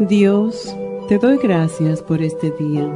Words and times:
Dios, 0.00 0.76
te 1.08 1.18
doy 1.18 1.38
gracias 1.38 2.02
por 2.02 2.22
este 2.22 2.52
día. 2.52 2.88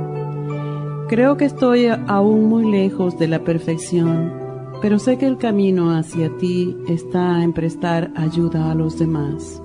Creo 1.08 1.36
que 1.36 1.46
estoy 1.46 1.86
aún 1.86 2.44
muy 2.44 2.70
lejos 2.70 3.18
de 3.18 3.26
la 3.26 3.40
perfección, 3.40 4.32
pero 4.80 5.00
sé 5.00 5.18
que 5.18 5.26
el 5.26 5.36
camino 5.36 5.96
hacia 5.96 6.30
ti 6.38 6.76
está 6.86 7.42
en 7.42 7.52
prestar 7.52 8.12
ayuda 8.14 8.70
a 8.70 8.76
los 8.76 9.00
demás. 9.00 9.60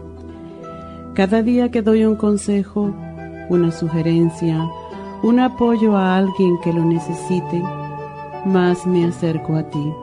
Cada 1.13 1.43
día 1.43 1.69
que 1.69 1.83
doy 1.83 2.05
un 2.05 2.15
consejo, 2.15 2.91
una 3.49 3.71
sugerencia, 3.71 4.67
un 5.21 5.39
apoyo 5.39 5.95
a 5.95 6.17
alguien 6.17 6.57
que 6.63 6.73
lo 6.73 6.83
necesite, 6.83 7.61
más 8.45 8.87
me 8.87 9.05
acerco 9.05 9.55
a 9.55 9.69
ti. 9.69 9.93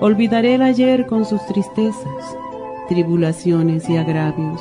Olvidaré 0.00 0.56
el 0.56 0.62
ayer 0.62 1.06
con 1.06 1.24
sus 1.24 1.46
tristezas, 1.46 2.36
tribulaciones 2.88 3.88
y 3.88 3.96
agravios. 3.98 4.60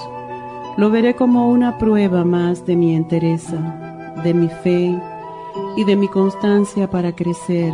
Lo 0.78 0.90
veré 0.90 1.16
como 1.16 1.50
una 1.50 1.78
prueba 1.78 2.24
más 2.24 2.66
de 2.66 2.78
mi 2.78 2.96
entereza, 2.96 3.58
de 4.24 4.34
mi 4.34 4.48
fe 4.48 4.98
y 5.76 5.84
de 5.84 5.96
mi 5.98 6.08
constancia 6.08 6.90
para 6.90 7.14
crecer, 7.14 7.74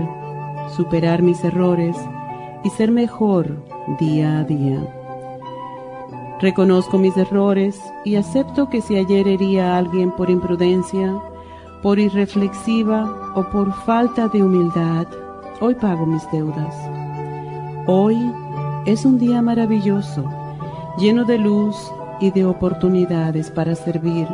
superar 0.76 1.22
mis 1.22 1.44
errores 1.44 1.96
y 2.64 2.70
ser 2.72 2.92
mejor 2.92 3.64
día 4.00 4.40
a 4.40 4.44
día. 4.44 4.80
Reconozco 6.42 6.98
mis 6.98 7.16
errores 7.18 7.80
y 8.04 8.16
acepto 8.16 8.68
que 8.68 8.82
si 8.82 8.96
ayer 8.96 9.28
hería 9.28 9.74
a 9.74 9.78
alguien 9.78 10.12
por 10.12 10.30
imprudencia, 10.32 11.16
por 11.84 12.00
irreflexiva 12.00 13.32
o 13.36 13.44
por 13.52 13.74
falta 13.86 14.28
de 14.28 14.42
humildad, 14.42 15.06
hoy 15.62 15.76
pago 15.76 16.06
mis 16.08 16.30
deudas. 16.32 16.76
Hoy 17.86 18.18
es 18.86 19.06
un 19.06 19.20
día 19.20 19.42
maravilloso, 19.42 20.24
lleno 20.98 21.26
de 21.26 21.38
luz 21.38 21.92
y 22.20 22.32
de 22.32 22.46
oportunidades 22.46 23.52
para 23.52 23.76
servir, 23.76 24.28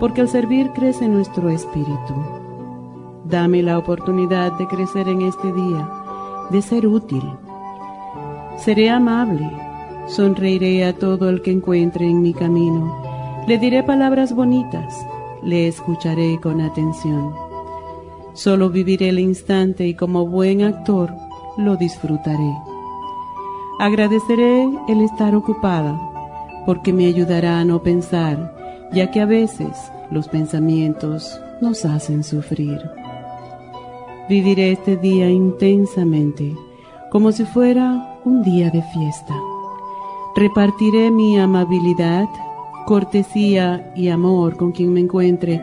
porque 0.00 0.20
al 0.20 0.28
servir 0.28 0.70
crece 0.72 1.08
nuestro 1.08 1.48
espíritu. 1.48 2.14
Dame 3.24 3.62
la 3.62 3.78
oportunidad 3.78 4.52
de 4.58 4.66
crecer 4.66 5.08
en 5.08 5.22
este 5.22 5.52
día, 5.52 5.88
de 6.50 6.62
ser 6.62 6.86
útil. 6.86 7.22
Seré 8.56 8.90
amable 8.90 9.50
Sonreiré 10.06 10.84
a 10.84 10.92
todo 10.92 11.28
el 11.28 11.42
que 11.42 11.52
encuentre 11.52 12.06
en 12.06 12.22
mi 12.22 12.34
camino. 12.34 12.94
Le 13.46 13.58
diré 13.58 13.82
palabras 13.82 14.34
bonitas. 14.34 14.94
Le 15.42 15.68
escucharé 15.68 16.38
con 16.40 16.60
atención. 16.60 17.32
Solo 18.34 18.68
viviré 18.68 19.08
el 19.08 19.18
instante 19.18 19.86
y 19.86 19.94
como 19.94 20.26
buen 20.26 20.62
actor 20.62 21.10
lo 21.56 21.76
disfrutaré. 21.76 22.52
Agradeceré 23.78 24.64
el 24.88 25.00
estar 25.02 25.34
ocupada 25.34 26.11
porque 26.66 26.92
me 26.92 27.06
ayudará 27.06 27.58
a 27.58 27.64
no 27.64 27.82
pensar, 27.82 28.54
ya 28.92 29.10
que 29.10 29.20
a 29.20 29.26
veces 29.26 29.90
los 30.10 30.28
pensamientos 30.28 31.40
nos 31.60 31.84
hacen 31.84 32.22
sufrir. 32.24 32.80
Viviré 34.28 34.72
este 34.72 34.96
día 34.96 35.30
intensamente, 35.30 36.56
como 37.10 37.32
si 37.32 37.44
fuera 37.44 38.18
un 38.24 38.42
día 38.42 38.70
de 38.70 38.82
fiesta. 38.82 39.34
Repartiré 40.36 41.10
mi 41.10 41.38
amabilidad, 41.38 42.28
cortesía 42.86 43.92
y 43.94 44.08
amor 44.08 44.56
con 44.56 44.72
quien 44.72 44.92
me 44.92 45.00
encuentre, 45.00 45.60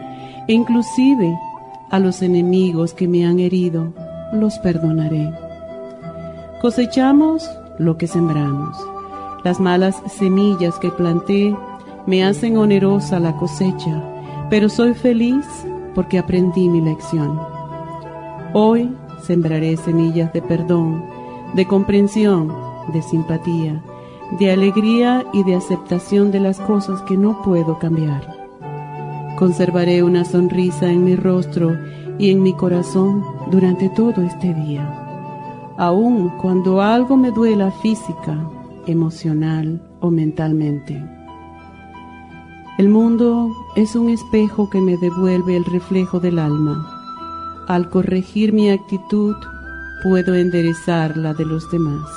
e 0.48 0.54
inclusive 0.54 1.38
a 1.90 2.00
los 2.00 2.22
enemigos 2.22 2.94
que 2.94 3.08
me 3.08 3.26
han 3.26 3.40
herido, 3.40 3.94
los 4.34 4.60
perdonaré. 4.60 5.32
Cosechamos 6.62 7.50
lo 7.78 7.98
que 7.98 8.08
sembramos. 8.08 8.89
Las 9.44 9.60
malas 9.60 10.02
semillas 10.08 10.78
que 10.80 10.90
planté 10.92 11.56
me 12.06 12.26
hacen 12.26 12.58
onerosa 12.58 13.20
la 13.20 13.38
cosecha, 13.38 14.04
pero 14.50 14.68
soy 14.68 14.94
feliz 14.94 15.46
porque 15.96 16.20
aprendí 16.20 16.68
mi 16.68 16.82
lección. 16.82 17.40
Hoy 18.54 18.94
sembraré 19.24 19.78
semillas 19.78 20.34
de 20.34 20.42
perdón, 20.42 21.06
de 21.54 21.66
comprensión, 21.66 22.54
de 22.92 23.02
simpatía, 23.02 23.82
de 24.40 24.52
alegría 24.52 25.24
y 25.34 25.44
de 25.44 25.56
aceptación 25.56 26.32
de 26.32 26.42
las 26.42 26.60
cosas 26.60 27.02
que 27.04 27.16
no 27.16 27.42
puedo 27.42 27.80
cambiar. 27.80 28.36
Conservaré 29.38 30.04
una 30.04 30.26
sonrisa 30.26 30.92
en 30.92 31.06
mi 31.06 31.16
rostro 31.16 31.78
y 32.18 32.32
en 32.32 32.44
mi 32.44 32.54
corazón 32.54 33.24
durante 33.50 33.88
todo 33.90 34.22
este 34.22 34.54
día, 34.54 34.86
aun 35.78 36.30
cuando 36.42 36.82
algo 36.82 37.16
me 37.16 37.32
duela 37.32 37.72
física, 37.72 38.38
emocional 38.90 39.82
o 40.00 40.12
mentalmente. 40.12 41.02
El 42.78 42.90
mundo 42.90 43.54
es 43.76 43.96
un 43.96 44.10
espejo 44.10 44.70
que 44.70 44.80
me 44.80 44.96
devuelve 44.98 45.58
el 45.58 45.66
reflejo 45.66 46.20
del 46.20 46.40
alma. 46.40 46.88
Al 47.68 47.90
corregir 47.90 48.54
mi 48.54 48.70
actitud, 48.70 49.36
puedo 50.02 50.34
enderezar 50.34 51.18
la 51.18 51.34
de 51.34 51.46
los 51.46 51.70
demás. 51.72 52.10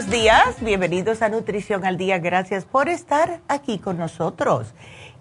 Buenos 0.00 0.18
días, 0.18 0.56
bienvenidos 0.62 1.20
a 1.20 1.28
Nutrición 1.28 1.84
al 1.84 1.98
Día, 1.98 2.18
gracias 2.18 2.64
por 2.64 2.88
estar 2.88 3.40
aquí 3.48 3.78
con 3.78 3.98
nosotros. 3.98 4.72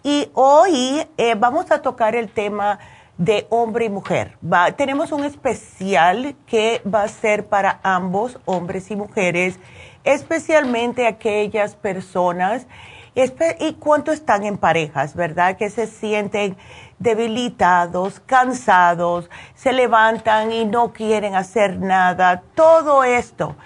Y 0.03 0.29
hoy 0.35 1.05
eh, 1.17 1.35
vamos 1.35 1.69
a 1.71 1.81
tocar 1.81 2.15
el 2.15 2.29
tema 2.29 2.79
de 3.17 3.45
hombre 3.49 3.85
y 3.85 3.89
mujer. 3.89 4.37
tenemos 4.77 5.11
un 5.11 5.25
especial 5.25 6.33
que 6.45 6.81
va 6.85 7.03
a 7.03 7.09
ser 7.09 7.47
para 7.47 7.81
ambos, 7.83 8.39
hombres 8.45 8.89
y 8.89 8.95
mujeres, 8.95 9.59
especialmente 10.05 11.07
aquellas 11.07 11.75
personas 11.75 12.65
y 13.59 13.73
cuánto 13.73 14.13
están 14.13 14.45
en 14.45 14.57
parejas, 14.57 15.13
¿verdad? 15.13 15.57
Que 15.57 15.69
se 15.69 15.87
sienten 15.87 16.55
debilitados, 16.99 18.21
cansados, 18.21 19.29
se 19.55 19.73
levantan 19.73 20.53
y 20.53 20.63
no 20.63 20.93
quieren 20.93 21.35
hacer 21.35 21.81
nada. 21.81 22.43
Todo 22.55 23.03
esto 23.03 23.57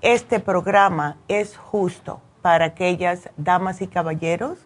este 0.00 0.40
programa 0.40 1.16
es 1.28 1.56
justo 1.56 2.20
para 2.42 2.66
aquellas 2.66 3.30
damas 3.36 3.80
y 3.80 3.86
caballeros 3.86 4.58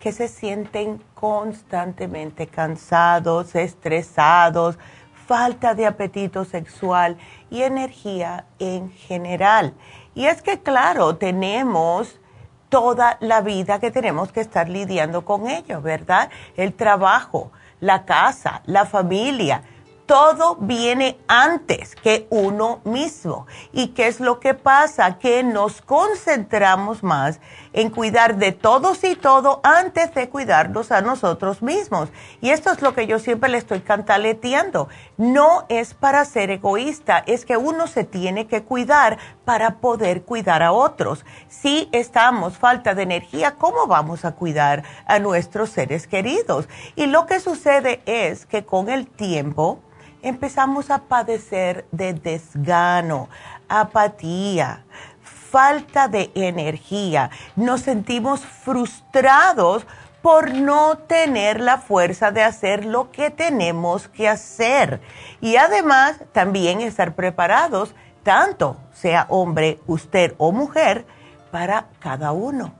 que 0.00 0.12
se 0.12 0.28
sienten 0.28 1.02
constantemente 1.14 2.46
cansados, 2.46 3.54
estresados, 3.54 4.78
falta 5.26 5.74
de 5.74 5.86
apetito 5.86 6.44
sexual 6.44 7.18
y 7.50 7.62
energía 7.62 8.46
en 8.58 8.90
general. 8.90 9.74
Y 10.14 10.26
es 10.26 10.40
que, 10.40 10.60
claro, 10.60 11.16
tenemos 11.16 12.20
toda 12.68 13.16
la 13.20 13.40
vida 13.40 13.80
que 13.80 13.90
tenemos 13.90 14.32
que 14.32 14.40
estar 14.40 14.68
lidiando 14.68 15.24
con 15.24 15.48
ello, 15.48 15.82
¿verdad? 15.82 16.30
El 16.56 16.72
trabajo, 16.74 17.50
la 17.80 18.04
casa, 18.04 18.62
la 18.66 18.86
familia 18.86 19.62
todo 20.08 20.56
viene 20.58 21.18
antes 21.28 21.94
que 21.94 22.26
uno 22.30 22.80
mismo. 22.84 23.46
¿Y 23.72 23.88
qué 23.88 24.06
es 24.06 24.20
lo 24.20 24.40
que 24.40 24.54
pasa? 24.54 25.18
Que 25.18 25.42
nos 25.42 25.82
concentramos 25.82 27.02
más 27.02 27.40
en 27.74 27.90
cuidar 27.90 28.36
de 28.38 28.52
todos 28.52 29.04
y 29.04 29.16
todo 29.16 29.60
antes 29.62 30.14
de 30.14 30.30
cuidarnos 30.30 30.92
a 30.92 31.02
nosotros 31.02 31.60
mismos. 31.60 32.08
Y 32.40 32.50
esto 32.50 32.72
es 32.72 32.80
lo 32.80 32.94
que 32.94 33.06
yo 33.06 33.18
siempre 33.18 33.50
le 33.50 33.58
estoy 33.58 33.80
cantaleteando. 33.80 34.88
No 35.18 35.66
es 35.68 35.92
para 35.92 36.24
ser 36.24 36.50
egoísta, 36.50 37.22
es 37.26 37.44
que 37.44 37.58
uno 37.58 37.86
se 37.86 38.04
tiene 38.04 38.46
que 38.46 38.62
cuidar 38.62 39.18
para 39.44 39.76
poder 39.76 40.22
cuidar 40.22 40.62
a 40.62 40.72
otros. 40.72 41.26
Si 41.48 41.90
estamos 41.92 42.56
falta 42.56 42.94
de 42.94 43.02
energía, 43.02 43.56
¿cómo 43.56 43.86
vamos 43.86 44.24
a 44.24 44.32
cuidar 44.32 44.84
a 45.04 45.18
nuestros 45.18 45.68
seres 45.68 46.06
queridos? 46.06 46.66
Y 46.96 47.06
lo 47.06 47.26
que 47.26 47.40
sucede 47.40 48.00
es 48.06 48.46
que 48.46 48.64
con 48.64 48.88
el 48.88 49.06
tiempo, 49.06 49.80
empezamos 50.22 50.90
a 50.90 50.98
padecer 50.98 51.86
de 51.92 52.12
desgano, 52.14 53.28
apatía, 53.68 54.84
falta 55.22 56.08
de 56.08 56.30
energía. 56.34 57.30
Nos 57.56 57.82
sentimos 57.82 58.40
frustrados 58.44 59.86
por 60.22 60.52
no 60.52 60.98
tener 60.98 61.60
la 61.60 61.78
fuerza 61.78 62.30
de 62.30 62.42
hacer 62.42 62.84
lo 62.84 63.10
que 63.10 63.30
tenemos 63.30 64.08
que 64.08 64.28
hacer. 64.28 65.00
Y 65.40 65.56
además 65.56 66.16
también 66.32 66.80
estar 66.80 67.14
preparados, 67.14 67.94
tanto 68.22 68.76
sea 68.92 69.26
hombre, 69.28 69.78
usted 69.86 70.34
o 70.38 70.52
mujer, 70.52 71.06
para 71.50 71.86
cada 72.00 72.32
uno 72.32 72.74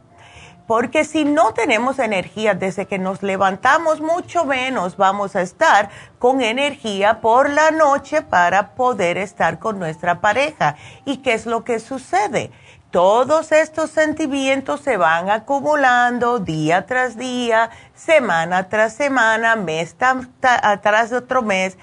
porque 0.69 1.05
si 1.05 1.25
no 1.25 1.55
tenemos 1.55 1.99
energía 1.99 2.53
desde 2.53 2.87
que 2.87 2.99
nos 2.99 3.23
levantamos, 3.23 4.03
mucho 4.03 4.45
menos 4.45 4.99
vamos 4.99 5.35
a 5.35 5.41
estar 5.41 5.89
con 6.19 6.43
energía 6.43 7.23
por 7.23 7.49
la 7.49 7.71
noche 7.71 8.21
para 8.21 8.75
poder 8.75 9.17
estar 9.17 9.59
con 9.59 9.79
nuestra 9.79 10.21
pareja. 10.21 10.77
¿Y 11.07 11.17
qué 11.17 11.33
es 11.33 11.47
lo 11.47 11.65
que 11.65 11.81
sucede? 11.81 12.51
Todos 12.91 13.51
estos 13.51 13.91
sentimientos 13.91 14.83
se 14.83 14.99
van 14.99 15.31
acumulando 15.31 16.39
día 16.39 16.85
tras 16.85 17.17
día, 17.17 17.71
semana 17.95 18.69
tras 18.69 18.93
semana, 18.93 19.57
mes 19.57 19.97
tras 19.97 21.13
otro 21.15 21.41
mes, 21.41 21.79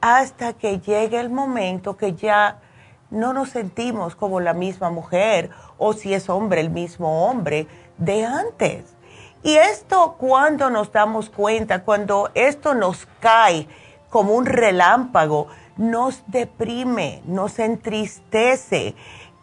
hasta 0.00 0.54
que 0.54 0.80
llegue 0.80 1.20
el 1.20 1.28
momento 1.28 1.98
que 1.98 2.14
ya 2.14 2.58
no 3.10 3.34
nos 3.34 3.50
sentimos 3.50 4.16
como 4.16 4.40
la 4.40 4.54
misma 4.54 4.88
mujer 4.88 5.50
o 5.78 5.92
si 5.92 6.14
es 6.14 6.30
hombre, 6.30 6.60
el 6.60 6.70
mismo 6.70 7.26
hombre 7.26 7.66
de 8.00 8.24
antes. 8.24 8.96
Y 9.42 9.56
esto 9.56 10.16
cuando 10.18 10.68
nos 10.68 10.92
damos 10.92 11.30
cuenta, 11.30 11.84
cuando 11.84 12.30
esto 12.34 12.74
nos 12.74 13.06
cae 13.20 13.68
como 14.10 14.34
un 14.34 14.44
relámpago, 14.44 15.46
nos 15.76 16.22
deprime, 16.26 17.22
nos 17.24 17.58
entristece. 17.58 18.94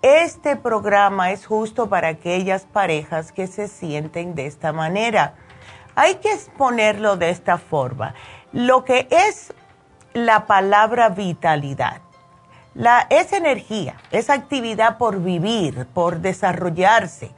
Este 0.01 0.55
programa 0.55 1.31
es 1.31 1.47
justo 1.47 1.89
para 1.89 2.09
aquellas 2.09 2.65
parejas 2.65 3.31
que 3.31 3.47
se 3.47 3.67
sienten 3.67 4.35
de 4.35 4.45
esta 4.45 4.71
manera. 4.71 5.33
Hay 5.95 6.15
que 6.15 6.31
exponerlo 6.31 7.17
de 7.17 7.31
esta 7.31 7.57
forma. 7.57 8.13
Lo 8.51 8.85
que 8.85 9.07
es 9.09 9.53
la 10.13 10.45
palabra 10.45 11.09
vitalidad. 11.09 12.01
La, 12.75 13.07
es 13.09 13.33
energía, 13.33 13.95
es 14.11 14.29
actividad 14.29 14.99
por 14.99 15.19
vivir, 15.21 15.87
por 15.95 16.19
desarrollarse 16.19 17.31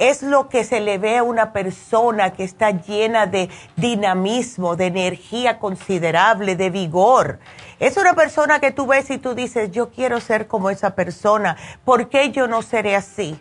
es 0.00 0.22
lo 0.22 0.48
que 0.48 0.64
se 0.64 0.80
le 0.80 0.96
ve 0.96 1.18
a 1.18 1.22
una 1.22 1.52
persona 1.52 2.32
que 2.32 2.42
está 2.42 2.70
llena 2.70 3.26
de 3.26 3.50
dinamismo, 3.76 4.74
de 4.74 4.86
energía 4.86 5.58
considerable, 5.58 6.56
de 6.56 6.70
vigor. 6.70 7.38
Es 7.78 7.98
una 7.98 8.14
persona 8.14 8.60
que 8.60 8.70
tú 8.70 8.86
ves 8.86 9.10
y 9.10 9.18
tú 9.18 9.34
dices, 9.34 9.70
yo 9.70 9.90
quiero 9.90 10.18
ser 10.18 10.46
como 10.46 10.70
esa 10.70 10.94
persona, 10.94 11.58
¿por 11.84 12.08
qué 12.08 12.30
yo 12.30 12.48
no 12.48 12.62
seré 12.62 12.96
así? 12.96 13.38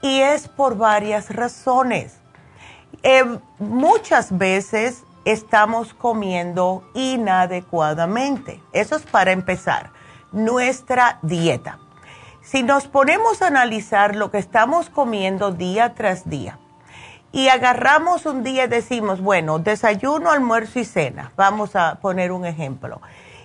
Y 0.00 0.20
es 0.20 0.46
por 0.46 0.76
varias 0.76 1.34
razones. 1.34 2.20
Eh, 3.02 3.24
muchas 3.58 4.38
veces 4.38 5.02
estamos 5.24 5.92
comiendo 5.92 6.84
inadecuadamente. 6.94 8.62
Eso 8.72 8.94
es 8.94 9.02
para 9.02 9.32
empezar. 9.32 9.90
Nuestra 10.30 11.18
dieta 11.22 11.80
si 12.50 12.64
nos 12.64 12.88
ponemos 12.88 13.42
a 13.42 13.46
analizar 13.46 14.16
lo 14.16 14.32
que 14.32 14.38
estamos 14.38 14.90
comiendo 14.90 15.52
día 15.52 15.94
tras 15.94 16.28
día 16.28 16.58
y 17.30 17.46
agarramos 17.46 18.26
un 18.26 18.42
día 18.42 18.64
y 18.64 18.66
decimos, 18.66 19.20
bueno, 19.20 19.60
desayuno, 19.60 20.32
almuerzo 20.32 20.80
y 20.80 20.84
cena, 20.84 21.30
vamos 21.36 21.76
a 21.76 22.00
poner 22.00 22.32
un 22.32 22.44
ejemplo, 22.44 23.00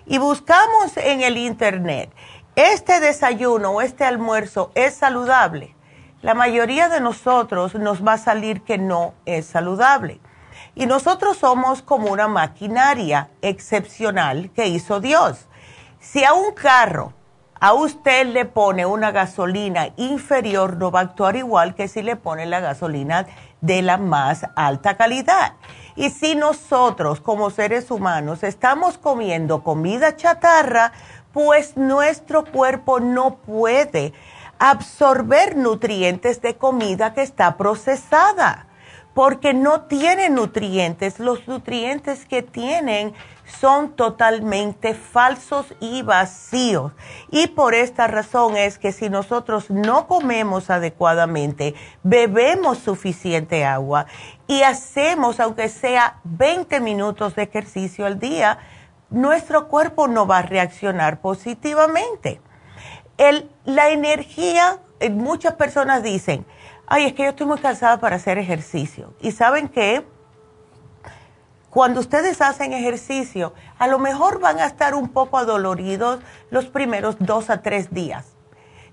y 0.08 0.18
buscamos 0.18 0.98
en 0.98 1.22
el 1.22 1.38
Internet, 1.38 2.10
este 2.56 3.00
desayuno 3.00 3.74
o 3.74 3.82
este 3.84 4.06
almuerzo 4.06 4.72
es 4.74 4.96
saludable, 4.96 5.76
la 6.24 6.34
mayoría 6.34 6.90
de 6.90 7.00
nosotros 7.00 7.76
nos 7.76 8.04
va 8.04 8.14
a 8.14 8.18
salir 8.18 8.64
que 8.64 8.80
no 8.80 9.14
es 9.28 9.46
saludable. 9.46 10.20
Y 10.74 10.88
nosotros 10.88 11.38
somos 11.38 11.84
como 11.84 12.12
una 12.12 12.28
maquinaria 12.28 13.30
excepcional 13.44 14.50
que 14.56 14.68
hizo 14.68 15.00
Dios. 15.00 15.46
Si 16.00 16.24
a 16.24 16.34
un 16.34 16.54
carro 16.54 17.14
a 17.60 17.74
usted 17.74 18.28
le 18.28 18.46
pone 18.46 18.86
una 18.86 19.12
gasolina 19.12 19.90
inferior, 19.96 20.78
no 20.78 20.92
va 20.92 21.00
a 21.00 21.04
actuar 21.04 21.36
igual 21.36 21.74
que 21.76 21.88
si 21.88 22.02
le 22.02 22.16
pone 22.16 22.46
la 22.46 22.60
gasolina 22.60 23.26
de 23.62 23.82
la 23.82 23.98
más 23.98 24.46
alta 24.56 24.98
calidad. 24.98 25.54
Y 25.96 26.10
si 26.10 26.36
nosotros 26.36 27.22
como 27.22 27.50
seres 27.50 27.90
humanos 27.90 28.44
estamos 28.44 28.98
comiendo 28.98 29.64
comida 29.64 30.16
chatarra, 30.16 30.92
pues 31.32 31.78
nuestro 31.78 32.46
cuerpo 32.46 33.00
no 33.00 33.38
puede 33.38 34.14
absorber 34.60 35.56
nutrientes 35.56 36.42
de 36.42 36.56
comida 36.56 37.14
que 37.14 37.22
está 37.22 37.58
procesada, 37.58 38.68
porque 39.14 39.54
no 39.54 39.82
tiene 39.82 40.30
nutrientes. 40.30 41.20
Los 41.20 41.48
nutrientes 41.48 42.26
que 42.26 42.42
tienen 42.42 43.14
son 43.46 43.96
totalmente 43.96 44.94
falsos 44.94 45.68
y 45.80 46.02
vacíos. 46.02 46.92
Y 47.32 47.48
por 47.48 47.74
esta 47.74 48.08
razón 48.08 48.58
es 48.58 48.78
que 48.78 48.92
si 48.92 49.10
nosotros 49.10 49.70
no 49.70 50.08
comemos 50.08 50.70
adecuadamente, 50.70 51.76
bebemos 52.04 52.80
suficiente 52.80 53.66
agua 53.66 54.08
y 54.48 54.64
hacemos, 54.64 55.40
aunque 55.40 55.70
sea 55.70 56.20
20 56.24 56.80
minutos 56.80 57.36
de 57.36 57.44
ejercicio 57.44 58.06
al 58.06 58.20
día, 58.20 58.60
nuestro 59.10 59.68
cuerpo 59.68 60.08
no 60.08 60.28
va 60.28 60.40
a 60.40 60.42
reaccionar 60.42 61.22
positivamente. 61.22 62.42
la 63.64 63.90
energía, 63.90 64.80
eh, 65.00 65.10
muchas 65.10 65.54
personas 65.54 66.04
dicen, 66.04 66.46
ay, 66.88 67.06
es 67.06 67.14
que 67.14 67.24
yo 67.24 67.30
estoy 67.30 67.48
muy 67.48 67.60
cansada 67.60 68.00
para 68.00 68.18
hacer 68.18 68.38
ejercicio. 68.38 69.14
Y 69.22 69.32
saben 69.32 69.70
que 69.70 70.06
cuando 71.76 72.00
ustedes 72.00 72.40
hacen 72.40 72.72
ejercicio, 72.72 73.54
a 73.78 73.88
lo 73.88 74.00
mejor 74.00 74.40
van 74.40 74.60
a 74.62 74.66
estar 74.66 74.96
un 74.96 75.10
poco 75.10 75.38
adoloridos 75.38 76.22
los 76.50 76.68
primeros 76.68 77.18
dos 77.20 77.50
a 77.50 77.64
tres 77.64 77.94
días, 77.94 78.28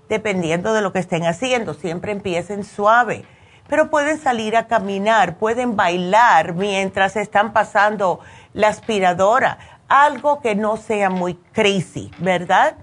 dependiendo 0.09 0.73
de 0.73 0.81
lo 0.81 0.91
que 0.91 0.99
estén 0.99 1.25
haciendo. 1.25 1.75
Siempre 1.75 2.11
empiecen 2.11 2.65
suave, 2.65 3.23
pero 3.69 3.89
pueden 3.89 4.19
salir 4.19 4.57
a 4.57 4.67
caminar, 4.67 5.37
pueden 5.37 5.77
bailar 5.77 6.55
mientras 6.55 7.15
están 7.15 7.53
pasando 7.53 8.19
la 8.51 8.67
aspiradora, 8.67 9.59
algo 9.87 10.41
que 10.41 10.53
no 10.53 10.75
sea 10.75 11.09
muy 11.09 11.35
crazy, 11.53 12.11
¿verdad? 12.17 12.75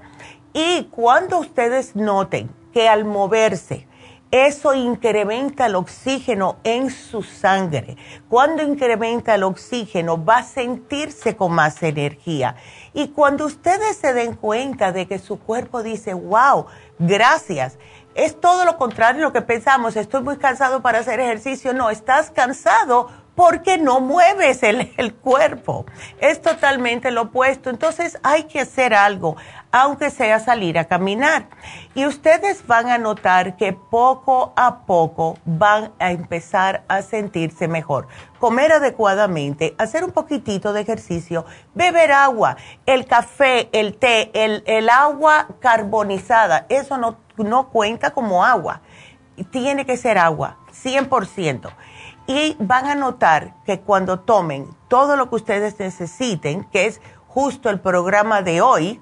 Y 0.54 0.84
cuando 0.84 1.38
ustedes 1.38 1.94
noten 1.94 2.48
que 2.72 2.88
al 2.88 3.04
moverse, 3.04 3.86
eso 4.30 4.74
incrementa 4.74 5.66
el 5.66 5.74
oxígeno 5.74 6.58
en 6.62 6.90
su 6.90 7.22
sangre. 7.22 7.96
Cuando 8.28 8.62
incrementa 8.62 9.34
el 9.34 9.42
oxígeno 9.42 10.24
va 10.24 10.38
a 10.38 10.44
sentirse 10.44 11.36
con 11.36 11.52
más 11.52 11.82
energía. 11.82 12.54
Y 12.92 13.08
cuando 13.08 13.46
ustedes 13.46 13.96
se 13.96 14.12
den 14.12 14.34
cuenta 14.34 14.92
de 14.92 15.06
que 15.06 15.18
su 15.18 15.40
cuerpo 15.40 15.82
dice, 15.82 16.14
wow, 16.14 16.66
gracias, 16.98 17.78
es 18.14 18.40
todo 18.40 18.64
lo 18.64 18.76
contrario 18.76 19.20
de 19.20 19.26
lo 19.26 19.32
que 19.32 19.42
pensamos, 19.42 19.96
estoy 19.96 20.22
muy 20.22 20.36
cansado 20.36 20.82
para 20.82 20.98
hacer 20.98 21.20
ejercicio. 21.20 21.72
No, 21.72 21.90
estás 21.90 22.30
cansado 22.30 23.08
porque 23.34 23.78
no 23.78 24.00
mueves 24.00 24.62
el, 24.62 24.92
el, 24.96 25.14
cuerpo. 25.14 25.86
Es 26.20 26.42
totalmente 26.42 27.10
lo 27.10 27.22
opuesto. 27.22 27.70
Entonces 27.70 28.18
hay 28.22 28.44
que 28.44 28.60
hacer 28.60 28.94
algo, 28.94 29.36
aunque 29.72 30.10
sea 30.10 30.40
salir 30.40 30.78
a 30.78 30.86
caminar. 30.86 31.46
Y 31.94 32.06
ustedes 32.06 32.66
van 32.66 32.88
a 32.88 32.98
notar 32.98 33.56
que 33.56 33.72
poco 33.72 34.52
a 34.56 34.80
poco 34.80 35.38
van 35.44 35.92
a 35.98 36.10
empezar 36.10 36.84
a 36.88 37.02
sentirse 37.02 37.68
mejor. 37.68 38.08
Comer 38.38 38.72
adecuadamente, 38.72 39.74
hacer 39.78 40.04
un 40.04 40.12
poquitito 40.12 40.72
de 40.72 40.80
ejercicio, 40.80 41.44
beber 41.74 42.12
agua, 42.12 42.56
el 42.86 43.06
café, 43.06 43.68
el 43.72 43.96
té, 43.96 44.30
el, 44.34 44.88
agua 44.88 45.48
carbonizada, 45.60 46.66
eso 46.68 46.96
no, 46.96 47.18
no 47.36 47.68
cuenta 47.68 48.10
como 48.10 48.44
agua. 48.44 48.80
Tiene 49.50 49.86
que 49.86 49.96
ser 49.96 50.18
agua, 50.18 50.58
100%. 50.72 51.70
Y 52.26 52.56
van 52.60 52.86
a 52.86 52.94
notar 52.94 53.54
que 53.64 53.80
cuando 53.80 54.20
tomen 54.20 54.68
todo 54.88 55.16
lo 55.16 55.28
que 55.28 55.36
ustedes 55.36 55.78
necesiten, 55.78 56.64
que 56.64 56.86
es 56.86 57.00
justo 57.26 57.70
el 57.70 57.80
programa 57.80 58.42
de 58.42 58.60
hoy, 58.60 59.00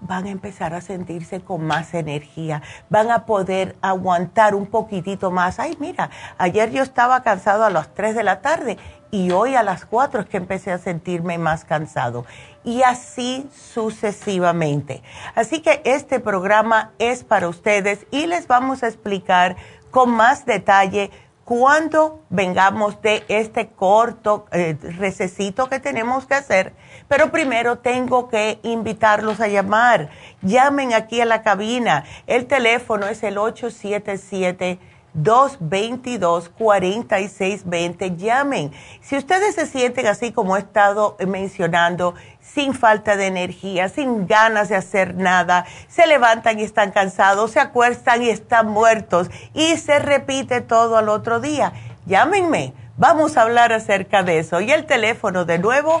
van 0.00 0.26
a 0.26 0.30
empezar 0.30 0.74
a 0.74 0.80
sentirse 0.80 1.40
con 1.40 1.64
más 1.64 1.94
energía, 1.94 2.62
van 2.88 3.10
a 3.10 3.26
poder 3.26 3.76
aguantar 3.82 4.54
un 4.54 4.66
poquitito 4.66 5.30
más. 5.30 5.58
Ay, 5.58 5.76
mira, 5.78 6.10
ayer 6.38 6.70
yo 6.70 6.82
estaba 6.82 7.22
cansado 7.22 7.64
a 7.64 7.70
las 7.70 7.94
3 7.94 8.14
de 8.14 8.24
la 8.24 8.40
tarde 8.40 8.78
y 9.10 9.30
hoy 9.32 9.54
a 9.54 9.62
las 9.62 9.84
4 9.84 10.20
es 10.20 10.26
que 10.26 10.36
empecé 10.36 10.72
a 10.72 10.78
sentirme 10.78 11.38
más 11.38 11.64
cansado. 11.64 12.24
Y 12.64 12.82
así 12.82 13.48
sucesivamente. 13.54 15.02
Así 15.34 15.60
que 15.60 15.82
este 15.84 16.20
programa 16.20 16.92
es 16.98 17.24
para 17.24 17.48
ustedes 17.48 18.06
y 18.10 18.26
les 18.26 18.46
vamos 18.46 18.82
a 18.82 18.88
explicar 18.88 19.56
con 19.90 20.10
más 20.10 20.46
detalle 20.46 21.10
cuando 21.44 22.22
vengamos 22.30 23.02
de 23.02 23.24
este 23.26 23.70
corto 23.70 24.46
eh, 24.52 24.76
que 24.78 25.80
tenemos 25.80 26.26
que 26.26 26.34
hacer. 26.34 26.74
Pero 27.10 27.30
primero 27.32 27.78
tengo 27.78 28.28
que 28.28 28.60
invitarlos 28.62 29.40
a 29.40 29.48
llamar. 29.48 30.10
Llamen 30.42 30.94
aquí 30.94 31.20
a 31.20 31.24
la 31.24 31.42
cabina. 31.42 32.04
El 32.28 32.46
teléfono 32.46 33.08
es 33.08 33.24
el 33.24 33.36
877. 33.36 34.78
222-4620. 35.18 38.16
Llamen. 38.16 38.70
Si 39.00 39.16
ustedes 39.16 39.56
se 39.56 39.66
sienten 39.66 40.06
así 40.06 40.30
como 40.30 40.56
he 40.56 40.60
estado 40.60 41.16
mencionando, 41.26 42.14
sin 42.40 42.74
falta 42.74 43.16
de 43.16 43.26
energía, 43.26 43.88
sin 43.88 44.28
ganas 44.28 44.68
de 44.68 44.76
hacer 44.76 45.16
nada, 45.16 45.66
se 45.88 46.06
levantan 46.06 46.60
y 46.60 46.62
están 46.62 46.92
cansados, 46.92 47.50
se 47.50 47.58
acuestan 47.58 48.22
y 48.22 48.28
están 48.28 48.68
muertos 48.68 49.32
y 49.52 49.78
se 49.78 49.98
repite 49.98 50.60
todo 50.60 50.96
al 50.96 51.08
otro 51.08 51.40
día. 51.40 51.72
Llámenme, 52.06 52.72
vamos 52.96 53.36
a 53.36 53.42
hablar 53.42 53.72
acerca 53.72 54.22
de 54.22 54.38
eso. 54.38 54.60
Y 54.60 54.70
el 54.70 54.86
teléfono 54.86 55.44
de 55.44 55.58
nuevo, 55.58 56.00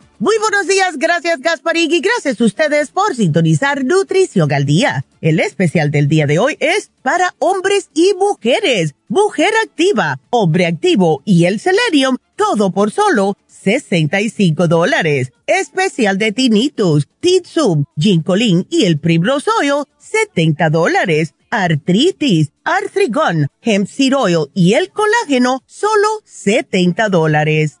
Muy 0.21 0.35
buenos 0.37 0.67
días, 0.67 0.99
gracias 0.99 1.39
Gasparín 1.39 1.91
y 1.91 1.99
gracias 1.99 2.39
a 2.39 2.43
ustedes 2.43 2.91
por 2.91 3.15
sintonizar 3.15 3.83
Nutrición 3.83 4.53
al 4.53 4.65
Día. 4.65 5.03
El 5.19 5.39
especial 5.39 5.89
del 5.89 6.07
día 6.07 6.27
de 6.27 6.37
hoy 6.37 6.57
es 6.59 6.91
para 7.01 7.33
hombres 7.39 7.89
y 7.95 8.13
mujeres. 8.13 8.93
Mujer 9.07 9.51
activa, 9.65 10.19
hombre 10.29 10.67
activo 10.67 11.23
y 11.25 11.45
el 11.45 11.59
Selenium, 11.59 12.17
todo 12.35 12.69
por 12.69 12.91
solo 12.91 13.35
65 13.47 14.67
dólares. 14.67 15.31
Especial 15.47 16.19
de 16.19 16.31
Tinnitus, 16.31 17.07
Titsum, 17.19 17.85
Ginkolin 17.97 18.67
y 18.69 18.85
el 18.85 18.99
Primrose 18.99 19.49
Oil, 19.59 19.85
70 19.97 20.69
dólares. 20.69 21.33
Artritis, 21.49 22.51
Arthrigon, 22.63 23.47
Hemp 23.63 23.87
Seed 23.87 24.15
Oil 24.15 24.51
y 24.53 24.73
el 24.73 24.91
colágeno, 24.91 25.63
solo 25.65 26.07
70 26.25 27.09
dólares. 27.09 27.80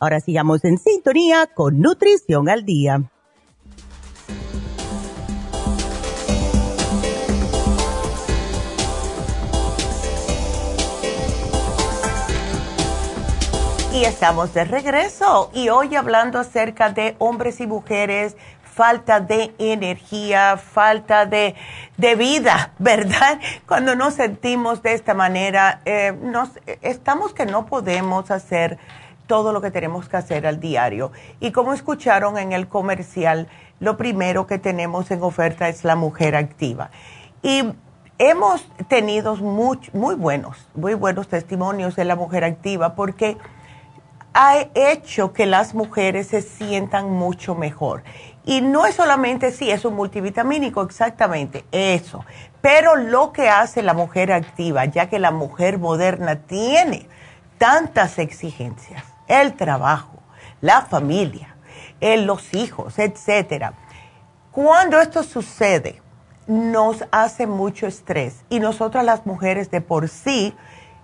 Ahora 0.00 0.20
sigamos 0.20 0.64
en 0.64 0.78
sintonía 0.78 1.48
con 1.52 1.80
Nutrición 1.80 2.48
al 2.48 2.64
Día. 2.64 3.02
Y 13.92 14.04
estamos 14.04 14.54
de 14.54 14.64
regreso 14.64 15.50
y 15.52 15.70
hoy 15.70 15.96
hablando 15.96 16.38
acerca 16.38 16.90
de 16.90 17.16
hombres 17.18 17.60
y 17.60 17.66
mujeres, 17.66 18.36
falta 18.62 19.18
de 19.18 19.52
energía, 19.58 20.56
falta 20.56 21.26
de, 21.26 21.56
de 21.96 22.14
vida, 22.14 22.72
¿verdad? 22.78 23.40
Cuando 23.66 23.96
nos 23.96 24.14
sentimos 24.14 24.80
de 24.84 24.92
esta 24.92 25.14
manera, 25.14 25.80
eh, 25.84 26.16
nos, 26.22 26.50
estamos 26.82 27.34
que 27.34 27.46
no 27.46 27.66
podemos 27.66 28.30
hacer 28.30 28.78
todo 29.28 29.52
lo 29.52 29.60
que 29.60 29.70
tenemos 29.70 30.08
que 30.08 30.16
hacer 30.16 30.44
al 30.48 30.58
diario. 30.58 31.12
Y 31.38 31.52
como 31.52 31.72
escucharon 31.72 32.36
en 32.38 32.52
el 32.52 32.66
comercial, 32.66 33.46
lo 33.78 33.96
primero 33.96 34.48
que 34.48 34.58
tenemos 34.58 35.12
en 35.12 35.22
oferta 35.22 35.68
es 35.68 35.84
la 35.84 35.94
mujer 35.94 36.34
activa. 36.34 36.90
Y 37.42 37.62
hemos 38.18 38.66
tenido 38.88 39.36
muy, 39.36 39.78
buenos, 40.16 40.68
muy 40.74 40.94
buenos 40.94 41.28
testimonios 41.28 41.94
de 41.94 42.04
la 42.04 42.16
mujer 42.16 42.42
activa 42.42 42.96
porque 42.96 43.36
ha 44.34 44.56
hecho 44.74 45.32
que 45.32 45.46
las 45.46 45.74
mujeres 45.74 46.28
se 46.28 46.42
sientan 46.42 47.10
mucho 47.10 47.54
mejor. 47.54 48.02
Y 48.44 48.62
no 48.62 48.86
es 48.86 48.94
solamente 48.94 49.52
si 49.52 49.70
es 49.70 49.84
un 49.84 49.94
multivitamínico, 49.94 50.82
exactamente 50.82 51.64
eso, 51.70 52.24
pero 52.60 52.96
lo 52.96 53.32
que 53.32 53.48
hace 53.48 53.82
la 53.82 53.94
mujer 53.94 54.32
activa, 54.32 54.84
ya 54.86 55.08
que 55.08 55.18
la 55.18 55.30
mujer 55.30 55.78
moderna 55.78 56.36
tiene 56.36 57.06
tantas 57.58 58.18
exigencias, 58.18 59.04
el 59.28 59.54
trabajo, 59.54 60.18
la 60.60 60.82
familia, 60.82 61.56
los 62.00 62.54
hijos, 62.54 62.98
etcétera. 62.98 63.74
Cuando 64.50 65.00
esto 65.00 65.22
sucede, 65.22 66.02
nos 66.48 67.04
hace 67.12 67.46
mucho 67.46 67.86
estrés 67.86 68.44
y 68.48 68.58
nosotras 68.58 69.04
las 69.04 69.26
mujeres 69.26 69.70
de 69.70 69.80
por 69.82 70.08
sí 70.08 70.54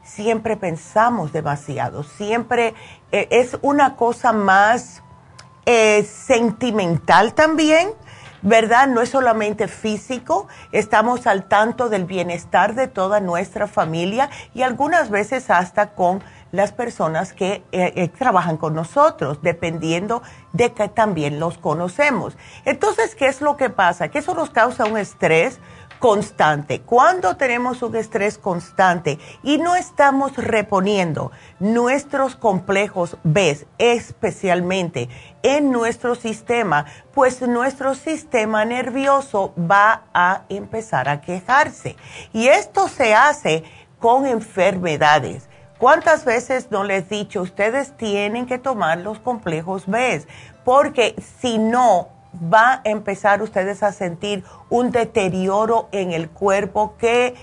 siempre 0.03 0.57
pensamos 0.57 1.33
demasiado, 1.33 2.03
siempre 2.03 2.75
eh, 3.13 3.29
es 3.31 3.59
una 3.63 3.97
cosa 3.97 4.33
más 4.33 5.03
eh, 5.67 6.05
sentimental 6.05 7.35
también, 7.35 7.91
¿verdad? 8.43 8.87
No 8.89 9.01
es 9.01 9.11
solamente 9.11 9.69
físico, 9.69 10.49
estamos 10.73 11.27
al 11.27 11.45
tanto 11.45 11.89
del 11.89 12.05
bienestar 12.05 12.75
de 12.75 12.89
toda 12.89 13.21
nuestra 13.21 13.67
familia 13.67 14.31
y 14.55 14.63
algunas 14.63 15.11
veces 15.11 15.49
hasta 15.51 15.95
con 15.95 16.23
las 16.55 16.73
personas 16.73 17.33
que 17.33 17.65
eh, 17.73 18.09
trabajan 18.17 18.57
con 18.57 18.75
nosotros, 18.75 19.41
dependiendo 19.43 20.23
de 20.53 20.73
que 20.73 20.89
también 20.89 21.41
los 21.41 21.59
conocemos. 21.59 22.37
Entonces, 22.65 23.15
¿qué 23.15 23.27
es 23.27 23.41
lo 23.41 23.57
que 23.57 23.71
pasa? 23.71 24.09
Que 24.09 24.21
eso 24.21 24.35
nos 24.35 24.51
causa 24.51 24.85
un 24.85 24.97
estrés 24.97 25.59
constante. 25.99 26.83
Cuando 26.83 27.37
tenemos 27.37 27.83
un 27.83 27.97
estrés 27.97 28.37
constante 28.37 29.19
y 29.43 29.59
no 29.59 29.75
estamos 29.75 30.37
reponiendo 30.37 31.33
nuestros 31.61 32.37
complejos 32.37 33.17
B, 33.25 33.67
especialmente 33.79 35.09
en 35.43 35.71
nuestro 35.71 36.15
sistema, 36.15 36.85
pues 37.15 37.41
nuestro 37.41 37.95
sistema 37.95 38.65
nervioso 38.65 39.55
va 39.59 40.03
a 40.13 40.43
empezar 40.51 41.09
a 41.09 41.21
quejarse. 41.21 41.97
Y 42.33 42.49
esto 42.49 42.89
se 42.89 43.15
hace 43.15 43.65
con 43.99 44.27
enfermedades. 44.27 45.49
¿Cuántas 45.79 46.25
veces 46.25 46.71
no 46.71 46.85
les 46.85 47.07
he 47.11 47.17
dicho, 47.17 47.43
ustedes 47.43 47.97
tienen 47.97 48.47
que 48.47 48.59
tomar 48.59 48.99
los 48.99 49.19
complejos 49.19 49.87
B? 49.87 50.25
Porque 50.65 51.17
si 51.41 51.59
no, 51.59 52.09
va 52.53 52.75
a 52.75 52.81
empezar 52.85 53.43
ustedes 53.43 53.83
a 53.83 53.93
sentir 53.93 54.45
un 54.71 54.91
deterioro 54.93 55.89
en 55.93 56.13
el 56.13 56.31
cuerpo 56.31 56.95
que 56.97 57.35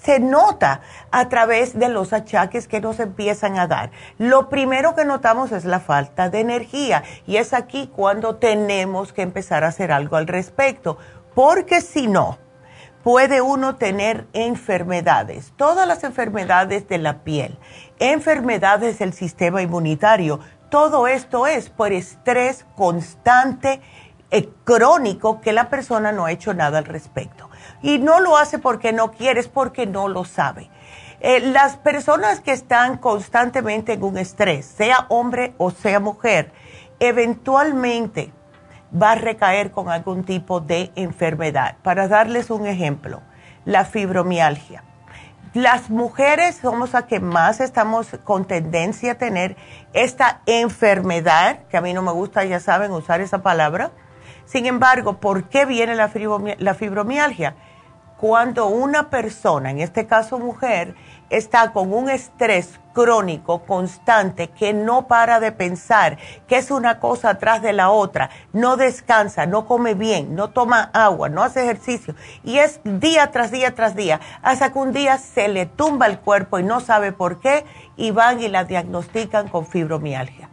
se 0.00 0.20
nota 0.20 0.80
a 1.10 1.28
través 1.28 1.78
de 1.78 1.88
los 1.88 2.12
achaques 2.12 2.68
que 2.68 2.80
nos 2.80 3.00
empiezan 3.00 3.58
a 3.58 3.66
dar. 3.66 3.90
Lo 4.16 4.48
primero 4.48 4.94
que 4.94 5.04
notamos 5.04 5.52
es 5.52 5.64
la 5.64 5.80
falta 5.80 6.30
de 6.30 6.40
energía 6.40 7.02
y 7.26 7.36
es 7.36 7.52
aquí 7.52 7.90
cuando 7.94 8.36
tenemos 8.36 9.12
que 9.12 9.22
empezar 9.22 9.64
a 9.64 9.68
hacer 9.68 9.92
algo 9.92 10.16
al 10.16 10.28
respecto, 10.28 10.98
porque 11.34 11.80
si 11.80 12.06
no, 12.06 12.38
puede 13.08 13.40
uno 13.40 13.76
tener 13.76 14.26
enfermedades, 14.34 15.54
todas 15.56 15.88
las 15.88 16.04
enfermedades 16.04 16.88
de 16.88 16.98
la 16.98 17.24
piel, 17.24 17.58
enfermedades 17.98 18.98
del 18.98 19.14
sistema 19.14 19.62
inmunitario, 19.62 20.40
todo 20.68 21.06
esto 21.06 21.46
es 21.46 21.70
por 21.70 21.94
estrés 21.94 22.66
constante, 22.76 23.80
eh, 24.30 24.50
crónico, 24.62 25.40
que 25.40 25.54
la 25.54 25.70
persona 25.70 26.12
no 26.12 26.26
ha 26.26 26.32
hecho 26.32 26.52
nada 26.52 26.76
al 26.76 26.84
respecto. 26.84 27.48
Y 27.80 27.96
no 27.96 28.20
lo 28.20 28.36
hace 28.36 28.58
porque 28.58 28.92
no 28.92 29.10
quiere, 29.10 29.40
es 29.40 29.48
porque 29.48 29.86
no 29.86 30.08
lo 30.08 30.26
sabe. 30.26 30.68
Eh, 31.20 31.40
las 31.40 31.78
personas 31.78 32.40
que 32.40 32.52
están 32.52 32.98
constantemente 32.98 33.94
en 33.94 34.04
un 34.04 34.18
estrés, 34.18 34.66
sea 34.66 35.06
hombre 35.08 35.54
o 35.56 35.70
sea 35.70 35.98
mujer, 35.98 36.52
eventualmente 37.00 38.34
va 38.94 39.12
a 39.12 39.14
recaer 39.16 39.70
con 39.70 39.88
algún 39.88 40.24
tipo 40.24 40.60
de 40.60 40.90
enfermedad. 40.96 41.76
Para 41.82 42.08
darles 42.08 42.50
un 42.50 42.66
ejemplo, 42.66 43.22
la 43.64 43.84
fibromialgia 43.84 44.82
las 45.54 45.90
mujeres 45.90 46.56
somos 46.56 46.92
las 46.92 47.04
que 47.04 47.20
más 47.20 47.60
estamos 47.60 48.08
con 48.24 48.44
tendencia 48.44 49.12
a 49.12 49.14
tener 49.16 49.56
esta 49.92 50.40
enfermedad, 50.46 51.60
que 51.70 51.76
a 51.76 51.80
mí 51.80 51.94
no 51.94 52.02
me 52.02 52.12
gusta, 52.12 52.44
ya 52.44 52.60
saben, 52.60 52.92
usar 52.92 53.20
esa 53.20 53.42
palabra. 53.42 53.90
Sin 54.44 54.66
embargo, 54.66 55.18
¿por 55.20 55.48
qué 55.48 55.64
viene 55.64 55.94
la, 55.94 56.08
fibromialgia? 56.74 57.56
Cuando 58.18 58.66
una 58.66 59.10
persona, 59.10 59.70
en 59.70 59.80
este 59.80 60.06
caso 60.06 60.38
mujer, 60.38 60.94
está 61.30 61.72
con 61.72 61.92
un 61.92 62.08
estrés 62.08 62.78
crónico, 62.92 63.60
constante, 63.60 64.48
que 64.48 64.72
no 64.72 65.06
para 65.06 65.38
de 65.38 65.52
pensar, 65.52 66.18
que 66.48 66.56
es 66.56 66.70
una 66.72 66.98
cosa 66.98 67.30
atrás 67.30 67.62
de 67.62 67.72
la 67.72 67.90
otra, 67.90 68.30
no 68.52 68.76
descansa, 68.76 69.46
no 69.46 69.66
come 69.66 69.94
bien, 69.94 70.34
no 70.34 70.50
toma 70.50 70.90
agua, 70.92 71.28
no 71.28 71.44
hace 71.44 71.62
ejercicio, 71.62 72.16
y 72.42 72.58
es 72.58 72.80
día 72.82 73.30
tras 73.30 73.52
día 73.52 73.74
tras 73.74 73.94
día, 73.94 74.20
hasta 74.42 74.72
que 74.72 74.78
un 74.80 74.92
día 74.92 75.16
se 75.18 75.46
le 75.46 75.66
tumba 75.66 76.06
el 76.06 76.18
cuerpo 76.18 76.58
y 76.58 76.64
no 76.64 76.80
sabe 76.80 77.12
por 77.12 77.38
qué, 77.38 77.64
y 77.96 78.10
van 78.10 78.42
y 78.42 78.48
la 78.48 78.64
diagnostican 78.64 79.48
con 79.48 79.64
fibromialgia. 79.64 80.50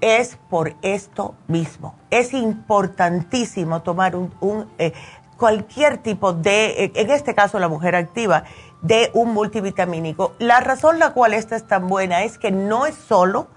Es 0.00 0.38
por 0.50 0.74
esto 0.82 1.34
mismo. 1.46 1.94
Es 2.10 2.34
importantísimo 2.34 3.80
tomar 3.82 4.14
un, 4.14 4.70
eh, 4.78 4.92
cualquier 5.36 5.98
tipo 5.98 6.32
de, 6.32 6.84
eh, 6.84 6.92
en 6.94 7.10
este 7.10 7.34
caso 7.34 7.58
la 7.58 7.68
mujer 7.68 7.94
activa, 7.94 8.44
de 8.86 9.10
un 9.14 9.34
multivitamínico. 9.34 10.34
La 10.38 10.60
razón 10.60 10.98
la 10.98 11.10
cual 11.10 11.34
esta 11.34 11.56
es 11.56 11.66
tan 11.66 11.88
buena 11.88 12.22
es 12.22 12.38
que 12.38 12.50
no 12.50 12.86
es 12.86 12.94
solo 12.94 13.48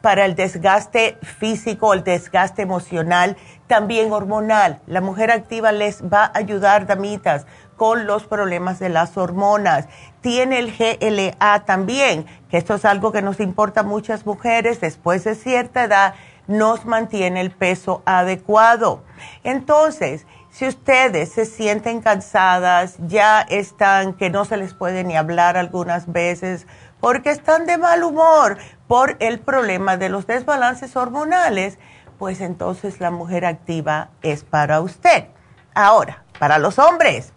para 0.00 0.24
el 0.24 0.34
desgaste 0.34 1.18
físico, 1.20 1.92
el 1.92 2.02
desgaste 2.02 2.62
emocional, 2.62 3.36
también 3.66 4.10
hormonal. 4.12 4.80
La 4.86 5.02
mujer 5.02 5.30
activa 5.30 5.72
les 5.72 6.02
va 6.02 6.24
a 6.24 6.38
ayudar, 6.38 6.86
damitas, 6.86 7.46
con 7.76 8.06
los 8.06 8.24
problemas 8.24 8.78
de 8.78 8.88
las 8.88 9.16
hormonas. 9.16 9.88
Tiene 10.22 10.58
el 10.58 10.74
GLA 10.74 11.64
también, 11.66 12.26
que 12.50 12.56
esto 12.56 12.74
es 12.74 12.84
algo 12.84 13.12
que 13.12 13.22
nos 13.22 13.40
importa 13.40 13.80
a 13.80 13.84
muchas 13.84 14.24
mujeres 14.24 14.80
después 14.80 15.24
de 15.24 15.34
cierta 15.34 15.84
edad, 15.84 16.14
nos 16.46 16.84
mantiene 16.84 17.40
el 17.40 17.50
peso 17.50 18.02
adecuado. 18.06 19.02
Entonces, 19.44 20.26
si 20.50 20.66
ustedes 20.66 21.32
se 21.32 21.44
sienten 21.44 22.00
cansadas, 22.00 22.96
ya 23.06 23.40
están 23.40 24.14
que 24.14 24.30
no 24.30 24.44
se 24.44 24.56
les 24.56 24.74
puede 24.74 25.04
ni 25.04 25.16
hablar 25.16 25.56
algunas 25.56 26.10
veces 26.10 26.66
porque 27.00 27.30
están 27.30 27.66
de 27.66 27.78
mal 27.78 28.02
humor 28.02 28.58
por 28.86 29.16
el 29.20 29.38
problema 29.38 29.96
de 29.96 30.08
los 30.08 30.26
desbalances 30.26 30.96
hormonales, 30.96 31.78
pues 32.18 32.40
entonces 32.40 33.00
la 33.00 33.10
mujer 33.10 33.46
activa 33.46 34.10
es 34.22 34.44
para 34.44 34.80
usted. 34.80 35.28
Ahora, 35.74 36.24
para 36.38 36.58
los 36.58 36.78
hombres, 36.78 37.32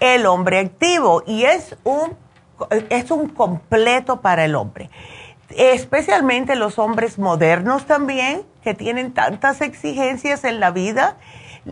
el 0.00 0.26
hombre 0.26 0.58
activo 0.58 1.22
y 1.26 1.44
es 1.44 1.76
un, 1.84 2.16
es 2.90 3.10
un 3.10 3.28
completo 3.28 4.20
para 4.20 4.44
el 4.44 4.54
hombre 4.54 4.90
especialmente 5.56 6.54
los 6.54 6.78
hombres 6.78 7.18
modernos 7.18 7.86
también, 7.86 8.42
que 8.62 8.74
tienen 8.74 9.12
tantas 9.12 9.60
exigencias 9.60 10.44
en 10.44 10.60
la 10.60 10.70
vida 10.70 11.16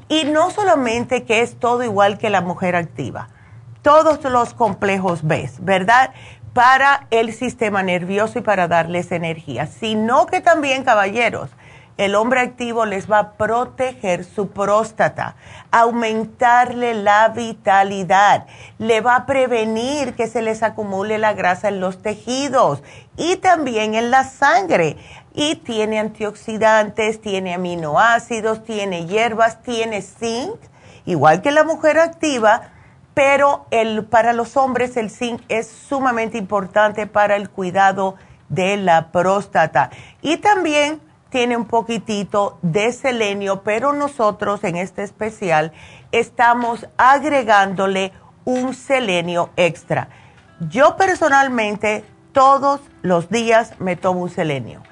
y 0.09 0.25
no 0.25 0.51
solamente 0.51 1.25
que 1.25 1.43
es 1.43 1.59
todo 1.59 1.83
igual 1.83 2.19
que 2.19 2.31
la 2.31 2.41
mujer 2.41 2.77
activa, 2.77 3.29
todos 3.83 4.23
los 4.25 4.55
complejos 4.55 5.27
B, 5.27 5.51
¿verdad? 5.61 6.13
Para 6.53 7.07
el 7.11 7.33
sistema 7.33 7.83
nervioso 7.83 8.39
y 8.39 8.43
para 8.43 8.69
darles 8.69 9.13
energía, 9.13 9.67
sino 9.67 10.27
que 10.27 10.41
también, 10.41 10.85
caballeros, 10.85 11.51
el 11.99 12.15
hombre 12.15 12.41
activo 12.41 12.87
les 12.87 13.11
va 13.11 13.19
a 13.19 13.33
proteger 13.33 14.25
su 14.25 14.51
próstata, 14.51 15.35
aumentarle 15.73 16.95
la 16.95 17.29
vitalidad, 17.29 18.47
le 18.79 19.01
va 19.01 19.17
a 19.17 19.27
prevenir 19.27 20.15
que 20.15 20.29
se 20.29 20.41
les 20.41 20.63
acumule 20.63 21.19
la 21.19 21.33
grasa 21.33 21.69
en 21.69 21.81
los 21.81 22.01
tejidos 22.01 22.85
y 23.17 23.37
también 23.37 23.97
en 23.97 24.13
la 24.13 24.23
sangre 24.23 24.97
y 25.35 25.57
tiene 25.57 25.99
antioxidantes, 25.99 27.21
tiene 27.21 27.55
aminoácidos, 27.55 28.65
tiene 28.65 29.07
hierbas, 29.07 29.63
tiene 29.63 30.03
zinc, 30.03 30.57
igual 31.05 31.43
que 31.43 31.51
la 31.51 31.65
mujer 31.65 31.99
activa, 31.99 32.71
pero 33.15 33.67
el, 33.71 34.05
para 34.05 34.33
los 34.33 34.57
hombres 34.57 34.97
el 34.97 35.11
zinc 35.11 35.43
es 35.49 35.67
sumamente 35.67 36.39
importante 36.39 37.07
para 37.07 37.37
el 37.37 37.51
cuidado 37.51 38.17
de 38.49 38.77
la 38.77 39.11
próstata. 39.11 39.91
Y 40.23 40.39
también 40.39 41.01
tiene 41.31 41.57
un 41.57 41.67
poquitito 41.67 42.59
de 42.63 42.93
selenio, 42.93 43.63
pero 43.63 43.93
nosotros 43.93 44.65
en 44.65 44.77
este 44.77 45.03
especial 45.03 45.73
estamos 46.13 46.87
agregándole 46.97 48.13
un 48.45 48.73
selenio 48.73 49.51
extra. 49.57 50.09
Yo 50.71 50.97
personalmente 50.97 52.05
todos 52.33 52.81
los 53.03 53.29
días 53.29 53.75
me 53.79 53.97
tomo 53.97 54.23
un 54.23 54.31
selenio 54.31 54.83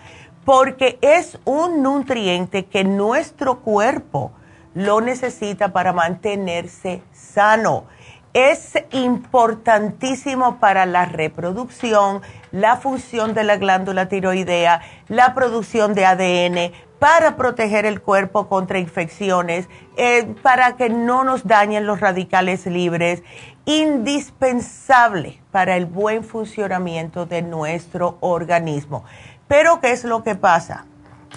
porque 0.47 0.97
es 1.03 1.41
un 1.45 1.83
nutriente 1.83 2.67
que 2.67 2.85
nuestro 2.85 3.59
cuerpo 3.59 4.31
lo 4.75 5.01
necesita 5.01 5.73
para 5.73 5.93
mantenerse 5.93 7.03
sano. 7.13 7.85
Es 8.33 8.75
importantísimo 8.93 10.61
para 10.61 10.87
la 10.87 11.05
reproducción, 11.05 12.23
la 12.53 12.77
función 12.77 13.35
de 13.35 13.43
la 13.43 13.57
glándula 13.57 14.09
tiroidea, 14.09 14.83
la 15.09 15.35
producción 15.35 15.95
de 15.95 16.07
ADN, 16.07 16.73
para 17.01 17.37
proteger 17.37 17.85
el 17.85 18.01
cuerpo 18.01 18.49
contra 18.49 18.79
infecciones, 18.79 19.69
eh, 19.97 20.33
para 20.43 20.77
que 20.77 20.91
no 20.91 21.25
nos 21.25 21.47
dañen 21.47 21.87
los 21.87 21.99
radicales 22.01 22.67
libres 22.67 23.23
indispensable 23.67 25.41
para 25.51 25.77
el 25.77 25.87
buen 25.87 26.23
funcionamiento 26.23 27.27
de 27.27 27.43
nuestro 27.43 28.17
organismo. 28.21 29.05
Pero, 29.49 29.81
¿qué 29.81 29.93
es 29.93 30.05
lo 30.05 30.23
que 30.23 30.35
pasa? 30.35 30.87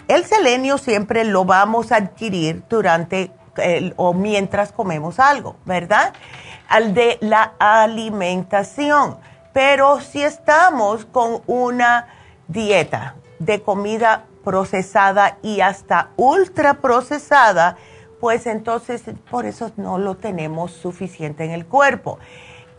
El 0.07 0.25
selenio 0.25 0.77
siempre 0.77 1.23
lo 1.23 1.45
vamos 1.45 1.91
a 1.91 1.97
adquirir 1.97 2.63
durante 2.69 3.31
o 3.97 4.13
mientras 4.13 4.71
comemos 4.71 5.19
algo, 5.19 5.55
¿verdad? 5.65 6.13
Al 6.67 6.93
de 6.93 7.17
la 7.21 7.53
alimentación. 7.59 9.17
Pero 9.53 9.99
si 9.99 10.23
estamos 10.23 11.05
con 11.05 11.41
una 11.47 12.07
dieta 12.47 13.15
de 13.39 13.61
comida 13.61 14.25
procesada 14.43 15.37
y 15.41 15.61
hasta 15.61 16.09
ultra 16.15 16.75
procesada, 16.75 17.77
pues 18.19 18.47
entonces 18.47 19.03
por 19.29 19.45
eso 19.45 19.71
no 19.77 19.97
lo 19.97 20.15
tenemos 20.15 20.71
suficiente 20.71 21.45
en 21.45 21.51
el 21.51 21.65
cuerpo. 21.65 22.19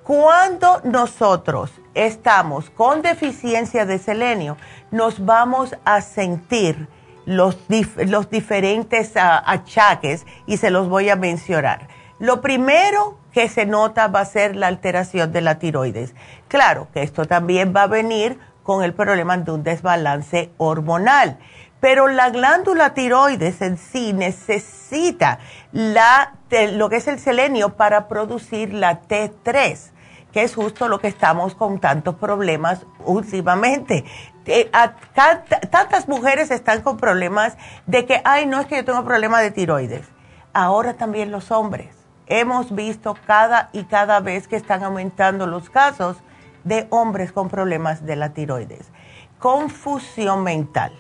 Cuando 0.04 0.80
nosotros 0.84 1.70
estamos 1.94 2.70
con 2.70 3.02
deficiencia 3.02 3.86
de 3.86 3.98
selenio, 3.98 4.56
nos 4.90 5.24
vamos 5.24 5.76
a 5.84 6.00
sentir 6.00 6.88
los, 7.26 7.58
los 8.06 8.30
diferentes 8.30 9.16
ah, 9.16 9.42
achaques 9.46 10.26
y 10.46 10.56
se 10.56 10.70
los 10.70 10.88
voy 10.88 11.08
a 11.08 11.16
mencionar. 11.16 11.88
Lo 12.18 12.40
primero 12.40 13.18
que 13.32 13.48
se 13.48 13.66
nota 13.66 14.08
va 14.08 14.20
a 14.20 14.24
ser 14.24 14.56
la 14.56 14.66
alteración 14.66 15.32
de 15.32 15.40
la 15.40 15.58
tiroides. 15.58 16.14
Claro 16.48 16.88
que 16.92 17.02
esto 17.02 17.24
también 17.24 17.72
va 17.74 17.82
a 17.82 17.86
venir 17.86 18.38
con 18.62 18.82
el 18.82 18.92
problema 18.92 19.36
de 19.38 19.52
un 19.52 19.62
desbalance 19.62 20.50
hormonal, 20.58 21.38
pero 21.80 22.08
la 22.08 22.30
glándula 22.30 22.92
tiroides 22.92 23.62
en 23.62 23.78
sí 23.78 24.12
necesita 24.12 25.38
la, 25.72 26.34
lo 26.72 26.90
que 26.90 26.96
es 26.96 27.08
el 27.08 27.18
selenio 27.18 27.76
para 27.76 28.06
producir 28.06 28.74
la 28.74 29.02
T3 29.02 29.92
que 30.32 30.42
es 30.42 30.54
justo 30.54 30.88
lo 30.88 31.00
que 31.00 31.08
estamos 31.08 31.54
con 31.54 31.80
tantos 31.80 32.14
problemas 32.16 32.86
últimamente. 33.04 34.04
Eh, 34.46 34.70
tantas 35.70 36.08
mujeres 36.08 36.50
están 36.50 36.82
con 36.82 36.96
problemas 36.96 37.56
de 37.86 38.06
que, 38.06 38.20
ay, 38.24 38.46
no 38.46 38.60
es 38.60 38.66
que 38.66 38.76
yo 38.76 38.84
tengo 38.84 39.04
problema 39.04 39.40
de 39.40 39.50
tiroides. 39.50 40.06
Ahora 40.52 40.94
también 40.94 41.30
los 41.30 41.50
hombres. 41.50 41.94
Hemos 42.26 42.74
visto 42.74 43.16
cada 43.26 43.70
y 43.72 43.84
cada 43.84 44.20
vez 44.20 44.48
que 44.48 44.56
están 44.56 44.82
aumentando 44.84 45.46
los 45.46 45.68
casos 45.68 46.16
de 46.64 46.86
hombres 46.90 47.32
con 47.32 47.48
problemas 47.48 48.04
de 48.06 48.16
la 48.16 48.32
tiroides. 48.32 48.90
Confusión 49.38 50.42
mental. 50.42 50.92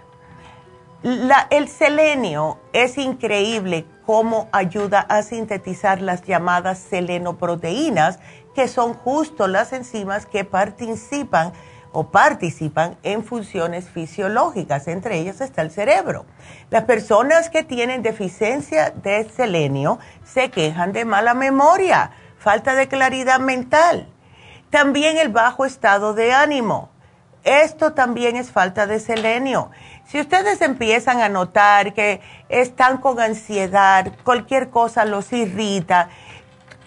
el 1.50 1.68
selenio 1.68 2.58
es 2.72 2.98
increíble 2.98 3.86
cómo 4.04 4.48
ayuda 4.52 5.00
a 5.00 5.22
sintetizar 5.22 6.02
las 6.02 6.22
llamadas 6.24 6.78
selenoproteínas, 6.78 8.18
que 8.54 8.68
son 8.68 8.94
justo 8.94 9.46
las 9.46 9.72
enzimas 9.72 10.26
que 10.26 10.44
participan 10.44 11.52
o 11.92 12.10
participan 12.10 12.96
en 13.02 13.24
funciones 13.24 13.88
fisiológicas, 13.88 14.86
entre 14.88 15.18
ellas 15.18 15.40
está 15.40 15.62
el 15.62 15.70
cerebro. 15.70 16.24
Las 16.70 16.84
personas 16.84 17.50
que 17.50 17.64
tienen 17.64 18.02
deficiencia 18.02 18.90
de 18.90 19.28
selenio 19.28 19.98
se 20.24 20.50
quejan 20.50 20.92
de 20.92 21.04
mala 21.04 21.34
memoria, 21.34 22.12
falta 22.38 22.74
de 22.74 22.88
claridad 22.88 23.40
mental, 23.40 24.08
también 24.70 25.18
el 25.18 25.30
bajo 25.30 25.64
estado 25.64 26.14
de 26.14 26.32
ánimo. 26.32 26.90
Esto 27.42 27.94
también 27.94 28.36
es 28.36 28.50
falta 28.50 28.86
de 28.86 29.00
selenio. 29.00 29.70
Si 30.06 30.20
ustedes 30.20 30.60
empiezan 30.60 31.20
a 31.20 31.28
notar 31.28 31.94
que 31.94 32.20
están 32.48 32.98
con 32.98 33.18
ansiedad, 33.18 34.12
cualquier 34.24 34.70
cosa 34.70 35.04
los 35.06 35.32
irrita, 35.32 36.10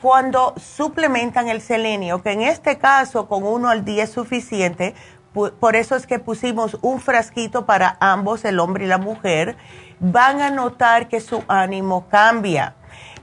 cuando 0.04 0.54
suplementan 0.58 1.48
el 1.48 1.62
selenio, 1.62 2.22
que 2.22 2.34
en 2.34 2.42
este 2.42 2.78
caso 2.78 3.30
con 3.30 3.46
uno 3.46 3.70
al 3.70 3.86
día 3.86 4.04
es 4.04 4.12
suficiente, 4.12 4.96
por 5.34 5.78
eso 5.78 5.96
es 5.96 6.06
que 6.06 6.20
pusimos 6.20 6.78
un 6.82 7.00
frasquito 7.00 7.66
para 7.66 7.96
ambos, 8.02 8.44
el 8.44 8.60
hombre 8.60 8.84
y 8.84 8.90
la 8.90 8.98
mujer, 8.98 9.56
van 10.02 10.42
a 10.42 10.50
notar 10.50 11.08
que 11.08 11.22
su 11.22 11.42
ánimo 11.48 12.10
cambia. 12.10 12.76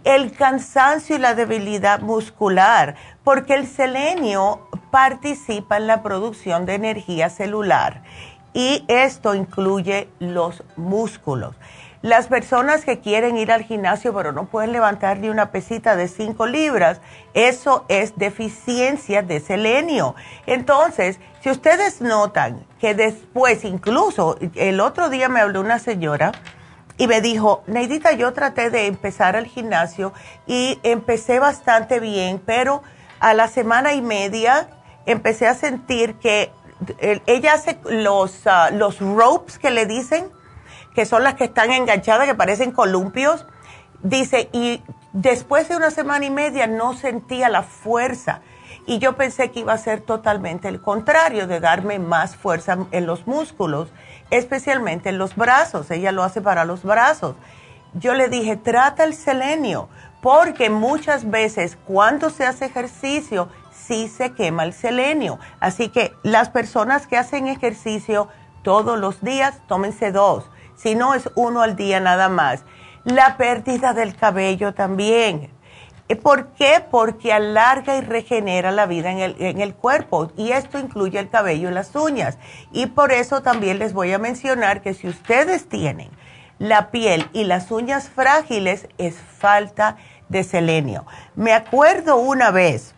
El 0.04 0.32
cansancio 0.32 1.16
y 1.16 1.18
la 1.18 1.34
debilidad 1.34 2.00
muscular, 2.00 2.94
porque 3.24 3.52
el 3.52 3.66
selenio 3.66 4.66
participa 4.90 5.76
en 5.76 5.86
la 5.86 6.02
producción 6.02 6.64
de 6.64 6.76
energía 6.76 7.28
celular 7.28 8.02
y 8.52 8.84
esto 8.88 9.34
incluye 9.34 10.08
los 10.18 10.64
músculos. 10.76 11.54
Las 12.02 12.28
personas 12.28 12.86
que 12.86 13.00
quieren 13.00 13.36
ir 13.36 13.52
al 13.52 13.62
gimnasio 13.62 14.14
pero 14.14 14.32
no 14.32 14.46
pueden 14.46 14.72
levantar 14.72 15.18
ni 15.18 15.28
una 15.28 15.50
pesita 15.50 15.96
de 15.96 16.08
5 16.08 16.46
libras, 16.46 17.00
eso 17.34 17.84
es 17.88 18.16
deficiencia 18.16 19.20
de 19.20 19.38
selenio. 19.38 20.14
Entonces, 20.46 21.20
si 21.42 21.50
ustedes 21.50 22.00
notan 22.00 22.64
que 22.80 22.94
después, 22.94 23.64
incluso 23.64 24.38
el 24.54 24.80
otro 24.80 25.10
día 25.10 25.28
me 25.28 25.40
habló 25.40 25.60
una 25.60 25.78
señora 25.78 26.32
y 26.96 27.06
me 27.06 27.20
dijo, 27.20 27.62
Neidita, 27.66 28.12
yo 28.12 28.32
traté 28.32 28.70
de 28.70 28.86
empezar 28.86 29.36
al 29.36 29.44
gimnasio 29.44 30.14
y 30.46 30.78
empecé 30.82 31.38
bastante 31.38 32.00
bien, 32.00 32.40
pero 32.44 32.82
a 33.20 33.34
la 33.34 33.46
semana 33.48 33.92
y 33.92 34.00
media 34.00 34.68
empecé 35.04 35.46
a 35.46 35.54
sentir 35.54 36.14
que 36.14 36.50
ella 37.26 37.52
hace 37.52 37.78
los, 37.84 38.46
ah, 38.46 38.70
los 38.70 39.00
ropes 39.00 39.58
que 39.58 39.70
le 39.70 39.84
dicen, 39.84 40.30
que 40.94 41.06
son 41.06 41.24
las 41.24 41.34
que 41.34 41.44
están 41.44 41.70
enganchadas, 41.72 42.26
que 42.26 42.34
parecen 42.34 42.72
columpios. 42.72 43.46
Dice, 44.02 44.48
y 44.52 44.82
después 45.12 45.68
de 45.68 45.76
una 45.76 45.90
semana 45.90 46.24
y 46.24 46.30
media 46.30 46.66
no 46.66 46.94
sentía 46.94 47.48
la 47.48 47.62
fuerza. 47.62 48.40
Y 48.86 48.98
yo 48.98 49.14
pensé 49.16 49.50
que 49.50 49.60
iba 49.60 49.72
a 49.72 49.78
ser 49.78 50.00
totalmente 50.00 50.68
el 50.68 50.80
contrario, 50.80 51.46
de 51.46 51.60
darme 51.60 51.98
más 51.98 52.34
fuerza 52.34 52.78
en 52.90 53.06
los 53.06 53.26
músculos, 53.26 53.88
especialmente 54.30 55.10
en 55.10 55.18
los 55.18 55.36
brazos. 55.36 55.90
Ella 55.90 56.12
lo 56.12 56.22
hace 56.22 56.40
para 56.40 56.64
los 56.64 56.82
brazos. 56.82 57.36
Yo 57.94 58.14
le 58.14 58.28
dije, 58.28 58.56
trata 58.56 59.04
el 59.04 59.14
selenio, 59.14 59.88
porque 60.22 60.70
muchas 60.70 61.30
veces 61.30 61.76
cuando 61.86 62.30
se 62.30 62.46
hace 62.46 62.66
ejercicio, 62.66 63.48
sí 63.70 64.08
se 64.08 64.32
quema 64.32 64.64
el 64.64 64.72
selenio. 64.72 65.38
Así 65.60 65.88
que 65.88 66.12
las 66.22 66.48
personas 66.50 67.06
que 67.06 67.16
hacen 67.16 67.48
ejercicio 67.48 68.28
todos 68.62 68.98
los 68.98 69.22
días, 69.22 69.60
tómense 69.66 70.10
dos 70.10 70.50
si 70.80 70.94
no 70.94 71.14
es 71.14 71.28
uno 71.34 71.62
al 71.62 71.76
día 71.76 72.00
nada 72.00 72.28
más. 72.28 72.64
La 73.04 73.36
pérdida 73.36 73.92
del 73.92 74.16
cabello 74.16 74.74
también. 74.74 75.50
Eh, 76.08 76.16
¿Por 76.16 76.48
qué? 76.48 76.84
Porque 76.90 77.32
alarga 77.32 77.96
y 77.96 78.00
regenera 78.00 78.70
la 78.70 78.86
vida 78.86 79.10
en 79.10 79.18
el, 79.18 79.36
en 79.38 79.60
el, 79.60 79.74
cuerpo 79.74 80.32
y 80.36 80.52
esto 80.52 80.78
incluye 80.78 81.18
el 81.18 81.28
cabello 81.28 81.70
y 81.70 81.72
las 81.72 81.94
uñas. 81.94 82.38
Y 82.72 82.86
por 82.86 83.12
eso 83.12 83.42
también 83.42 83.78
les 83.78 83.92
voy 83.92 84.12
a 84.12 84.18
mencionar 84.18 84.82
que 84.82 84.94
si 84.94 85.08
ustedes 85.08 85.68
tienen 85.68 86.10
la 86.58 86.90
piel 86.90 87.28
y 87.32 87.44
las 87.44 87.70
uñas 87.70 88.08
frágiles 88.08 88.88
es 88.98 89.16
falta 89.16 89.96
de 90.28 90.44
selenio. 90.44 91.06
Me 91.34 91.52
acuerdo 91.52 92.16
una 92.16 92.50
vez, 92.50 92.94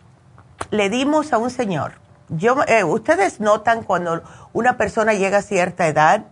le 0.69 0.89
dimos 0.89 1.33
a 1.33 1.37
un 1.37 1.49
señor, 1.49 1.93
yo, 2.29 2.57
eh, 2.67 2.83
ustedes 2.83 3.39
notan 3.39 3.83
cuando 3.83 4.23
una 4.53 4.77
persona 4.77 5.13
llega 5.13 5.39
a 5.39 5.41
cierta 5.41 5.87
edad, 5.87 6.25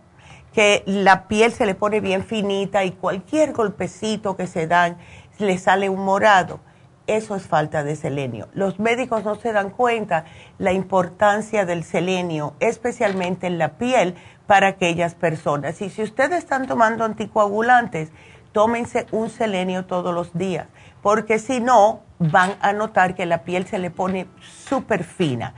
que 0.52 0.82
la 0.86 1.28
piel 1.28 1.52
se 1.52 1.66
le 1.66 1.74
pone 1.74 2.00
bien 2.00 2.24
finita 2.24 2.84
y 2.84 2.92
cualquier 2.92 3.52
golpecito 3.52 4.36
que 4.36 4.46
se 4.46 4.66
dan 4.66 4.98
le 5.38 5.58
sale 5.58 5.88
un 5.88 6.04
morado. 6.04 6.60
Eso 7.06 7.34
es 7.34 7.46
falta 7.46 7.82
de 7.82 7.96
selenio. 7.96 8.48
Los 8.52 8.78
médicos 8.78 9.24
no 9.24 9.34
se 9.34 9.52
dan 9.52 9.70
cuenta 9.70 10.24
la 10.58 10.72
importancia 10.72 11.64
del 11.64 11.82
selenio, 11.82 12.54
especialmente 12.60 13.48
en 13.48 13.58
la 13.58 13.76
piel, 13.76 14.14
para 14.46 14.68
aquellas 14.68 15.14
personas. 15.14 15.80
Y 15.82 15.90
si 15.90 16.02
ustedes 16.02 16.38
están 16.38 16.66
tomando 16.66 17.04
anticoagulantes, 17.04 18.12
tómense 18.52 19.06
un 19.10 19.30
selenio 19.30 19.86
todos 19.86 20.14
los 20.14 20.32
días, 20.34 20.68
porque 21.00 21.38
si 21.38 21.60
no, 21.60 22.02
van 22.18 22.54
a 22.60 22.72
notar 22.72 23.14
que 23.14 23.26
la 23.26 23.42
piel 23.42 23.66
se 23.66 23.78
le 23.78 23.90
pone 23.90 24.28
súper 24.40 25.02
fina. 25.02 25.54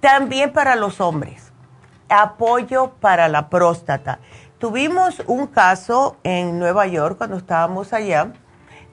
También 0.00 0.52
para 0.52 0.76
los 0.76 1.00
hombres 1.00 1.45
apoyo 2.08 2.92
para 3.00 3.28
la 3.28 3.48
próstata. 3.48 4.18
Tuvimos 4.58 5.22
un 5.26 5.46
caso 5.46 6.16
en 6.22 6.58
Nueva 6.58 6.86
York 6.86 7.18
cuando 7.18 7.36
estábamos 7.36 7.92
allá 7.92 8.32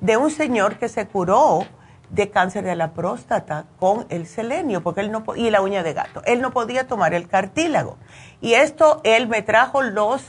de 0.01 0.17
un 0.17 0.29
señor 0.29 0.77
que 0.77 0.89
se 0.89 1.07
curó 1.07 1.65
de 2.09 2.29
cáncer 2.29 2.63
de 2.63 2.75
la 2.75 2.91
próstata 2.91 3.65
con 3.79 4.05
el 4.09 4.27
selenio 4.27 4.83
porque 4.83 5.01
él 5.01 5.11
no 5.11 5.23
y 5.35 5.49
la 5.49 5.61
uña 5.61 5.81
de 5.81 5.93
gato. 5.93 6.21
Él 6.25 6.41
no 6.41 6.51
podía 6.51 6.87
tomar 6.87 7.13
el 7.13 7.27
cartílago. 7.27 7.97
Y 8.41 8.53
esto 8.53 9.01
él 9.03 9.27
me 9.27 9.41
trajo 9.41 9.81
los 9.81 10.23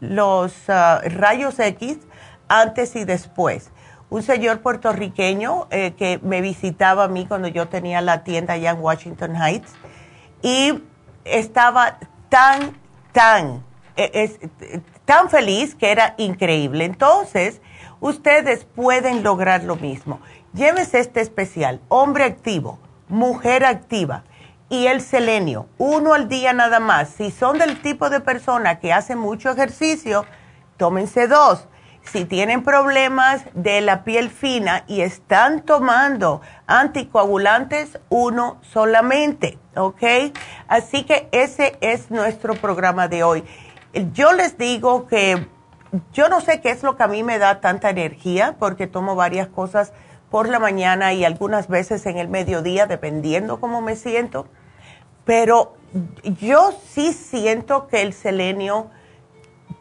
los 0.00 0.54
rayos 0.66 1.58
X 1.58 1.98
antes 2.48 2.96
y 2.96 3.04
después. 3.04 3.70
Un 4.10 4.22
señor 4.22 4.60
puertorriqueño 4.60 5.68
eh, 5.70 5.94
que 5.96 6.20
me 6.22 6.40
visitaba 6.40 7.04
a 7.04 7.08
mí 7.08 7.24
cuando 7.26 7.48
yo 7.48 7.68
tenía 7.68 8.00
la 8.00 8.24
tienda 8.24 8.54
allá 8.54 8.70
en 8.70 8.80
Washington 8.80 9.36
Heights 9.36 9.72
y 10.42 10.82
estaba 11.24 11.98
tan, 12.28 12.76
tan, 13.12 13.64
e, 13.96 14.38
tan 15.04 15.28
feliz 15.28 15.74
que 15.74 15.90
era 15.90 16.14
increíble. 16.18 16.84
Entonces, 16.84 17.60
ustedes 18.00 18.64
pueden 18.64 19.22
lograr 19.22 19.64
lo 19.64 19.76
mismo. 19.76 20.20
llévese 20.54 20.98
este 20.98 21.20
especial, 21.20 21.80
hombre 21.88 22.24
activo, 22.24 22.78
mujer 23.08 23.64
activa 23.64 24.24
y 24.68 24.86
el 24.86 25.00
selenio, 25.02 25.66
uno 25.76 26.14
al 26.14 26.28
día 26.28 26.52
nada 26.54 26.80
más. 26.80 27.10
Si 27.10 27.30
son 27.30 27.58
del 27.58 27.80
tipo 27.82 28.08
de 28.08 28.20
persona 28.20 28.78
que 28.80 28.92
hace 28.92 29.16
mucho 29.16 29.50
ejercicio, 29.50 30.24
tómense 30.78 31.26
dos. 31.26 31.68
Si 32.04 32.24
tienen 32.24 32.62
problemas 32.64 33.44
de 33.54 33.80
la 33.80 34.04
piel 34.04 34.30
fina 34.30 34.84
y 34.88 35.02
están 35.02 35.62
tomando 35.62 36.40
anticoagulantes, 36.66 37.98
uno 38.08 38.58
solamente, 38.60 39.58
¿ok? 39.76 40.02
Así 40.68 41.04
que 41.04 41.28
ese 41.32 41.78
es 41.80 42.10
nuestro 42.10 42.54
programa 42.54 43.08
de 43.08 43.22
hoy. 43.22 43.44
Yo 44.12 44.32
les 44.32 44.58
digo 44.58 45.06
que 45.06 45.46
yo 46.12 46.28
no 46.28 46.40
sé 46.40 46.60
qué 46.60 46.70
es 46.70 46.82
lo 46.82 46.96
que 46.96 47.02
a 47.02 47.08
mí 47.08 47.22
me 47.22 47.38
da 47.38 47.60
tanta 47.60 47.90
energía 47.90 48.56
porque 48.58 48.86
tomo 48.86 49.14
varias 49.14 49.46
cosas 49.48 49.92
por 50.30 50.48
la 50.48 50.58
mañana 50.58 51.12
y 51.12 51.24
algunas 51.24 51.68
veces 51.68 52.06
en 52.06 52.16
el 52.16 52.28
mediodía, 52.28 52.86
dependiendo 52.86 53.60
cómo 53.60 53.80
me 53.80 53.96
siento. 53.96 54.46
Pero 55.24 55.76
yo 56.40 56.72
sí 56.88 57.12
siento 57.12 57.86
que 57.86 58.02
el 58.02 58.14
selenio 58.14 58.90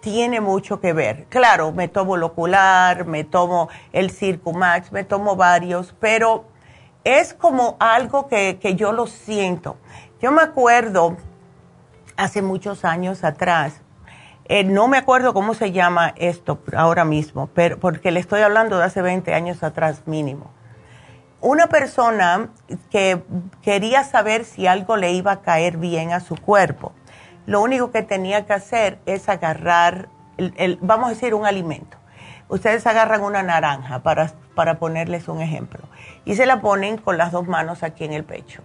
tiene 0.02 0.42
mucho 0.42 0.82
que 0.82 0.94
ver. 0.94 1.26
Claro, 1.30 1.72
me 1.72 1.88
tomo 1.88 2.16
el 2.16 2.24
ocular, 2.24 3.06
me 3.06 3.24
tomo 3.24 3.70
el 3.94 4.12
Circumax, 4.12 4.92
me 4.92 5.04
tomo 5.04 5.36
varios, 5.36 5.96
pero 6.00 6.46
es 7.04 7.34
como 7.34 7.78
algo 7.80 8.28
que, 8.28 8.60
que 8.60 8.76
yo 8.76 8.92
lo 8.92 9.08
siento. 9.08 9.78
Yo 10.22 10.32
me 10.32 10.42
acuerdo 10.42 11.18
hace 12.18 12.42
muchos 12.42 12.84
años 12.86 13.24
atrás, 13.24 13.82
eh, 14.46 14.66
no 14.66 14.88
me 14.90 14.98
acuerdo 14.98 15.34
cómo 15.34 15.54
se 15.54 15.72
llama 15.72 16.14
esto 16.18 16.60
ahora 16.76 17.06
mismo, 17.06 17.48
pero 17.54 17.80
porque 17.80 18.12
le 18.12 18.20
estoy 18.20 18.42
hablando 18.42 18.78
de 18.78 18.84
hace 18.84 19.02
20 19.02 19.34
años 19.34 19.64
atrás 19.64 20.02
mínimo. 20.08 20.52
Una 21.40 21.68
persona 21.68 22.50
que 22.90 23.24
quería 23.62 24.04
saber 24.04 24.44
si 24.44 24.68
algo 24.68 24.98
le 24.98 25.14
iba 25.14 25.32
a 25.32 25.42
caer 25.42 25.78
bien 25.78 26.12
a 26.12 26.20
su 26.20 26.36
cuerpo, 26.36 26.92
lo 27.46 27.62
único 27.62 27.92
que 27.92 28.02
tenía 28.02 28.46
que 28.46 28.54
hacer 28.54 29.00
es 29.06 29.30
agarrar, 29.30 30.10
el, 30.38 30.78
vamos 30.82 31.08
a 31.08 31.10
decir, 31.10 31.34
un 31.34 31.46
alimento. 31.46 31.98
Ustedes 32.50 32.86
agarran 32.86 33.22
una 33.22 33.44
naranja, 33.44 34.04
para, 34.04 34.32
para 34.56 34.78
ponerles 34.78 35.28
un 35.28 35.42
ejemplo, 35.42 35.82
y 36.26 36.36
se 36.36 36.46
la 36.46 36.62
ponen 36.62 36.98
con 36.98 37.18
las 37.18 37.32
dos 37.32 37.48
manos 37.48 37.84
aquí 37.84 38.04
en 38.04 38.14
el 38.14 38.24
pecho, 38.24 38.62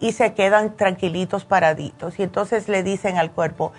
y 0.00 0.12
se 0.12 0.34
quedan 0.34 0.76
tranquilitos, 0.76 1.44
paraditos, 1.44 2.18
y 2.18 2.22
entonces 2.22 2.68
le 2.68 2.82
dicen 2.82 3.18
al 3.18 3.32
cuerpo, 3.32 3.72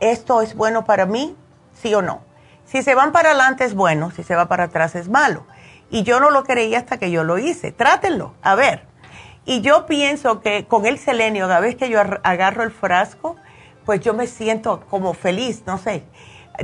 ¿esto 0.00 0.42
es 0.42 0.54
bueno 0.54 0.84
para 0.84 1.06
mí? 1.06 1.36
¿Sí 1.74 1.94
o 1.94 2.02
no? 2.02 2.20
Si 2.64 2.82
se 2.82 2.94
van 2.94 3.12
para 3.12 3.30
adelante 3.30 3.64
es 3.64 3.74
bueno, 3.74 4.10
si 4.10 4.22
se 4.22 4.34
va 4.34 4.46
para 4.46 4.64
atrás 4.64 4.94
es 4.94 5.08
malo. 5.08 5.44
Y 5.90 6.04
yo 6.04 6.20
no 6.20 6.30
lo 6.30 6.44
creía 6.44 6.78
hasta 6.78 6.96
que 6.96 7.10
yo 7.10 7.22
lo 7.22 7.38
hice. 7.38 7.70
Trátenlo, 7.70 8.34
a 8.40 8.54
ver. 8.54 8.86
Y 9.44 9.60
yo 9.60 9.84
pienso 9.84 10.40
que 10.40 10.64
con 10.66 10.86
el 10.86 10.98
selenio, 10.98 11.48
cada 11.48 11.60
vez 11.60 11.76
que 11.76 11.90
yo 11.90 12.00
agarro 12.00 12.62
el 12.62 12.70
frasco, 12.70 13.36
pues 13.84 14.00
yo 14.00 14.14
me 14.14 14.26
siento 14.26 14.80
como 14.90 15.14
feliz, 15.14 15.62
no 15.66 15.78
sé. 15.78 16.04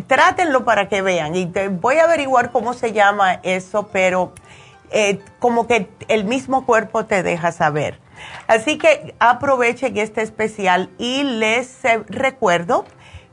Trátenlo 0.07 0.65
para 0.65 0.89
que 0.89 1.03
vean. 1.03 1.35
Y 1.35 1.51
voy 1.71 1.97
a 1.97 2.05
averiguar 2.05 2.53
cómo 2.53 2.75
se 2.75 2.93
llama 2.93 3.41
eso, 3.43 3.89
pero 3.93 4.33
eh, 4.91 5.21
como 5.39 5.67
que 5.67 5.89
el 6.09 6.25
mismo 6.25 6.67
cuerpo 6.67 7.07
te 7.07 7.23
deja 7.23 7.53
saber. 7.53 7.99
Así 8.47 8.79
que 8.79 9.15
aprovechen 9.19 9.97
este 9.97 10.23
especial 10.23 10.91
y 10.99 11.23
les 11.23 11.85
eh, 11.85 12.03
recuerdo 12.09 12.85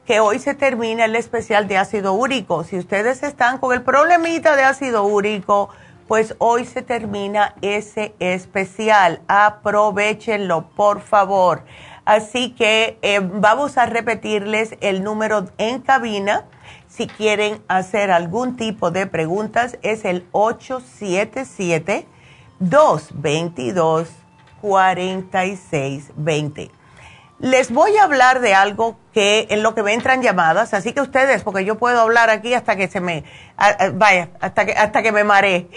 que 0.06 0.20
hoy 0.20 0.40
se 0.40 0.54
termina 0.54 1.06
el 1.06 1.16
especial 1.16 1.68
de 1.68 1.78
ácido 1.78 2.14
úrico. 2.14 2.64
Si 2.64 2.78
ustedes 2.78 3.24
están 3.24 3.58
con 3.58 3.74
el 3.74 3.82
problemita 3.82 4.56
de 4.56 4.64
ácido 4.64 5.04
úrico, 5.04 5.70
pues 6.08 6.36
hoy 6.38 6.66
se 6.66 6.82
termina 6.82 7.56
ese 7.62 8.14
especial. 8.20 9.22
Aprovechenlo, 9.28 10.70
por 10.76 11.02
favor. 11.02 11.64
Así 12.06 12.52
que 12.52 12.98
eh, 13.02 13.20
vamos 13.20 13.78
a 13.78 13.88
repetirles 13.88 14.78
el 14.82 15.04
número 15.04 15.48
en 15.58 15.82
cabina. 15.82 16.46
Si 16.88 17.08
quieren 17.08 17.64
hacer 17.68 18.12
algún 18.12 18.56
tipo 18.58 18.92
de 18.92 19.08
preguntas, 19.08 19.80
es 19.82 20.06
el 20.06 20.28
877 20.32 22.06
222 22.60 24.08
4620. 24.62 26.72
Les 27.40 27.72
voy 27.72 27.98
a 27.98 28.04
hablar 28.04 28.40
de 28.40 28.54
algo 28.54 28.98
que 29.12 29.48
en 29.50 29.62
lo 29.62 29.76
que 29.76 29.84
me 29.84 29.94
entran 29.94 30.22
llamadas, 30.22 30.74
así 30.74 30.94
que 30.94 31.02
ustedes, 31.02 31.44
porque 31.44 31.66
yo 31.66 31.78
puedo 31.78 32.00
hablar 32.00 32.30
aquí 32.30 32.54
hasta 32.54 32.78
que 32.78 32.88
se 32.88 33.02
me, 33.02 33.26
vaya, 33.94 34.30
hasta 34.40 34.66
que, 34.66 34.72
hasta 34.72 35.04
que 35.04 35.12
me 35.12 35.26
maree. 35.26 35.68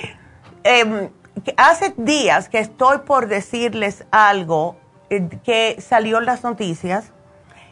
Em, 0.62 1.10
hace 1.56 1.94
días 1.96 2.48
que 2.48 2.60
estoy 2.60 2.98
por 2.98 3.26
decirles 3.26 4.04
algo 4.12 4.76
que 5.08 5.76
salió 5.80 6.18
en 6.18 6.26
las 6.26 6.42
noticias 6.42 7.12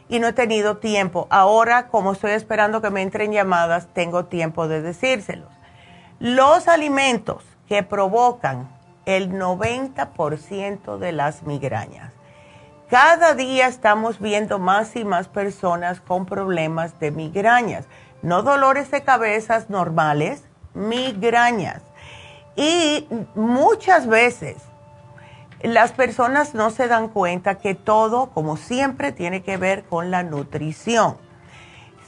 y 0.09 0.21
no 0.21 0.29
he 0.29 0.33
tenido 0.33 0.79
tiempo. 0.79 1.27
Ahora, 1.31 1.89
como 1.89 2.13
estoy 2.13 2.33
esperando 2.33 2.81
que 2.81 2.91
me 2.91 3.03
entren 3.03 3.33
llamadas, 3.33 3.89
tengo 3.93 4.27
tiempo 4.27 4.69
de 4.69 4.83
decírselos. 4.83 5.51
Los 6.19 6.69
alimentos 6.69 7.45
que 7.69 7.83
provocan 7.83 8.69
el 9.05 9.33
90% 9.33 10.99
de 10.99 11.13
las 11.13 11.43
migrañas. 11.43 12.13
Cada 12.89 13.35
día 13.35 13.67
estamos 13.67 14.21
viendo 14.21 14.59
más 14.59 14.95
y 14.95 15.05
más 15.05 15.29
personas 15.29 16.01
con 16.01 16.25
problemas 16.25 16.99
de 17.01 17.11
migrañas, 17.11 17.87
no 18.23 18.43
dolores 18.43 18.91
de 18.91 19.03
cabezas 19.03 19.71
normales, 19.71 20.45
migrañas. 20.75 21.83
Y 22.55 23.09
muchas 23.35 24.07
veces 24.07 24.57
las 25.63 25.93
personas 25.93 26.55
no 26.55 26.71
se 26.71 26.89
dan 26.89 27.09
cuenta 27.09 27.57
que 27.57 27.75
todo, 27.75 28.31
como 28.31 28.57
siempre, 28.57 29.13
tiene 29.13 29.43
que 29.43 29.57
ver 29.57 29.85
con 29.85 30.11
la 30.11 30.23
nutrición. 30.23 31.17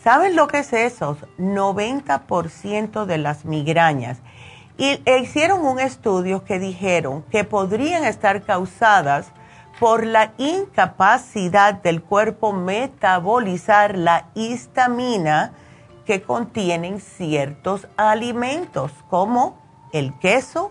¿Saben 0.03 0.37
lo 0.37 0.47
que 0.49 0.59
es 0.61 0.73
eso? 0.73 1.17
90% 1.39 3.05
de 3.05 3.19
las 3.19 3.45
migrañas 3.45 4.19
y 4.79 5.01
hicieron 5.21 5.67
un 5.67 5.81
estudio 5.81 6.45
que 6.45 6.61
dijeron 6.61 7.25
que 7.31 7.43
podrían 7.43 8.05
estar 8.05 8.43
causadas 8.45 9.33
por 9.81 10.07
la 10.07 10.33
incapacidad 10.39 11.75
del 11.75 12.01
cuerpo 12.01 12.53
metabolizar 12.53 13.99
la 13.99 14.27
histamina 14.35 15.53
que 16.07 16.23
contienen 16.23 17.01
ciertos 17.01 17.89
alimentos 17.97 18.93
como 19.11 19.59
el 19.93 20.17
queso 20.21 20.71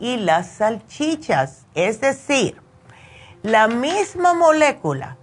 y 0.00 0.16
las 0.16 0.48
salchichas. 0.48 1.66
Es 1.74 2.00
decir, 2.00 2.60
la 3.42 3.68
misma 3.68 4.34
molécula 4.34 5.16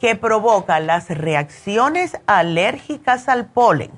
que 0.00 0.16
provoca 0.16 0.80
las 0.80 1.10
reacciones 1.10 2.16
alérgicas 2.26 3.28
al 3.28 3.46
polen, 3.46 3.90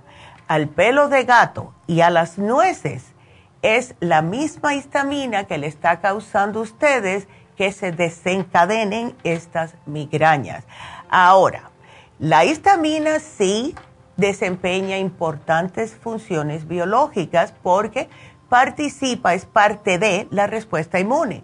al 0.49 0.69
pelo 0.69 1.09
de 1.09 1.25
gato 1.25 1.73
y 1.87 2.01
a 2.01 2.11
las 2.11 2.39
nueces 2.39 3.05
es 3.63 3.95
la 4.01 4.23
misma 4.23 4.75
histamina 4.75 5.45
que 5.45 5.59
le 5.59 5.69
está 5.69 6.01
causando 6.01 6.59
a 6.59 6.63
ustedes 6.63 7.29
que 7.57 7.71
se 7.71 7.93
desencadenen 7.93 9.15
estas 9.23 9.75
migrañas. 9.87 10.65
Ahora, 11.09 11.71
la 12.19 12.45
histamina 12.45 13.21
sí 13.21 13.75
desempeña 14.17 14.99
importantes 14.99 15.95
funciones 15.95 16.67
biológicas 16.67 17.55
porque 17.63 18.09
participa, 18.53 19.33
es 19.33 19.47
parte 19.47 19.99
de 19.99 20.29
la 20.31 20.47
respuesta 20.47 21.01
inmune 21.01 21.43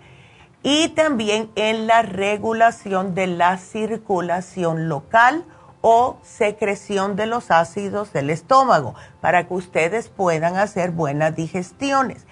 y 0.63 0.91
también 0.91 1.51
en 1.55 1.87
la 1.87 2.03
regulación 2.03 3.15
de 3.15 3.27
la 3.27 3.57
circulación 3.57 4.91
local 4.91 5.47
o 5.81 6.19
secreción 6.23 7.17
de 7.17 7.25
los 7.25 7.51
ácidos 7.51 8.13
del 8.13 8.29
estómago 8.29 8.95
para 9.23 9.49
que 9.49 9.55
ustedes 9.55 10.11
puedan 10.11 10.57
hacer 10.57 10.91
buenas 10.91 11.35
digestiones. 11.35 12.27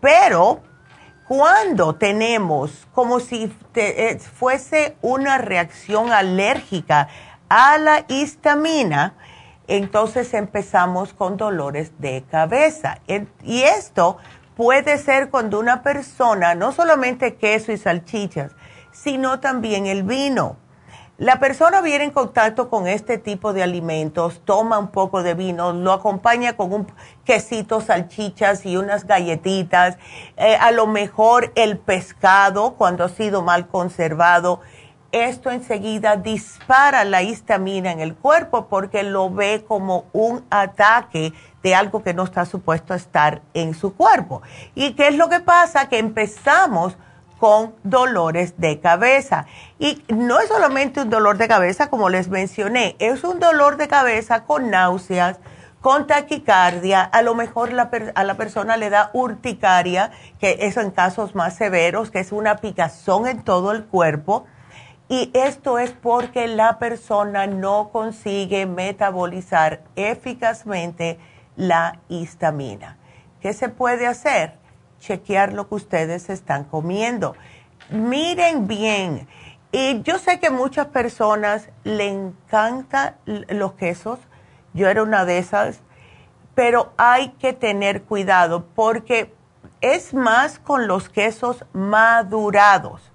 Pero 0.00 0.60
cuando 1.28 1.94
tenemos 1.94 2.88
como 2.92 3.20
si 3.20 3.54
eh, 3.76 4.18
fuese 4.18 4.96
una 5.02 5.38
reacción 5.38 6.10
alérgica 6.10 7.06
a 7.48 7.78
la 7.78 8.04
histamina, 8.08 9.14
entonces 9.68 10.34
empezamos 10.34 11.12
con 11.12 11.36
dolores 11.36 11.92
de 11.98 12.24
cabeza. 12.30 13.00
Y 13.42 13.62
esto 13.62 14.18
puede 14.56 14.98
ser 14.98 15.30
cuando 15.30 15.58
una 15.58 15.82
persona, 15.82 16.54
no 16.54 16.72
solamente 16.72 17.36
queso 17.36 17.72
y 17.72 17.76
salchichas, 17.76 18.52
sino 18.92 19.40
también 19.40 19.86
el 19.86 20.02
vino 20.02 20.56
la 21.18 21.38
persona 21.38 21.80
viene 21.80 22.04
en 22.04 22.10
contacto 22.10 22.68
con 22.68 22.86
este 22.86 23.16
tipo 23.16 23.54
de 23.54 23.62
alimentos, 23.62 24.42
toma 24.44 24.78
un 24.78 24.88
poco 24.88 25.22
de 25.22 25.32
vino, 25.32 25.72
lo 25.72 25.94
acompaña 25.94 26.58
con 26.58 26.74
un 26.74 26.86
quesito, 27.24 27.80
salchichas 27.80 28.66
y 28.66 28.76
unas 28.76 29.06
galletitas, 29.06 29.96
eh, 30.36 30.56
a 30.56 30.72
lo 30.72 30.86
mejor 30.86 31.52
el 31.54 31.78
pescado 31.78 32.74
cuando 32.74 33.02
ha 33.02 33.08
sido 33.08 33.40
mal 33.40 33.66
conservado 33.66 34.60
esto 35.12 35.50
enseguida 35.50 36.16
dispara 36.16 37.04
la 37.04 37.22
histamina 37.22 37.92
en 37.92 38.00
el 38.00 38.14
cuerpo 38.14 38.66
porque 38.68 39.02
lo 39.02 39.30
ve 39.30 39.64
como 39.66 40.06
un 40.12 40.44
ataque 40.50 41.32
de 41.62 41.74
algo 41.74 42.02
que 42.02 42.14
no 42.14 42.24
está 42.24 42.44
supuesto 42.44 42.92
a 42.92 42.96
estar 42.96 43.42
en 43.54 43.74
su 43.74 43.94
cuerpo. 43.94 44.42
¿Y 44.74 44.92
qué 44.92 45.08
es 45.08 45.16
lo 45.16 45.28
que 45.28 45.40
pasa? 45.40 45.88
Que 45.88 45.98
empezamos 45.98 46.96
con 47.38 47.74
dolores 47.82 48.54
de 48.58 48.80
cabeza. 48.80 49.46
Y 49.78 50.02
no 50.08 50.40
es 50.40 50.48
solamente 50.48 51.02
un 51.02 51.10
dolor 51.10 51.38
de 51.38 51.48
cabeza, 51.48 51.90
como 51.90 52.08
les 52.08 52.28
mencioné, 52.28 52.96
es 52.98 53.24
un 53.24 53.40
dolor 53.40 53.76
de 53.76 53.88
cabeza 53.88 54.44
con 54.44 54.70
náuseas, 54.70 55.38
con 55.80 56.06
taquicardia, 56.06 57.02
a 57.02 57.22
lo 57.22 57.34
mejor 57.34 57.70
a 58.14 58.24
la 58.24 58.34
persona 58.34 58.76
le 58.76 58.90
da 58.90 59.10
urticaria, 59.12 60.10
que 60.40 60.58
eso 60.62 60.80
en 60.80 60.90
casos 60.90 61.34
más 61.34 61.54
severos, 61.56 62.10
que 62.10 62.18
es 62.18 62.32
una 62.32 62.56
picazón 62.56 63.28
en 63.28 63.44
todo 63.44 63.70
el 63.72 63.84
cuerpo 63.84 64.46
y 65.08 65.30
esto 65.34 65.78
es 65.78 65.92
porque 65.92 66.48
la 66.48 66.78
persona 66.78 67.46
no 67.46 67.90
consigue 67.90 68.66
metabolizar 68.66 69.82
eficazmente 69.94 71.18
la 71.56 72.00
histamina. 72.08 72.98
¿Qué 73.40 73.52
se 73.52 73.68
puede 73.68 74.06
hacer? 74.06 74.54
Chequear 74.98 75.52
lo 75.52 75.68
que 75.68 75.76
ustedes 75.76 76.28
están 76.28 76.64
comiendo. 76.64 77.36
Miren 77.90 78.66
bien. 78.66 79.28
Y 79.70 80.02
yo 80.02 80.18
sé 80.18 80.40
que 80.40 80.50
muchas 80.50 80.86
personas 80.86 81.68
le 81.84 82.08
encantan 82.08 83.14
los 83.26 83.74
quesos. 83.74 84.18
Yo 84.72 84.88
era 84.88 85.04
una 85.04 85.24
de 85.24 85.38
esas. 85.38 85.80
Pero 86.56 86.92
hay 86.96 87.28
que 87.38 87.52
tener 87.52 88.02
cuidado 88.02 88.66
porque 88.74 89.32
es 89.80 90.14
más 90.14 90.58
con 90.58 90.88
los 90.88 91.08
quesos 91.08 91.64
madurados. 91.72 93.12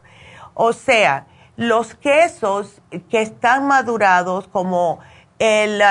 O 0.54 0.72
sea, 0.72 1.26
los 1.62 1.94
quesos 1.94 2.82
que 3.12 3.22
están 3.22 3.68
madurados, 3.68 4.48
como 4.48 5.00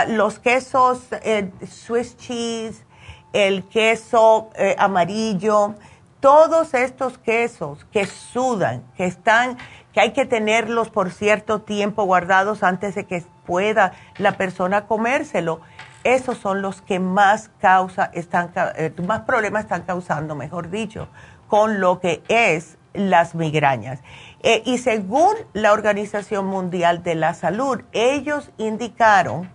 los 0.08 0.40
quesos 0.40 0.98
eh, 1.22 1.52
Swiss 1.64 2.16
cheese, 2.16 2.84
el 3.32 3.62
queso 3.68 4.50
eh, 4.56 4.74
amarillo, 4.80 5.76
todos 6.18 6.74
estos 6.74 7.18
quesos 7.18 7.84
que 7.92 8.06
sudan, 8.06 8.82
que 8.96 9.04
están, 9.04 9.58
que 9.92 10.00
hay 10.00 10.12
que 10.12 10.26
tenerlos 10.26 10.90
por 10.90 11.12
cierto 11.12 11.60
tiempo 11.60 12.02
guardados 12.02 12.64
antes 12.64 12.96
de 12.96 13.06
que 13.06 13.22
pueda 13.46 13.92
la 14.18 14.36
persona 14.36 14.88
comérselo, 14.88 15.60
esos 16.02 16.36
son 16.38 16.62
los 16.62 16.82
que 16.82 16.98
más 16.98 17.48
causa, 17.60 18.10
están, 18.12 18.50
eh, 18.74 18.92
más 19.06 19.20
problemas 19.20 19.62
están 19.62 19.82
causando, 19.82 20.34
mejor 20.34 20.68
dicho, 20.68 21.06
con 21.46 21.78
lo 21.78 22.00
que 22.00 22.24
es 22.26 22.76
las 22.94 23.34
migrañas. 23.34 24.00
Eh, 24.42 24.62
y 24.64 24.78
según 24.78 25.34
la 25.52 25.72
Organización 25.72 26.46
Mundial 26.46 27.02
de 27.02 27.14
la 27.14 27.34
Salud, 27.34 27.82
ellos 27.92 28.50
indicaron 28.58 29.50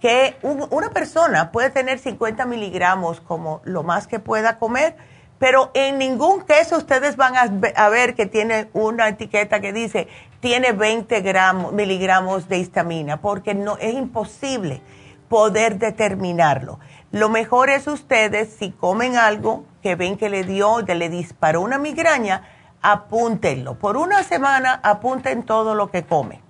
que 0.00 0.36
una 0.42 0.90
persona 0.90 1.50
puede 1.50 1.70
tener 1.70 1.98
50 1.98 2.44
miligramos 2.44 3.22
como 3.22 3.62
lo 3.64 3.82
más 3.82 4.06
que 4.06 4.18
pueda 4.18 4.58
comer, 4.58 4.96
pero 5.38 5.70
en 5.72 5.96
ningún 5.96 6.42
queso 6.42 6.76
ustedes 6.76 7.16
van 7.16 7.34
a, 7.36 7.88
ver 7.88 8.14
que 8.14 8.26
tiene 8.26 8.68
una 8.74 9.08
etiqueta 9.08 9.60
que 9.60 9.72
dice 9.72 10.08
tiene 10.40 10.72
20 10.72 11.22
gramos, 11.22 11.72
miligramos 11.72 12.50
de 12.50 12.58
histamina, 12.58 13.22
porque 13.22 13.54
no 13.54 13.78
es 13.78 13.94
imposible 13.94 14.82
poder 15.30 15.78
determinarlo. 15.78 16.80
Lo 17.10 17.30
mejor 17.30 17.70
es 17.70 17.86
ustedes, 17.86 18.54
si 18.58 18.72
comen 18.72 19.16
algo 19.16 19.64
que 19.82 19.96
ven 19.96 20.18
que 20.18 20.28
le 20.28 20.44
dio, 20.44 20.80
le 20.80 21.08
disparó 21.08 21.62
una 21.62 21.78
migraña, 21.78 22.42
apúntenlo. 22.84 23.74
Por 23.78 23.96
una 23.96 24.22
semana 24.22 24.78
apunten 24.82 25.42
todo 25.42 25.74
lo 25.74 25.90
que 25.90 26.04
comen. 26.04 26.40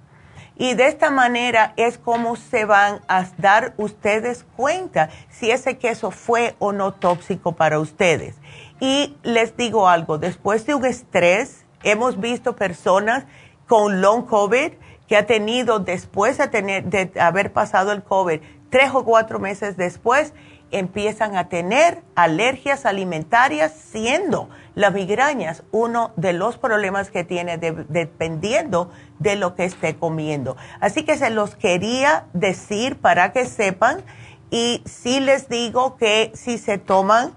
Y 0.57 0.75
de 0.75 0.88
esta 0.88 1.11
manera 1.11 1.73
es 1.77 1.97
como 1.97 2.37
se 2.37 2.64
van 2.64 3.01
a 3.09 3.25
dar 3.38 3.73
ustedes 3.77 4.44
cuenta 4.57 5.11
si 5.31 5.51
ese 5.51 5.79
queso 5.79 6.11
fue 6.11 6.55
o 6.59 6.73
no 6.73 6.92
tóxico 6.92 7.53
para 7.53 7.79
ustedes. 7.79 8.37
Y 8.81 9.16
les 9.23 9.57
digo 9.57 9.88
algo, 9.88 10.18
después 10.18 10.66
de 10.66 10.75
un 10.75 10.85
estrés, 10.85 11.64
hemos 11.85 12.20
visto 12.20 12.57
personas 12.57 13.25
con 13.66 14.01
long 14.01 14.27
COVID 14.27 14.73
que 15.09 15.16
ha 15.16 15.27
tenido 15.27 15.79
después 15.79 16.38
de, 16.38 16.49
tener, 16.49 16.85
de 16.85 17.12
haber 17.20 17.53
pasado 17.53 17.92
el 17.92 18.03
COVID, 18.03 18.40
tres 18.70 18.90
o 18.92 19.05
cuatro 19.05 19.38
meses 19.38 19.77
después, 19.77 20.33
empiezan 20.77 21.37
a 21.37 21.49
tener 21.49 22.03
alergias 22.15 22.87
alimentarias, 22.87 23.73
siendo 23.73 24.49
las 24.75 24.93
migrañas 24.93 25.63
uno 25.71 26.13
de 26.17 26.33
los 26.33 26.59
problemas 26.59 27.11
que 27.11 27.25
tiene 27.25 27.59
dependiendo 27.59 28.91
de 29.19 29.37
lo 29.37 29.55
que 29.55 29.65
esté 29.65 29.97
comiendo. 29.97 30.57
Así 30.81 31.05
que 31.05 31.17
se 31.17 31.31
los 31.31 31.55
quería 31.55 32.27
decir 32.33 32.97
para 32.97 33.33
que 33.33 33.47
sepan 33.47 34.03
y 34.51 34.83
sí 34.85 35.21
les 35.21 35.49
digo 35.49 35.97
que 35.97 36.33
si 36.35 36.59
se 36.59 36.79
toman 36.79 37.33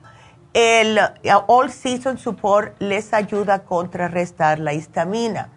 el 0.54 1.00
All 1.48 1.72
Season 1.72 2.18
Support 2.18 2.82
les 2.82 3.14
ayuda 3.14 3.54
a 3.54 3.64
contrarrestar 3.64 4.60
la 4.60 4.74
histamina. 4.74 5.50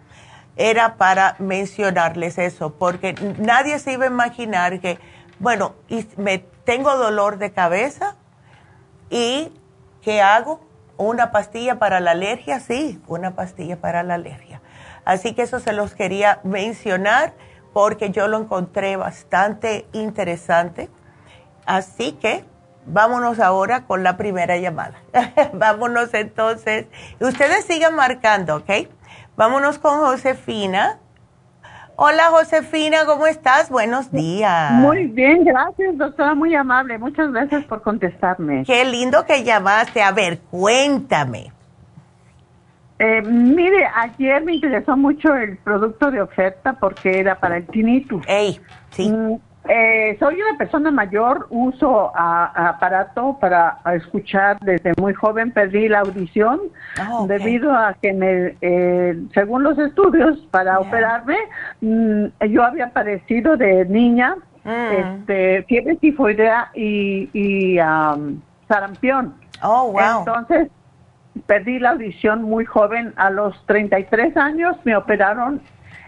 Era 0.55 0.97
para 0.97 1.35
mencionarles 1.39 2.37
eso, 2.37 2.75
porque 2.77 3.15
nadie 3.39 3.79
se 3.79 3.93
iba 3.93 4.03
a 4.03 4.07
imaginar 4.07 4.79
que, 4.79 4.99
bueno, 5.39 5.73
me 6.17 6.45
tengo 6.71 6.95
dolor 6.95 7.37
de 7.37 7.51
cabeza 7.51 8.15
y 9.09 9.51
¿qué 10.01 10.21
hago? 10.21 10.61
¿Una 10.95 11.33
pastilla 11.33 11.79
para 11.79 11.99
la 11.99 12.11
alergia? 12.11 12.61
Sí, 12.61 13.01
una 13.07 13.35
pastilla 13.35 13.81
para 13.81 14.03
la 14.03 14.13
alergia. 14.13 14.61
Así 15.03 15.33
que 15.33 15.41
eso 15.41 15.59
se 15.59 15.73
los 15.73 15.95
quería 15.95 16.39
mencionar 16.45 17.33
porque 17.73 18.11
yo 18.11 18.29
lo 18.29 18.37
encontré 18.37 18.95
bastante 18.95 19.85
interesante. 19.91 20.89
Así 21.65 22.13
que 22.13 22.45
vámonos 22.85 23.41
ahora 23.41 23.83
con 23.83 24.03
la 24.03 24.15
primera 24.15 24.55
llamada. 24.55 24.95
vámonos 25.53 26.13
entonces. 26.13 26.85
Ustedes 27.19 27.65
sigan 27.65 27.95
marcando, 27.95 28.55
¿ok? 28.55 28.87
Vámonos 29.35 29.77
con 29.77 29.99
Josefina. 29.99 31.01
Hola 32.03 32.31
Josefina, 32.31 33.05
¿cómo 33.05 33.27
estás? 33.27 33.69
Buenos 33.69 34.11
días. 34.11 34.71
Muy 34.71 35.05
bien, 35.05 35.45
gracias 35.45 35.95
doctora, 35.99 36.33
muy 36.33 36.55
amable. 36.55 36.97
Muchas 36.97 37.31
gracias 37.31 37.63
por 37.65 37.83
contestarme. 37.83 38.63
Qué 38.65 38.83
lindo 38.85 39.23
que 39.23 39.43
llamaste. 39.43 40.01
A 40.01 40.11
ver, 40.11 40.39
cuéntame. 40.49 41.51
Eh, 42.97 43.21
mire, 43.21 43.85
ayer 43.85 44.43
me 44.43 44.55
interesó 44.55 44.97
mucho 44.97 45.35
el 45.35 45.59
producto 45.59 46.09
de 46.09 46.23
oferta 46.23 46.73
porque 46.73 47.19
era 47.19 47.39
para 47.39 47.57
el 47.57 47.67
tinnitus. 47.67 48.23
Ey, 48.27 48.59
sí. 48.89 49.07
Mm, 49.07 49.35
eh, 49.69 50.17
soy 50.19 50.41
una 50.41 50.57
persona 50.57 50.89
mayor, 50.89 51.47
uso 51.51 52.11
aparato 52.15 53.37
para 53.39 53.77
escuchar 53.93 54.57
desde 54.61 54.93
muy 54.97 55.13
joven, 55.13 55.51
perdí 55.51 55.87
la 55.87 55.99
audición 55.99 56.59
ah, 56.97 57.25
debido 57.27 57.71
a 57.73 57.93
que 57.93 58.11
me, 58.11 58.57
eh, 58.61 59.15
según 59.33 59.63
los 59.63 59.77
estudios 59.77 60.39
para 60.49 60.79
operarme, 60.79 61.37
mm, 61.81 62.25
yo 62.49 62.63
había 62.63 62.89
padecido 62.89 63.55
de 63.55 63.85
niña 63.85 64.35
mm. 64.63 64.69
este, 64.69 65.63
fiebre 65.63 65.95
tifoidea 65.97 66.71
y, 66.73 67.29
y 67.33 67.77
sarampión. 68.67 69.35
Oh, 69.61 69.91
wow. 69.91 70.19
Entonces, 70.19 70.69
perdí 71.45 71.77
la 71.77 71.91
audición 71.91 72.41
muy 72.41 72.65
joven, 72.65 73.13
a 73.15 73.29
los 73.29 73.55
33 73.67 74.35
años 74.37 74.75
me 74.85 74.95
operaron 74.95 75.61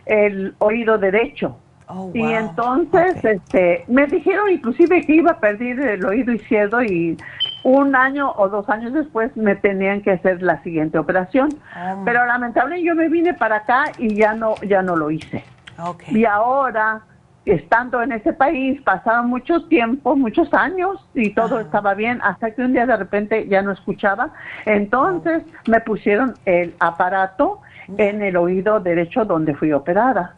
el 0.07 0.55
oído 0.57 0.97
derecho. 0.97 1.57
Oh, 1.87 2.11
y 2.13 2.21
entonces 2.21 3.23
este, 3.23 3.83
me 3.87 4.07
dijeron 4.07 4.49
inclusive 4.49 5.01
que 5.05 5.15
iba 5.15 5.31
a 5.31 5.39
perder 5.39 5.79
el 5.79 6.05
oído 6.05 6.31
izquierdo 6.31 6.81
y 6.81 7.17
un 7.63 7.95
año 7.95 8.31
o 8.35 8.49
dos 8.49 8.69
años 8.69 8.93
después 8.93 9.35
me 9.35 9.55
tenían 9.55 10.01
que 10.01 10.11
hacer 10.11 10.41
la 10.41 10.61
siguiente 10.63 10.97
operación. 10.97 11.49
Oh. 11.75 12.01
Pero 12.05 12.25
lamentablemente 12.25 12.85
yo 12.85 12.95
me 12.95 13.09
vine 13.09 13.33
para 13.33 13.57
acá 13.57 13.85
y 13.97 14.15
ya 14.15 14.33
no, 14.33 14.55
ya 14.67 14.81
no 14.81 14.95
lo 14.95 15.11
hice. 15.11 15.43
Y 16.09 16.25
ahora, 16.25 17.01
estando 17.45 18.01
en 18.01 18.11
ese 18.11 18.31
país, 18.31 18.81
pasaron 18.83 19.27
muchos 19.27 19.67
tiempos, 19.69 20.17
muchos 20.17 20.53
años 20.53 21.05
y 21.13 21.33
todo 21.33 21.59
estaba 21.59 21.93
bien 21.93 22.19
hasta 22.21 22.51
que 22.51 22.61
un 22.61 22.73
día 22.73 22.85
de 22.85 22.95
repente 22.95 23.47
ya 23.47 23.61
no 23.61 23.71
escuchaba. 23.71 24.31
Entonces 24.65 25.43
oh. 25.45 25.71
me 25.71 25.81
pusieron 25.81 26.35
el 26.45 26.75
aparato 26.79 27.61
en 27.97 28.21
el 28.21 28.37
oído 28.37 28.79
derecho 28.79 29.25
donde 29.25 29.55
fui 29.55 29.71
operada. 29.73 30.35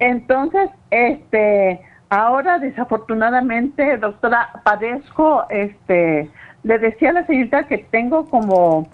Entonces, 0.00 0.70
este, 0.90 1.80
ahora 2.08 2.58
desafortunadamente, 2.58 3.96
doctora, 3.98 4.50
padezco, 4.64 5.46
este, 5.48 6.28
le 6.64 6.78
decía 6.78 7.10
a 7.10 7.12
la 7.12 7.26
señorita 7.26 7.64
que 7.64 7.78
tengo 7.78 8.28
como 8.28 8.88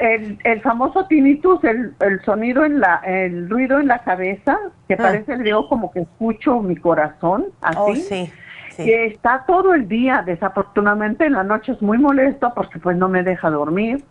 el, 0.00 0.38
el 0.44 0.60
famoso 0.60 1.06
tinnitus, 1.06 1.64
el, 1.64 1.94
el 2.00 2.22
sonido 2.24 2.64
en 2.64 2.80
la, 2.80 2.96
el 3.04 3.48
ruido 3.48 3.80
en 3.80 3.88
la 3.88 4.00
cabeza, 4.00 4.58
que 4.86 4.94
ah. 4.94 4.98
parece, 4.98 5.36
le 5.36 5.44
digo, 5.44 5.68
como 5.68 5.90
que 5.90 6.00
escucho 6.00 6.60
mi 6.60 6.76
corazón, 6.76 7.46
así. 7.62 7.78
Oh, 7.78 7.94
sí. 7.94 8.32
Que 8.76 9.06
está 9.06 9.44
todo 9.46 9.74
el 9.74 9.86
día, 9.86 10.22
desafortunadamente 10.24 11.26
en 11.26 11.34
la 11.34 11.44
noche 11.44 11.72
es 11.72 11.82
muy 11.82 11.98
molesto 11.98 12.52
porque 12.54 12.78
pues 12.78 12.96
no 12.96 13.08
me 13.08 13.22
deja 13.22 13.50
dormir. 13.50 14.02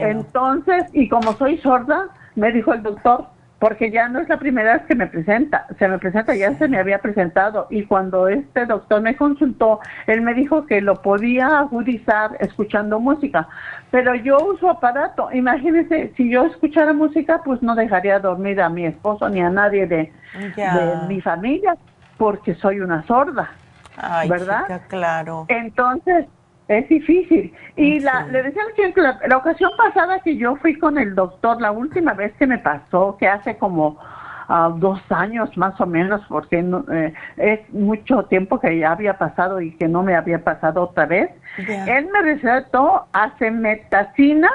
Entonces, 0.00 0.84
y 0.92 1.08
como 1.08 1.32
soy 1.34 1.58
sorda, 1.58 2.06
me 2.36 2.52
dijo 2.52 2.72
el 2.72 2.84
doctor, 2.84 3.26
porque 3.58 3.90
ya 3.90 4.08
no 4.08 4.20
es 4.20 4.28
la 4.28 4.38
primera 4.38 4.74
vez 4.74 4.82
que 4.82 4.94
me 4.94 5.08
presenta, 5.08 5.66
se 5.78 5.88
me 5.88 5.98
presenta, 5.98 6.34
ya 6.34 6.54
se 6.54 6.68
me 6.68 6.78
había 6.78 7.00
presentado 7.00 7.66
y 7.70 7.84
cuando 7.84 8.28
este 8.28 8.66
doctor 8.66 9.02
me 9.02 9.16
consultó, 9.16 9.80
él 10.06 10.20
me 10.20 10.34
dijo 10.34 10.66
que 10.66 10.80
lo 10.80 11.02
podía 11.02 11.58
agudizar 11.58 12.36
escuchando 12.38 13.00
música, 13.00 13.48
pero 13.90 14.14
yo 14.14 14.38
uso 14.38 14.70
aparato, 14.70 15.30
imagínense, 15.32 16.12
si 16.16 16.30
yo 16.30 16.44
escuchara 16.44 16.92
música, 16.92 17.42
pues 17.44 17.60
no 17.62 17.74
dejaría 17.74 18.20
dormir 18.20 18.60
a 18.60 18.68
mi 18.68 18.86
esposo 18.86 19.28
ni 19.28 19.40
a 19.40 19.50
nadie 19.50 19.86
de, 19.86 20.12
mi 21.08 21.20
familia, 21.20 21.76
porque 22.16 22.54
soy 22.54 22.80
una 22.80 23.04
sorda, 23.06 23.50
¿verdad? 24.28 24.82
claro. 24.88 25.46
Entonces, 25.48 26.26
es 26.68 26.88
difícil. 26.88 27.52
Y 27.76 28.00
la, 28.00 28.26
le 28.26 28.42
decía 28.42 28.62
que 28.76 28.92
la, 29.00 29.18
la, 29.26 29.36
ocasión 29.38 29.70
pasada 29.76 30.20
que 30.20 30.36
yo 30.36 30.56
fui 30.56 30.78
con 30.78 30.98
el 30.98 31.14
doctor, 31.14 31.60
la 31.60 31.72
última 31.72 32.12
vez 32.12 32.32
que 32.38 32.46
me 32.46 32.58
pasó, 32.58 33.16
que 33.18 33.26
hace 33.26 33.56
como 33.56 33.98
uh, 34.48 34.78
dos 34.78 35.00
años 35.10 35.56
más 35.56 35.80
o 35.80 35.86
menos, 35.86 36.20
porque 36.28 36.58
eh, 36.92 37.14
es 37.36 37.60
mucho 37.72 38.24
tiempo 38.24 38.60
que 38.60 38.78
ya 38.78 38.92
había 38.92 39.16
pasado 39.16 39.60
y 39.60 39.72
que 39.76 39.88
no 39.88 40.02
me 40.02 40.14
había 40.14 40.44
pasado 40.44 40.82
otra 40.82 41.06
vez, 41.06 41.30
él 41.56 42.08
me 42.12 42.22
recetó 42.22 43.06
acemetacina 43.12 44.50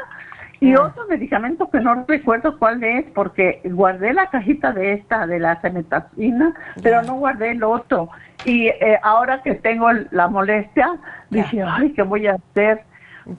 y 0.64 0.76
otro 0.76 1.06
medicamento 1.10 1.70
que 1.70 1.82
no 1.82 2.06
recuerdo 2.08 2.58
cuál 2.58 2.82
es, 2.84 3.06
porque 3.14 3.60
guardé 3.66 4.14
la 4.14 4.28
cajita 4.30 4.72
de 4.72 4.94
esta, 4.94 5.28
de 5.28 5.38
la 5.38 5.52
acemetacina, 5.52 6.54
pero 6.82 7.02
no 7.02 7.16
guardé 7.16 7.52
el 7.52 7.64
otro. 7.64 8.08
Y 8.46 8.68
eh, 8.68 8.98
ahora 9.04 9.42
que 9.42 9.56
tengo 9.56 9.92
la 10.12 10.30
molestia, 10.30 10.96
dije, 11.30 11.62
ay, 11.64 11.92
¿qué 11.92 12.04
voy 12.04 12.28
a 12.28 12.36
hacer? 12.36 12.84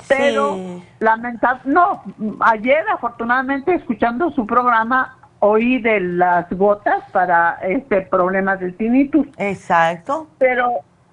Pero 0.06 0.82
lamentable, 0.98 1.62
no, 1.64 2.02
ayer 2.40 2.84
afortunadamente 2.92 3.74
escuchando 3.74 4.30
su 4.30 4.46
programa 4.46 5.16
oí 5.38 5.80
de 5.80 6.00
las 6.00 6.50
gotas 6.50 7.04
para 7.10 7.58
este 7.62 8.02
problema 8.02 8.56
del 8.56 8.74
tinnitus. 8.76 9.26
Exacto. 9.38 10.28
Pero 10.38 10.72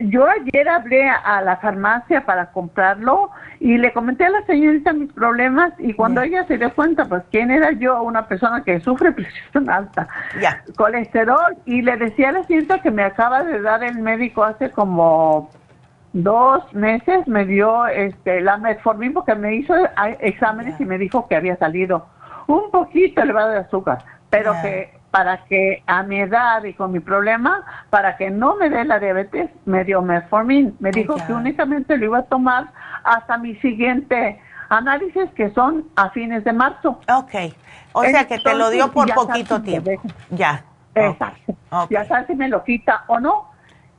yo 0.09 0.27
ayer 0.27 0.67
hablé 0.67 1.09
a 1.09 1.41
la 1.41 1.57
farmacia 1.57 2.25
para 2.25 2.51
comprarlo 2.51 3.29
y 3.59 3.77
le 3.77 3.93
comenté 3.93 4.25
a 4.25 4.29
la 4.29 4.45
señorita 4.45 4.93
mis 4.93 5.11
problemas 5.13 5.73
y 5.79 5.93
cuando 5.93 6.21
ella 6.21 6.45
se 6.47 6.57
dio 6.57 6.73
cuenta, 6.73 7.05
pues 7.05 7.23
quién 7.31 7.51
era 7.51 7.71
yo, 7.71 8.01
una 8.01 8.27
persona 8.27 8.63
que 8.63 8.79
sufre 8.79 9.11
presión 9.13 9.69
alta, 9.69 10.07
colesterol, 10.75 11.57
y 11.65 11.81
le 11.81 11.97
decía 11.97 12.29
a 12.29 12.31
la 12.33 12.43
señorita 12.43 12.81
que 12.81 12.91
me 12.91 13.03
acaba 13.03 13.43
de 13.43 13.61
dar 13.61 13.83
el 13.83 13.99
médico 13.99 14.43
hace 14.43 14.71
como 14.71 15.49
dos 16.13 16.73
meses, 16.73 17.27
me 17.27 17.45
dio 17.45 17.87
este 17.87 18.41
la 18.41 18.57
metformin 18.57 19.13
porque 19.13 19.35
me 19.35 19.55
hizo 19.55 19.73
exámenes 20.19 20.79
y 20.79 20.85
me 20.85 20.97
dijo 20.97 21.27
que 21.27 21.35
había 21.35 21.55
salido 21.57 22.07
un 22.47 22.69
poquito 22.71 23.21
elevado 23.21 23.51
de 23.51 23.59
azúcar, 23.59 23.99
pero 24.29 24.53
que 24.61 25.00
para 25.11 25.43
que 25.45 25.83
a 25.85 26.03
mi 26.03 26.21
edad 26.21 26.63
y 26.63 26.73
con 26.73 26.91
mi 26.93 27.01
problema, 27.01 27.63
para 27.89 28.15
que 28.15 28.31
no 28.31 28.55
me 28.55 28.69
dé 28.69 28.85
la 28.85 28.97
diabetes, 28.97 29.49
me 29.65 29.83
dio 29.83 30.01
metformin. 30.01 30.75
Me 30.79 30.91
dijo 30.91 31.15
que 31.27 31.33
únicamente 31.33 31.97
lo 31.97 32.05
iba 32.05 32.19
a 32.19 32.23
tomar 32.23 32.71
hasta 33.03 33.37
mi 33.37 33.55
siguiente 33.57 34.41
análisis, 34.69 35.29
que 35.35 35.49
son 35.51 35.85
a 35.97 36.09
fines 36.11 36.45
de 36.45 36.53
marzo. 36.53 36.99
Ok. 37.13 37.53
O 37.91 38.03
sea 38.03 38.25
que 38.25 38.39
te 38.39 38.55
lo 38.55 38.69
dio 38.69 38.89
por 38.91 39.13
poquito 39.13 39.61
tiempo. 39.61 39.91
Ya. 40.29 40.63
Exacto. 40.95 41.55
Ya 41.89 42.05
sabes 42.05 42.27
si 42.27 42.35
me 42.35 42.47
lo 42.47 42.63
quita 42.63 43.03
o 43.07 43.19
no. 43.19 43.51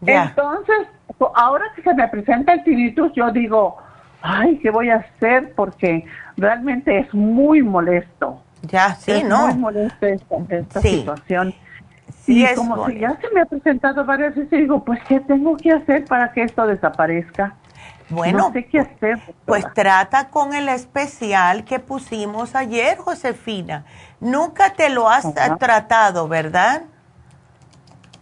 Entonces, 0.05 0.89
ahora 1.35 1.67
que 1.77 1.83
se 1.83 1.95
me 1.95 2.09
presenta 2.09 2.55
el 2.55 2.65
tinnitus, 2.65 3.13
yo 3.15 3.31
digo, 3.31 3.77
ay, 4.23 4.59
¿qué 4.59 4.71
voy 4.71 4.89
a 4.89 4.97
hacer? 4.97 5.53
Porque 5.55 6.05
realmente 6.39 7.01
es 7.01 7.13
muy 7.13 7.63
molesto. 7.63 8.41
Ya, 8.63 8.95
sí, 8.95 9.23
¿no? 9.25 9.49
Esta, 10.49 10.81
situación. 10.81 11.55
Sí, 12.25 12.45
y 12.45 12.55
como 12.55 12.87
si 12.87 13.01
ya 13.01 13.19
se 13.21 13.29
me 13.35 13.41
ha 13.41 13.47
presentado 13.47 14.05
varias 14.05 14.37
veces, 14.37 14.51
digo, 14.51 14.85
pues, 14.85 15.01
¿qué 15.09 15.19
tengo 15.21 15.57
que 15.57 15.73
hacer 15.73 16.05
para 16.05 16.33
que 16.33 16.45
esto 16.45 16.67
desaparezca? 16.67 17.57
Bueno, 18.09 18.39
no 18.39 18.53
sé 18.53 18.67
qué 18.67 18.81
hacer. 18.81 19.19
Pues 19.47 19.65
trata 19.75 20.29
con 20.29 20.55
el 20.55 20.69
especial 20.69 21.65
que 21.65 21.81
pusimos 21.81 22.55
ayer, 22.55 22.99
Josefina. 22.99 23.85
Nunca 24.21 24.75
te 24.75 24.91
lo 24.91 25.09
has 25.09 25.27
tratado, 25.59 26.29
¿verdad? 26.29 26.83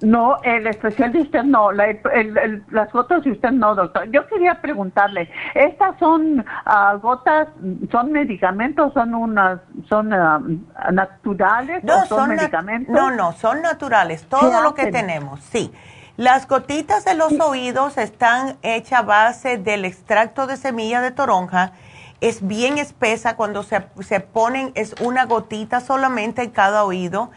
No, 0.03 0.39
el 0.43 0.67
especial 0.67 1.13
de 1.13 1.21
usted 1.21 1.43
no, 1.43 1.73
las 1.73 2.93
gotas 2.93 3.23
de 3.23 3.33
usted 3.33 3.51
no, 3.51 3.75
doctor. 3.75 4.11
Yo 4.11 4.27
quería 4.27 4.61
preguntarle, 4.61 5.31
¿estas 5.55 5.99
son 5.99 6.41
uh, 6.41 6.99
gotas, 7.01 7.49
son 7.93 8.11
medicamentos, 8.11 8.95
son 8.95 9.15
unas, 9.15 9.61
son 9.89 10.13
uh, 10.13 10.93
naturales 10.93 11.85
no, 11.85 12.03
o 12.03 12.07
son, 12.07 12.31
medicamentos? 12.31 12.95
No, 12.95 13.11
no, 13.11 13.33
son 13.33 13.61
naturales, 13.61 14.25
todo 14.25 14.63
lo 14.63 14.75
que 14.75 14.87
tenemos, 14.87 15.41
sí. 15.41 15.71
Las 16.17 16.49
gotitas 16.49 17.05
de 17.05 17.15
los 17.15 17.39
oídos 17.39 17.99
están 17.99 18.57
hechas 18.63 19.01
a 19.01 19.03
base 19.03 19.59
del 19.59 19.85
extracto 19.85 20.47
de 20.47 20.57
semilla 20.57 21.01
de 21.01 21.11
toronja. 21.11 21.73
Es 22.21 22.47
bien 22.47 22.79
espesa 22.79 23.37
cuando 23.37 23.63
se, 23.63 23.87
se 24.01 24.21
ponen, 24.21 24.73
es 24.75 24.95
una 25.01 25.25
gotita 25.25 25.81
solamente 25.81 26.43
en 26.43 26.51
cada 26.51 26.85
oído 26.85 27.31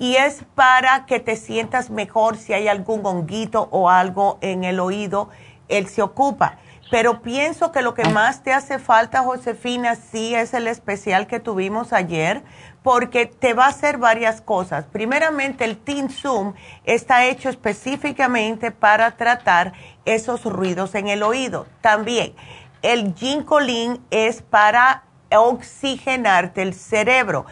y 0.00 0.16
es 0.16 0.44
para 0.54 1.04
que 1.04 1.20
te 1.20 1.36
sientas 1.36 1.90
mejor 1.90 2.38
si 2.38 2.54
hay 2.54 2.68
algún 2.68 3.04
honguito 3.04 3.68
o 3.70 3.90
algo 3.90 4.38
en 4.40 4.64
el 4.64 4.80
oído, 4.80 5.28
él 5.68 5.88
se 5.88 6.00
ocupa. 6.00 6.56
Pero 6.90 7.20
pienso 7.20 7.70
que 7.70 7.82
lo 7.82 7.92
que 7.92 8.08
más 8.08 8.42
te 8.42 8.52
hace 8.54 8.78
falta, 8.78 9.22
Josefina, 9.22 9.94
sí 9.94 10.34
es 10.34 10.54
el 10.54 10.68
especial 10.68 11.26
que 11.26 11.38
tuvimos 11.38 11.92
ayer, 11.92 12.42
porque 12.82 13.26
te 13.26 13.52
va 13.52 13.66
a 13.66 13.68
hacer 13.68 13.98
varias 13.98 14.40
cosas. 14.40 14.86
Primeramente, 14.86 15.66
el 15.66 15.76
Teen 15.76 16.08
Zoom 16.08 16.54
está 16.84 17.26
hecho 17.26 17.50
específicamente 17.50 18.70
para 18.70 19.12
tratar 19.18 19.74
esos 20.06 20.44
ruidos 20.44 20.94
en 20.94 21.08
el 21.08 21.22
oído. 21.22 21.66
También, 21.82 22.34
el 22.80 23.14
Ginkolin 23.14 24.00
es 24.10 24.40
para 24.40 25.04
oxigenarte 25.30 26.62
el 26.62 26.74
cerebro 26.74 27.44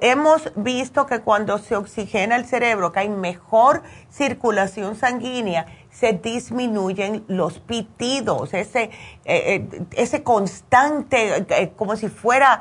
hemos 0.00 0.52
visto 0.56 1.06
que 1.06 1.20
cuando 1.20 1.58
se 1.58 1.76
oxigena 1.76 2.36
el 2.36 2.44
cerebro, 2.44 2.92
que 2.92 3.00
hay 3.00 3.08
mejor 3.08 3.82
circulación 4.10 4.96
sanguínea, 4.96 5.66
se 5.90 6.12
disminuyen 6.12 7.24
los 7.26 7.58
pitidos, 7.58 8.52
ese, 8.52 8.84
eh, 8.84 8.90
eh, 9.24 9.82
ese 9.92 10.22
constante, 10.22 11.46
eh, 11.48 11.72
como 11.74 11.96
si 11.96 12.08
fuera, 12.08 12.60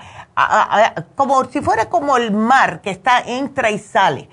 como 1.15 1.43
si 1.45 1.61
fuera 1.61 1.89
como 1.89 2.15
el 2.15 2.31
mar 2.31 2.81
que 2.81 2.91
está, 2.91 3.19
entra 3.19 3.71
y 3.71 3.79
sale. 3.79 4.29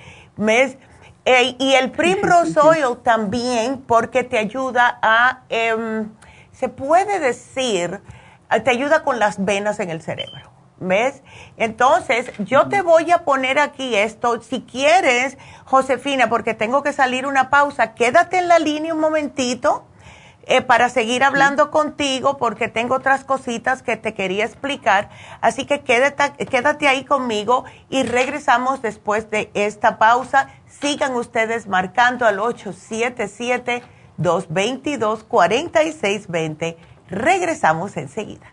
y 1.24 1.72
el 1.74 1.90
Primrose 1.92 2.60
Oil 2.60 2.98
también, 3.02 3.82
porque 3.86 4.22
te 4.22 4.38
ayuda 4.38 4.98
a, 5.02 5.42
em, 5.48 6.10
se 6.52 6.68
puede 6.68 7.18
decir, 7.18 8.00
te 8.64 8.70
ayuda 8.70 9.02
con 9.02 9.18
las 9.18 9.44
venas 9.44 9.80
en 9.80 9.90
el 9.90 10.02
cerebro. 10.02 10.51
¿Ves? 10.84 11.22
Entonces, 11.56 12.32
yo 12.38 12.68
te 12.68 12.82
voy 12.82 13.12
a 13.12 13.18
poner 13.18 13.60
aquí 13.60 13.94
esto. 13.94 14.42
Si 14.42 14.62
quieres, 14.62 15.38
Josefina, 15.64 16.28
porque 16.28 16.54
tengo 16.54 16.82
que 16.82 16.92
salir 16.92 17.24
una 17.24 17.50
pausa, 17.50 17.94
quédate 17.94 18.38
en 18.38 18.48
la 18.48 18.58
línea 18.58 18.92
un 18.92 18.98
momentito 18.98 19.86
eh, 20.44 20.60
para 20.60 20.88
seguir 20.88 21.22
hablando 21.22 21.70
contigo, 21.70 22.36
porque 22.36 22.66
tengo 22.66 22.96
otras 22.96 23.22
cositas 23.22 23.84
que 23.84 23.96
te 23.96 24.12
quería 24.12 24.44
explicar. 24.44 25.08
Así 25.40 25.66
que 25.66 25.82
quédate, 25.82 26.46
quédate 26.46 26.88
ahí 26.88 27.04
conmigo 27.04 27.64
y 27.88 28.02
regresamos 28.02 28.82
después 28.82 29.30
de 29.30 29.52
esta 29.54 29.98
pausa. 29.98 30.48
Sigan 30.66 31.14
ustedes 31.14 31.68
marcando 31.68 32.26
al 32.26 32.40
877-222-4620. 34.18 36.76
Regresamos 37.08 37.96
enseguida. 37.96 38.52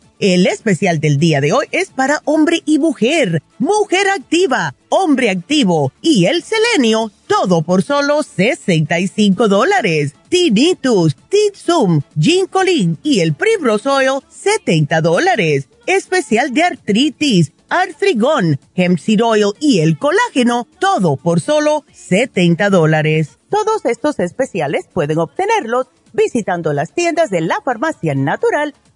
El 0.21 0.45
especial 0.45 0.99
del 0.99 1.17
día 1.17 1.41
de 1.41 1.51
hoy 1.51 1.65
es 1.71 1.89
para 1.89 2.21
hombre 2.25 2.61
y 2.67 2.77
mujer, 2.77 3.41
mujer 3.57 4.07
activa, 4.07 4.75
hombre 4.89 5.31
activo 5.31 5.91
y 5.99 6.27
el 6.27 6.43
selenio, 6.43 7.11
todo 7.25 7.63
por 7.63 7.81
solo 7.81 8.21
65 8.21 9.47
dólares. 9.47 10.13
Tinnitus, 10.29 11.15
Titsum, 11.27 12.01
Ginkolin 12.19 12.99
y 13.01 13.21
el 13.21 13.33
Primrose 13.33 13.89
Oil, 13.89 14.19
70 14.29 15.01
dólares. 15.01 15.69
Especial 15.87 16.53
de 16.53 16.65
artritis, 16.65 17.51
artrigón, 17.69 18.59
hemp 18.75 18.99
seed 18.99 19.23
oil 19.23 19.53
y 19.59 19.79
el 19.79 19.97
colágeno, 19.97 20.67
todo 20.79 21.15
por 21.15 21.41
solo 21.41 21.83
70 21.93 22.69
dólares. 22.69 23.39
Todos 23.49 23.85
estos 23.85 24.19
especiales 24.19 24.85
pueden 24.93 25.17
obtenerlos 25.17 25.87
visitando 26.13 26.73
las 26.73 26.93
tiendas 26.93 27.31
de 27.31 27.41
la 27.41 27.59
farmacia 27.65 28.13
natural 28.13 28.75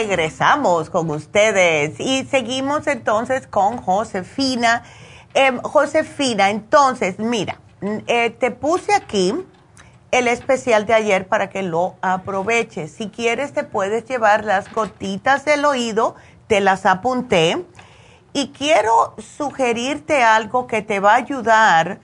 Regresamos 0.00 0.88
con 0.88 1.10
ustedes 1.10 2.00
y 2.00 2.24
seguimos 2.24 2.86
entonces 2.86 3.46
con 3.46 3.76
Josefina. 3.76 4.82
Em, 5.34 5.60
Josefina, 5.60 6.48
entonces, 6.48 7.18
mira, 7.18 7.60
eh, 8.06 8.30
te 8.30 8.50
puse 8.50 8.94
aquí 8.94 9.34
el 10.10 10.26
especial 10.26 10.86
de 10.86 10.94
ayer 10.94 11.28
para 11.28 11.50
que 11.50 11.62
lo 11.62 11.96
aproveches. 12.00 12.92
Si 12.92 13.10
quieres, 13.10 13.52
te 13.52 13.62
puedes 13.62 14.06
llevar 14.06 14.44
las 14.44 14.72
gotitas 14.72 15.44
del 15.44 15.66
oído, 15.66 16.14
te 16.46 16.60
las 16.60 16.86
apunté. 16.86 17.62
Y 18.32 18.48
quiero 18.48 19.14
sugerirte 19.18 20.22
algo 20.22 20.66
que 20.66 20.80
te 20.80 20.98
va 20.98 21.12
a 21.12 21.16
ayudar 21.16 22.00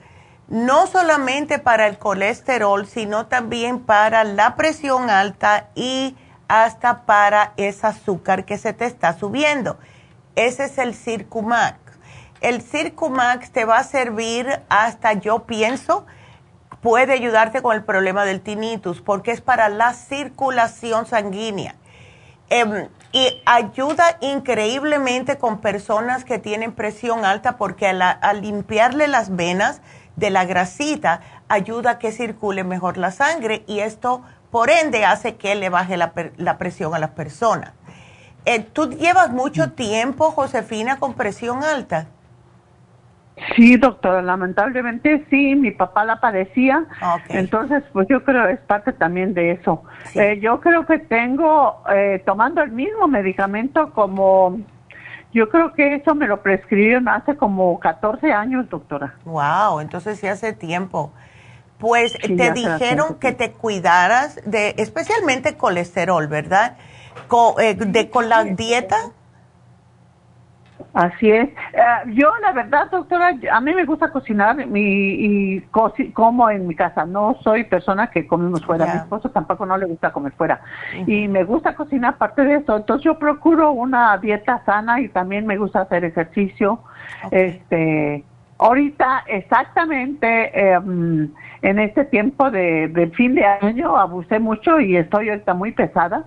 no 0.49 0.85
solamente 0.85 1.57
para 1.57 1.87
el 1.87 1.97
colesterol, 1.97 2.85
sino 2.85 3.25
también 3.25 3.79
para 3.79 4.23
la 4.23 4.55
presión 4.55 5.09
alta 5.09 5.69
y 5.73 6.15
hasta 6.47 7.05
para 7.05 7.53
ese 7.57 7.87
azúcar 7.87 8.45
que 8.45 8.57
se 8.57 8.73
te 8.73 8.85
está 8.85 9.17
subiendo. 9.17 9.77
Ese 10.35 10.65
es 10.65 10.77
el 10.77 10.93
Circumax. 10.93 11.77
El 12.41 12.61
Circumax 12.61 13.51
te 13.51 13.65
va 13.65 13.79
a 13.79 13.83
servir 13.83 14.61
hasta, 14.69 15.13
yo 15.13 15.45
pienso, 15.45 16.05
puede 16.81 17.13
ayudarte 17.13 17.61
con 17.61 17.75
el 17.75 17.83
problema 17.83 18.25
del 18.25 18.41
tinnitus 18.41 19.01
porque 19.01 19.31
es 19.31 19.41
para 19.41 19.69
la 19.69 19.93
circulación 19.93 21.05
sanguínea. 21.05 21.75
Em, 22.49 22.87
y 23.11 23.41
ayuda 23.45 24.17
increíblemente 24.21 25.37
con 25.37 25.59
personas 25.59 26.23
que 26.23 26.39
tienen 26.39 26.71
presión 26.71 27.25
alta 27.25 27.57
porque 27.57 27.87
al 27.87 28.41
limpiarle 28.41 29.07
las 29.07 29.35
venas 29.35 29.81
de 30.15 30.29
la 30.29 30.45
grasita 30.45 31.21
ayuda 31.47 31.91
a 31.91 31.99
que 31.99 32.11
circule 32.11 32.63
mejor 32.63 32.97
la 32.97 33.11
sangre 33.11 33.63
y 33.67 33.79
esto 33.79 34.21
por 34.51 34.69
ende 34.69 35.05
hace 35.05 35.35
que 35.35 35.55
le 35.55 35.69
baje 35.69 35.97
la, 35.97 36.57
presión 36.57 36.93
a 36.95 36.99
las 36.99 37.11
personas. 37.11 37.73
Eh, 38.45 38.61
¿Tú 38.61 38.89
llevas 38.91 39.31
mucho 39.31 39.71
tiempo, 39.71 40.31
Josefina, 40.31 40.99
con 40.99 41.13
presión 41.13 41.63
alta? 41.63 42.07
Sí, 43.55 43.77
doctora, 43.77 44.21
lamentablemente 44.23 45.25
sí, 45.29 45.53
mi 45.55 45.69
papá 45.69 46.03
la 46.05 46.19
padecía, 46.19 46.85
entonces 47.29 47.83
pues 47.93 48.07
yo 48.09 48.23
creo 48.23 48.47
es 48.47 48.59
parte 48.61 48.93
también 48.93 49.35
de 49.35 49.51
eso. 49.51 49.83
Eh, 50.15 50.39
yo 50.41 50.59
creo 50.59 50.87
que 50.87 50.97
tengo, 50.97 51.83
eh, 51.93 52.23
tomando 52.25 52.63
el 52.63 52.71
mismo 52.71 53.07
medicamento 53.07 53.91
como, 53.91 54.59
yo 55.33 55.49
creo 55.49 55.71
que 55.73 55.95
eso 55.95 56.15
me 56.15 56.25
lo 56.25 56.41
prescribieron 56.41 57.07
hace 57.07 57.35
como 57.35 57.79
14 57.79 58.33
años, 58.33 58.67
doctora. 58.69 59.13
Wow, 59.25 59.81
entonces 59.81 60.19
sí 60.19 60.25
hace 60.25 60.53
tiempo. 60.53 61.11
Pues 61.79 62.13
te 62.13 62.51
dijeron 62.53 63.19
que 63.19 63.33
te 63.33 63.51
cuidaras 63.51 64.39
de, 64.45 64.73
especialmente 64.77 65.57
colesterol, 65.57 66.27
¿verdad? 66.27 66.77
Con, 67.27 67.61
eh, 67.61 67.75
de, 67.75 68.09
con 68.09 68.29
la 68.29 68.43
dieta. 68.43 68.97
Así 70.93 71.29
es. 71.29 71.49
Eh, 71.49 71.83
yo, 72.13 72.31
la 72.41 72.51
verdad, 72.53 72.89
doctora, 72.89 73.35
a 73.51 73.61
mí 73.61 73.73
me 73.75 73.85
gusta 73.85 74.09
cocinar 74.09 74.57
y 74.73 75.61
como 76.13 76.49
en 76.49 76.67
mi 76.67 76.75
casa. 76.75 77.05
No 77.05 77.37
soy 77.43 77.63
persona 77.65 78.09
que 78.09 78.25
comemos 78.25 78.65
fuera. 78.65 78.85
Mi 78.85 78.99
esposo 79.01 79.29
tampoco 79.29 79.65
no 79.65 79.77
le 79.77 79.85
gusta 79.85 80.11
comer 80.11 80.31
fuera. 80.33 80.61
Y 81.05 81.27
me 81.27 81.43
gusta 81.43 81.75
cocinar 81.75 82.15
aparte 82.15 82.43
de 82.43 82.55
eso. 82.55 82.77
Entonces 82.77 83.05
yo 83.05 83.19
procuro 83.19 83.71
una 83.71 84.17
dieta 84.17 84.63
sana 84.65 84.99
y 84.99 85.09
también 85.09 85.45
me 85.45 85.57
gusta 85.57 85.81
hacer 85.81 86.03
ejercicio. 86.03 86.79
Este, 87.29 88.23
ahorita 88.59 89.23
exactamente 89.27 90.27
em, 90.53 91.29
en 91.61 91.79
este 91.79 92.05
tiempo 92.05 92.49
de, 92.51 93.11
fin 93.15 93.35
de 93.35 93.45
año 93.45 93.97
abusé 93.97 94.39
mucho 94.39 94.79
y 94.79 94.97
estoy 94.97 95.29
ahorita 95.29 95.53
muy 95.53 95.71
pesada. 95.71 96.25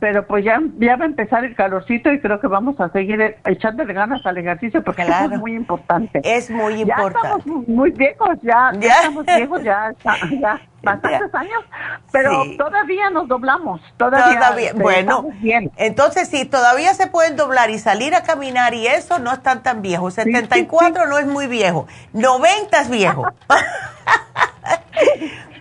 Pero 0.00 0.26
pues 0.26 0.44
ya, 0.44 0.60
ya 0.78 0.96
va 0.96 1.04
a 1.04 1.08
empezar 1.08 1.44
el 1.44 1.54
calorcito 1.54 2.12
y 2.12 2.20
creo 2.20 2.40
que 2.40 2.46
vamos 2.46 2.78
a 2.80 2.88
seguir 2.90 3.36
echándole 3.44 3.92
ganas 3.92 4.24
al 4.26 4.38
ejercicio 4.38 4.82
porque 4.82 5.02
es 5.02 5.38
muy 5.38 5.54
importante. 5.54 6.20
Es 6.24 6.50
muy 6.50 6.82
importante. 6.82 7.18
Ya 7.22 7.36
estamos 7.36 7.68
muy 7.68 7.90
viejos, 7.90 8.38
ya, 8.42 8.70
estamos 8.70 9.26
viejos, 9.26 9.62
ya, 9.62 9.92
ya 10.40 10.60
bastantes 10.82 11.34
años, 11.34 11.64
pero 12.12 12.44
todavía 12.56 13.10
nos 13.10 13.28
doblamos. 13.28 13.80
Todavía, 13.96 14.72
bueno, 14.74 15.26
bien. 15.40 15.70
entonces 15.76 16.28
sí, 16.28 16.44
todavía 16.44 16.94
se 16.94 17.08
pueden 17.08 17.36
doblar 17.36 17.70
y 17.70 17.78
salir 17.78 18.14
a 18.14 18.22
caminar 18.22 18.74
y 18.74 18.86
eso 18.86 19.18
no 19.18 19.32
están 19.32 19.62
tan 19.62 19.82
viejos. 19.82 20.14
74 20.14 21.06
no 21.06 21.18
es 21.18 21.26
muy 21.26 21.48
viejo, 21.48 21.86
90 22.12 22.80
es 22.80 22.90
viejo. 22.90 23.26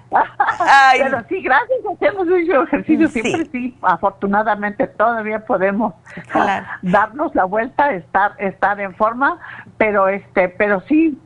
Pero 0.98 1.24
sí, 1.28 1.42
gracias, 1.42 1.80
hacemos 1.94 2.28
mucho 2.28 2.64
ejercicio 2.64 3.08
siempre, 3.08 3.46
sí, 3.52 3.78
afortunadamente 3.82 4.88
todavía 4.88 5.46
podemos 5.46 5.94
darnos 6.82 7.34
la 7.36 7.46
vuelta, 7.46 7.94
estar, 7.94 8.34
estar 8.40 8.80
en 8.80 8.96
forma, 8.96 9.40
pero 9.78 10.08
este, 10.08 10.50
pero 10.50 10.82
sí, 10.82 11.20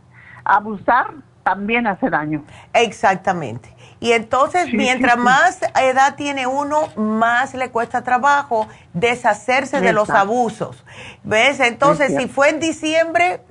abusar 0.43 1.13
también 1.43 1.87
hace 1.87 2.09
daño. 2.09 2.43
Exactamente. 2.73 3.73
Y 4.02 4.14
entonces, 4.14 4.72
mientras 4.72 5.18
más 5.18 5.60
edad 5.76 6.16
tiene 6.16 6.47
uno, 6.47 6.88
más 6.95 7.54
le 7.54 7.70
cuesta 7.70 8.02
trabajo 8.02 8.68
deshacerse 8.93 9.82
de 9.82 9.91
los 9.91 10.10
abusos. 10.10 10.86
¿Ves? 11.24 11.60
Entonces, 11.60 12.16
si 12.18 12.30
fue 12.30 12.50
en 12.50 12.62
diciembre, 12.62 13.41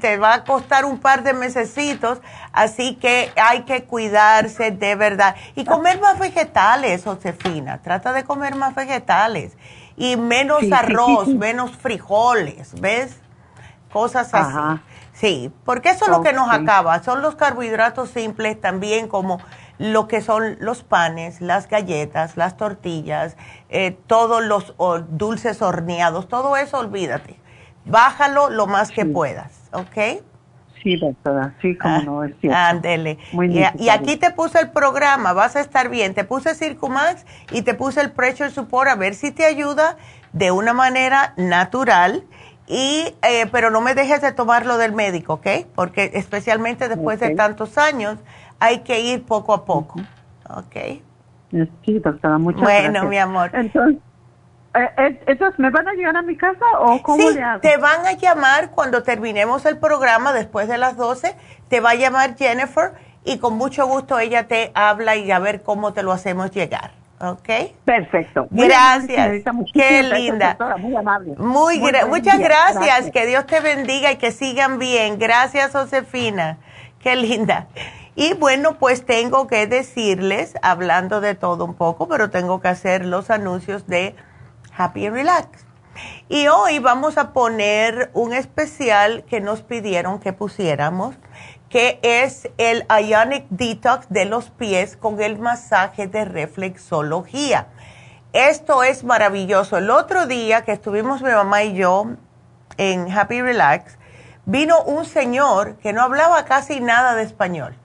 te 0.00 0.18
va 0.18 0.34
a 0.34 0.44
costar 0.44 0.84
un 0.84 0.98
par 0.98 1.22
de 1.22 1.32
mesecitos, 1.32 2.20
así 2.52 2.96
que 2.96 3.32
hay 3.36 3.62
que 3.62 3.84
cuidarse 3.84 4.70
de 4.70 4.94
verdad. 4.94 5.36
Y 5.54 5.64
comer 5.64 5.98
más 6.00 6.18
vegetales, 6.18 7.04
Josefina. 7.04 7.80
Trata 7.82 8.12
de 8.12 8.24
comer 8.24 8.56
más 8.56 8.74
vegetales. 8.74 9.56
Y 9.96 10.16
menos 10.16 10.62
arroz, 10.70 11.28
menos 11.28 11.76
frijoles, 11.76 12.78
¿ves? 12.78 13.16
Cosas 13.90 14.34
así. 14.34 14.80
Sí, 15.14 15.52
porque 15.64 15.90
eso 15.90 16.04
es 16.04 16.10
lo 16.10 16.22
que 16.22 16.32
nos 16.32 16.48
acaba. 16.50 17.02
Son 17.02 17.22
los 17.22 17.34
carbohidratos 17.34 18.10
simples 18.10 18.60
también 18.60 19.08
como 19.08 19.40
lo 19.78 20.08
que 20.08 20.20
son 20.20 20.56
los 20.60 20.82
panes, 20.82 21.40
las 21.40 21.68
galletas, 21.68 22.36
las 22.36 22.56
tortillas, 22.56 23.36
eh, 23.68 23.96
todos 24.06 24.42
los 24.44 24.74
dulces 25.10 25.62
horneados, 25.62 26.28
todo 26.28 26.56
eso 26.56 26.78
olvídate. 26.78 27.36
Bájalo 27.84 28.50
lo 28.50 28.66
más 28.66 28.90
que 28.90 29.06
puedas, 29.06 29.70
¿ok? 29.72 30.22
Sí, 30.82 30.96
doctora, 30.96 31.54
sí, 31.60 31.76
como 31.76 31.94
ah, 31.94 32.02
no, 32.04 32.24
es 32.24 32.34
cierto. 32.40 32.58
Ándele. 32.58 33.18
Y, 33.32 33.84
y, 33.84 33.88
aquí 33.88 34.16
te 34.16 34.30
puse 34.30 34.60
el 34.60 34.70
programa, 34.70 35.32
vas 35.32 35.56
a 35.56 35.60
estar 35.60 35.88
bien. 35.88 36.14
Te 36.14 36.24
puse 36.24 36.54
Circumax 36.54 37.24
y 37.50 37.62
te 37.62 37.74
puse 37.74 38.00
el 38.00 38.12
Pressure 38.12 38.50
Support 38.50 38.90
a 38.90 38.94
ver 38.94 39.14
si 39.14 39.32
te 39.32 39.44
ayuda 39.44 39.96
de 40.32 40.50
una 40.50 40.74
manera 40.74 41.34
natural. 41.36 42.24
Y, 42.66 43.14
eh, 43.22 43.46
pero 43.50 43.70
no 43.70 43.80
me 43.80 43.94
dejes 43.94 44.20
de 44.20 44.32
tomarlo 44.32 44.76
del 44.76 44.92
médico, 44.92 45.34
¿ok? 45.34 45.46
Porque 45.74 46.10
especialmente 46.14 46.88
después 46.88 47.18
de 47.18 47.34
tantos 47.34 47.78
años, 47.78 48.18
hay 48.60 48.80
que 48.80 49.00
ir 49.00 49.24
poco 49.24 49.54
a 49.54 49.64
poco. 49.64 50.00
¿Ok? 50.50 51.00
Sí, 51.84 51.98
doctora, 51.98 52.38
muchas 52.38 52.62
gracias. 52.62 52.92
Bueno, 52.92 53.08
mi 53.08 53.18
amor. 53.18 53.50
Entonces, 53.54 54.00
eh, 54.74 54.90
eh, 54.98 55.20
entonces, 55.26 55.58
¿me 55.58 55.70
van 55.70 55.88
a 55.88 55.92
llegar 55.92 56.16
a 56.16 56.22
mi 56.22 56.36
casa 56.36 56.64
o 56.78 57.02
cómo 57.02 57.30
le 57.30 57.42
hago? 57.42 57.60
te 57.60 57.76
van 57.78 58.06
a 58.06 58.12
llamar 58.12 58.70
cuando 58.70 59.02
terminemos 59.02 59.64
el 59.66 59.78
programa 59.78 60.32
después 60.32 60.68
de 60.68 60.78
las 60.78 60.96
12. 60.96 61.34
Te 61.68 61.80
va 61.80 61.90
a 61.90 61.94
llamar 61.94 62.36
Jennifer 62.36 62.92
y 63.24 63.38
con 63.38 63.56
mucho 63.56 63.86
gusto 63.86 64.18
ella 64.18 64.46
te 64.46 64.70
habla 64.74 65.16
y 65.16 65.30
a 65.30 65.38
ver 65.38 65.62
cómo 65.62 65.92
te 65.92 66.02
lo 66.02 66.12
hacemos 66.12 66.50
llegar. 66.50 66.92
¿Ok? 67.20 67.48
Perfecto. 67.84 68.46
gracias. 68.50 69.42
Qué 69.72 70.02
linda. 70.04 70.56
muy 70.78 70.94
amable. 70.94 71.34
Muy, 71.36 71.80
muchas 72.08 72.38
gracias. 72.38 73.10
Que 73.10 73.26
Dios 73.26 73.46
te 73.46 73.58
bendiga 73.60 74.12
y 74.12 74.16
que 74.16 74.30
sigan 74.30 74.78
bien. 74.78 75.18
Gracias, 75.18 75.72
Josefina. 75.72 76.58
Qué 77.00 77.16
linda. 77.16 77.66
Y 78.20 78.34
bueno, 78.34 78.80
pues 78.80 79.06
tengo 79.06 79.46
que 79.46 79.68
decirles, 79.68 80.54
hablando 80.60 81.20
de 81.20 81.36
todo 81.36 81.64
un 81.64 81.74
poco, 81.74 82.08
pero 82.08 82.30
tengo 82.30 82.60
que 82.60 82.66
hacer 82.66 83.04
los 83.04 83.30
anuncios 83.30 83.86
de 83.86 84.16
Happy 84.76 85.06
and 85.06 85.14
Relax. 85.14 85.64
Y 86.28 86.48
hoy 86.48 86.80
vamos 86.80 87.16
a 87.16 87.32
poner 87.32 88.10
un 88.14 88.32
especial 88.32 89.22
que 89.22 89.40
nos 89.40 89.62
pidieron 89.62 90.18
que 90.18 90.32
pusiéramos, 90.32 91.14
que 91.68 92.00
es 92.02 92.50
el 92.58 92.84
Ionic 92.90 93.46
Detox 93.50 94.08
de 94.08 94.24
los 94.24 94.50
pies 94.50 94.96
con 94.96 95.22
el 95.22 95.38
masaje 95.38 96.08
de 96.08 96.24
reflexología. 96.24 97.68
Esto 98.32 98.82
es 98.82 99.04
maravilloso. 99.04 99.78
El 99.78 99.90
otro 99.90 100.26
día 100.26 100.62
que 100.62 100.72
estuvimos 100.72 101.22
mi 101.22 101.30
mamá 101.30 101.62
y 101.62 101.74
yo 101.74 102.06
en 102.78 103.12
Happy 103.16 103.40
Relax, 103.40 103.96
vino 104.44 104.82
un 104.82 105.04
señor 105.04 105.76
que 105.76 105.92
no 105.92 106.02
hablaba 106.02 106.44
casi 106.46 106.80
nada 106.80 107.14
de 107.14 107.22
español 107.22 107.76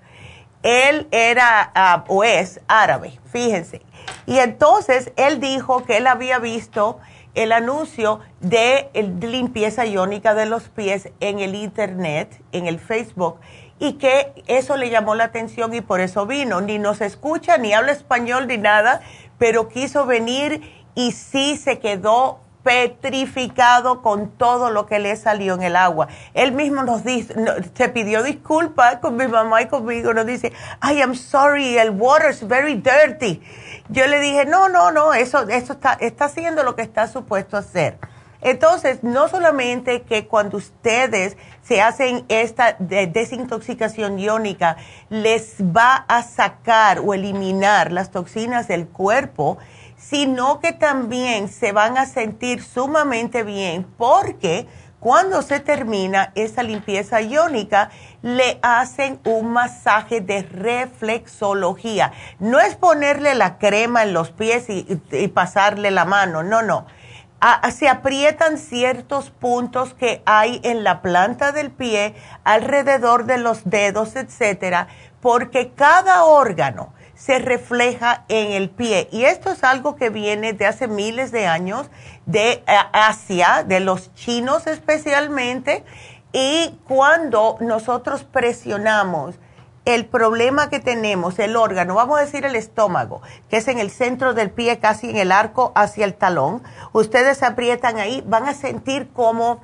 él 0.64 1.08
era 1.12 1.72
ah, 1.76 2.06
o 2.08 2.24
es 2.24 2.62
árabe, 2.68 3.20
fíjense. 3.32 3.82
Y 4.26 4.40
entonces 4.40 5.12
él 5.18 5.40
dijo 5.40 5.84
que 5.86 5.98
él 5.98 6.08
había 6.08 6.40
visto 6.40 7.00
el 7.36 7.52
anuncio 7.52 8.20
de, 8.42 8.90
limpieza 9.22 9.86
iónica 9.86 10.34
de 10.34 10.46
los 10.46 10.70
pies 10.70 11.10
en 11.20 11.40
el 11.40 11.56
internet, 11.56 12.42
en 12.52 12.68
el 12.68 12.80
Facebook, 12.80 13.40
y 13.80 13.94
que 13.94 14.32
eso 14.48 14.78
le 14.78 14.90
llamó 14.90 15.16
la 15.16 15.26
atención 15.26 15.74
y 15.74 15.82
por 15.82 16.00
eso 16.00 16.26
vino. 16.26 16.62
Ni 16.62 16.80
nos 16.80 17.02
escucha, 17.02 17.58
ni 17.58 17.74
habla 17.74 17.92
español, 17.92 18.48
ni 18.48 18.58
nada, 18.58 19.02
pero 19.38 19.68
quiso 19.68 20.06
venir 20.06 20.62
y 20.96 21.12
sí 21.12 21.58
se 21.58 21.80
quedó 21.80 22.40
petrificado 22.64 24.02
con 24.02 24.32
todo 24.32 24.72
lo 24.72 24.86
que 24.86 25.00
le 25.00 25.16
salió 25.16 25.54
en 25.54 25.64
el 25.64 25.76
agua. 25.76 26.08
Él 26.34 26.54
mismo 26.54 26.84
nos 26.84 27.04
dice, 27.04 27.36
se 27.74 27.90
pidió 27.90 28.24
disculpas 28.24 28.98
con 28.98 29.18
mi 29.18 29.28
mamá 29.28 29.62
y 29.62 29.68
conmigo, 29.68 30.14
nos 30.14 30.26
dice, 30.26 30.54
I 30.82 31.02
am 31.02 31.16
sorry, 31.16 31.78
el 31.78 31.92
water 31.92 32.32
is 32.32 32.48
very 32.48 32.76
dirty. 32.76 33.42
Yo 33.90 34.08
le 34.08 34.20
dije, 34.20 34.46
no, 34.46 34.70
no, 34.70 34.92
no, 34.92 35.14
eso, 35.14 35.48
eso 35.50 35.74
está, 35.74 35.94
está 35.94 36.26
haciendo 36.26 36.64
lo 36.64 36.76
que 36.76 36.82
está 36.82 37.08
supuesto 37.08 37.58
hacer. 37.58 37.98
Entonces, 38.44 39.04
no 39.04 39.30
solamente 39.30 40.02
que 40.02 40.28
cuando 40.28 40.58
ustedes 40.58 41.38
se 41.62 41.82
hacen 41.82 42.26
esta 42.28 42.76
desintoxicación 42.78 44.20
iónica, 44.20 44.76
les 45.10 45.56
va 45.62 46.04
a 46.10 46.24
sacar 46.24 47.00
o 47.00 47.14
eliminar 47.14 47.94
las 47.94 48.12
toxinas 48.12 48.68
del 48.68 48.88
cuerpo, 48.88 49.58
sino 50.10 50.60
que 50.60 50.74
también 50.74 51.48
se 51.48 51.72
van 51.72 51.98
a 51.98 52.06
sentir 52.06 52.62
sumamente 52.62 53.44
bien 53.44 53.86
porque 53.98 54.68
cuando 55.00 55.42
se 55.42 55.60
termina 55.60 56.32
esa 56.34 56.64
limpieza 56.64 57.22
iónica, 57.22 57.90
le 58.22 58.58
hacen 58.62 59.20
un 59.26 59.52
masaje 59.52 60.22
de 60.22 60.44
reflexología. 60.44 62.14
No 62.40 62.62
es 62.62 62.76
ponerle 62.76 63.36
la 63.36 63.58
crema 63.58 64.04
en 64.04 64.14
los 64.14 64.32
pies 64.32 64.68
y, 64.70 64.84
pasarle 65.28 65.92
la 65.92 66.06
mano, 66.06 66.42
no, 66.42 66.62
no. 66.62 66.86
se 67.70 67.90
aprietan 67.90 68.58
ciertos 68.58 69.30
puntos 69.30 69.94
que 69.94 70.24
hay 70.26 70.62
en 70.64 70.86
la 70.86 71.02
planta 71.02 71.52
del 71.52 71.70
pie, 71.70 72.16
alrededor 72.46 73.26
de 73.26 73.40
los 73.40 73.70
dedos, 73.70 74.16
etcétera, 74.16 74.88
porque 75.20 75.74
cada 75.74 76.24
órgano, 76.24 76.94
se 77.26 77.40
refleja 77.40 78.26
en 78.28 78.52
el 78.52 78.70
pie. 78.70 79.08
Y 79.12 79.24
esto 79.24 79.50
es 79.52 79.64
algo 79.64 79.96
que 79.96 80.10
viene 80.10 80.52
de 80.52 80.66
hace 80.66 80.90
miles 80.90 81.32
de 81.32 81.48
años 81.48 81.90
de 82.26 82.52
eh, 82.52 82.64
Asia, 82.92 83.64
de 83.66 83.80
los 83.80 84.14
chinos 84.14 84.68
especialmente. 84.68 85.86
Y 86.34 86.78
cuando 86.86 87.56
nosotros 87.62 88.26
presionamos 88.26 89.36
el 89.86 90.06
problema 90.06 90.70
que 90.70 90.80
tenemos, 90.80 91.40
el 91.40 91.56
órgano, 91.56 91.96
vamos 91.96 92.20
a 92.20 92.24
decir 92.26 92.44
el 92.44 92.58
estómago, 92.58 93.22
que 93.50 93.58
es 93.58 93.70
en 93.70 93.80
el 93.80 93.90
centro 93.90 94.34
del 94.34 94.52
pie, 94.52 94.80
casi 94.80 95.10
en 95.10 95.16
el 95.16 95.32
arco 95.32 95.72
hacia 95.76 96.04
el 96.04 96.16
talón, 96.16 96.62
ustedes 96.92 97.42
aprietan 97.42 98.00
ahí, 98.00 98.22
van 98.28 98.50
a 98.50 98.54
sentir 98.54 99.10
como 99.14 99.62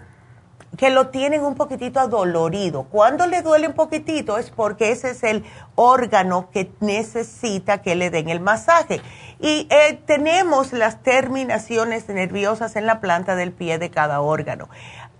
que 0.78 0.90
lo 0.90 1.08
tienen 1.08 1.44
un 1.44 1.56
poquitito 1.56 2.00
adolorido. 2.00 2.84
Cuando 2.84 3.26
le 3.28 3.42
duele 3.42 3.68
un 3.68 3.74
poquitito 3.74 4.38
es 4.38 4.50
porque 4.50 4.92
ese 4.92 5.12
es 5.12 5.24
el 5.24 5.44
órgano 5.76 6.50
que 6.52 6.72
necesita 6.80 7.82
que 7.82 7.96
le 7.96 8.10
den 8.10 8.30
el 8.30 8.40
masaje. 8.40 9.02
Y 9.40 9.68
eh, 9.70 10.00
tenemos 10.06 10.74
las 10.74 11.02
terminaciones 11.02 12.08
nerviosas 12.10 12.76
en 12.76 12.86
la 12.86 13.00
planta 13.02 13.36
del 13.36 13.52
pie 13.52 13.78
de 13.78 13.90
cada 13.90 14.22
órgano. 14.22 14.70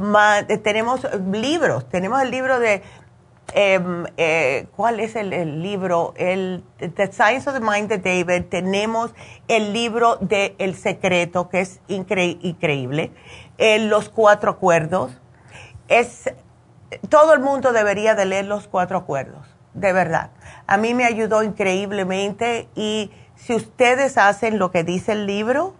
tenemos 0.62 1.06
libros, 1.32 1.86
tenemos 1.88 2.22
el 2.22 2.30
libro 2.30 2.58
de, 2.58 2.82
em, 3.52 4.04
eh, 4.16 4.66
¿cuál 4.76 5.00
es 5.00 5.16
el, 5.16 5.62
libro? 5.62 6.14
El 6.16 6.64
The 6.78 7.12
Science 7.12 7.48
of 7.48 7.54
the 7.54 7.60
Mind 7.60 7.88
de 7.88 7.98
David. 7.98 8.46
Tenemos 8.48 9.14
el 9.48 9.72
libro 9.72 10.16
de 10.16 10.54
El 10.58 10.74
Secreto, 10.74 11.48
que 11.48 11.60
es 11.60 11.80
increíble. 11.88 13.12
los 13.58 14.08
Cuatro 14.08 14.52
Acuerdos. 14.52 15.12
Es, 15.88 16.30
todo 17.08 17.32
el 17.34 17.40
mundo 17.40 17.72
debería 17.72 18.14
de 18.14 18.26
leer 18.26 18.46
los 18.46 18.68
Cuatro 18.68 18.98
Acuerdos, 18.98 19.46
de 19.74 19.92
verdad. 19.92 20.30
A 20.66 20.76
mí 20.76 20.94
me 20.94 21.04
ayudó 21.04 21.42
increíblemente 21.42 22.68
y 22.74 23.10
si 23.36 23.54
ustedes 23.54 24.18
hacen 24.18 24.58
lo 24.58 24.70
que 24.70 24.82
dice 24.82 25.12
el 25.12 25.26
libro, 25.26 25.74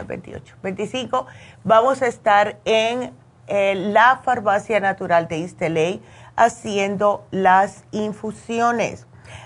28, 0.07 0.55
25, 0.63 1.27
vamos 1.63 2.01
a 2.01 2.07
estar 2.07 2.59
en 2.65 3.13
eh, 3.45 3.75
la 3.75 4.19
farmacia 4.23 4.79
natural 4.79 5.27
de 5.27 5.37
Isteley 5.37 6.01
haciendo 6.35 7.27
las 7.29 7.83
infusiones. 7.91 9.05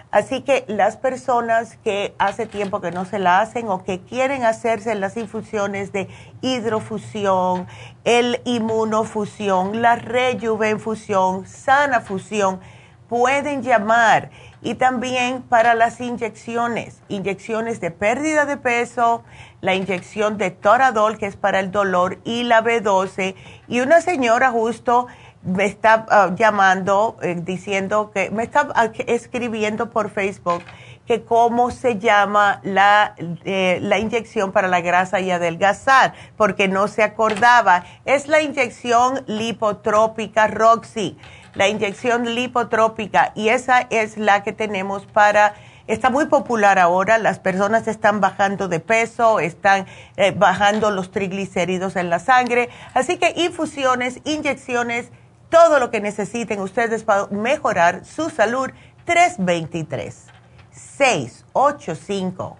Así 0.09 0.41
que 0.41 0.63
las 0.67 0.95
personas 0.95 1.77
que 1.83 2.15
hace 2.17 2.45
tiempo 2.45 2.79
que 2.79 2.91
no 2.91 3.03
se 3.03 3.19
la 3.19 3.41
hacen 3.41 3.67
o 3.67 3.83
que 3.83 3.99
quieren 3.99 4.45
hacerse 4.45 4.95
las 4.95 5.17
infusiones 5.17 5.91
de 5.91 6.07
hidrofusión, 6.41 7.67
el 8.05 8.41
inmunofusión, 8.45 9.81
la 9.81 9.97
rejuvenfusión, 9.97 11.45
sana 11.45 11.99
fusión, 11.99 12.61
pueden 13.09 13.63
llamar. 13.63 14.29
Y 14.61 14.75
también 14.75 15.43
para 15.43 15.75
las 15.75 16.01
inyecciones, 16.01 17.01
inyecciones 17.09 17.79
de 17.79 17.91
pérdida 17.91 18.45
de 18.45 18.57
peso, 18.57 19.23
la 19.61 19.75
inyección 19.75 20.37
de 20.37 20.51
Toradol, 20.51 21.17
que 21.17 21.27
es 21.27 21.35
para 21.35 21.59
el 21.59 21.71
dolor, 21.71 22.19
y 22.23 22.43
la 22.43 22.63
B12. 22.63 23.35
Y 23.67 23.81
una 23.81 24.01
señora 24.01 24.51
justo 24.51 25.07
me 25.47 25.65
está 25.65 26.05
ah, 26.09 26.31
llamando, 26.35 27.17
eh, 27.21 27.35
diciendo 27.39 28.11
que, 28.13 28.29
me 28.29 28.43
está 28.43 28.67
escribiendo 29.07 29.89
por 29.89 30.09
Facebook 30.09 30.61
que 31.05 31.23
cómo 31.23 31.71
se 31.71 31.97
llama 31.99 32.59
la, 32.63 33.15
eh, 33.45 33.79
la 33.81 33.97
inyección 33.97 34.51
para 34.51 34.67
la 34.67 34.81
grasa 34.81 35.21
y 35.21 35.31
adelgazar, 35.31 36.13
porque 36.35 36.67
no 36.67 36.89
se 36.89 37.01
acordaba. 37.01 37.85
Es 38.03 38.27
la 38.27 38.41
inyección 38.41 39.23
lipotrópica 39.25 40.47
Roxy, 40.47 41.17
la 41.53 41.69
inyección 41.69 42.35
lipotrópica, 42.35 43.31
y 43.35 43.49
esa 43.49 43.87
es 43.89 44.17
la 44.17 44.43
que 44.43 44.51
tenemos 44.51 45.05
para 45.05 45.55
Está 45.87 46.09
muy 46.09 46.25
popular 46.25 46.79
ahora, 46.79 47.17
las 47.17 47.39
personas 47.39 47.87
están 47.87 48.19
bajando 48.19 48.67
de 48.67 48.81
peso, 48.81 49.39
están 49.39 49.85
eh, 50.17 50.31
bajando 50.31 50.91
los 50.91 51.11
triglicéridos 51.11 51.95
en 51.95 52.09
la 52.09 52.19
sangre, 52.19 52.67
así 52.93 53.15
que 53.15 53.31
infusiones, 53.37 54.19
inyecciones, 54.25 55.11
todo 55.49 55.79
lo 55.79 55.89
que 55.91 56.01
necesiten 56.01 56.59
ustedes 56.59 57.03
para 57.03 57.27
mejorar 57.27 58.03
su 58.05 58.29
salud, 58.29 58.69
323 59.05 60.25
685 60.71 62.57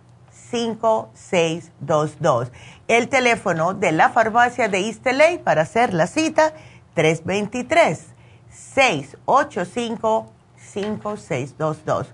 5622. 0.52 2.52
El 2.88 3.10
teléfono 3.10 3.74
de 3.74 3.92
la 3.92 4.10
farmacia 4.10 4.70
de 4.70 4.80
Isteley 4.80 5.40
para 5.40 5.64
hacer 5.64 5.94
la 5.94 6.08
cita, 6.08 6.54
323 6.94 8.06
685 8.50 10.32
5622. 10.56 12.08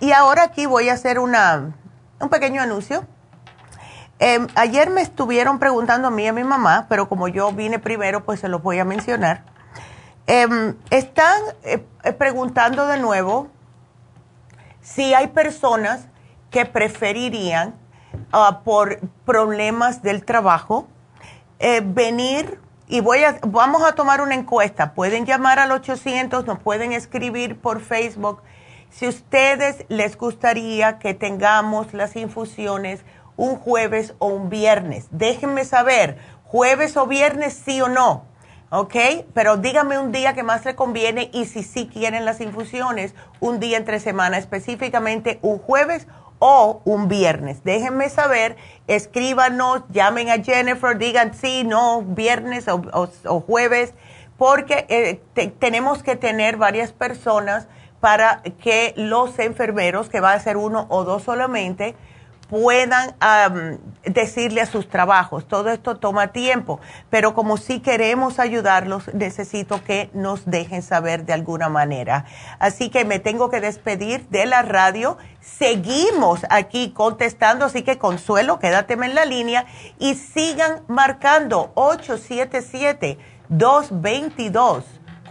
Y 0.00 0.12
ahora 0.12 0.44
aquí 0.44 0.66
voy 0.66 0.88
a 0.88 0.94
hacer 0.94 1.18
una, 1.18 1.74
un 2.20 2.28
pequeño 2.28 2.62
anuncio. 2.62 3.04
Em, 4.20 4.46
ayer 4.54 4.90
me 4.90 5.02
estuvieron 5.02 5.58
preguntando 5.58 6.06
a 6.08 6.10
mí 6.10 6.24
y 6.24 6.28
a 6.28 6.32
mi 6.32 6.44
mamá, 6.44 6.86
pero 6.88 7.08
como 7.08 7.28
yo 7.28 7.52
vine 7.52 7.78
primero, 7.78 8.24
pues 8.24 8.40
se 8.40 8.48
los 8.48 8.62
voy 8.62 8.78
a 8.78 8.84
mencionar. 8.84 9.53
Em, 10.26 10.76
están 10.90 11.42
eh, 11.64 11.84
eh, 12.02 12.12
preguntando 12.12 12.86
de 12.86 12.98
nuevo 12.98 13.48
si 14.80 15.12
hay 15.12 15.28
personas 15.28 16.06
que 16.50 16.64
preferirían, 16.64 17.74
ah, 18.32 18.62
por 18.64 19.00
problemas 19.26 20.02
del 20.02 20.24
trabajo, 20.24 20.86
eh, 21.58 21.82
venir 21.84 22.58
y 22.86 23.00
voy 23.00 23.24
a, 23.24 23.38
vamos 23.46 23.82
a 23.82 23.92
tomar 23.92 24.20
una 24.20 24.34
encuesta. 24.34 24.94
Pueden 24.94 25.26
llamar 25.26 25.58
al 25.58 25.72
800, 25.72 26.46
nos 26.46 26.58
pueden 26.58 26.92
escribir 26.92 27.58
por 27.58 27.80
Facebook 27.80 28.42
si 28.94 29.08
ustedes 29.08 29.84
les 29.88 30.16
gustaría 30.16 31.00
que 31.00 31.14
tengamos 31.14 31.92
las 31.92 32.14
infusiones 32.14 33.04
un 33.36 33.56
jueves 33.56 34.14
o 34.20 34.28
un 34.28 34.48
viernes, 34.48 35.08
déjenme 35.10 35.64
saber, 35.64 36.18
jueves 36.44 36.96
o 36.96 37.06
viernes 37.06 37.60
sí 37.64 37.80
o 37.80 37.88
no, 37.88 38.26
¿ok? 38.74 38.96
Pero 39.32 39.56
díganme 39.56 39.98
un 39.98 40.10
día 40.10 40.34
que 40.34 40.42
más 40.42 40.64
les 40.64 40.74
conviene 40.74 41.30
y 41.32 41.44
si 41.44 41.62
sí 41.62 41.88
quieren 41.92 42.24
las 42.24 42.40
infusiones, 42.40 43.14
un 43.38 43.60
día 43.60 43.76
entre 43.76 44.00
semana, 44.00 44.36
específicamente 44.36 45.38
un 45.42 45.58
jueves 45.58 46.08
o 46.40 46.82
un 46.84 47.06
viernes. 47.06 47.62
Déjenme 47.62 48.08
saber, 48.08 48.56
escríbanos, 48.88 49.82
llamen 49.90 50.28
a 50.28 50.42
Jennifer, 50.42 50.98
digan 50.98 51.34
sí, 51.34 51.62
no, 51.64 52.02
viernes 52.02 52.66
o, 52.68 53.40
jueves, 53.40 53.94
porque 54.36 54.86
eh, 54.88 55.50
tenemos 55.60 56.02
que 56.02 56.16
tener 56.16 56.56
varias 56.56 56.92
personas 56.92 57.68
para 58.00 58.42
que 58.60 58.92
los 58.96 59.38
enfermeros, 59.38 60.08
que 60.08 60.18
va 60.18 60.32
a 60.32 60.40
ser 60.40 60.56
uno 60.56 60.86
o 60.90 61.04
dos 61.04 61.22
solamente, 61.22 61.94
puedan 62.48 63.14
decirle 64.04 64.60
a 64.60 64.66
sus 64.66 64.88
trabajos. 64.88 65.46
Todo 65.46 65.70
esto 65.70 65.96
toma 65.96 66.28
tiempo, 66.28 66.80
pero 67.10 67.34
como 67.34 67.56
sí 67.56 67.80
queremos 67.80 68.38
ayudarlos, 68.38 69.12
necesito 69.14 69.82
que 69.84 70.10
nos 70.12 70.44
dejen 70.46 70.82
saber 70.82 71.24
de 71.24 71.32
alguna 71.32 71.68
manera. 71.68 72.24
Así 72.58 72.90
que 72.90 73.04
me 73.04 73.18
tengo 73.18 73.50
que 73.50 73.60
despedir 73.60 74.28
de 74.28 74.46
la 74.46 74.62
radio. 74.62 75.16
Seguimos 75.40 76.40
aquí 76.50 76.92
contestando, 76.92 77.66
así 77.66 77.82
que 77.82 77.98
Consuelo, 77.98 78.58
quédateme 78.58 79.06
en 79.06 79.14
la 79.14 79.24
línea 79.24 79.66
y 79.98 80.14
sigan 80.14 80.82
marcando 80.88 81.72
877 81.74 83.18
222 83.48 84.84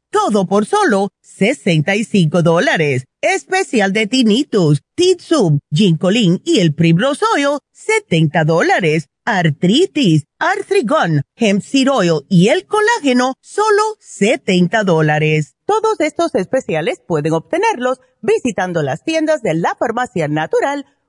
todo 0.11 0.45
por 0.45 0.65
solo 0.65 1.09
65 1.21 2.43
dólares. 2.43 3.05
Especial 3.21 3.93
de 3.93 4.07
Tinnitus, 4.07 4.81
Titsum, 4.95 5.59
Ginkolin 5.73 6.41
y 6.45 6.59
el 6.59 6.75
Primrose 6.75 7.25
Oil, 7.35 7.59
70 7.71 8.43
dólares. 8.43 9.07
Artritis, 9.23 10.25
Arthrigon, 10.39 11.21
Hemp 11.35 11.63
Oil 11.91 12.25
y 12.27 12.49
el 12.49 12.65
colágeno, 12.65 13.35
solo 13.39 13.81
70 13.99 14.83
dólares. 14.83 15.55
Todos 15.65 15.99
estos 15.99 16.33
especiales 16.33 17.01
pueden 17.07 17.33
obtenerlos 17.33 17.99
visitando 18.21 18.81
las 18.81 19.03
tiendas 19.03 19.41
de 19.41 19.53
la 19.53 19.75
Farmacia 19.75 20.27
Natural 20.27 20.85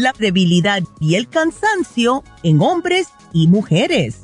La 0.00 0.14
debilidad 0.18 0.82
y 0.98 1.14
el 1.14 1.28
cansancio 1.28 2.24
en 2.42 2.60
hombres 2.60 3.08
y 3.32 3.46
mujeres. 3.46 4.22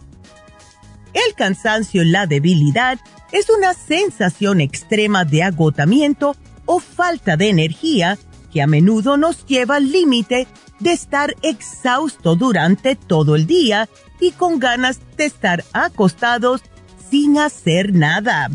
El 1.12 1.34
cansancio 1.34 2.02
y 2.02 2.10
la 2.10 2.26
debilidad 2.26 2.98
es 3.32 3.48
una 3.50 3.74
sensación 3.74 4.60
extrema 4.60 5.24
de 5.24 5.42
agotamiento 5.42 6.36
o 6.66 6.80
falta 6.80 7.36
de 7.36 7.48
energía 7.48 8.18
que 8.52 8.62
a 8.62 8.66
menudo 8.66 9.16
nos 9.16 9.46
lleva 9.46 9.76
al 9.76 9.90
límite 9.90 10.46
de 10.80 10.92
estar 10.92 11.34
exhausto 11.42 12.36
durante 12.36 12.96
todo 12.96 13.34
el 13.34 13.46
día 13.46 13.88
y 14.20 14.32
con 14.32 14.58
ganas 14.58 15.00
de 15.16 15.26
estar 15.26 15.64
acostados 15.72 16.62
sin 17.10 17.38
hacer 17.38 17.92
nada. 17.92 18.50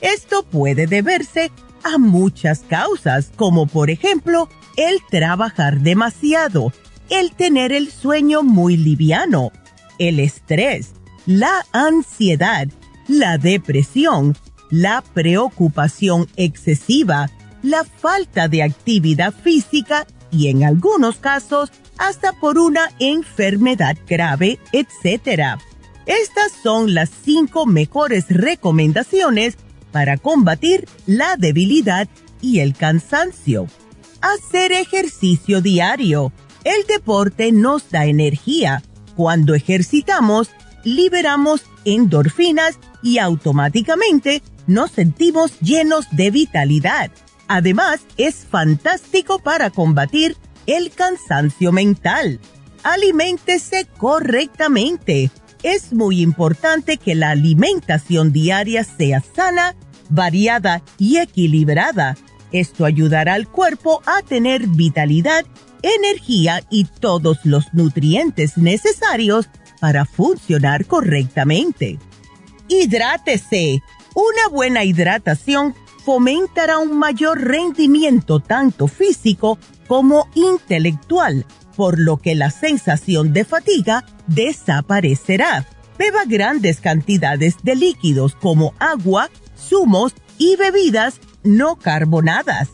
Esto 0.00 0.42
puede 0.42 0.86
deberse 0.86 1.50
a 1.82 1.98
muchas 1.98 2.60
causas, 2.60 3.30
como 3.36 3.66
por 3.66 3.90
ejemplo 3.90 4.48
el 4.80 5.00
trabajar 5.10 5.80
demasiado, 5.80 6.72
el 7.10 7.32
tener 7.32 7.70
el 7.70 7.90
sueño 7.90 8.42
muy 8.42 8.78
liviano, 8.78 9.52
el 9.98 10.18
estrés, 10.18 10.92
la 11.26 11.66
ansiedad, 11.72 12.66
la 13.06 13.36
depresión, 13.36 14.38
la 14.70 15.02
preocupación 15.02 16.28
excesiva, 16.36 17.30
la 17.62 17.84
falta 17.84 18.48
de 18.48 18.62
actividad 18.62 19.34
física 19.34 20.06
y 20.32 20.48
en 20.48 20.64
algunos 20.64 21.16
casos 21.16 21.70
hasta 21.98 22.32
por 22.32 22.56
una 22.56 22.90
enfermedad 23.00 23.98
grave, 24.08 24.58
etc. 24.72 25.60
Estas 26.06 26.52
son 26.62 26.94
las 26.94 27.10
cinco 27.22 27.66
mejores 27.66 28.30
recomendaciones 28.30 29.58
para 29.92 30.16
combatir 30.16 30.88
la 31.04 31.36
debilidad 31.36 32.08
y 32.40 32.60
el 32.60 32.74
cansancio. 32.74 33.66
Hacer 34.20 34.72
ejercicio 34.72 35.60
diario. 35.60 36.32
El 36.64 36.86
deporte 36.86 37.52
nos 37.52 37.90
da 37.90 38.06
energía. 38.06 38.82
Cuando 39.16 39.54
ejercitamos, 39.54 40.50
liberamos 40.84 41.62
endorfinas 41.84 42.78
y 43.02 43.18
automáticamente 43.18 44.42
nos 44.66 44.90
sentimos 44.90 45.58
llenos 45.60 46.06
de 46.12 46.30
vitalidad. 46.30 47.10
Además, 47.48 48.00
es 48.16 48.46
fantástico 48.48 49.38
para 49.38 49.70
combatir 49.70 50.36
el 50.66 50.90
cansancio 50.90 51.72
mental. 51.72 52.40
Aliméntese 52.82 53.86
correctamente 53.98 55.30
es 55.62 55.92
muy 55.92 56.22
importante 56.22 56.96
que 56.96 57.14
la 57.14 57.30
alimentación 57.30 58.32
diaria 58.32 58.82
sea 58.84 59.20
sana, 59.20 59.74
variada 60.08 60.82
y 60.98 61.18
equilibrada. 61.18 62.16
Esto 62.52 62.84
ayudará 62.84 63.34
al 63.34 63.48
cuerpo 63.48 64.02
a 64.06 64.22
tener 64.22 64.66
vitalidad, 64.66 65.44
energía 65.82 66.62
y 66.70 66.84
todos 66.84 67.38
los 67.44 67.72
nutrientes 67.72 68.56
necesarios 68.56 69.48
para 69.80 70.04
funcionar 70.04 70.86
correctamente. 70.86 71.98
Hidrátese. 72.68 73.82
Una 74.14 74.48
buena 74.50 74.84
hidratación 74.84 75.74
fomentará 76.04 76.78
un 76.78 76.98
mayor 76.98 77.40
rendimiento 77.40 78.40
tanto 78.40 78.88
físico 78.88 79.58
como 79.86 80.28
intelectual 80.34 81.46
por 81.76 81.98
lo 81.98 82.18
que 82.18 82.34
la 82.34 82.50
sensación 82.50 83.32
de 83.32 83.44
fatiga 83.44 84.04
desaparecerá. 84.26 85.66
Beba 85.98 86.24
grandes 86.26 86.80
cantidades 86.80 87.56
de 87.62 87.74
líquidos 87.74 88.34
como 88.34 88.74
agua, 88.78 89.30
zumos 89.56 90.14
y 90.36 90.56
bebidas 90.56 91.20
no 91.42 91.76
carbonadas. 91.76 92.68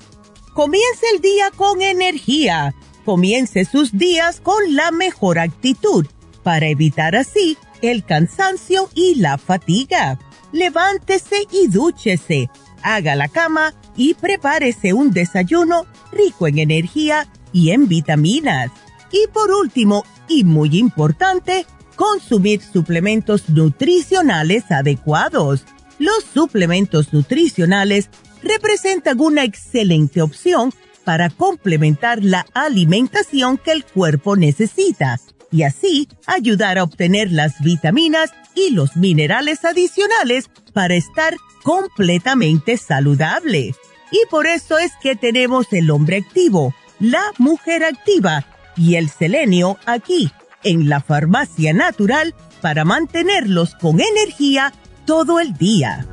Comience 0.54 1.06
el 1.14 1.20
día 1.20 1.50
con 1.54 1.82
energía. 1.82 2.74
Comience 3.04 3.64
sus 3.64 3.96
días 3.96 4.40
con 4.40 4.74
la 4.74 4.90
mejor 4.90 5.38
actitud 5.38 6.06
para 6.42 6.66
evitar 6.66 7.14
así 7.14 7.56
el 7.82 8.04
cansancio 8.04 8.88
y 8.94 9.16
la 9.16 9.38
fatiga. 9.38 10.18
Levántese 10.52 11.46
y 11.50 11.68
dúchese. 11.68 12.50
Haga 12.82 13.16
la 13.16 13.28
cama 13.28 13.74
y 13.96 14.14
prepárese 14.14 14.92
un 14.92 15.10
desayuno 15.10 15.86
rico 16.12 16.46
en 16.46 16.58
energía 16.58 17.28
y 17.52 17.70
en 17.70 17.88
vitaminas. 17.88 18.70
Y 19.10 19.26
por 19.32 19.50
último, 19.50 20.04
y 20.28 20.44
muy 20.44 20.78
importante, 20.78 21.66
consumir 21.96 22.60
suplementos 22.60 23.48
nutricionales 23.48 24.70
adecuados. 24.70 25.64
Los 25.98 26.24
suplementos 26.32 27.12
nutricionales 27.12 28.10
representan 28.42 29.20
una 29.20 29.44
excelente 29.44 30.22
opción 30.22 30.72
para 31.04 31.30
complementar 31.30 32.22
la 32.22 32.46
alimentación 32.52 33.58
que 33.58 33.72
el 33.72 33.84
cuerpo 33.84 34.36
necesita 34.36 35.20
y 35.52 35.62
así 35.62 36.08
ayudar 36.26 36.78
a 36.78 36.82
obtener 36.82 37.30
las 37.30 37.60
vitaminas 37.60 38.32
y 38.54 38.70
los 38.70 38.96
minerales 38.96 39.64
adicionales 39.64 40.50
para 40.72 40.94
estar 40.94 41.36
completamente 41.62 42.76
saludable. 42.76 43.74
Y 44.10 44.20
por 44.30 44.46
eso 44.46 44.78
es 44.78 44.92
que 45.00 45.16
tenemos 45.16 45.72
el 45.72 45.90
hombre 45.90 46.18
activo, 46.18 46.74
la 46.98 47.22
mujer 47.38 47.84
activa 47.84 48.44
y 48.76 48.96
el 48.96 49.08
selenio 49.08 49.78
aquí 49.86 50.30
en 50.64 50.88
la 50.88 51.00
farmacia 51.00 51.72
natural 51.72 52.34
para 52.60 52.84
mantenerlos 52.84 53.74
con 53.76 54.00
energía 54.00 54.72
todo 55.06 55.38
el 55.38 55.54
día. 55.54 56.06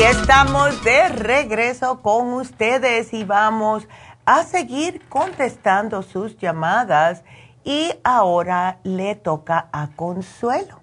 Y 0.00 0.02
estamos 0.02 0.82
de 0.82 1.10
regreso 1.10 2.00
con 2.00 2.32
ustedes 2.32 3.12
y 3.12 3.24
vamos 3.24 3.86
a 4.24 4.44
seguir 4.44 5.02
contestando 5.10 6.00
sus 6.00 6.38
llamadas. 6.38 7.22
Y 7.64 7.90
ahora 8.02 8.78
le 8.82 9.14
toca 9.14 9.68
a 9.72 9.90
Consuelo. 9.94 10.80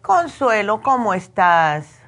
Consuelo, 0.00 0.80
¿cómo 0.80 1.12
estás? 1.12 2.00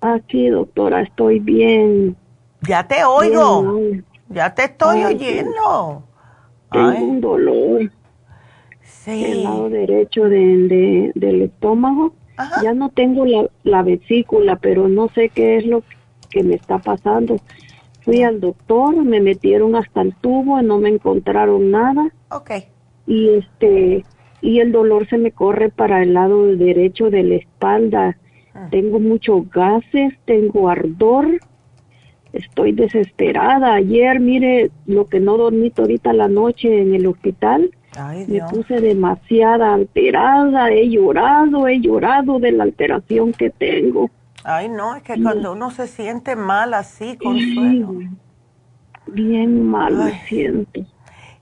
Aquí, 0.00 0.48
doctora, 0.48 1.02
estoy 1.02 1.38
bien. 1.38 2.16
Ya 2.62 2.88
te 2.88 3.04
oigo. 3.04 3.78
ya 4.30 4.52
te 4.56 4.64
estoy 4.64 5.04
oyendo. 5.04 6.02
Tengo 6.72 7.04
un 7.04 7.20
dolor. 7.20 7.92
Sí. 8.82 9.24
El 9.26 9.44
lado 9.44 9.68
derecho 9.70 10.24
de, 10.24 11.12
del 11.14 11.42
estómago. 11.42 12.14
Ya 12.62 12.72
no 12.74 12.88
tengo 12.88 13.24
la, 13.24 13.48
la 13.62 13.82
vesícula, 13.82 14.56
pero 14.56 14.88
no 14.88 15.08
sé 15.08 15.28
qué 15.28 15.58
es 15.58 15.66
lo 15.66 15.82
que 16.30 16.42
me 16.42 16.54
está 16.54 16.78
pasando. 16.78 17.36
Fui 18.00 18.22
al 18.22 18.40
doctor, 18.40 18.96
me 19.04 19.20
metieron 19.20 19.76
hasta 19.76 20.00
el 20.02 20.14
tubo, 20.14 20.60
y 20.60 20.64
no 20.64 20.78
me 20.78 20.88
encontraron 20.88 21.70
nada. 21.70 22.12
Ok. 22.30 22.50
Y 23.06 23.28
este, 23.30 24.04
y 24.40 24.58
el 24.58 24.72
dolor 24.72 25.08
se 25.08 25.18
me 25.18 25.30
corre 25.30 25.70
para 25.70 26.02
el 26.02 26.14
lado 26.14 26.46
derecho 26.56 27.10
de 27.10 27.22
la 27.22 27.34
espalda. 27.36 28.18
Ah. 28.54 28.68
Tengo 28.70 28.98
muchos 28.98 29.48
gases, 29.50 30.14
tengo 30.24 30.68
ardor, 30.68 31.38
estoy 32.32 32.72
desesperada. 32.72 33.74
Ayer, 33.74 34.18
mire, 34.18 34.70
lo 34.86 35.06
que 35.06 35.20
no 35.20 35.36
dormí 35.36 35.72
ahorita 35.76 36.12
la 36.12 36.28
noche 36.28 36.82
en 36.82 36.94
el 36.94 37.06
hospital, 37.06 37.70
me 38.28 38.40
puse 38.50 38.80
demasiada 38.80 39.74
alterada, 39.74 40.70
he 40.70 40.88
llorado, 40.88 41.68
he 41.68 41.80
llorado 41.80 42.38
de 42.38 42.52
la 42.52 42.64
alteración 42.64 43.32
que 43.32 43.50
tengo. 43.50 44.10
Ay, 44.44 44.68
no, 44.68 44.96
es 44.96 45.02
que 45.02 45.22
cuando 45.22 45.52
uno 45.52 45.70
se 45.70 45.86
siente 45.86 46.36
mal 46.36 46.74
así, 46.74 47.16
consuelo. 47.16 47.94
Bien 49.06 49.64
mal 49.64 49.94
me 49.94 50.18
siento. 50.26 50.80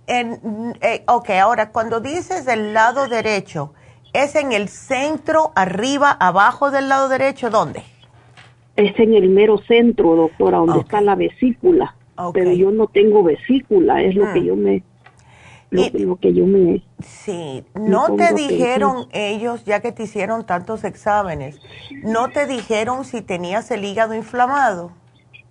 En, 0.07 0.74
eh, 0.80 1.05
ok, 1.07 1.30
ahora, 1.40 1.70
cuando 1.70 2.01
dices 2.01 2.44
del 2.44 2.74
lado 2.74 3.07
derecho, 3.09 3.72
¿Es 4.12 4.34
en 4.34 4.53
el 4.53 4.68
centro, 4.68 5.53
arriba, 5.55 6.11
abajo 6.11 6.70
del 6.70 6.88
lado 6.88 7.09
derecho? 7.09 7.48
¿Dónde? 7.48 7.82
Es 8.74 8.98
en 8.98 9.14
el 9.14 9.28
mero 9.28 9.59
centro, 9.59 10.16
doctora, 10.16 10.59
donde 10.59 10.80
está 10.80 11.01
la 11.01 11.14
vesícula. 11.14 11.94
Pero 12.34 12.53
yo 12.53 12.70
no 12.70 12.86
tengo 12.88 13.22
vesícula, 13.22 14.03
es 14.03 14.14
lo 14.14 14.32
que 14.32 14.40
mm. 14.40 14.44
yo 14.44 14.57
me... 14.57 14.82
Lo, 15.70 16.16
que 16.16 16.32
yo 16.32 16.46
me... 16.46 16.82
Sí, 16.98 17.62
¿no 17.74 18.16
te 18.16 18.34
dijeron 18.34 19.06
ellos, 19.12 19.64
ya 19.64 19.80
que 19.80 19.92
te 19.92 20.02
hicieron 20.02 20.44
tantos 20.44 20.82
exámenes, 20.82 21.60
no 22.02 22.28
te 22.30 22.46
dijeron 22.46 23.04
si 23.04 23.22
tenías 23.22 23.70
el 23.70 23.84
hígado 23.84 24.14
inflamado? 24.14 24.90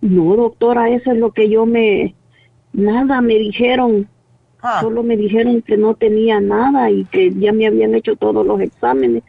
No, 0.02 0.36
doctora, 0.36 0.90
eso 0.90 1.12
es 1.12 1.18
lo 1.18 1.32
que 1.32 1.50
yo 1.50 1.66
me... 1.66 2.16
Nada 2.74 3.22
me 3.22 3.36
dijeron. 3.36 4.10
Ah. 4.62 4.80
Solo 4.82 5.04
me 5.04 5.16
dijeron 5.16 5.62
que 5.62 5.78
no 5.78 5.96
tenía 5.96 6.42
nada 6.42 6.92
y 6.92 7.06
que 7.06 7.34
ya 7.34 7.54
me 7.54 7.66
habían 7.66 7.96
hecho 7.96 8.16
todos 8.18 8.46
los 8.46 8.60
exámenes. 8.60 9.24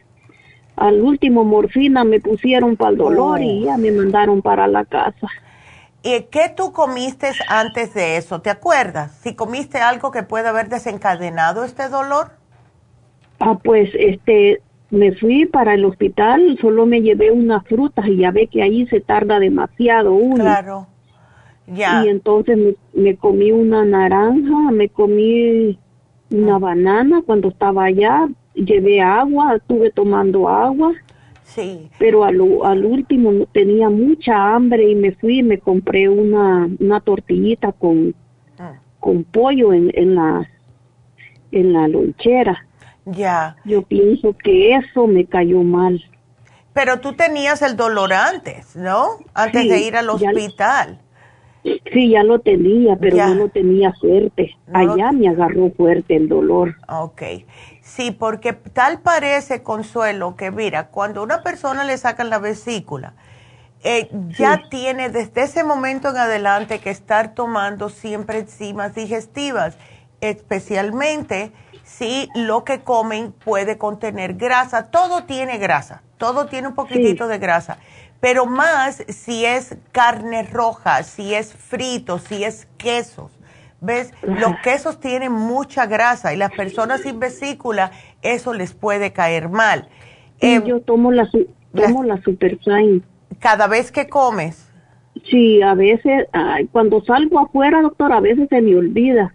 Al 0.75 1.01
último 1.01 1.45
morfina 1.45 2.03
me 2.03 2.19
pusieron 2.19 2.75
para 2.75 2.91
el 2.91 2.97
dolor 2.97 3.41
y 3.41 3.61
oh. 3.61 3.65
ya 3.65 3.77
me 3.77 3.91
mandaron 3.91 4.41
para 4.41 4.67
la 4.67 4.83
casa. 4.83 5.29
¿Y 6.03 6.23
qué 6.31 6.51
tú 6.55 6.71
comiste 6.71 7.31
antes 7.47 7.93
de 7.93 8.17
eso? 8.17 8.41
¿Te 8.41 8.49
acuerdas? 8.49 9.11
Si 9.21 9.35
comiste 9.35 9.77
algo 9.77 10.11
que 10.11 10.23
puede 10.23 10.47
haber 10.47 10.67
desencadenado 10.69 11.63
este 11.63 11.89
dolor. 11.89 12.31
Ah, 13.39 13.59
pues 13.63 13.89
este, 13.93 14.61
me 14.89 15.13
fui 15.13 15.45
para 15.45 15.73
el 15.73 15.85
hospital, 15.85 16.57
solo 16.59 16.85
me 16.85 17.01
llevé 17.01 17.31
unas 17.31 17.65
frutas 17.65 18.05
y 18.07 18.17
ya 18.17 18.31
ve 18.31 18.47
que 18.47 18.61
ahí 18.61 18.87
se 18.87 18.99
tarda 18.99 19.39
demasiado 19.39 20.13
uno. 20.13 20.43
Claro. 20.43 20.87
Y 21.67 22.09
entonces 22.09 22.75
me, 22.93 23.15
comí 23.15 23.51
una 23.51 23.85
naranja, 23.85 24.71
me 24.71 24.89
comí 24.89 25.79
una 26.29 26.59
banana 26.59 27.21
cuando 27.25 27.47
estaba 27.47 27.85
allá, 27.85 28.27
llevé 28.53 29.01
agua, 29.01 29.55
estuve 29.55 29.91
tomando 29.91 30.49
agua. 30.49 30.91
Sí. 31.53 31.89
Pero 31.99 32.23
al, 32.23 32.39
al 32.63 32.85
último 32.85 33.45
tenía 33.51 33.89
mucha 33.89 34.53
hambre 34.53 34.89
y 34.89 34.95
me 34.95 35.11
fui 35.11 35.39
y 35.39 35.43
me 35.43 35.59
compré 35.59 36.07
una, 36.07 36.69
una 36.79 37.01
tortillita 37.01 37.73
con, 37.73 38.15
ah. 38.57 38.79
con 38.99 39.25
pollo 39.25 39.73
en, 39.73 39.91
en, 39.93 40.15
la, 40.15 40.49
en 41.51 41.73
la 41.73 41.87
lonchera. 41.89 42.65
Ya. 43.05 43.57
Yo 43.65 43.81
pienso 43.81 44.35
que 44.41 44.75
eso 44.75 45.07
me 45.07 45.25
cayó 45.25 45.61
mal. 45.63 46.01
Pero 46.73 47.01
tú 47.01 47.13
tenías 47.13 47.61
el 47.61 47.75
dolor 47.75 48.13
antes, 48.13 48.75
¿no? 48.77 49.17
Antes 49.33 49.67
de 49.67 49.79
ir 49.79 49.97
al 49.97 50.09
hospital. 50.09 50.99
Sí, 51.63 52.09
ya 52.09 52.23
lo 52.23 52.39
tenía, 52.39 52.95
pero 52.95 53.17
no 53.17 53.35
lo 53.35 53.49
tenía 53.49 53.93
fuerte. 53.93 54.55
Allá 54.73 55.11
me 55.11 55.27
agarró 55.27 55.69
fuerte 55.71 56.15
el 56.15 56.29
dolor. 56.29 56.75
Ok. 56.87 57.21
Sí, 57.95 58.11
porque 58.11 58.53
tal 58.53 59.01
parece, 59.01 59.63
Consuelo, 59.63 60.37
que 60.37 60.49
mira, 60.49 60.87
cuando 60.87 61.21
una 61.21 61.43
persona 61.43 61.83
le 61.83 61.97
sacan 61.97 62.29
la 62.29 62.39
vesícula, 62.39 63.13
eh, 63.83 64.09
ya 64.37 64.69
tiene 64.69 65.09
desde 65.09 65.43
ese 65.43 65.63
momento 65.63 66.09
en 66.09 66.17
adelante 66.17 66.79
que 66.79 66.89
estar 66.89 67.33
tomando 67.33 67.89
siempre 67.89 68.39
enzimas 68.39 68.95
digestivas, 68.95 69.75
especialmente 70.21 71.51
si 71.83 72.29
lo 72.33 72.63
que 72.63 72.81
comen 72.81 73.33
puede 73.33 73.77
contener 73.77 74.35
grasa. 74.35 74.87
Todo 74.91 75.25
tiene 75.25 75.57
grasa, 75.57 76.01
todo 76.17 76.45
tiene 76.45 76.69
un 76.69 76.75
poquitito 76.75 77.27
de 77.27 77.39
grasa 77.39 77.77
pero 78.21 78.45
más 78.45 79.03
si 79.09 79.45
es 79.45 79.75
carne 79.91 80.43
roja, 80.43 81.03
si 81.03 81.33
es 81.33 81.53
frito, 81.53 82.19
si 82.19 82.43
es 82.45 82.67
quesos. 82.77 83.31
¿Ves? 83.81 84.13
Los 84.21 84.59
quesos 84.63 84.99
tienen 84.99 85.31
mucha 85.31 85.87
grasa 85.87 86.33
y 86.33 86.37
las 86.37 86.51
personas 86.51 87.01
sin 87.01 87.19
vesícula, 87.19 87.91
eso 88.21 88.53
les 88.53 88.73
puede 88.73 89.11
caer 89.11 89.49
mal. 89.49 89.89
Eh, 90.39 90.61
yo 90.65 90.81
tomo 90.81 91.11
la, 91.11 91.27
tomo 91.73 92.03
la, 92.03 92.21
Super 92.21 92.59
¿Cada 93.39 93.65
vez 93.67 93.91
que 93.91 94.07
comes? 94.07 94.71
Sí, 95.29 95.63
a 95.63 95.73
veces, 95.73 96.27
cuando 96.71 97.03
salgo 97.03 97.39
afuera, 97.39 97.81
doctor, 97.81 98.13
a 98.13 98.19
veces 98.19 98.47
se 98.49 98.61
me 98.61 98.75
olvida. 98.75 99.33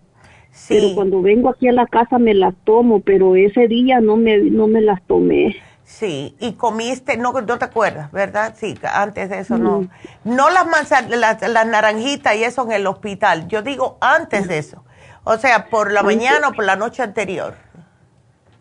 Sí. 0.53 0.75
Pero 0.75 0.95
cuando 0.95 1.23
vengo 1.23 1.49
aquí 1.49 1.67
a 1.67 1.73
la 1.73 1.87
casa 1.87 2.19
me 2.19 2.33
las 2.33 2.55
tomo, 2.65 3.01
pero 3.01 3.35
ese 3.35 3.67
día 3.67 4.01
no 4.01 4.17
me, 4.17 4.39
no 4.39 4.69
me 4.69 4.81
las 4.81 5.03
tomé. 5.07 5.57
Sí, 5.87 6.35
y 6.41 6.55
comiste, 6.55 7.17
no, 7.17 7.33
no 7.33 7.59
te 7.59 7.65
acuerdas, 7.65 8.11
¿verdad? 8.11 8.55
Sí, 8.59 8.75
antes 8.93 9.31
de 9.31 9.39
eso 9.39 9.57
no. 9.57 9.87
No 10.25 10.51
las 10.51 10.67
manzanas, 10.67 11.41
las, 11.41 11.67
naranjitas 11.67 12.35
y 12.35 12.43
eso 12.43 12.65
en 12.65 12.73
el 12.73 12.89
hospital. 12.89 13.47
Yo 13.47 13.63
digo 13.63 13.97
antes 14.01 14.49
de 14.49 14.59
eso. 14.59 14.83
O 15.23 15.39
sea, 15.39 15.67
por 15.67 15.93
la 15.93 16.03
mañana 16.03 16.49
o 16.49 16.53
por 16.55 16.65
la 16.65 16.75
noche 16.75 17.05
anterior. 17.05 17.55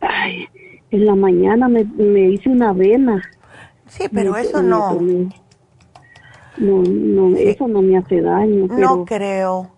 Ay, 0.01 0.47
en 0.91 1.05
la 1.07 1.15
mañana 1.15 1.67
me, 1.67 1.81
hice 2.29 2.47
una 2.47 2.69
avena. 2.69 3.23
Sí, 3.87 4.07
pero 4.13 4.37
eso 4.37 4.61
no. 4.61 4.93
No, 6.57 6.83
no, 6.83 7.35
eso 7.37 7.67
no 7.67 7.81
me 7.81 7.97
hace 7.97 8.21
daño. 8.21 8.67
No 8.69 9.03
creo, 9.03 9.71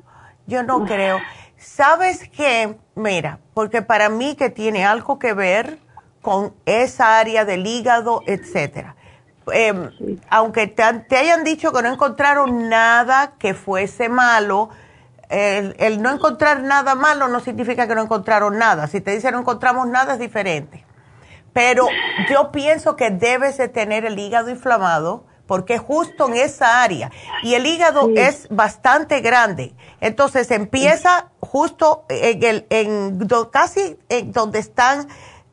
yo 0.48 0.64
no 0.64 0.84
creo. 0.84 1.20
¿Sabes 1.56 2.28
qué? 2.28 2.76
Mira, 2.94 3.40
porque 3.54 3.82
para 3.82 4.10
mí 4.10 4.36
que 4.36 4.50
tiene 4.50 4.84
algo 4.84 5.18
que 5.18 5.32
ver 5.32 5.87
con 6.22 6.54
esa 6.66 7.20
área 7.20 7.46
del 7.46 7.66
hígado, 7.66 8.22
etcétera. 8.26 8.96
Em, 9.52 9.92
aunque 10.30 10.68
te, 10.68 10.84
hayan 10.84 11.44
dicho 11.44 11.72
que 11.72 11.82
no 11.82 11.92
encontraron 11.94 12.70
nada 12.70 13.34
que 13.40 13.54
fuese 13.54 14.10
malo, 14.10 14.70
el, 15.30 16.02
no 16.02 16.12
encontrar 16.12 16.62
nada 16.64 16.96
malo 16.96 17.28
no 17.28 17.40
significa 17.40 17.88
que 17.88 17.96
no 17.96 18.02
encontraron 18.02 18.58
nada. 18.58 18.88
Si 18.88 19.02
te 19.02 19.12
dicen 19.12 19.34
no 19.34 19.40
encontramos 19.40 19.88
nada 19.88 20.14
es 20.14 20.20
diferente. 20.20 20.86
Pero 21.54 21.88
yo 22.30 22.52
pienso 22.52 22.96
que 22.96 23.10
debes 23.10 23.58
de 23.58 23.68
tener 23.68 24.06
el 24.06 24.20
hígado 24.20 24.50
inflamado 24.50 25.26
porque 25.48 25.78
justo 25.78 26.28
en 26.28 26.36
esa 26.36 26.84
área. 26.84 27.10
Y 27.42 27.56
el 27.56 27.66
hígado 27.66 28.10
es 28.16 28.48
bastante 28.50 29.22
grande. 29.22 29.74
Entonces 30.02 30.52
empieza 30.52 31.30
justo 31.40 32.06
en 32.10 32.44
el, 32.44 32.68
en, 32.70 33.28
casi 33.50 33.98
en 34.10 34.34
donde 34.34 34.60
están 34.60 35.08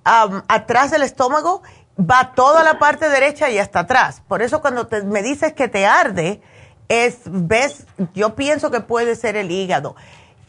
atrás 0.04 0.90
del 0.90 1.02
estómago, 1.02 1.62
va 1.98 2.32
toda 2.34 2.62
la 2.62 2.78
parte 2.78 3.08
derecha 3.08 3.50
y 3.50 3.58
hasta 3.58 3.80
atrás. 3.80 4.22
Por 4.28 4.42
eso 4.42 4.60
cuando 4.60 4.88
me 5.04 5.22
dices 5.22 5.52
que 5.52 5.68
te 5.68 5.86
arde, 5.86 6.40
es, 6.88 7.22
ves, 7.26 7.86
yo 8.14 8.34
pienso 8.34 8.70
que 8.70 8.80
puede 8.80 9.16
ser 9.16 9.36
el 9.36 9.50
hígado. 9.50 9.96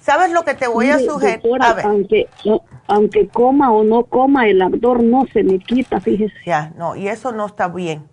¿Sabes 0.02 0.32
lo 0.32 0.44
que 0.44 0.54
te 0.54 0.68
voy 0.68 0.90
a 0.90 1.00
sugerir? 1.00 1.42
Aunque, 1.84 2.30
aunque 2.88 3.28
coma 3.28 3.72
o 3.72 3.84
no 3.84 4.04
coma, 4.04 4.48
el 4.48 4.62
ardor 4.62 5.04
no 5.04 5.26
se 5.34 5.44
me 5.44 5.58
quita, 5.58 6.00
fíjese. 6.00 6.36
Ya, 6.46 6.72
no, 6.78 6.96
y 6.96 7.08
eso 7.08 7.32
no 7.32 7.48
está 7.48 7.68
bien. 7.70 8.08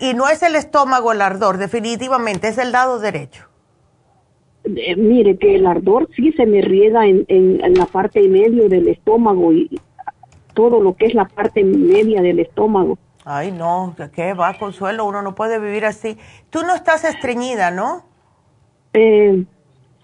y 0.00 0.14
no 0.14 0.28
es 0.28 0.42
el 0.42 0.56
estómago 0.56 1.12
el 1.12 1.20
ardor, 1.20 1.58
definitivamente, 1.58 2.48
es 2.48 2.58
el 2.58 2.72
lado 2.72 2.98
derecho. 2.98 3.49
Eh, 4.64 4.96
mire, 4.96 5.36
que 5.38 5.56
el 5.56 5.66
ardor 5.66 6.08
sí 6.14 6.32
se 6.32 6.46
me 6.46 6.60
riega 6.60 7.06
en, 7.06 7.24
en, 7.28 7.74
la 7.74 7.86
parte 7.86 8.26
medio 8.28 8.68
del 8.68 8.88
estómago 8.88 9.52
y 9.52 9.80
todo 10.54 10.80
lo 10.80 10.94
que 10.94 11.06
es 11.06 11.14
la 11.14 11.26
parte 11.26 11.64
media 11.64 12.20
del 12.20 12.40
estómago. 12.40 12.98
Ay, 13.24 13.52
no, 13.52 13.94
¿qué 14.14 14.34
va, 14.34 14.58
Consuelo? 14.58 15.06
Uno 15.06 15.22
no 15.22 15.34
puede 15.34 15.58
vivir 15.58 15.84
así. 15.84 16.16
Tú 16.50 16.60
no 16.62 16.74
estás 16.74 17.04
estreñida, 17.04 17.70
¿no? 17.70 18.04
Eh, 18.92 19.44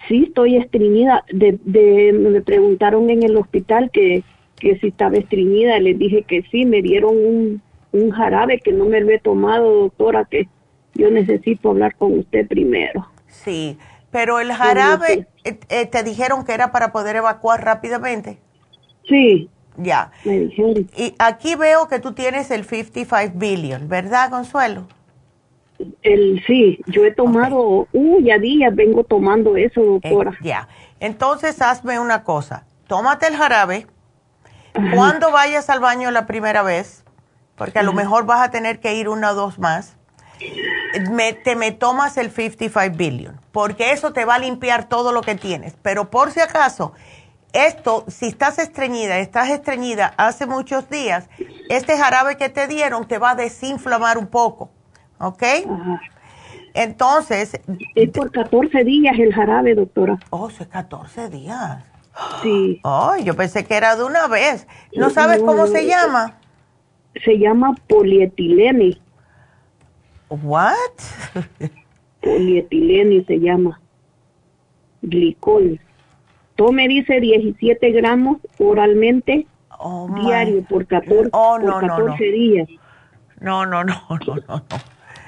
sí, 0.09 0.25
estoy 0.29 0.57
estreñida. 0.57 1.25
De, 1.33 1.59
de, 1.65 2.13
me 2.13 2.41
preguntaron 2.41 3.11
en 3.11 3.23
el 3.23 3.37
hospital 3.37 3.91
que, 3.91 4.23
que 4.59 4.79
si 4.79 4.89
estaba 4.89 5.17
estreñida. 5.17 5.79
Les 5.81 5.99
dije 5.99 6.23
que 6.23 6.43
sí, 6.51 6.65
me 6.65 6.83
dieron 6.83 7.17
un, 7.17 7.63
un 7.93 8.11
jarabe 8.11 8.61
que 8.61 8.73
no 8.73 8.87
me 8.87 9.01
lo 9.01 9.11
he 9.11 9.19
tomado, 9.19 9.83
doctora, 9.83 10.25
que 10.25 10.49
yo 10.95 11.11
necesito 11.11 11.71
hablar 11.71 11.95
con 11.97 12.19
usted 12.19 12.47
primero. 12.47 13.07
Sí, 13.27 13.79
pero 14.17 14.41
el 14.41 14.51
jarabe, 14.51 15.29
eh, 15.45 15.61
eh, 15.69 15.85
¿te 15.85 16.03
dijeron 16.03 16.47
que 16.47 16.55
era 16.55 16.73
para 16.73 16.91
poder 16.91 17.17
evacuar 17.17 17.63
rápidamente? 17.63 18.39
Sí. 19.07 19.51
Ya. 19.77 20.11
Y 20.25 21.15
aquí 21.19 21.55
veo 21.55 21.87
que 21.87 21.99
tú 21.99 22.15
tienes 22.15 22.51
el 22.51 22.65
55 22.65 23.35
billion, 23.35 23.91
¿verdad, 23.91 24.31
Consuelo? 24.31 24.87
El, 26.01 26.43
sí, 26.47 26.81
yo 26.87 27.05
he 27.05 27.13
tomado, 27.13 27.89
uh, 27.93 28.21
ya 28.23 28.39
días 28.39 28.75
vengo 28.75 29.05
tomando 29.05 29.55
eso, 29.55 29.83
doctora. 29.83 30.31
Eh, 30.31 30.45
ya. 30.45 30.69
Entonces, 30.99 31.61
hazme 31.61 32.01
una 32.01 32.25
cosa. 32.25 32.65
Tómate 32.87 33.27
el 33.27 33.37
jarabe. 33.37 33.87
Cuando 34.95 35.31
vayas 35.31 35.69
al 35.69 35.81
baño 35.81 36.11
la 36.11 36.25
primera 36.25 36.63
vez, 36.63 37.05
porque 37.55 37.81
a 37.81 37.83
lo 37.83 37.93
mejor 37.93 38.25
vas 38.25 38.41
a 38.41 38.51
tener 38.51 38.81
que 38.81 38.95
ir 38.95 39.11
una 39.11 39.33
o 39.33 39.35
dos 39.35 39.59
más, 39.59 39.99
me, 41.11 41.33
te 41.33 41.57
me 41.57 41.73
tomas 41.73 42.17
el 42.17 42.31
55 42.31 42.97
billion, 42.97 43.41
porque 43.53 43.93
eso 43.93 44.13
te 44.13 44.25
va 44.25 44.37
a 44.37 44.39
limpiar 44.39 44.89
todo 44.89 45.13
lo 45.13 45.23
que 45.23 45.35
tienes. 45.35 45.77
Pero 45.83 46.11
por 46.11 46.31
si 46.31 46.41
acaso, 46.41 46.93
esto, 47.53 48.05
si 48.09 48.27
estás 48.27 48.59
estreñida, 48.59 49.19
estás 49.19 49.51
estreñida 49.51 50.13
hace 50.17 50.47
muchos 50.47 50.91
días, 50.91 51.29
este 51.69 51.97
jarabe 51.97 52.37
que 52.37 52.49
te 52.49 52.67
dieron 52.69 53.09
te 53.09 53.19
va 53.19 53.31
a 53.31 53.35
desinflamar 53.35 54.19
un 54.19 54.27
poco, 54.27 54.71
¿ok? 55.19 55.43
Entonces... 56.75 57.59
Es 57.95 58.11
por 58.11 58.31
14 58.31 58.85
días 58.85 59.19
el 59.19 59.33
jarabe, 59.33 59.75
doctora. 59.75 60.19
Oh, 60.31 60.49
es 60.49 60.67
14 60.67 61.31
días. 61.31 61.83
Sí. 62.43 62.81
Oh, 62.83 63.15
yo 63.23 63.35
pensé 63.35 63.65
que 63.65 63.75
era 63.75 63.97
de 63.97 64.05
una 64.05 64.27
vez. 64.27 64.67
¿No 64.95 65.11
sabes 65.11 65.43
cómo 65.43 65.67
se 65.67 65.87
llama? 65.87 66.35
Se 67.25 67.39
llama 67.39 67.75
polietilene. 67.89 68.99
¿What? 70.29 70.77
polietilene 72.27 73.25
se 73.25 73.39
llama. 73.39 73.81
Glicol. 75.03 75.81
Tome, 76.57 76.89
dice, 76.89 77.21
17 77.21 77.91
gramos 77.93 78.39
oralmente 78.59 79.47
oh, 79.79 80.09
diario 80.23 80.65
por 80.65 80.87
14, 80.87 81.31
oh, 81.33 81.59
no, 81.59 81.73
por 81.73 81.87
14 81.87 82.25
días. 82.25 82.69
No, 83.41 83.67
no, 83.67 83.85
no, 83.85 84.01
no, 84.27 84.37
no, 84.49 84.63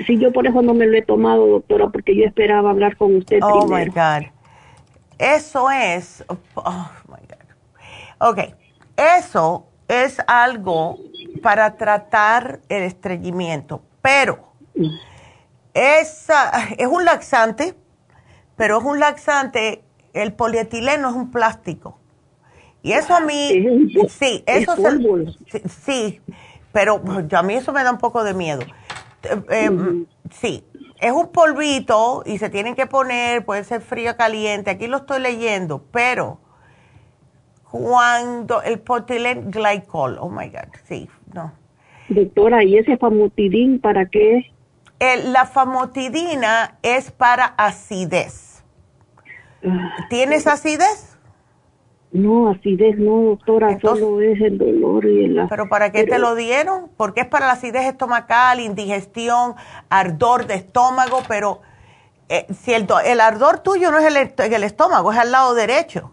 Sí, 0.07 0.16
yo 0.18 0.32
por 0.32 0.46
eso 0.46 0.62
no 0.62 0.74
me 0.74 0.86
lo 0.86 0.96
he 0.96 1.03
tomado, 1.03 1.46
doctora, 1.46 1.88
porque 1.88 2.16
yo 2.16 2.24
esperaba 2.24 2.70
hablar 2.70 2.96
con 2.96 3.16
usted 3.16 3.40
oh, 3.42 3.66
my 3.66 3.86
God. 3.86 4.28
Eso 5.18 5.70
es... 5.70 6.24
Oh, 6.55 6.90
my 7.09 7.16
God. 7.16 8.28
Ok, 8.30 8.55
eso 8.96 9.66
es 9.88 10.20
algo 10.28 10.99
para 11.42 11.76
tratar 11.76 12.61
el 12.68 12.84
estreñimiento, 12.84 13.82
pero. 14.01 14.47
Es, 15.74 16.26
es 16.76 16.87
un 16.87 17.05
laxante, 17.05 17.74
pero 18.57 18.79
es 18.79 18.85
un 18.85 18.99
laxante 18.99 19.83
el 20.12 20.33
polietileno 20.33 21.11
es 21.11 21.14
un 21.14 21.31
plástico. 21.31 21.99
Y 22.83 22.93
eso 22.93 23.14
a 23.14 23.20
mí, 23.20 23.89
sí, 24.09 24.43
eso 24.47 24.74
es, 24.74 25.72
sí, 25.72 26.20
pero 26.72 27.03
a 27.33 27.43
mí 27.43 27.55
eso 27.55 27.72
me 27.72 27.83
da 27.83 27.91
un 27.91 27.99
poco 27.99 28.24
de 28.24 28.35
miedo. 28.35 28.62
Eh, 29.24 29.64
em, 29.64 30.07
sí, 30.31 30.64
es 31.01 31.12
un 31.12 31.29
polvito 31.33 32.22
y 32.24 32.39
se 32.39 32.51
tienen 32.51 32.74
que 32.74 32.87
poner, 32.87 33.45
puede 33.45 33.64
ser 33.64 33.81
frío 33.81 34.12
o 34.12 34.16
caliente, 34.16 34.70
aquí 34.70 34.87
lo 34.87 34.99
estoy 34.99 35.20
leyendo, 35.20 35.85
pero 35.91 36.39
cuando 37.70 38.62
el 38.62 38.79
polietileno 38.79 39.51
glycol, 39.51 40.16
oh 40.20 40.31
my 40.31 40.49
God, 40.49 40.72
sí, 40.85 41.09
no. 41.35 41.53
Doctora, 42.09 42.64
¿y 42.64 42.79
ese 42.79 42.97
famotidín 42.97 43.81
para 43.81 44.07
qué? 44.07 44.51
La 45.01 45.46
famotidina 45.46 46.78
es 46.82 47.11
para 47.12 47.44
acidez 47.44 48.49
¿Tienes 50.09 50.46
acidez? 50.46 51.16
No, 52.11 52.49
acidez 52.51 52.96
no, 52.99 53.22
doctora, 53.22 53.78
solo 53.80 54.20
es 54.22 54.40
el 54.40 54.57
dolor 54.57 55.05
y 55.05 55.24
el... 55.24 55.46
¿Pero 55.49 55.68
para 55.68 55.92
qué 55.92 56.05
te 56.05 56.18
lo 56.18 56.34
dieron? 56.34 56.90
Porque 56.96 57.22
es 57.22 57.26
para 57.26 57.46
la 57.46 57.53
acidez 57.53 57.84
estomacal, 57.84 58.61
indigestión, 58.61 59.55
ardor 59.90 60.46
de 60.46 60.55
estómago, 60.55 61.18
pero 61.28 61.61
eh, 62.30 62.46
si 62.55 62.72
el, 62.72 62.86
el, 63.05 63.20
ardor 63.20 63.59
tuyo 63.59 63.90
no 63.90 63.99
es 63.99 64.07
el, 64.07 64.16
el, 64.16 64.64
estómago, 64.64 65.12
es 65.12 65.18
al 65.18 65.32
lado 65.32 65.55
derecho. 65.55 66.12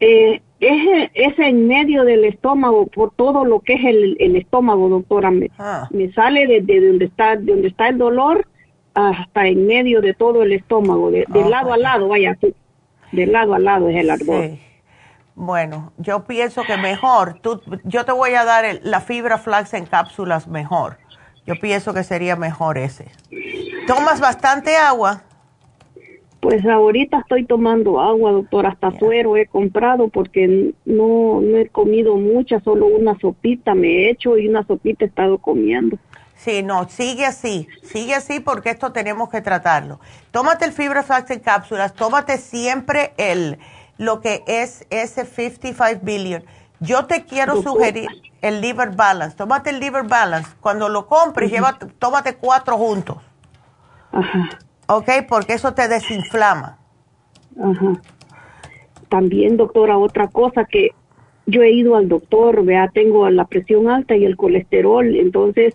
Eh, 0.00 0.40
es, 0.60 1.10
es, 1.14 1.38
en 1.38 1.66
medio 1.68 2.04
del 2.04 2.24
estómago, 2.24 2.86
por 2.86 3.12
todo 3.14 3.44
lo 3.44 3.60
que 3.60 3.74
es 3.74 3.84
el, 3.84 4.16
el 4.20 4.36
estómago, 4.36 4.88
doctora. 4.88 5.30
Me, 5.30 5.50
ah. 5.58 5.88
me 5.90 6.12
sale 6.12 6.46
desde 6.46 6.86
donde 6.86 7.06
está, 7.06 7.36
de 7.36 7.52
donde 7.52 7.68
está 7.68 7.88
el 7.88 7.98
dolor 7.98 8.46
hasta 8.96 9.46
en 9.46 9.66
medio 9.66 10.00
de 10.00 10.14
todo 10.14 10.42
el 10.42 10.52
estómago, 10.52 11.10
de, 11.10 11.26
lado 11.48 11.72
a 11.72 11.76
lado, 11.76 12.08
vaya, 12.08 12.36
de 13.12 13.26
lado 13.26 13.54
a 13.54 13.58
lado 13.58 13.90
es 13.90 13.96
el 13.96 14.08
ardor. 14.08 14.52
Bueno, 15.34 15.92
yo 15.98 16.24
pienso 16.24 16.62
que 16.62 16.78
mejor, 16.78 17.38
tú, 17.42 17.60
yo 17.84 18.06
te 18.06 18.12
voy 18.12 18.32
a 18.32 18.46
dar 18.46 18.64
la 18.82 19.02
fibra 19.02 19.36
flax 19.36 19.74
en 19.74 19.84
cápsulas 19.84 20.48
mejor. 20.48 20.96
Yo 21.44 21.54
pienso 21.60 21.92
que 21.92 22.04
sería 22.04 22.36
mejor 22.36 22.78
ese. 22.78 23.10
¿Tomas 23.86 24.18
bastante 24.18 24.76
agua? 24.76 25.22
Pues 26.46 26.64
ahorita 26.64 27.18
estoy 27.18 27.44
tomando 27.44 28.00
agua, 28.00 28.30
doctor, 28.30 28.66
hasta 28.66 28.96
suero 28.96 29.36
he 29.36 29.48
comprado 29.48 30.10
porque 30.10 30.72
no, 30.84 31.40
no 31.40 31.56
he 31.56 31.66
comido 31.66 32.14
mucha, 32.18 32.60
solo 32.60 32.86
una 32.86 33.18
sopita 33.18 33.74
me 33.74 33.88
he 33.88 34.10
hecho 34.10 34.38
y 34.38 34.46
una 34.46 34.64
sopita 34.64 35.04
he 35.04 35.08
estado 35.08 35.38
comiendo. 35.38 35.98
Sí, 36.36 36.62
no, 36.62 36.88
sigue 36.88 37.26
así, 37.26 37.66
sigue 37.82 38.14
así 38.14 38.38
porque 38.38 38.70
esto 38.70 38.92
tenemos 38.92 39.28
que 39.28 39.40
tratarlo. 39.40 39.98
Tómate 40.30 40.66
el 40.66 40.70
Fibra 40.70 41.02
Flax 41.02 41.32
en 41.32 41.40
cápsulas, 41.40 41.94
tómate 41.94 42.38
siempre 42.38 43.12
el, 43.16 43.58
lo 43.98 44.20
que 44.20 44.44
es 44.46 44.86
ese 44.90 45.24
55 45.24 46.00
billion. 46.04 46.44
Yo 46.78 47.06
te 47.06 47.24
quiero 47.24 47.60
sugerir 47.60 48.06
el 48.40 48.60
Liver 48.60 48.90
Balance, 48.94 49.36
tómate 49.36 49.70
el 49.70 49.80
Liver 49.80 50.04
Balance. 50.04 50.50
Cuando 50.60 50.88
lo 50.88 51.08
compres, 51.08 51.50
tómate 51.98 52.36
cuatro 52.36 52.78
juntos. 52.78 53.16
Ajá. 54.12 54.60
¿Ok? 54.86 55.08
Porque 55.28 55.54
eso 55.54 55.74
te 55.74 55.88
desinflama. 55.88 56.78
Ajá. 57.60 58.00
También, 59.08 59.56
doctora, 59.56 59.98
otra 59.98 60.28
cosa 60.28 60.64
que 60.64 60.90
yo 61.46 61.62
he 61.62 61.70
ido 61.70 61.96
al 61.96 62.08
doctor, 62.08 62.64
vea, 62.64 62.88
tengo 62.92 63.28
la 63.30 63.44
presión 63.44 63.88
alta 63.88 64.16
y 64.16 64.24
el 64.24 64.36
colesterol, 64.36 65.14
entonces 65.14 65.74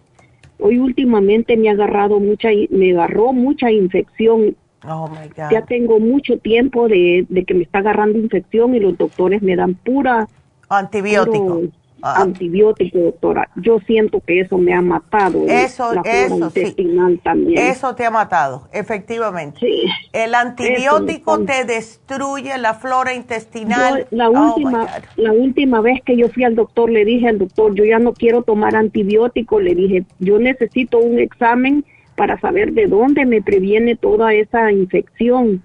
hoy 0.60 0.80
últimamente 0.80 1.58
me 1.58 1.70
ha 1.70 1.72
agarrado 1.72 2.20
mucha, 2.20 2.50
me 2.70 2.92
agarró 2.92 3.34
mucha 3.34 3.72
infección. 3.72 4.56
Oh 4.88 5.08
my 5.08 5.28
God. 5.30 5.52
Ya 5.52 5.66
tengo 5.66 6.00
mucho 6.00 6.38
tiempo 6.40 6.88
de, 6.88 7.26
que 7.48 7.54
me 7.54 7.64
está 7.64 7.80
agarrando 7.80 8.20
infección 8.20 8.76
y 8.76 8.80
los 8.80 8.98
doctores 8.98 9.42
me 9.42 9.56
dan 9.56 9.76
pura 9.76 10.28
antibiótico. 10.70 11.64
Ah. 12.04 12.22
Antibiótico, 12.22 12.98
doctora. 12.98 13.50
Yo 13.56 13.80
siento 13.86 14.22
que 14.22 14.40
eso 14.42 14.58
me 14.58 14.74
ha 14.74 14.82
matado. 14.82 15.46
Eso, 15.48 15.94
la 15.94 16.02
eso, 16.02 16.36
intestinal 16.36 17.20
también. 17.24 17.60
Eso 17.60 17.94
te 17.96 18.06
ha 18.06 18.12
matado, 18.12 18.68
efectivamente. 18.72 19.60
Sí, 19.60 19.84
el 20.12 20.34
antibiótico 20.34 21.44
te 21.46 21.64
destruye 21.66 22.58
la 22.58 22.74
flora 22.74 23.14
intestinal. 23.14 24.08
la 24.10 24.30
oh, 24.30 24.48
última, 24.48 24.88
la 25.16 25.32
última 25.32 25.82
vez 25.82 26.02
que 26.04 26.18
yo 26.18 26.30
fui 26.30 26.44
al 26.44 26.56
doctor 26.56 26.90
le 26.90 27.06
dije 27.06 27.28
al 27.28 27.38
doctor, 27.38 27.76
yo 27.76 27.86
ya 27.86 28.00
no 28.00 28.14
quiero 28.14 28.42
tomar 28.42 28.76
antibiótico. 28.76 29.60
Le 29.60 29.76
dije, 29.76 30.06
yo 30.20 30.40
necesito 30.40 30.98
un 30.98 31.20
examen 31.20 31.86
para 32.16 32.40
saber 32.40 32.74
de 32.74 32.88
dónde 32.88 33.26
me 33.26 33.42
previene 33.42 33.96
toda 33.96 34.34
esa 34.34 34.72
infección. 34.72 35.64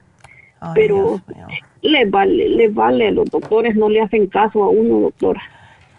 Pero 0.74 1.20
le 1.82 2.04
vale, 2.06 2.48
le 2.48 2.68
vale, 2.68 3.12
los 3.12 3.30
doctores 3.30 3.76
no 3.76 3.88
le 3.88 4.00
hacen 4.00 4.26
caso 4.26 4.64
a 4.64 4.68
uno, 4.68 5.00
doctora. 5.00 5.42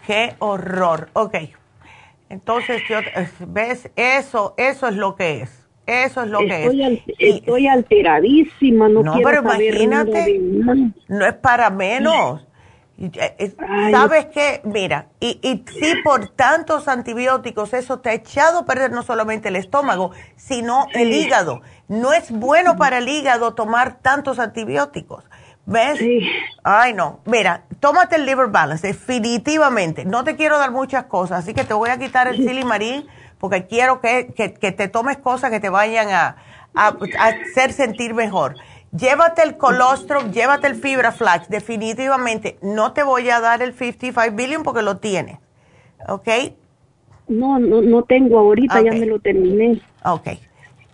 Qué 0.08 0.36
horror. 0.38 1.10
Ok. 1.12 1.34
Entonces, 2.30 2.80
yo, 2.88 3.00
eh, 3.00 3.28
¿ves? 3.46 3.90
Eso, 3.94 4.54
eso 4.56 4.88
es 4.88 4.96
lo 4.96 5.16
que 5.16 5.42
es. 5.42 5.68
Eso 5.84 6.22
es 6.22 6.30
lo 6.30 6.38
que 6.38 6.64
es. 6.64 7.02
estoy 7.18 7.66
alteradísima, 7.66 8.88
no, 8.88 9.02
quiero 9.02 9.20
pero 9.22 9.40
imagínate, 9.42 10.40
no 11.08 11.26
es 11.26 11.34
para 11.34 11.68
menos. 11.68 12.46
Eh, 12.98 13.54
¿Sabes 13.90 14.26
qué? 14.32 14.62
Mira, 14.64 15.08
y, 15.20 15.38
y 15.42 15.62
si 15.78 16.02
por 16.02 16.30
tantos 16.30 16.88
antibióticos 16.88 17.74
eso 17.74 18.00
te 18.00 18.08
ha 18.08 18.14
echado 18.14 18.60
a 18.60 18.64
perder 18.64 18.90
no 18.92 19.02
solamente 19.02 19.48
el 19.48 19.56
estómago, 19.56 20.12
sino 20.36 20.86
el 20.94 21.12
hígado. 21.12 21.60
No 21.86 22.14
es 22.14 22.30
bueno 22.30 22.78
para 22.78 22.98
el 22.98 23.08
hígado 23.08 23.54
tomar 23.54 24.00
tantos 24.00 24.38
antibióticos. 24.38 25.27
¿Ves? 25.68 26.00
Ay, 26.62 26.94
no. 26.94 27.20
Mira, 27.26 27.64
tómate 27.78 28.16
el 28.16 28.24
liver 28.24 28.48
balance, 28.48 28.86
definitivamente. 28.86 30.06
No 30.06 30.24
te 30.24 30.34
quiero 30.34 30.58
dar 30.58 30.70
muchas 30.70 31.04
cosas, 31.04 31.40
así 31.40 31.52
que 31.52 31.62
te 31.62 31.74
voy 31.74 31.90
a 31.90 31.98
quitar 31.98 32.26
el 32.26 32.36
silimarín 32.36 33.06
porque 33.38 33.66
quiero 33.66 34.00
que, 34.00 34.32
que, 34.34 34.48
te 34.48 34.88
tomes 34.88 35.18
cosas 35.18 35.50
que 35.50 35.60
te 35.60 35.68
vayan 35.68 36.08
a, 36.08 36.36
a, 36.74 36.96
hacer 37.18 37.74
sentir 37.74 38.14
mejor. 38.14 38.56
Llévate 38.96 39.42
el 39.42 39.58
colostrum, 39.58 40.32
llévate 40.32 40.68
el 40.68 40.74
fibra 40.74 41.12
flax, 41.12 41.50
definitivamente. 41.50 42.56
No 42.62 42.94
te 42.94 43.02
voy 43.02 43.28
a 43.28 43.38
dar 43.38 43.60
el 43.60 43.74
55 43.74 44.34
billion 44.34 44.62
porque 44.62 44.80
lo 44.80 44.96
tienes. 44.96 45.38
¿Ok? 46.08 46.28
No, 47.28 47.58
no, 47.58 47.82
no 47.82 48.04
tengo 48.04 48.38
ahorita, 48.38 48.80
ya 48.80 48.92
me 48.92 49.04
lo 49.04 49.18
terminé. 49.18 49.82
Ok. 50.02 50.28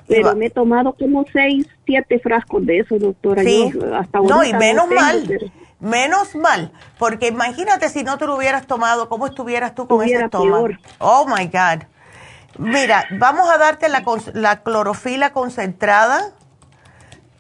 Pero 0.06 0.36
me 0.36 0.46
he 0.46 0.50
tomado 0.50 0.92
como 0.92 1.24
seis, 1.32 1.66
siete 1.86 2.18
frascos 2.18 2.64
de 2.66 2.80
eso, 2.80 2.98
doctora. 2.98 3.42
Sí. 3.42 3.72
hasta 3.94 4.20
no, 4.20 4.44
y 4.44 4.52
menos 4.52 4.88
mal. 4.88 5.40
Menos 5.80 6.34
mal, 6.34 6.72
porque 6.98 7.28
imagínate 7.28 7.90
si 7.90 8.04
no 8.04 8.16
te 8.16 8.26
lo 8.26 8.36
hubieras 8.36 8.66
tomado, 8.66 9.08
¿cómo 9.08 9.26
estuvieras 9.26 9.74
tú 9.74 9.86
con 9.86 10.02
ese 10.02 10.24
estómago? 10.24 10.68
Oh 10.98 11.26
my 11.26 11.46
God. 11.46 11.84
Mira, 12.58 13.04
vamos 13.18 13.50
a 13.50 13.58
darte 13.58 13.88
la, 13.88 14.02
la 14.32 14.62
clorofila 14.62 15.32
concentrada. 15.32 16.32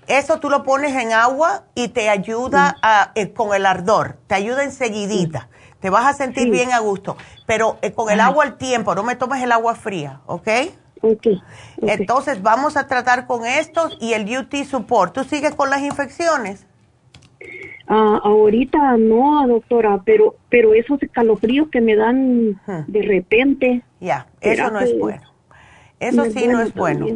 Eso 0.08 0.40
tú 0.40 0.50
lo 0.50 0.64
pones 0.64 0.94
en 0.96 1.12
agua 1.12 1.64
y 1.74 1.88
te 1.88 2.10
ayuda 2.10 2.76
a, 2.82 3.12
eh, 3.14 3.32
con 3.32 3.54
el 3.54 3.64
ardor, 3.64 4.18
te 4.26 4.34
ayuda 4.34 4.64
enseguidita. 4.64 5.48
Te 5.80 5.88
vas 5.88 6.04
a 6.04 6.12
sentir 6.12 6.50
bien 6.50 6.72
a 6.72 6.80
gusto. 6.80 7.16
Pero 7.46 7.78
eh, 7.80 7.92
con 7.92 8.10
el 8.10 8.20
agua 8.20 8.44
al 8.44 8.56
tiempo, 8.56 8.94
no 8.94 9.02
me 9.02 9.16
tomes 9.16 9.42
el 9.42 9.52
agua 9.52 9.74
fría, 9.74 10.20
¿ok? 10.26 10.48
Entonces 11.82 12.42
vamos 12.42 12.76
a 12.76 12.86
tratar 12.86 13.26
con 13.26 13.44
estos 13.44 13.96
y 14.00 14.12
el 14.12 14.24
UT 14.36 14.54
Support. 14.64 15.14
¿Tú 15.14 15.24
sigues 15.24 15.54
con 15.54 15.70
las 15.70 15.82
infecciones? 15.82 16.66
Ah, 17.86 18.20
ahorita 18.24 18.96
no, 18.96 19.46
doctora, 19.46 20.00
pero 20.04 20.36
pero 20.48 20.72
esos 20.72 21.02
escalofríos 21.02 21.68
que 21.68 21.80
me 21.80 21.96
dan 21.96 22.60
de 22.86 23.02
repente. 23.02 23.82
Ya, 24.00 24.26
eso 24.40 24.70
no 24.70 24.80
es 24.80 24.98
bueno. 24.98 25.22
Eso 26.00 26.24
sí 26.26 26.46
no 26.46 26.60
es 26.60 26.74
bueno. 26.74 27.06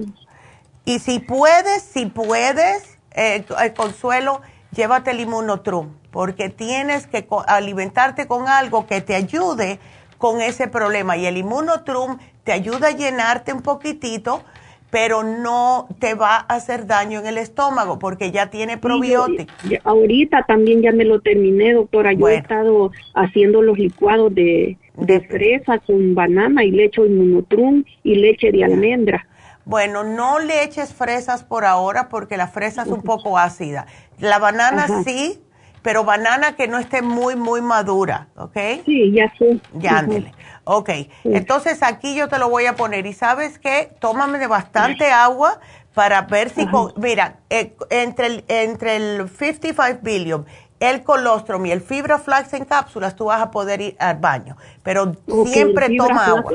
Y 0.85 0.99
si 1.01 1.21
puedes, 1.21 1.83
si 1.83 2.07
puedes, 2.07 2.99
eh, 3.15 3.45
el 3.63 3.75
consuelo, 3.75 4.41
llévate 4.73 5.11
el 5.11 5.21
inmunotrum, 5.21 5.95
porque 6.11 6.49
tienes 6.49 7.07
que 7.07 7.27
alimentarte 7.47 8.27
con 8.27 8.49
algo 8.49 8.87
que 8.87 9.01
te 9.01 9.15
ayude 9.15 9.81
con 10.17 10.41
ese 10.41 10.69
problema. 10.69 11.17
Y 11.17 11.27
el 11.27 11.37
inmunotrum 11.37 12.19
te 12.49 12.53
ayuda 12.55 12.89
a 12.89 12.97
llenarte 12.97 13.53
un 13.53 13.61
poquitito, 13.61 14.43
pero 14.91 15.23
no 15.23 15.87
te 15.99 16.15
va 16.15 16.37
a 16.37 16.55
hacer 16.55 16.87
daño 16.87 17.21
en 17.21 17.27
el 17.27 17.37
estómago 17.37 17.99
porque 17.99 18.31
ya 18.31 18.49
tiene 18.49 18.79
probióticos. 18.79 19.55
ahorita 19.85 20.47
también 20.49 20.81
ya 20.81 20.91
me 20.93 21.05
lo 21.05 21.21
terminé, 21.21 21.75
doctora. 21.75 22.15
Yo 22.15 22.27
he 22.27 22.37
estado 22.37 22.91
haciendo 23.15 23.61
los 23.61 23.77
licuados 23.77 24.35
de, 24.35 24.79
de 24.97 25.21
fresa 25.21 25.79
con 25.81 26.15
banana 26.15 26.65
y 26.65 26.71
leche 26.71 27.03
inmunotrum 27.05 27.85
y 28.03 28.15
leche 28.15 28.51
de 28.51 28.65
almendra. 28.65 29.27
Bueno, 29.67 30.03
no 30.03 30.39
le 30.39 30.65
eches 30.65 30.95
fresas 30.95 31.45
por 31.45 31.67
ahora 31.67 32.09
porque 32.09 32.39
la 32.39 32.49
fresa 32.49 32.85
es 32.85 32.89
un 32.89 33.03
poco 33.03 33.37
ácida. 33.37 33.85
La 34.21 34.39
banana 34.39 34.87
sí, 35.05 35.39
pero 35.83 36.05
banana 36.05 36.57
que 36.57 36.69
no 36.69 36.79
esté 36.79 37.03
muy, 37.03 37.37
muy 37.37 37.61
madura, 37.61 38.29
¿ok? 38.37 38.57
Sí, 38.85 39.13
ya 39.13 39.33
sé. 39.39 39.59
Ya, 39.75 39.99
ándele. 39.99 40.33
Ok, 40.71 40.91
entonces 41.25 41.83
aquí 41.83 42.15
yo 42.15 42.29
te 42.29 42.39
lo 42.39 42.51
voy 42.51 42.67
a 42.67 42.77
poner 42.77 43.07
y 43.07 43.15
sabes 43.15 43.59
qué, 43.59 43.91
tómame 44.01 44.39
de 44.39 44.47
bastante 44.47 45.11
agua 45.11 45.61
para 45.95 46.21
ver 46.23 46.51
si, 46.51 46.69
mira, 46.97 47.39
eh, 47.49 47.75
entre, 47.89 48.27
el, 48.27 48.45
entre 48.49 48.97
el 48.97 49.29
55 49.31 50.01
billion, 50.03 50.47
el 50.79 51.03
colostrum 51.05 51.65
y 51.65 51.73
el 51.73 51.81
fibra 51.81 52.19
flax 52.19 52.53
en 52.53 52.67
cápsulas, 52.67 53.17
tú 53.17 53.25
vas 53.25 53.41
a 53.41 53.51
poder 53.51 53.81
ir 53.81 53.97
al 53.99 54.19
baño, 54.19 54.59
pero 54.83 55.15
siempre 55.47 55.97
toma 55.97 56.27
agua. 56.27 56.53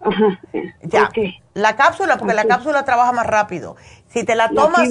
Ajá. 0.00 0.40
Ya, 0.82 1.10
la 1.54 1.76
cápsula, 1.76 2.18
porque 2.18 2.34
la 2.34 2.44
cápsula 2.44 2.84
trabaja 2.84 3.10
más 3.10 3.26
rápido. 3.26 3.74
Si 4.08 4.22
te 4.22 4.36
la 4.36 4.50
tomas, 4.50 4.88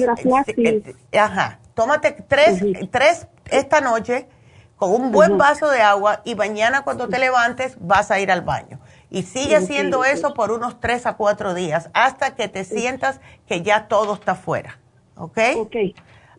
eh, 0.56 0.94
ajá, 1.18 1.60
tómate 1.74 2.12
tres, 2.28 2.62
tres 2.90 3.26
esta 3.50 3.80
noche 3.80 4.26
con 4.76 4.92
un 4.92 5.12
buen 5.12 5.38
vaso 5.38 5.70
de 5.70 5.80
agua 5.80 6.20
y 6.24 6.34
mañana 6.34 6.82
cuando 6.82 7.08
te 7.08 7.18
levantes 7.18 7.76
vas 7.80 8.10
a 8.10 8.20
ir 8.20 8.30
al 8.30 8.42
baño. 8.42 8.80
Y 9.10 9.22
sigue 9.22 9.56
haciendo 9.56 10.04
eso 10.04 10.34
por 10.34 10.50
unos 10.50 10.80
tres 10.80 11.06
a 11.06 11.16
cuatro 11.16 11.54
días 11.54 11.90
hasta 11.94 12.34
que 12.34 12.48
te 12.48 12.64
sientas 12.64 13.20
que 13.46 13.62
ya 13.62 13.86
todo 13.86 14.14
está 14.14 14.34
fuera. 14.34 14.78
¿Ok? 15.16 15.38
Ok. 15.56 15.76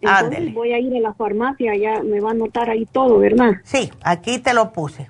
Entonces 0.01 0.53
voy 0.53 0.73
a 0.73 0.79
ir 0.79 0.95
a 0.97 0.99
la 0.99 1.13
farmacia, 1.13 1.75
ya 1.75 2.03
me 2.03 2.19
va 2.19 2.29
a 2.29 2.31
anotar 2.33 2.69
ahí 2.69 2.85
todo, 2.85 3.19
¿verdad? 3.19 3.53
Sí, 3.63 3.91
aquí 4.03 4.39
te 4.39 4.53
lo 4.53 4.73
puse. 4.73 5.09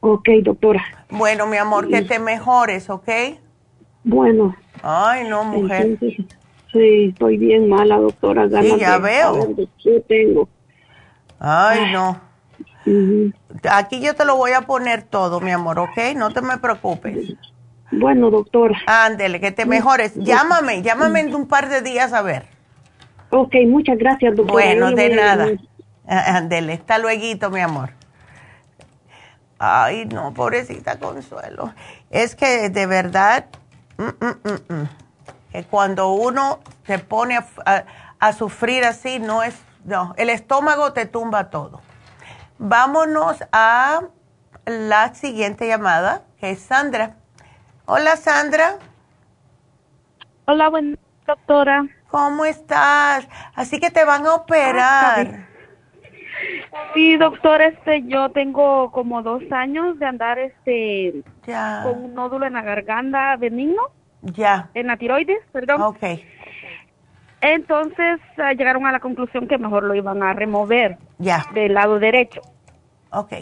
Ok, 0.00 0.28
doctora. 0.42 0.82
Bueno, 1.10 1.46
mi 1.46 1.56
amor, 1.56 1.88
que 1.88 2.02
te 2.02 2.18
mejores, 2.18 2.88
¿ok? 2.90 3.08
Bueno. 4.04 4.54
Ay, 4.82 5.28
no, 5.28 5.44
mujer. 5.44 5.98
sí, 6.72 7.06
estoy 7.08 7.36
bien 7.38 7.68
mala, 7.68 7.98
doctora. 7.98 8.48
sí, 8.62 8.78
ya 8.78 8.98
veo. 8.98 9.54
¿Qué 9.82 10.00
tengo? 10.06 10.48
Ay, 11.40 11.90
no. 11.90 12.20
Aquí 13.70 14.00
yo 14.00 14.14
te 14.14 14.24
lo 14.24 14.36
voy 14.36 14.52
a 14.52 14.62
poner 14.62 15.02
todo, 15.02 15.40
mi 15.40 15.50
amor, 15.50 15.78
¿ok? 15.78 16.14
No 16.14 16.30
te 16.30 16.42
me 16.42 16.58
preocupes. 16.58 17.34
Bueno, 17.90 18.30
doctora. 18.30 18.78
Ándele, 18.86 19.40
que 19.40 19.50
te 19.50 19.64
mejores. 19.64 20.14
Llámame, 20.14 20.82
llámame 20.82 21.20
en 21.20 21.34
un 21.34 21.48
par 21.48 21.68
de 21.68 21.80
días 21.80 22.12
a 22.12 22.22
ver. 22.22 22.44
Ok, 23.30 23.54
muchas 23.66 23.98
gracias, 23.98 24.36
doctora. 24.36 24.52
Bueno, 24.52 24.92
de 24.92 25.08
nada. 25.16 25.48
Ándele, 26.06 26.74
hasta 26.74 26.98
luego, 26.98 27.50
mi 27.50 27.60
amor. 27.60 27.90
Ay, 29.58 30.06
no, 30.06 30.32
pobrecita 30.32 30.98
Consuelo. 30.98 31.74
Es 32.10 32.34
que 32.34 32.70
de 32.70 32.86
verdad, 32.86 33.46
mm, 33.98 34.24
mm, 34.24 34.74
mm, 34.74 34.88
que 35.52 35.64
cuando 35.64 36.12
uno 36.12 36.60
se 36.86 36.98
pone 36.98 37.38
a 38.20 38.32
sufrir 38.32 38.84
así, 38.84 39.18
no 39.18 39.42
es, 39.42 39.54
no, 39.90 40.14
el 40.16 40.30
estómago 40.30 40.92
te 40.92 41.04
tumba 41.04 41.50
todo. 41.50 41.80
Vámonos 42.58 43.42
a 43.50 44.02
la 44.64 45.14
siguiente 45.14 45.66
llamada, 45.66 46.22
que 46.38 46.50
es 46.50 46.60
Sandra. 46.60 47.16
Hola, 47.86 48.16
Sandra. 48.16 48.76
Hola, 50.44 50.68
buena 50.68 50.96
doctora. 51.26 51.86
¿Cómo 52.08 52.44
estás? 52.44 53.26
Así 53.56 53.80
que 53.80 53.90
te 53.90 54.04
van 54.04 54.26
a 54.26 54.34
operar. 54.34 55.48
Sí, 56.94 57.16
doctor, 57.16 57.60
este, 57.60 58.04
yo 58.06 58.30
tengo 58.30 58.92
como 58.92 59.22
dos 59.22 59.42
años 59.50 59.98
de 59.98 60.06
andar, 60.06 60.38
este, 60.38 61.24
con 61.82 62.04
un 62.04 62.14
nódulo 62.14 62.46
en 62.46 62.52
la 62.52 62.62
garganta 62.62 63.36
benigno. 63.36 63.82
Ya. 64.22 64.70
En 64.74 64.86
la 64.86 64.96
tiroides, 64.96 65.44
perdón. 65.50 65.82
Ok. 65.82 66.04
Entonces 67.40 68.20
ah, 68.38 68.52
llegaron 68.52 68.86
a 68.86 68.92
la 68.92 69.00
conclusión 69.00 69.48
que 69.48 69.58
mejor 69.58 69.84
lo 69.84 69.94
iban 69.94 70.22
a 70.22 70.32
remover. 70.32 70.98
Ya. 71.18 71.46
Del 71.54 71.74
lado 71.74 71.98
derecho. 71.98 72.40
Ok. 73.12 73.32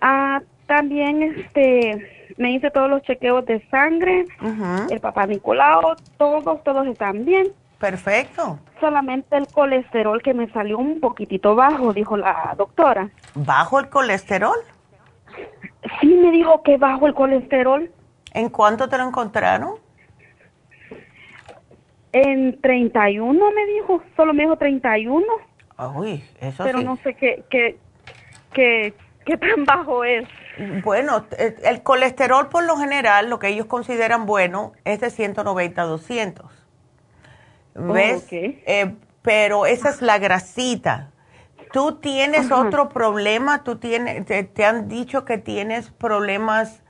Ah, 0.00 0.40
también 0.66 1.22
este 1.22 2.20
me 2.36 2.52
hice 2.52 2.70
todos 2.70 2.88
los 2.88 3.02
chequeos 3.02 3.44
de 3.44 3.60
sangre, 3.68 4.24
el 4.88 5.00
papá 5.00 5.26
Nicolau, 5.26 5.94
todos, 6.16 6.64
todos 6.64 6.86
están 6.86 7.24
bien. 7.24 7.48
Perfecto. 7.78 8.58
Solamente 8.78 9.36
el 9.36 9.46
colesterol 9.46 10.22
que 10.22 10.32
me 10.32 10.50
salió 10.50 10.78
un 10.78 11.00
poquitito 11.00 11.54
bajo, 11.54 11.92
dijo 11.92 12.16
la 12.16 12.54
doctora. 12.56 13.10
¿Bajo 13.34 13.78
el 13.78 13.88
colesterol? 13.88 14.56
Sí, 16.00 16.06
me 16.06 16.30
dijo 16.30 16.62
que 16.62 16.76
bajo 16.76 17.06
el 17.06 17.14
colesterol. 17.14 17.90
¿En 18.32 18.48
cuánto 18.48 18.88
te 18.88 18.96
lo 18.96 19.04
encontraron? 19.08 19.74
En 22.12 22.60
31 22.60 23.50
me 23.52 23.66
dijo, 23.66 24.02
solo 24.16 24.34
me 24.34 24.42
dijo 24.42 24.56
31. 24.56 25.24
Uy, 25.94 26.22
eso 26.40 26.64
Pero 26.64 26.82
no 26.82 26.96
sé 26.96 27.14
qué, 27.14 27.44
qué, 27.48 27.78
qué, 28.52 28.94
qué 29.24 29.36
tan 29.36 29.64
bajo 29.64 30.04
es. 30.04 30.26
Bueno, 30.82 31.24
el 31.38 31.82
colesterol 31.82 32.48
por 32.48 32.64
lo 32.64 32.76
general, 32.76 33.30
lo 33.30 33.38
que 33.38 33.48
ellos 33.48 33.66
consideran 33.66 34.26
bueno, 34.26 34.72
es 34.84 35.00
de 35.00 35.10
190 35.10 35.80
a 35.80 35.84
200. 35.84 36.46
¿Ves? 37.74 38.26
Eh, 38.30 38.94
pero 39.22 39.66
esa 39.66 39.90
es 39.90 40.02
la 40.02 40.18
grasita. 40.18 41.10
¿Tú 41.72 41.96
tienes 41.96 42.50
otro 42.50 42.88
problema? 42.88 43.62
¿Tú 43.62 43.76
tienes, 43.76 44.26
te, 44.26 44.64
han 44.64 44.88
dicho 44.88 45.24
que 45.24 45.38
tienes 45.38 45.90
problemas 45.90 46.82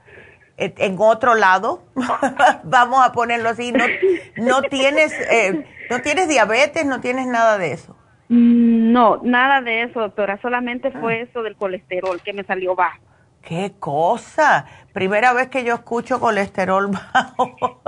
en 0.61 0.97
otro 0.99 1.35
lado, 1.35 1.83
vamos 2.65 3.05
a 3.05 3.13
ponerlo 3.13 3.49
así, 3.49 3.73
no, 3.73 3.85
no 4.37 4.63
tienes, 4.63 5.13
eh, 5.31 5.67
no 5.89 6.01
tienes 6.03 6.29
diabetes, 6.29 6.85
no 6.85 7.01
tienes 7.01 7.27
nada 7.27 7.59
de 7.59 7.73
eso. 7.73 7.97
No, 8.29 9.19
nada 9.25 9.61
de 9.61 9.83
eso, 9.83 10.01
doctora, 10.01 10.39
solamente 10.41 10.93
fue 10.93 11.15
ah. 11.15 11.23
eso 11.23 11.43
del 11.43 11.57
colesterol 11.57 12.21
que 12.23 12.33
me 12.33 12.45
salió 12.45 12.77
bajo. 12.77 13.01
¿Qué 13.43 13.73
cosa? 13.81 14.67
Primera 14.93 15.33
vez 15.33 15.49
que 15.49 15.65
yo 15.65 15.75
escucho 15.75 16.21
colesterol 16.21 16.91
bajo. 17.15 17.81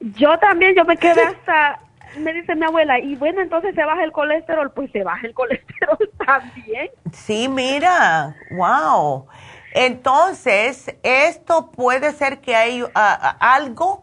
yo 0.00 0.38
también, 0.38 0.74
yo 0.74 0.84
me 0.84 0.96
quedé 0.96 1.22
hasta, 1.22 1.80
me 2.18 2.32
dice 2.32 2.54
mi 2.54 2.64
abuela, 2.64 2.98
y 2.98 3.16
bueno, 3.16 3.40
entonces 3.40 3.74
se 3.74 3.84
baja 3.84 4.04
el 4.04 4.12
colesterol, 4.12 4.70
pues 4.72 4.90
se 4.92 5.02
baja 5.02 5.26
el 5.26 5.34
colesterol 5.34 5.98
también. 6.26 6.90
Sí, 7.12 7.48
mira, 7.48 8.34
wow. 8.52 9.26
Entonces, 9.72 10.94
esto 11.02 11.70
puede 11.70 12.12
ser 12.12 12.40
que 12.40 12.56
hay 12.56 12.82
ah, 12.82 12.88
ah, 12.94 13.54
algo 13.54 14.02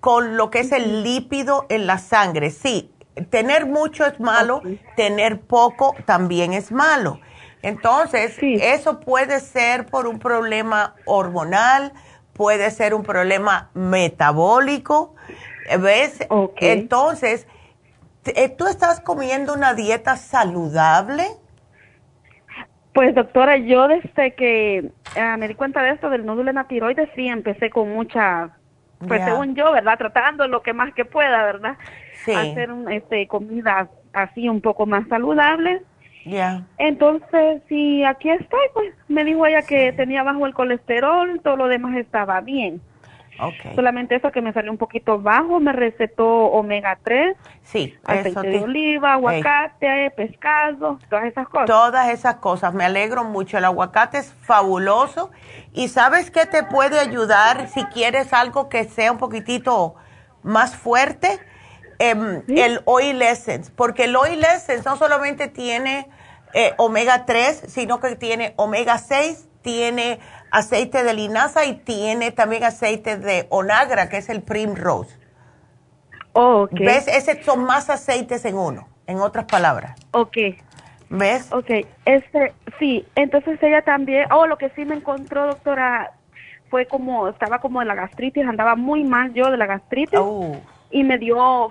con 0.00 0.36
lo 0.36 0.50
que 0.50 0.60
es 0.60 0.72
el 0.72 1.02
lípido 1.02 1.66
en 1.68 1.86
la 1.86 1.98
sangre. 1.98 2.50
Sí, 2.50 2.90
tener 3.30 3.66
mucho 3.66 4.06
es 4.06 4.18
malo, 4.20 4.62
tener 4.96 5.40
poco 5.40 5.94
también 6.06 6.52
es 6.52 6.72
malo. 6.72 7.20
Entonces, 7.62 8.36
eso 8.40 9.00
puede 9.00 9.40
ser 9.40 9.86
por 9.86 10.06
un 10.06 10.18
problema 10.18 10.94
hormonal, 11.04 11.92
puede 12.32 12.70
ser 12.70 12.94
un 12.94 13.02
problema 13.02 13.70
metabólico, 13.74 15.14
¿ves? 15.80 16.20
Entonces, 16.58 17.46
eh, 18.24 18.48
¿tú 18.48 18.66
estás 18.66 19.00
comiendo 19.00 19.54
una 19.54 19.74
dieta 19.74 20.16
saludable? 20.16 21.26
Pues 22.98 23.14
doctora, 23.14 23.56
yo 23.58 23.86
desde 23.86 24.34
que 24.34 24.90
ah, 25.16 25.36
me 25.36 25.46
di 25.46 25.54
cuenta 25.54 25.84
de 25.84 25.90
esto 25.90 26.10
del 26.10 26.26
nódulo 26.26 26.50
en 26.50 26.56
la 26.56 26.66
tiroides, 26.66 27.08
sí, 27.14 27.28
empecé 27.28 27.70
con 27.70 27.90
mucha, 27.90 28.50
pues 29.06 29.24
según 29.24 29.54
yo, 29.54 29.70
¿verdad? 29.70 29.96
Tratando 29.96 30.48
lo 30.48 30.62
que 30.64 30.72
más 30.72 30.92
que 30.94 31.04
pueda, 31.04 31.44
¿verdad? 31.44 31.76
Sí. 32.24 32.32
Hacer 32.32 32.70
este, 32.90 33.28
comida 33.28 33.88
así 34.12 34.48
un 34.48 34.60
poco 34.60 34.84
más 34.84 35.06
saludable. 35.06 35.82
Ya. 36.26 36.64
Entonces, 36.76 37.62
sí, 37.68 38.02
aquí 38.02 38.30
estoy, 38.30 38.66
pues 38.74 38.92
me 39.06 39.22
dijo 39.22 39.46
ella 39.46 39.62
que 39.62 39.92
tenía 39.92 40.24
bajo 40.24 40.44
el 40.44 40.52
colesterol, 40.52 41.40
todo 41.44 41.56
lo 41.56 41.68
demás 41.68 41.96
estaba 41.96 42.40
bien. 42.40 42.80
Solamente 43.74 44.16
eso 44.16 44.32
que 44.32 44.42
me 44.42 44.52
salió 44.52 44.70
un 44.72 44.78
poquito 44.78 45.20
bajo, 45.20 45.60
me 45.60 45.72
recetó 45.72 46.26
omega 46.26 46.98
3, 47.02 47.36
sí, 47.62 47.96
aceite 48.04 48.48
de 48.48 48.58
oliva, 48.60 49.12
aguacate, 49.14 50.10
pescado, 50.16 50.98
todas 51.08 51.26
esas 51.26 51.48
cosas. 51.48 51.66
Todas 51.66 52.08
esas 52.10 52.34
cosas, 52.36 52.74
me 52.74 52.84
alegro 52.84 53.24
mucho. 53.24 53.56
El 53.58 53.64
aguacate 53.64 54.18
es 54.18 54.34
fabuloso. 54.42 55.30
Y 55.72 55.88
sabes 55.88 56.30
que 56.30 56.46
te 56.46 56.64
puede 56.64 56.98
ayudar 56.98 57.68
si 57.68 57.84
quieres 57.86 58.32
algo 58.32 58.68
que 58.68 58.84
sea 58.84 59.12
un 59.12 59.18
poquitito 59.18 59.94
más 60.42 60.76
fuerte, 60.76 61.38
em, 61.98 62.42
el 62.48 62.80
oil 62.84 63.22
essence, 63.22 63.70
porque 63.74 64.04
el 64.04 64.16
oil 64.16 64.42
essence 64.44 64.82
no 64.84 64.96
solamente 64.96 65.48
tiene 65.48 66.08
eh, 66.54 66.72
omega 66.78 67.26
3, 67.26 67.64
sino 67.68 68.00
que 68.00 68.16
tiene 68.16 68.54
omega 68.56 68.98
6, 68.98 69.48
tiene 69.62 70.18
aceite 70.50 71.02
de 71.02 71.14
linaza 71.14 71.64
y 71.64 71.74
tiene 71.74 72.30
también 72.30 72.64
aceite 72.64 73.16
de 73.16 73.46
onagra, 73.50 74.08
que 74.08 74.18
es 74.18 74.28
el 74.28 74.42
primrose. 74.42 75.16
Oh, 76.32 76.62
okay. 76.62 76.86
¿Ves? 76.86 77.08
Ese 77.08 77.42
son 77.42 77.64
más 77.64 77.90
aceites 77.90 78.44
en 78.44 78.56
uno, 78.56 78.88
en 79.06 79.18
otras 79.20 79.46
palabras. 79.46 79.98
Ok. 80.12 80.36
¿Ves? 81.10 81.50
Ok, 81.52 81.70
este, 82.04 82.52
sí, 82.78 83.06
entonces 83.14 83.58
ella 83.62 83.82
también, 83.82 84.30
oh, 84.30 84.46
lo 84.46 84.58
que 84.58 84.68
sí 84.70 84.84
me 84.84 84.94
encontró, 84.94 85.46
doctora, 85.46 86.12
fue 86.68 86.86
como, 86.86 87.28
estaba 87.28 87.60
como 87.60 87.80
de 87.80 87.86
la 87.86 87.94
gastritis, 87.94 88.46
andaba 88.46 88.76
muy 88.76 89.04
mal 89.04 89.32
yo 89.32 89.50
de 89.50 89.56
la 89.56 89.66
gastritis. 89.66 90.18
Oh. 90.20 90.56
Y 90.90 91.04
me 91.04 91.16
dio 91.16 91.70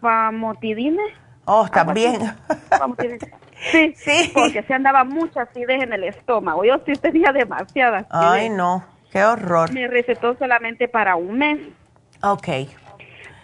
famotidine. 0.00 1.02
Oh, 1.44 1.68
también. 1.68 2.20
Sí, 3.70 3.94
sí. 3.96 4.30
Porque 4.32 4.62
se 4.62 4.74
andaba 4.74 5.04
mucha 5.04 5.42
acidez 5.42 5.82
en 5.82 5.92
el 5.92 6.04
estómago. 6.04 6.64
Yo 6.64 6.78
sí 6.86 6.92
tenía 6.94 7.32
demasiada 7.32 8.06
Ay, 8.10 8.48
no. 8.48 8.84
Qué 9.10 9.24
horror. 9.24 9.72
Me 9.72 9.86
recetó 9.88 10.36
solamente 10.36 10.88
para 10.88 11.16
un 11.16 11.38
mes. 11.38 11.58
Ok. 12.22 12.48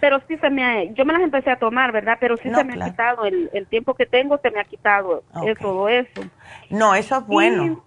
Pero 0.00 0.20
sí 0.26 0.36
se 0.38 0.50
me, 0.50 0.92
yo 0.94 1.04
me 1.04 1.12
las 1.12 1.22
empecé 1.22 1.50
a 1.50 1.56
tomar, 1.56 1.92
¿verdad? 1.92 2.18
Pero 2.20 2.36
sí 2.36 2.50
se 2.52 2.64
me 2.64 2.74
ha 2.74 2.86
quitado, 2.86 3.24
el, 3.24 3.48
el, 3.52 3.66
tiempo 3.68 3.94
que 3.94 4.04
tengo 4.04 4.36
se 4.38 4.50
me 4.50 4.60
ha 4.60 4.64
quitado 4.64 5.22
todo 5.60 5.88
eso. 5.88 6.22
No, 6.70 6.94
eso 6.94 7.18
es 7.18 7.26
bueno. 7.26 7.84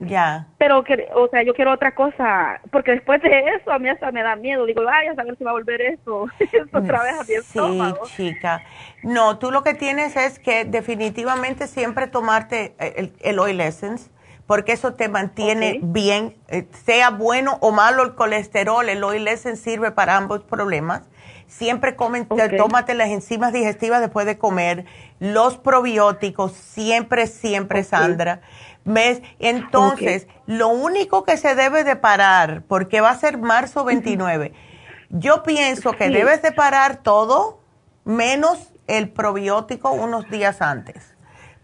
Ya. 0.00 0.46
Pero, 0.58 0.84
que, 0.84 1.08
o 1.14 1.28
sea, 1.28 1.42
yo 1.42 1.54
quiero 1.54 1.72
otra 1.72 1.94
cosa, 1.94 2.60
porque 2.70 2.92
después 2.92 3.20
de 3.22 3.56
eso 3.56 3.72
a 3.72 3.78
mí 3.78 3.88
hasta 3.88 4.12
me 4.12 4.22
da 4.22 4.36
miedo. 4.36 4.66
Digo, 4.66 4.82
ay, 4.90 5.08
a 5.08 5.14
saber 5.14 5.36
si 5.36 5.44
va 5.44 5.50
a 5.50 5.54
volver 5.54 5.80
eso, 5.80 6.26
otra 6.72 7.02
vez 7.02 7.20
a 7.20 7.24
mi 7.24 7.34
estómago. 7.34 8.06
Sí, 8.06 8.34
chica. 8.34 8.62
No, 9.02 9.38
tú 9.38 9.50
lo 9.50 9.62
que 9.62 9.74
tienes 9.74 10.16
es 10.16 10.38
que 10.38 10.64
definitivamente 10.64 11.66
siempre 11.66 12.06
tomarte 12.06 12.74
el, 12.78 13.12
el 13.20 13.38
oil 13.38 13.60
essence, 13.60 14.10
porque 14.46 14.72
eso 14.72 14.94
te 14.94 15.08
mantiene 15.08 15.80
bien, 15.82 16.36
eh, 16.48 16.66
sea 16.84 17.10
bueno 17.10 17.58
o 17.60 17.70
malo 17.70 18.02
el 18.02 18.14
colesterol, 18.14 18.88
el 18.88 19.02
oil 19.02 19.26
essence 19.28 19.62
sirve 19.62 19.92
para 19.92 20.16
ambos 20.16 20.42
problemas. 20.42 21.02
Siempre 21.46 21.96
comen, 21.96 22.26
tómate 22.26 22.94
las 22.94 23.08
enzimas 23.08 23.52
digestivas 23.52 24.00
después 24.00 24.24
de 24.24 24.38
comer, 24.38 24.86
los 25.20 25.58
probióticos, 25.58 26.52
siempre, 26.52 27.26
siempre, 27.26 27.84
Sandra. 27.84 28.40
¿Ves? 28.84 29.22
Entonces, 29.38 30.26
lo 30.46 30.68
único 30.68 31.24
que 31.24 31.36
se 31.36 31.54
debe 31.54 31.84
de 31.84 31.96
parar, 31.96 32.62
porque 32.66 33.00
va 33.00 33.10
a 33.10 33.16
ser 33.16 33.38
marzo 33.38 33.84
29, 33.84 34.52
yo 35.10 35.42
pienso 35.42 35.92
que 35.92 36.08
debes 36.08 36.42
de 36.42 36.52
parar 36.52 36.96
todo 36.96 37.60
menos 38.04 38.58
el 38.86 39.10
probiótico 39.10 39.92
unos 39.92 40.28
días 40.30 40.60
antes. 40.60 41.14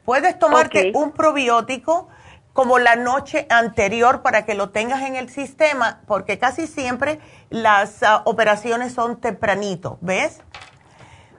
Puedes 0.05 0.39
tomarte 0.39 0.93
un 0.95 1.13
probiótico 1.13 2.09
como 2.53 2.79
la 2.79 2.97
noche 2.97 3.47
anterior 3.51 4.23
para 4.23 4.45
que 4.45 4.55
lo 4.55 4.71
tengas 4.71 5.03
en 5.03 5.17
el 5.17 5.29
sistema, 5.29 6.01
porque 6.07 6.39
casi 6.39 6.67
siempre 6.67 7.21
las 7.51 8.03
ah, 8.03 8.23
operaciones 8.25 8.93
son 8.93 9.21
tempranito, 9.21 9.99
¿ves? 10.01 10.41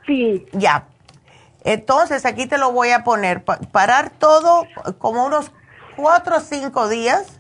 Sí. 0.05 0.45
Ya. 0.53 0.87
Entonces 1.63 2.25
aquí 2.25 2.45
te 2.45 2.57
lo 2.57 2.71
voy 2.71 2.91
a 2.91 3.03
poner, 3.03 3.43
parar 3.43 4.11
todo 4.11 4.65
como 4.97 5.25
unos 5.25 5.51
cuatro 5.99 6.37
o 6.37 6.39
cinco 6.39 6.87
días 6.87 7.39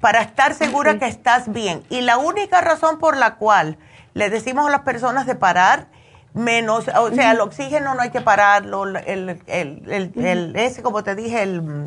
para 0.00 0.22
estar 0.22 0.54
segura 0.54 0.98
que 0.98 1.06
estás 1.06 1.52
bien. 1.52 1.82
Y 1.90 2.00
la 2.00 2.16
única 2.16 2.60
razón 2.60 2.98
por 2.98 3.16
la 3.16 3.36
cual 3.36 3.76
le 4.14 4.30
decimos 4.30 4.66
a 4.66 4.70
las 4.70 4.80
personas 4.80 5.26
de 5.26 5.34
parar, 5.34 5.88
menos, 6.34 6.88
o 6.88 7.10
sea, 7.10 7.32
el 7.32 7.40
oxígeno 7.40 7.94
no 7.94 8.00
hay 8.00 8.10
que 8.10 8.20
pararlo, 8.20 8.84
el, 8.86 9.40
el, 9.46 10.12
el, 10.16 10.56
ese, 10.56 10.82
como 10.82 11.04
te 11.04 11.14
dije, 11.14 11.42
el, 11.42 11.84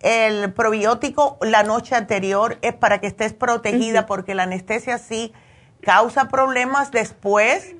el 0.00 0.52
probiótico 0.52 1.38
la 1.42 1.62
noche 1.62 1.94
anterior 1.94 2.58
es 2.62 2.74
para 2.74 2.98
que 2.98 3.06
estés 3.06 3.34
protegida 3.34 4.06
porque 4.06 4.34
la 4.34 4.44
anestesia 4.44 4.98
sí 4.98 5.32
causa 5.82 6.28
problemas 6.28 6.90
después, 6.90 7.74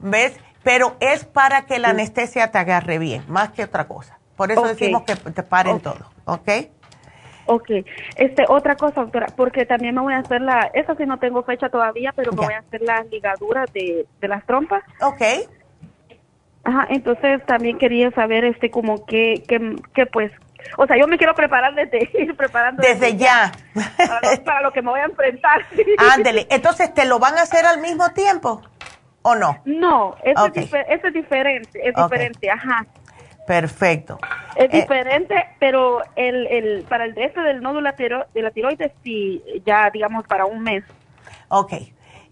¿ves? 0.00 0.36
Pero 0.64 0.96
es 1.00 1.24
para 1.24 1.66
que 1.66 1.78
la 1.78 1.90
anestesia 1.90 2.50
te 2.50 2.58
agarre 2.58 2.98
bien, 2.98 3.24
más 3.28 3.52
que 3.52 3.64
otra 3.64 3.86
cosa. 3.86 4.18
Por 4.36 4.50
eso 4.52 4.64
decimos 4.66 5.02
que 5.04 5.16
te 5.16 5.42
paren 5.42 5.80
todo, 5.80 6.10
¿ok? 6.24 6.48
Ok, 7.50 7.70
este, 8.16 8.44
otra 8.46 8.76
cosa, 8.76 9.00
doctora, 9.00 9.26
porque 9.34 9.64
también 9.64 9.94
me 9.94 10.02
voy 10.02 10.12
a 10.12 10.18
hacer 10.18 10.42
la, 10.42 10.70
esa 10.74 10.94
sí 10.96 11.06
no 11.06 11.18
tengo 11.18 11.42
fecha 11.44 11.70
todavía, 11.70 12.12
pero 12.14 12.30
me 12.32 12.44
voy 12.44 12.52
a 12.52 12.58
hacer 12.58 12.82
las 12.82 13.06
ligaduras 13.06 13.72
de, 13.72 14.06
de 14.20 14.28
las 14.28 14.44
trompas. 14.44 14.82
Ok. 15.00 15.22
Ajá, 16.64 16.86
entonces 16.90 17.44
también 17.46 17.78
quería 17.78 18.10
saber, 18.10 18.44
este, 18.44 18.70
como 18.70 19.06
que, 19.06 19.42
que, 19.94 20.04
pues, 20.06 20.30
o 20.76 20.86
sea, 20.86 20.98
yo 20.98 21.06
me 21.06 21.16
quiero 21.16 21.34
preparar 21.34 21.74
desde 21.74 22.10
ir 22.22 22.36
preparando. 22.36 22.82
Desde, 22.82 23.16
ya. 23.16 23.50
Para, 24.44 24.60
lo 24.60 24.70
que 24.70 24.82
me 24.82 24.90
voy 24.90 25.00
a 25.00 25.04
enfrentar. 25.04 25.64
Ándele, 26.14 26.46
entonces, 26.50 26.92
¿te 26.92 27.06
lo 27.06 27.18
van 27.18 27.38
a 27.38 27.42
hacer 27.42 27.64
al 27.64 27.80
mismo 27.80 28.10
tiempo 28.12 28.60
o 29.22 29.34
no? 29.34 29.62
No, 29.64 30.16
eso, 30.22 30.46
es, 30.54 30.70
es, 31.04 31.14
diferente, 31.14 31.80
es 31.82 31.94
diferente, 31.94 32.50
ajá. 32.50 32.86
Perfecto. 33.48 34.18
Es 34.56 34.66
eh, 34.66 34.68
diferente, 34.82 35.34
pero 35.58 36.02
el, 36.16 36.46
el, 36.48 36.82
para 36.82 37.06
el 37.06 37.16
resto 37.16 37.40
del 37.40 37.62
nódulo 37.62 37.90
de 37.96 38.42
la 38.42 38.50
tiroides 38.50 38.92
sí, 39.02 39.42
ya 39.64 39.88
digamos 39.88 40.26
para 40.26 40.44
un 40.44 40.62
mes. 40.62 40.84
Ok. 41.48 41.72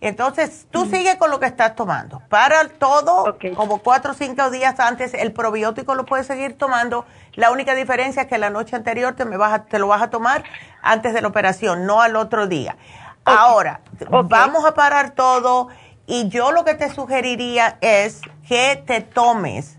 Entonces, 0.03 0.67
tú 0.71 0.85
sigue 0.85 1.17
con 1.17 1.31
lo 1.31 1.41
que 1.41 1.47
estás 1.47 1.75
tomando. 1.75 2.21
Para 2.29 2.69
todo, 2.69 3.39
como 3.57 3.79
cuatro 3.79 4.13
o 4.13 4.15
cinco 4.15 4.51
días 4.51 4.79
antes, 4.79 5.15
el 5.15 5.33
probiótico 5.33 5.95
lo 5.95 6.05
puedes 6.05 6.27
seguir 6.27 6.59
tomando. 6.59 7.07
La 7.33 7.51
única 7.51 7.75
diferencia 7.75 8.23
es 8.23 8.29
que 8.29 8.37
la 8.37 8.51
noche 8.51 8.77
anterior 8.77 9.15
te, 9.15 9.25
me 9.25 9.39
vas 9.39 9.67
te 9.69 9.79
lo 9.79 9.89
vas 9.89 10.03
a 10.03 10.11
tomar 10.11 10.45
antes 10.83 11.15
de 11.15 11.23
la 11.23 11.29
operación, 11.29 11.87
no 11.87 12.03
al 12.03 12.17
otro 12.17 12.47
día. 12.47 12.77
Ahora, 13.25 13.81
vamos 14.25 14.67
a 14.67 14.75
parar 14.75 15.13
todo 15.13 15.69
y 16.07 16.29
yo 16.29 16.53
lo 16.53 16.67
que 16.67 16.75
te 16.75 16.91
sugeriría 16.93 17.79
es 17.81 18.21
que 18.47 18.83
te 18.87 19.01
tomes 19.01 19.79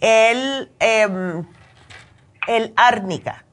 el, 0.00 0.70
em, 0.78 1.46
el 2.46 2.72
árnica. 2.76 3.44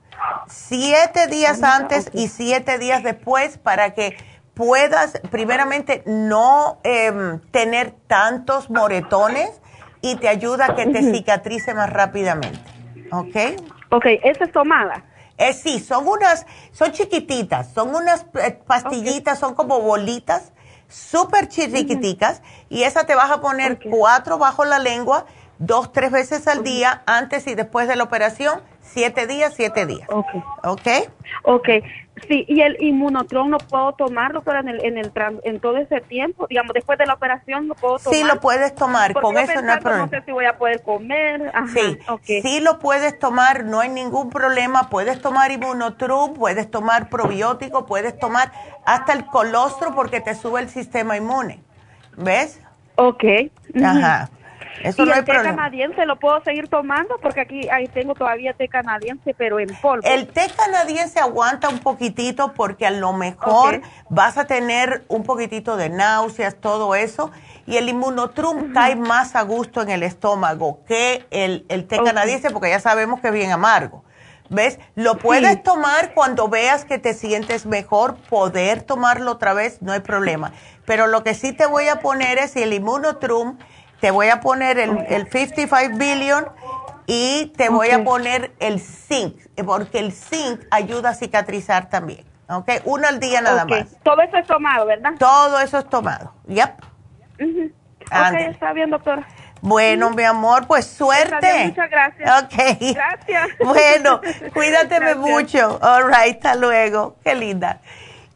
Siete 0.48 1.28
días 1.28 1.62
antes 1.64 2.10
y 2.14 2.28
siete 2.28 2.78
días 2.78 3.04
después 3.04 3.58
para 3.58 3.94
que 3.94 4.18
puedas, 4.54 5.22
primeramente, 5.30 6.04
no 6.06 6.80
em, 6.84 7.40
tener 7.52 7.92
tantos 8.08 8.70
moretones 8.70 9.62
y 10.02 10.16
te 10.16 10.28
ayuda 10.30 10.68
a 10.68 10.76
que 10.76 10.88
te 10.88 11.04
cicatrice 11.14 11.74
más 11.74 11.90
rápidamente. 11.90 12.60
¿Ok? 13.12 13.36
Ok, 13.90 14.06
¿esa 14.24 14.46
es 14.46 14.52
tomada? 14.52 15.04
Eh, 15.38 15.54
sí, 15.54 15.80
son 15.80 16.08
unas, 16.08 16.46
son 16.72 16.92
chiquititas, 16.92 17.72
son 17.74 17.94
unas 17.94 18.26
eh, 18.42 18.60
pastillitas, 18.66 19.38
son 19.38 19.54
como 19.54 19.80
bolitas, 19.82 20.52
súper 20.88 21.48
chiquiticas, 21.48 22.42
y 22.70 22.84
esa 22.84 23.06
te 23.06 23.14
vas 23.14 23.30
a 23.30 23.40
poner 23.40 23.80
cuatro 23.90 24.40
bajo 24.40 24.66
la 24.66 24.80
lengua, 24.80 25.26
dos, 25.60 25.92
tres 25.92 26.12
veces 26.12 26.48
al 26.48 26.64
día, 26.64 27.02
antes 27.06 27.48
y 27.48 27.56
después 27.56 27.88
de 27.88 27.96
la 27.96 28.04
operación, 28.04 28.62
siete 28.82 29.28
días, 29.28 29.54
siete 29.56 29.86
días. 29.86 30.08
Ok. 30.10 30.28
Ok. 30.64 30.88
Ok. 31.44 31.70
Sí, 32.28 32.46
y 32.48 32.62
el 32.62 32.82
inmunotron 32.82 33.52
no 33.52 33.60
puedo 33.60 33.94
tomarlo 33.94 34.42
pero 34.42 34.60
en 34.60 34.70
el, 34.70 34.84
en 34.84 34.98
el 34.98 35.12
en 35.44 35.60
todo 35.60 35.78
ese 35.78 36.02
tiempo, 36.02 36.48
digamos, 36.48 36.74
después 36.74 36.98
de 36.98 37.06
la 37.06 37.14
operación 37.14 37.68
no 37.68 37.76
puedo 37.76 38.00
tomar. 38.00 38.16
Sí, 38.16 38.24
lo 38.24 38.40
puedes 38.40 38.74
tomar, 38.74 39.14
con 39.14 39.38
eso 39.38 39.62
no 39.62 39.72
hay 39.72 39.80
problema. 39.80 40.06
No 40.06 40.10
sé 40.10 40.24
si 40.26 40.32
voy 40.32 40.46
a 40.46 40.58
poder 40.58 40.82
comer. 40.82 41.52
sí, 41.74 42.42
sí 42.42 42.60
lo 42.60 42.80
puedes 42.80 43.20
tomar, 43.20 43.66
no 43.66 43.80
hay 43.80 43.90
ningún 43.90 44.32
problema. 44.32 44.90
Puedes 44.90 45.22
tomar 45.22 45.52
inmunotrum, 45.52 46.34
puedes 46.34 46.72
tomar 46.72 47.10
probiótico, 47.10 47.86
puedes 47.86 48.18
tomar 48.18 48.52
hasta 48.86 49.14
el 49.14 49.26
colostro 49.26 49.94
porque 49.94 50.20
te 50.20 50.34
sube 50.34 50.62
el 50.62 50.70
sistema 50.70 51.18
inmune. 51.18 51.62
¿Ves? 52.16 52.60
Ok. 52.96 53.24
Ajá. 53.84 54.30
Eso 54.84 55.04
¿Y 55.04 55.06
no 55.06 55.12
el 55.12 55.20
hay 55.20 55.26
té 55.26 55.34
problema. 55.34 55.56
canadiense 55.56 56.06
lo 56.06 56.18
puedo 56.18 56.42
seguir 56.44 56.68
tomando? 56.68 57.18
Porque 57.22 57.42
aquí 57.42 57.68
ahí 57.70 57.88
tengo 57.88 58.14
todavía 58.14 58.54
té 58.54 58.68
canadiense, 58.68 59.34
pero 59.38 59.60
en 59.60 59.70
polvo. 59.82 60.08
El 60.08 60.28
té 60.28 60.48
canadiense 60.56 61.20
aguanta 61.20 61.70
un 61.70 61.80
poquitito 61.80 62.54
porque 62.54 62.86
a 62.86 62.92
lo 62.92 63.14
mejor 63.14 63.82
vas 64.10 64.38
a 64.38 64.46
tener 64.46 65.04
un 65.08 65.24
poquitito 65.24 65.78
de 65.78 65.90
náuseas, 65.90 66.56
todo 66.56 66.96
eso. 66.96 67.32
Y 67.66 67.78
el 67.78 67.90
inmunotrum 67.90 68.74
cae 68.74 68.96
más 68.96 69.36
a 69.36 69.42
gusto 69.42 69.82
en 69.82 69.90
el 69.90 70.04
estómago 70.04 70.84
que 70.88 71.26
el, 71.32 71.66
el 71.70 71.88
té 71.88 72.02
canadiense 72.04 72.50
porque 72.52 72.70
ya 72.70 72.80
sabemos 72.80 73.20
que 73.20 73.28
es 73.28 73.34
bien 73.34 73.52
amargo. 73.52 74.04
¿Ves? 74.50 74.80
Lo 74.96 75.18
puedes 75.18 75.62
tomar 75.62 76.14
cuando 76.14 76.48
veas 76.48 76.86
que 76.86 76.98
te 77.00 77.14
sientes 77.14 77.66
mejor, 77.66 78.16
poder 78.30 78.82
tomarlo 78.82 79.32
otra 79.34 79.54
vez, 79.54 79.82
no 79.82 79.92
hay 79.92 80.00
problema. 80.00 80.54
Pero 80.86 81.08
lo 81.08 81.22
que 81.22 81.34
sí 81.34 81.52
te 81.52 81.66
voy 81.66 81.90
a 81.90 82.00
poner 82.00 82.38
es 82.38 82.56
el 82.56 82.72
inmunotrum 82.72 83.58
te 84.00 84.12
voy 84.12 84.30
a 84.30 84.40
poner 84.42 84.78
el, 84.80 84.98
el 85.10 85.30
55 85.30 85.98
billion 85.98 86.48
y 87.08 87.54
te 87.58 87.70
voy 87.70 87.90
a 87.92 88.04
poner 88.04 88.52
el 88.60 88.80
zinc, 88.80 89.36
porque 89.66 90.00
el 90.00 90.12
zinc 90.12 90.62
ayuda 90.72 91.12
a 91.12 91.14
cicatrizar 91.14 91.90
también. 91.90 92.26
¿Ok? 92.50 92.70
Uno 92.86 93.08
al 93.08 93.20
día 93.20 93.42
nada 93.42 93.66
más. 93.66 93.88
Todo 94.04 94.22
eso 94.22 94.38
es 94.38 94.48
tomado, 94.48 94.86
¿verdad? 94.86 95.12
Todo 95.20 95.60
eso 95.60 95.80
es 95.80 95.90
tomado. 95.90 96.34
Yep. 96.48 96.82
Ujú. 97.42 97.72
Ok, 98.06 98.34
está 98.40 98.74
bien, 98.74 98.90
doctora. 98.90 99.28
Bueno, 99.62 100.12
mi 100.12 100.24
amor, 100.24 100.68
pues 100.68 100.86
suerte. 100.88 101.36
Está 101.36 101.40
bien, 101.40 101.68
muchas 101.70 101.90
gracias. 101.90 102.44
Ok. 102.44 102.94
Gracias. 102.94 103.48
Bueno, 103.66 104.22
cuídateme 104.54 105.14
Gracias. 105.14 105.18
mucho. 105.18 105.80
All 105.82 106.06
right, 106.08 106.36
hasta 106.38 106.56
luego. 106.56 107.18
Qué 107.24 107.36
linda. 107.36 107.82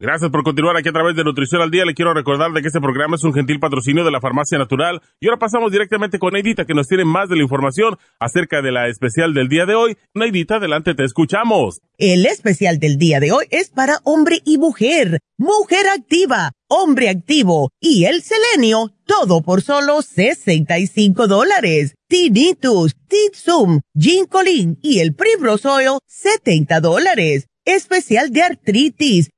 Gracias 0.00 0.30
por 0.30 0.44
continuar 0.44 0.76
aquí 0.76 0.90
a 0.90 0.92
través 0.92 1.16
de 1.16 1.24
Nutrición 1.24 1.60
al 1.60 1.72
Día. 1.72 1.84
Le 1.84 1.92
quiero 1.92 2.14
recordar 2.14 2.52
de 2.52 2.62
que 2.62 2.68
este 2.68 2.80
programa 2.80 3.16
es 3.16 3.24
un 3.24 3.34
gentil 3.34 3.58
patrocinio 3.58 4.04
de 4.04 4.12
la 4.12 4.20
Farmacia 4.20 4.56
Natural. 4.56 5.02
Y 5.18 5.26
ahora 5.26 5.40
pasamos 5.40 5.72
directamente 5.72 6.20
con 6.20 6.34
Neidita, 6.34 6.66
que 6.66 6.74
nos 6.74 6.86
tiene 6.86 7.04
más 7.04 7.28
de 7.28 7.34
la 7.34 7.42
información 7.42 7.98
acerca 8.20 8.62
de 8.62 8.70
la 8.70 8.86
especial 8.86 9.34
del 9.34 9.48
día 9.48 9.66
de 9.66 9.74
hoy. 9.74 9.96
Neidita, 10.14 10.58
adelante, 10.58 10.94
te 10.94 11.02
escuchamos. 11.02 11.80
El 11.96 12.26
especial 12.26 12.78
del 12.78 12.96
día 12.96 13.18
de 13.18 13.32
hoy 13.32 13.46
es 13.50 13.70
para 13.70 13.98
hombre 14.04 14.40
y 14.44 14.58
mujer, 14.58 15.18
mujer 15.36 15.88
activa, 15.92 16.52
hombre 16.68 17.08
activo 17.08 17.72
y 17.80 18.04
el 18.04 18.22
selenio, 18.22 18.92
todo 19.04 19.42
por 19.42 19.62
solo 19.62 20.02
65 20.02 21.26
dólares. 21.26 21.96
Tinnitus, 22.06 22.94
Titsum, 23.08 23.80
Ginkolin 23.98 24.78
y 24.80 25.00
el 25.00 25.16
Primrose 25.16 25.66
Oil, 25.66 25.98
70 26.06 26.80
dólares. 26.80 27.48
Especial 27.64 28.30
de 28.30 28.42
artritis, 28.42 29.28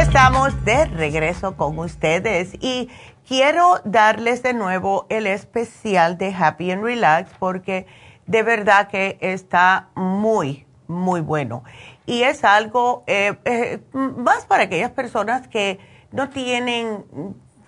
Estamos 0.00 0.64
de 0.64 0.86
regreso 0.86 1.58
con 1.58 1.78
ustedes 1.78 2.54
y 2.58 2.88
quiero 3.28 3.80
darles 3.84 4.42
de 4.42 4.54
nuevo 4.54 5.04
el 5.10 5.26
especial 5.26 6.16
de 6.16 6.34
Happy 6.34 6.70
and 6.70 6.82
Relax 6.82 7.30
porque 7.38 7.86
de 8.26 8.42
verdad 8.42 8.88
que 8.88 9.18
está 9.20 9.90
muy, 9.94 10.66
muy 10.88 11.20
bueno. 11.20 11.64
Y 12.06 12.22
es 12.22 12.44
algo 12.44 13.04
eh, 13.06 13.36
eh, 13.44 13.80
más 13.92 14.46
para 14.46 14.64
aquellas 14.64 14.90
personas 14.90 15.46
que 15.48 15.78
no 16.12 16.30
tienen 16.30 17.04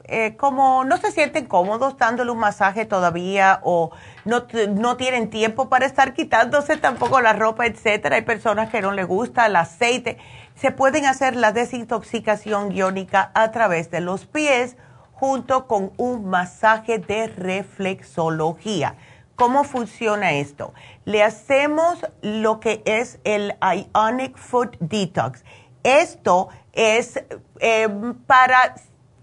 eh, 0.05 0.37
como 0.37 0.85
no 0.85 0.97
se 0.97 1.13
sienten 1.13 1.47
cómodos 1.47 1.97
dándole 1.97 2.33
un 2.33 2.39
masaje 2.39 2.87
todavía 2.87 3.61
o 3.63 3.93
no, 4.25 4.47
no 4.71 4.97
tienen 4.97 5.31
tiempo 5.31 5.69
para 5.69 5.87
estar 5.87 6.13
quitándose 6.13 6.77
tampoco 6.77 7.21
la 7.21 7.35
ropa, 7.35 7.67
etcétera. 7.67 8.17
Hay 8.17 8.23
personas 8.23 8.69
que 8.69 8.81
no 8.81 8.91
les 8.93 9.07
gusta 9.07 9.47
el 9.47 9.57
aceite. 9.57 10.19
Se 10.63 10.71
pueden 10.71 11.07
hacer 11.07 11.35
la 11.35 11.51
desintoxicación 11.51 12.71
iónica 12.71 13.33
a 13.35 13.51
través 13.51 13.91
de 13.91 14.01
los 14.01 14.27
pies 14.27 14.77
junto 15.11 15.67
con 15.67 15.91
un 15.97 16.27
masaje 16.27 17.01
de 17.01 17.27
reflexología. 17.27 18.95
¿Cómo 19.35 19.65
funciona 19.65 20.35
esto? 20.35 20.73
Le 21.05 21.25
hacemos 21.25 22.07
lo 22.21 22.61
que 22.61 22.81
es 22.85 23.19
el 23.25 23.57
Ionic 23.61 24.39
Foot 24.39 24.77
Detox. 24.79 25.43
Esto 25.83 26.49
es 26.73 27.21
eh, 27.59 27.89
para, 28.29 28.77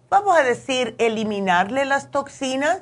vamos 0.10 0.38
a 0.38 0.44
decir, 0.44 0.94
eliminarle 0.98 1.86
las 1.86 2.12
toxinas. 2.12 2.82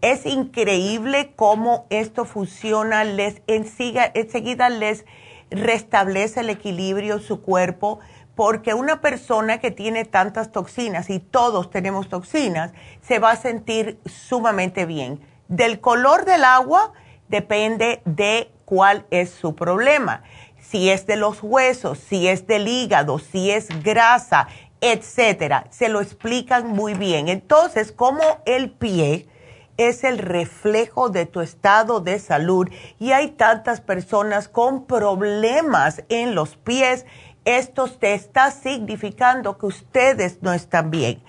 Es 0.00 0.26
increíble 0.26 1.32
cómo 1.34 1.86
esto 1.90 2.24
funciona. 2.24 3.02
Les 3.02 3.42
enseguida 3.48 4.68
les 4.68 5.04
restablece 5.50 6.40
el 6.40 6.50
equilibrio 6.50 7.14
en 7.14 7.22
su 7.22 7.40
cuerpo 7.40 8.00
porque 8.34 8.74
una 8.74 9.00
persona 9.00 9.58
que 9.58 9.70
tiene 9.70 10.04
tantas 10.04 10.52
toxinas, 10.52 11.08
y 11.08 11.20
todos 11.20 11.70
tenemos 11.70 12.08
toxinas, 12.08 12.72
se 13.00 13.18
va 13.18 13.30
a 13.30 13.36
sentir 13.36 13.98
sumamente 14.04 14.84
bien. 14.84 15.20
Del 15.48 15.80
color 15.80 16.26
del 16.26 16.44
agua 16.44 16.92
depende 17.28 18.02
de 18.04 18.50
cuál 18.66 19.06
es 19.10 19.30
su 19.30 19.54
problema. 19.54 20.22
Si 20.60 20.90
es 20.90 21.06
de 21.06 21.16
los 21.16 21.42
huesos, 21.42 21.98
si 21.98 22.28
es 22.28 22.46
del 22.46 22.68
hígado, 22.68 23.18
si 23.18 23.50
es 23.50 23.68
grasa, 23.82 24.48
etcétera. 24.82 25.66
Se 25.70 25.88
lo 25.88 26.02
explican 26.02 26.66
muy 26.68 26.92
bien. 26.92 27.28
Entonces, 27.28 27.90
como 27.90 28.22
el 28.44 28.70
pie 28.70 29.28
es 29.76 30.04
el 30.04 30.18
reflejo 30.18 31.08
de 31.08 31.26
tu 31.26 31.40
estado 31.40 32.00
de 32.00 32.18
salud 32.18 32.68
y 32.98 33.12
hay 33.12 33.32
tantas 33.32 33.80
personas 33.80 34.48
con 34.48 34.86
problemas 34.86 36.02
en 36.08 36.34
los 36.34 36.56
pies, 36.56 37.06
esto 37.44 37.86
te 37.86 38.14
está 38.14 38.50
significando 38.50 39.56
que 39.58 39.66
ustedes 39.66 40.42
no 40.42 40.52
están 40.52 40.90
bien. 40.90 41.22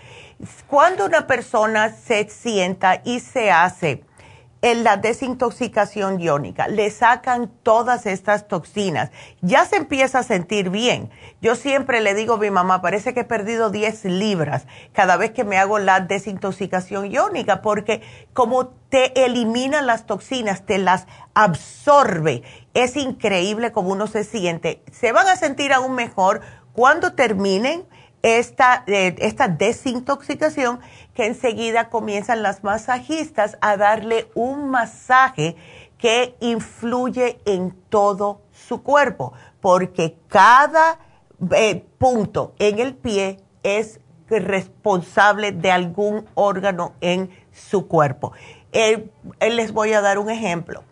Cuando 0.67 1.05
una 1.05 1.27
persona 1.27 1.89
se 1.89 2.27
sienta 2.29 3.01
y 3.03 3.19
se 3.19 3.51
hace 3.51 4.03
en 4.61 4.83
la 4.83 4.97
desintoxicación 4.97 6.19
iónica, 6.19 6.67
le 6.67 6.89
sacan 6.89 7.51
todas 7.63 8.05
estas 8.05 8.47
toxinas, 8.47 9.11
ya 9.41 9.65
se 9.65 9.77
empieza 9.77 10.19
a 10.19 10.23
sentir 10.23 10.69
bien. 10.69 11.09
Yo 11.41 11.55
siempre 11.55 12.01
le 12.01 12.13
digo 12.13 12.35
a 12.35 12.37
mi 12.39 12.49
mamá, 12.49 12.81
parece 12.81 13.13
que 13.13 13.21
he 13.21 13.25
perdido 13.25 13.69
10 13.69 14.05
libras 14.05 14.65
cada 14.93 15.17
vez 15.17 15.31
que 15.31 15.43
me 15.43 15.57
hago 15.57 15.79
la 15.79 15.99
desintoxicación 15.99 17.11
iónica, 17.11 17.61
porque 17.61 18.01
como 18.33 18.67
te 18.89 19.25
elimina 19.25 19.81
las 19.81 20.05
toxinas, 20.05 20.65
te 20.65 20.77
las 20.77 21.07
absorbe 21.33 22.43
es 22.77 22.95
increíble 22.95 23.71
como 23.71 23.89
uno 23.89 24.05
se 24.05 24.23
siente. 24.23 24.83
Se 24.91 25.11
van 25.11 25.27
a 25.27 25.35
sentir 25.35 25.73
aún 25.73 25.95
mejor 25.95 26.41
cuando 26.73 27.13
terminen 27.13 27.85
esta, 28.21 28.83
eh, 28.85 29.15
esta 29.17 29.47
desintoxicación, 29.47 30.79
que 31.17 31.25
enseguida 31.25 31.89
comienzan 31.89 32.43
las 32.43 32.63
masajistas 32.63 33.57
a 33.59 33.75
darle 33.75 34.29
un 34.35 34.69
masaje 34.69 35.55
que 35.97 36.35
influye 36.39 37.39
en 37.45 37.71
todo 37.89 38.43
su 38.51 38.83
cuerpo, 38.83 39.33
porque 39.59 40.15
cada 40.27 40.99
eh, 41.55 41.83
punto 41.97 42.53
en 42.59 42.77
el 42.77 42.93
pie 42.93 43.37
es 43.63 43.99
responsable 44.29 45.51
de 45.51 45.71
algún 45.71 46.27
órgano 46.35 46.93
en 47.01 47.31
su 47.51 47.87
cuerpo. 47.87 48.33
Eh, 48.71 49.09
les 49.41 49.73
voy 49.73 49.93
a 49.93 50.01
dar 50.01 50.19
un 50.19 50.29
ejemplo 50.29 50.83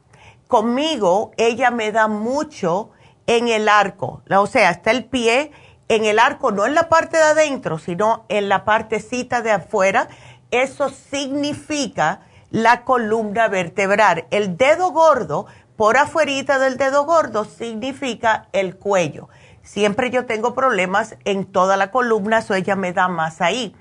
conmigo 0.48 1.32
ella 1.38 1.72
me 1.72 1.92
da 1.92 2.08
mucho 2.08 2.92
en 3.28 3.48
el 3.48 3.68
arco, 3.68 4.22
o 4.30 4.48
sea, 4.48 4.70
está 4.70 4.92
el 4.92 5.06
pie 5.06 5.52
en 5.88 6.06
el 6.06 6.20
arco, 6.20 6.52
no 6.52 6.66
en 6.66 6.76
la 6.76 6.90
parte 6.90 7.18
de 7.18 7.24
adentro, 7.24 7.78
sino 7.78 8.26
en 8.30 8.50
la 8.50 8.66
partecita 8.66 9.42
de 9.42 9.52
afuera. 9.52 10.08
Eso 10.52 10.90
significa 10.90 12.22
la 12.52 12.84
columna 12.84 13.48
vertebral. 13.48 14.26
El 14.32 14.58
dedo 14.58 14.92
gordo, 14.92 15.46
por 15.76 15.98
afuerita 15.98 16.58
del 16.60 16.78
dedo 16.78 17.06
gordo, 17.06 17.46
significa 17.46 18.48
el 18.54 18.78
cuello. 18.78 19.30
Siempre 19.62 20.12
yo 20.12 20.26
tengo 20.26 20.54
problemas 20.54 21.18
en 21.26 21.46
toda 21.46 21.76
la 21.76 21.92
columna, 21.92 22.38
eso 22.40 22.54
ella 22.54 22.76
me 22.76 22.94
da 22.94 23.08
más 23.08 23.42
ahí. 23.42 23.76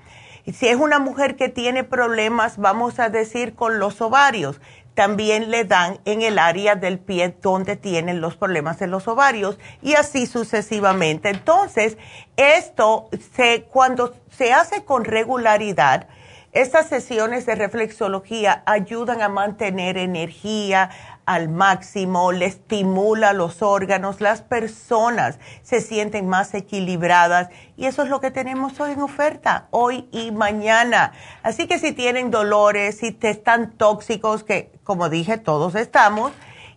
Si 0.51 0.67
es 0.67 0.75
una 0.75 0.99
mujer 0.99 1.35
que 1.35 1.49
tiene 1.49 1.83
problemas, 1.83 2.57
vamos 2.57 2.99
a 2.99 3.09
decir, 3.09 3.55
con 3.55 3.79
los 3.79 4.01
ovarios, 4.01 4.59
también 4.95 5.51
le 5.51 5.65
dan 5.65 5.99
en 6.05 6.21
el 6.21 6.39
área 6.39 6.75
del 6.75 6.99
pie 6.99 7.35
donde 7.41 7.75
tienen 7.75 8.21
los 8.21 8.37
problemas 8.37 8.81
en 8.81 8.91
los 8.91 9.07
ovarios 9.07 9.59
y 9.81 9.93
así 9.93 10.25
sucesivamente. 10.25 11.29
Entonces, 11.29 11.97
esto 12.37 13.09
se, 13.35 13.63
cuando 13.63 14.15
se 14.31 14.53
hace 14.53 14.83
con 14.83 15.05
regularidad, 15.05 16.07
estas 16.53 16.87
sesiones 16.87 17.45
de 17.45 17.55
reflexología 17.55 18.63
ayudan 18.65 19.21
a 19.21 19.27
mantener 19.27 19.97
energía, 19.97 20.89
al 21.25 21.49
máximo, 21.49 22.31
le 22.31 22.45
estimula 22.45 23.33
los 23.33 23.61
órganos, 23.61 24.21
las 24.21 24.41
personas 24.41 25.39
se 25.63 25.81
sienten 25.81 26.27
más 26.27 26.53
equilibradas 26.53 27.49
y 27.77 27.85
eso 27.85 28.03
es 28.03 28.09
lo 28.09 28.21
que 28.21 28.31
tenemos 28.31 28.79
hoy 28.79 28.91
en 28.91 29.01
oferta, 29.01 29.67
hoy 29.71 30.07
y 30.11 30.31
mañana. 30.31 31.13
Así 31.41 31.67
que 31.67 31.79
si 31.79 31.93
tienen 31.93 32.31
dolores, 32.31 32.99
si 32.99 33.11
te 33.11 33.29
están 33.29 33.71
tóxicos, 33.71 34.43
que 34.43 34.71
como 34.83 35.09
dije 35.09 35.37
todos 35.37 35.75
estamos, 35.75 36.31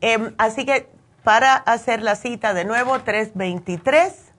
Em, 0.00 0.34
así 0.38 0.64
que 0.64 0.88
para 1.22 1.54
hacer 1.54 2.02
la 2.02 2.16
cita 2.16 2.54
de 2.54 2.64
nuevo, 2.64 2.98
323 3.00 4.32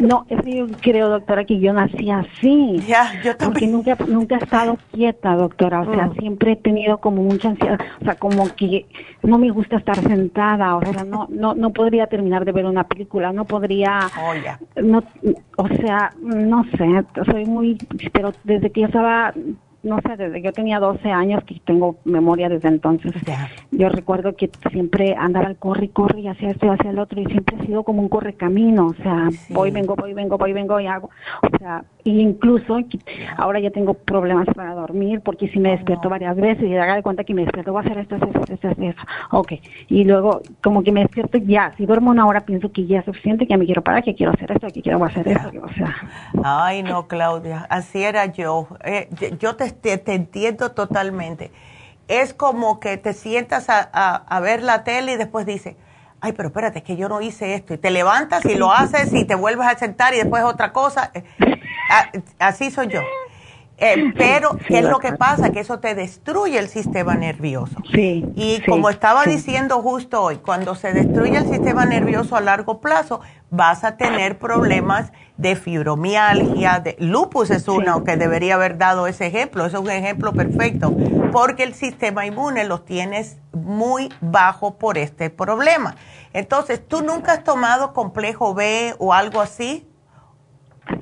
No, 0.00 0.26
es 0.28 0.40
que 0.42 0.56
yo 0.56 0.66
creo, 0.80 1.08
doctora, 1.08 1.44
que 1.44 1.60
yo 1.60 1.72
nací 1.72 2.10
así. 2.10 2.78
Ya, 2.86 3.20
yo 3.22 3.36
también. 3.36 3.52
Porque 3.52 3.66
nunca, 3.66 4.04
nunca 4.06 4.36
he 4.36 4.38
estado 4.38 4.78
quieta, 4.92 5.36
doctora. 5.36 5.82
O 5.82 5.94
sea, 5.94 6.06
mm. 6.06 6.14
siempre 6.14 6.52
he 6.52 6.56
tenido 6.56 6.98
como 6.98 7.22
mucha 7.22 7.50
ansiedad. 7.50 7.78
O 8.00 8.04
sea, 8.04 8.14
como 8.14 8.48
que 8.54 8.86
no 9.22 9.38
me 9.38 9.50
gusta 9.50 9.76
estar 9.76 9.96
sentada. 9.96 10.76
O 10.76 10.82
sea, 10.82 11.04
no, 11.04 11.28
no, 11.30 11.54
no 11.54 11.70
podría 11.70 12.06
terminar 12.06 12.44
de 12.44 12.52
ver 12.52 12.64
una 12.64 12.84
película. 12.84 13.32
No 13.32 13.44
podría. 13.44 14.08
Oh, 14.18 14.80
no, 14.82 15.04
o 15.56 15.68
sea, 15.68 16.12
no 16.20 16.64
sé. 16.64 17.04
Soy 17.30 17.44
muy. 17.44 17.76
Pero 18.12 18.32
desde 18.44 18.70
que 18.70 18.80
yo 18.80 18.86
estaba 18.86 19.34
no 19.82 19.98
sé, 20.06 20.16
desde 20.16 20.42
yo 20.42 20.52
tenía 20.52 20.78
12 20.78 21.10
años, 21.10 21.42
que 21.44 21.60
tengo 21.64 21.96
memoria 22.04 22.48
desde 22.48 22.68
entonces, 22.68 23.12
yo 23.70 23.88
recuerdo 23.88 24.36
que 24.36 24.50
siempre 24.70 25.14
andaba 25.16 25.46
al 25.46 25.56
corre 25.56 25.86
y 25.86 25.88
corre 25.88 26.20
y 26.20 26.28
hacia 26.28 26.50
esto 26.50 26.66
y 26.66 26.68
hacia 26.70 26.90
el 26.90 26.98
otro 26.98 27.20
y 27.20 27.26
siempre 27.26 27.56
ha 27.58 27.64
sido 27.64 27.82
como 27.82 28.02
un 28.02 28.08
correcamino, 28.08 28.88
o 28.88 28.94
sea, 28.94 29.28
voy, 29.50 29.70
vengo, 29.70 29.96
voy, 29.96 30.12
vengo, 30.12 30.36
voy, 30.36 30.52
vengo 30.52 30.78
y 30.80 30.86
hago, 30.86 31.10
o 31.42 31.58
sea, 31.58 31.84
incluso 32.04 32.78
ahora 33.36 33.60
ya 33.60 33.70
tengo 33.70 33.94
problemas 33.94 34.46
para 34.54 34.74
dormir 34.74 35.20
porque 35.20 35.48
si 35.48 35.58
me 35.58 35.70
despierto 35.70 36.08
varias 36.08 36.36
veces 36.36 36.64
y 36.64 36.76
haga 36.76 36.96
de 36.96 37.02
cuenta 37.02 37.24
que 37.24 37.34
me 37.34 37.42
despierto, 37.42 37.72
voy 37.72 37.82
a 37.82 37.86
hacer 37.86 37.98
esto, 37.98 38.16
esto, 38.16 38.28
esto, 38.28 38.68
esto, 38.68 38.82
esto, 38.82 39.02
ok, 39.30 39.52
y 39.88 40.04
luego 40.04 40.42
como 40.62 40.82
que 40.82 40.92
me 40.92 41.00
despierto 41.00 41.38
ya, 41.38 41.72
si 41.76 41.86
duermo 41.86 42.10
una 42.10 42.26
hora 42.26 42.40
pienso 42.40 42.70
que 42.70 42.86
ya 42.86 43.00
es 43.00 43.04
suficiente, 43.04 43.46
que 43.46 43.50
ya 43.50 43.58
me 43.58 43.66
quiero 43.66 43.82
parar, 43.82 44.02
que 44.02 44.14
quiero 44.14 44.32
hacer 44.32 44.52
esto, 44.52 44.68
que 44.68 44.82
quiero 44.82 45.04
hacer 45.04 45.26
esto, 45.26 45.50
o 45.62 45.72
sea. 45.72 45.96
Ay, 46.44 46.82
no, 46.82 47.08
Claudia, 47.08 47.66
así 47.70 48.02
era 48.02 48.26
yo, 48.26 48.68
eh, 48.84 49.08
yo 49.38 49.56
te 49.56 49.70
te, 49.80 50.14
entiendo 50.14 50.72
totalmente. 50.72 51.50
Es 52.08 52.34
como 52.34 52.80
que 52.80 52.96
te 52.96 53.12
sientas 53.12 53.66
a, 53.68 54.40
ver 54.40 54.62
la 54.62 54.84
tele 54.84 55.12
y 55.12 55.16
después 55.16 55.46
dices, 55.46 55.76
ay, 56.20 56.32
pero 56.32 56.48
espérate, 56.48 56.80
es 56.80 56.84
que 56.84 56.96
yo 56.96 57.08
no 57.08 57.20
hice 57.20 57.54
esto. 57.54 57.74
Y 57.74 57.78
te 57.78 57.90
levantas 57.90 58.44
y 58.44 58.56
lo 58.56 58.72
haces 58.72 59.12
y 59.14 59.24
te 59.24 59.34
vuelves 59.34 59.66
a 59.66 59.78
sentar 59.78 60.12
y 60.14 60.18
después 60.18 60.42
otra 60.42 60.72
cosa. 60.72 61.12
Eh, 61.90 62.22
así 62.38 62.70
soy 62.70 62.88
yo. 62.88 63.00
Eh, 63.82 64.12
pero, 64.16 64.58
¿qué 64.68 64.80
es 64.80 64.84
lo 64.84 64.98
que 64.98 65.12
pasa? 65.12 65.50
Que 65.52 65.60
eso 65.60 65.80
te 65.80 65.94
destruye 65.94 66.58
el 66.58 66.68
sistema 66.68 67.14
nervioso. 67.14 67.76
Sí. 67.90 68.26
Y 68.36 68.60
como 68.68 68.90
estaba 68.90 69.24
diciendo 69.24 69.80
justo 69.80 70.22
hoy, 70.22 70.36
cuando 70.36 70.74
se 70.74 70.92
destruye 70.92 71.38
el 71.38 71.48
sistema 71.48 71.86
nervioso 71.86 72.36
a 72.36 72.42
largo 72.42 72.82
plazo, 72.82 73.22
vas 73.48 73.82
a 73.84 73.96
tener 73.96 74.38
problemas 74.38 75.12
de 75.38 75.56
fibromialgia, 75.56 76.80
de 76.80 76.96
lupus 76.98 77.50
es 77.50 77.66
uno 77.68 78.04
que 78.04 78.18
debería 78.18 78.56
haber 78.56 78.76
dado 78.76 79.06
ese 79.06 79.26
ejemplo, 79.26 79.64
es 79.64 79.72
un 79.72 79.88
ejemplo 79.88 80.34
perfecto, 80.34 80.94
porque 81.32 81.62
el 81.62 81.72
sistema 81.72 82.26
inmune 82.26 82.64
lo 82.64 82.82
tienes 82.82 83.38
muy 83.54 84.10
bajo 84.20 84.76
por 84.76 84.98
este 84.98 85.30
problema. 85.30 85.96
Entonces, 86.34 86.86
¿tú 86.86 87.00
nunca 87.00 87.32
has 87.32 87.44
tomado 87.44 87.94
complejo 87.94 88.52
B 88.52 88.94
o 88.98 89.14
algo 89.14 89.40
así? 89.40 89.89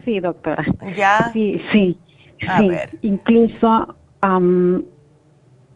Sí, 0.04 0.20
doctora. 0.20 0.64
¿Ya? 0.96 1.30
Sí, 1.32 1.60
sí. 1.72 1.98
sí. 2.40 2.70
Incluso 3.02 3.96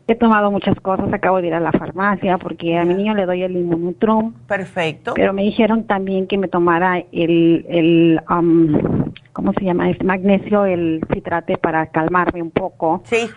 he 0.09 0.15
tomado 0.17 0.51
muchas 0.51 0.79
cosas, 0.81 1.13
acabo 1.13 1.41
de 1.41 1.49
ir 1.49 1.55
a 1.55 1.61
la 1.61 1.73
farmacia 1.73 2.39
porque 2.39 2.77
a 2.79 2.85
mi 2.85 2.95
niño 2.95 3.15
le 3.15 3.27
doy 3.27 3.43
el 3.43 3.57
inmunotrum. 3.57 4.35
Perfecto. 4.47 5.15
Pero 5.15 5.33
me 5.33 5.43
dijeron 5.43 5.85
también 5.87 6.27
que 6.27 6.39
me 6.39 6.49
tomara 6.49 6.99
el, 7.13 7.67
el 7.69 8.21
um, 8.29 9.11
¿cómo 9.33 9.53
se 9.53 9.65
llama? 9.65 9.91
Este 9.91 10.05
magnesio, 10.05 10.65
el 10.65 11.05
citrate 11.13 11.57
para 11.57 11.87
calmarme 11.87 12.43
un 12.43 12.51
poco. 12.51 13.03
Sí. 13.05 13.29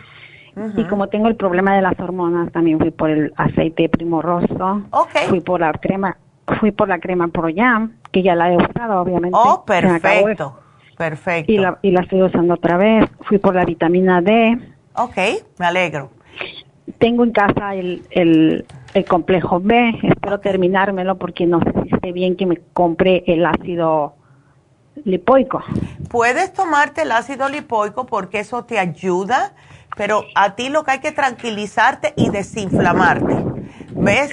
Y 0.77 0.85
como 0.85 1.09
tengo 1.09 1.27
el 1.27 1.35
problema 1.35 1.75
de 1.75 1.81
las 1.81 1.99
hormonas, 1.99 2.49
también 2.53 2.79
fui 2.79 2.91
por 2.91 3.09
el 3.09 3.33
aceite 3.35 3.89
primoroso. 3.89 4.83
Okay. 4.89 5.27
Fui 5.27 5.41
por 5.41 5.59
la 5.59 5.73
crema, 5.73 6.17
fui 6.61 6.71
por 6.71 6.87
la 6.87 6.99
crema 6.99 7.27
Proyam, 7.27 7.97
que 8.11 8.23
ya 8.23 8.35
la 8.35 8.53
he 8.53 8.55
usado, 8.55 9.01
obviamente. 9.01 9.37
Oh, 9.37 9.65
perfecto. 9.65 10.59
Perfecto. 10.97 11.51
Y 11.51 11.57
la, 11.57 11.77
y 11.81 11.91
la 11.91 12.01
estoy 12.01 12.21
usando 12.21 12.53
otra 12.53 12.77
vez. 12.77 13.09
Fui 13.21 13.37
por 13.37 13.55
la 13.55 13.65
vitamina 13.65 14.21
D. 14.21 14.57
Ok, 14.95 15.17
me 15.59 15.65
alegro 15.65 16.11
tengo 16.97 17.23
en 17.23 17.31
casa 17.31 17.75
el, 17.75 18.03
el, 18.11 18.65
complejo 19.07 19.59
B, 19.59 19.99
espero 20.03 20.39
terminármelo 20.39 21.17
porque 21.17 21.45
no 21.45 21.59
sé 21.59 21.73
si 21.83 21.93
esté 21.93 22.11
bien 22.11 22.37
que 22.37 22.45
me 22.45 22.57
compre 22.73 23.23
el 23.27 23.45
ácido 23.45 24.15
lipoico. 25.03 25.61
Puedes 26.09 26.53
tomarte 26.53 27.01
el 27.01 27.11
ácido 27.11 27.49
lipoico 27.49 28.05
porque 28.05 28.39
eso 28.39 28.63
te 28.63 28.79
ayuda, 28.79 29.53
pero 29.97 30.23
a 30.35 30.55
ti 30.55 30.69
lo 30.69 30.83
que 30.83 30.91
hay 30.91 30.99
que 30.99 31.11
tranquilizarte 31.11 32.13
y 32.15 32.29
desinflamarte. 32.29 33.35
¿Ves? 33.91 34.29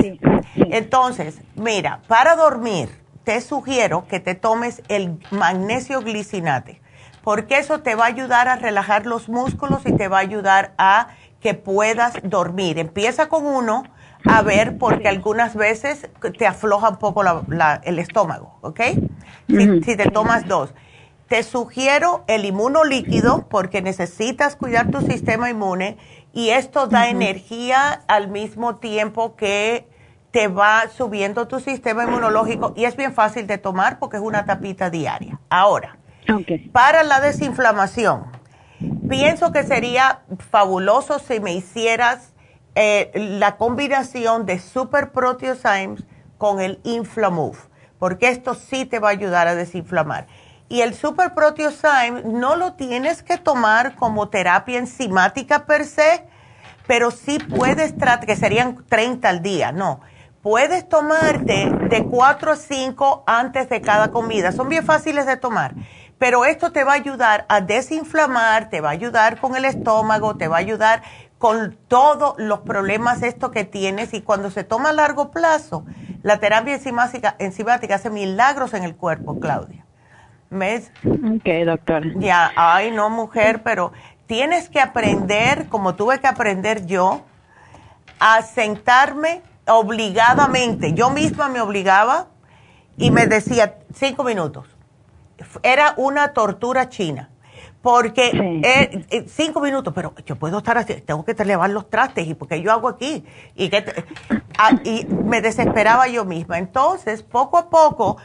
Entonces, 0.55 1.41
mira, 1.57 2.01
para 2.07 2.37
dormir 2.37 2.89
te 3.25 3.41
sugiero 3.41 4.07
que 4.09 4.21
te 4.21 4.35
tomes 4.35 4.83
el 4.89 5.19
magnesio 5.31 6.01
glicinate, 6.01 6.81
porque 7.23 7.59
eso 7.59 7.81
te 7.81 7.95
va 7.95 8.05
a 8.05 8.09
ayudar 8.09 8.49
a 8.49 8.57
relajar 8.57 9.07
los 9.07 9.29
músculos 9.29 9.83
y 9.87 9.93
te 9.93 10.09
va 10.09 10.19
a 10.19 10.23
ayudar 10.23 10.75
a 10.79 11.09
que 11.41 11.55
puedas 11.55 12.15
dormir. 12.23 12.79
Empieza 12.79 13.29
con 13.29 13.47
uno 13.47 13.85
a 14.25 14.43
ver 14.43 14.79
porque 14.79 15.09
algunas 15.09 15.55
veces 15.55 16.09
te 16.39 16.47
afloja 16.47 16.91
un 16.91 16.97
poco 16.97 17.23
el 17.83 17.99
estómago, 17.99 18.59
¿ok? 18.61 18.81
Si, 19.49 19.97
te 19.97 20.11
tomas 20.11 20.47
dos. 20.47 20.73
Te 21.29 21.43
sugiero 21.43 22.25
el 22.29 22.45
inmunolíquido 22.45 23.47
porque 23.49 23.83
necesitas 23.83 24.55
cuidar 24.55 24.91
tu 24.91 25.01
sistema 25.01 25.51
inmune 25.51 25.97
y 26.33 26.51
esto 26.51 26.87
da 26.87 27.09
energía 27.09 28.03
al 28.07 28.29
mismo 28.29 28.77
tiempo 28.77 29.35
que 29.35 29.89
te 30.33 30.49
va 30.49 30.89
subiendo 30.89 31.47
tu 31.47 31.61
sistema 31.61 32.05
inmunológico 32.05 32.73
y 32.75 32.85
es 32.85 32.97
bien 32.97 33.15
fácil 33.15 33.47
de 33.47 33.59
tomar 33.59 33.99
porque 34.01 34.17
es 34.17 34.23
una 34.23 34.45
tapita 34.45 34.91
diaria. 34.91 35.39
Ahora, 35.49 35.99
para 36.73 37.05
la 37.05 37.21
desinflamación, 37.21 38.25
Pienso 39.09 39.53
que 39.53 39.63
sería 39.63 40.23
fabuloso 40.51 41.19
si 41.19 41.39
me 41.39 41.53
hicieras 41.53 42.33
eh, 42.75 43.11
la 43.15 43.57
combinación 43.57 44.47
de 44.47 44.59
Super 44.59 45.13
Proteosymes 45.13 46.03
con 46.39 46.61
el 46.61 46.81
Inflamove, 46.83 47.59
porque 47.99 48.29
esto 48.29 48.55
sí 48.55 48.85
te 48.85 48.99
va 48.99 49.09
a 49.09 49.13
ayudar 49.13 49.47
a 49.47 49.55
desinflamar. 49.55 50.27
Y 50.69 50.81
el 50.81 50.95
Super 50.95 51.35
Proteosyme 51.35 52.23
no 52.25 52.57
lo 52.57 52.73
tienes 52.73 53.23
que 53.23 53.37
tomar 53.37 53.95
como 53.95 54.29
terapia 54.31 54.79
enzimática 54.79 55.67
per 55.67 55.85
se, 55.85 56.25
pero 56.87 57.11
sí 57.11 57.39
puedes 57.39 57.97
tratar, 57.97 58.27
que 58.27 58.35
serían 58.35 58.85
30 58.89 59.29
al 59.29 59.43
día, 59.43 59.71
no. 59.71 60.01
Puedes 60.43 60.89
tomarte 60.89 61.71
de 61.89 62.05
4 62.05 62.53
a 62.53 62.57
5 62.57 63.25
antes 63.27 63.69
de 63.69 63.81
cada 63.81 64.11
comida. 64.11 64.53
Son 64.53 64.69
bien 64.69 64.85
fáciles 64.85 65.25
de 65.27 65.37
tomar, 65.37 65.75
pero 66.19 66.45
esto 66.45 66.73
te 66.73 66.85
va 66.85 66.93
a 66.93 66.97
ayudar 66.97 67.47
a 67.49 67.61
desinflamar, 67.61 68.69
te 68.69 68.81
va 68.81 68.91
a 68.91 68.93
ayudar 68.93 69.39
con 69.41 69.57
el 69.57 69.65
estómago, 69.65 70.37
te 70.37 70.49
va 70.49 70.57
a 70.57 70.61
ayudar 70.61 71.03
con 71.39 71.77
todos 71.89 72.35
los 72.39 72.61
problemas 72.61 73.23
esto 73.23 73.51
que 73.51 73.65
tienes 73.65 74.15
y 74.15 74.21
cuando 74.21 74.51
se 74.51 74.63
toma 74.63 74.91
a 74.91 74.93
largo 74.93 75.31
plazo, 75.31 75.85
la 76.23 76.39
terapia 76.39 76.75
enzimática, 76.75 77.35
enzimática 77.39 77.97
hace 77.97 78.11
milagros 78.11 78.75
en 78.75 78.85
el 78.85 78.95
cuerpo, 78.95 79.41
Claudia. 79.41 79.85
¿Ves? 80.51 80.93
Ok, 81.05 81.49
doctor. 81.65 82.19
Ya, 82.21 82.53
ay, 82.55 82.91
no, 82.91 83.11
mujer, 83.11 83.63
pero 83.63 83.93
tienes 84.27 84.69
que 84.69 84.81
aprender, 84.81 85.69
como 85.69 85.95
tuve 85.95 86.21
que 86.21 86.27
aprender 86.27 86.87
yo, 86.87 87.23
a 88.21 88.43
sentarme 88.43 89.41
obligadamente. 89.75 90.93
Yo 90.95 91.11
misma 91.11 91.49
me 91.49 91.61
obligaba 91.61 92.29
y 92.97 93.11
me 93.11 93.27
decía 93.27 93.79
cinco 93.95 94.25
minutos. 94.25 94.67
Era 95.63 95.95
una 95.97 96.33
tortura 96.33 96.89
china. 96.89 97.29
Porque 97.81 98.29
eh, 98.63 99.07
eh, 99.11 99.27
cinco 99.29 99.61
minutos, 99.61 99.93
pero 99.93 100.15
yo 100.25 100.37
puedo 100.37 100.59
estar 100.59 100.79
así, 100.79 101.01
tengo 101.01 101.25
que 101.25 101.35
lavar 101.45 101.71
los 101.71 101.91
trastes 101.91 102.29
y 102.29 102.35
porque 102.35 102.63
yo 102.63 102.71
hago 102.71 102.89
aquí. 102.89 103.25
Y, 103.57 103.71
que 103.71 103.85
ah, 104.57 104.71
y 104.85 105.05
me 105.07 105.41
desesperaba 105.41 106.07
yo 106.07 106.25
misma. 106.25 106.59
Entonces, 106.59 107.25
poco 107.25 107.59
a 107.59 107.71
poco, 107.71 108.19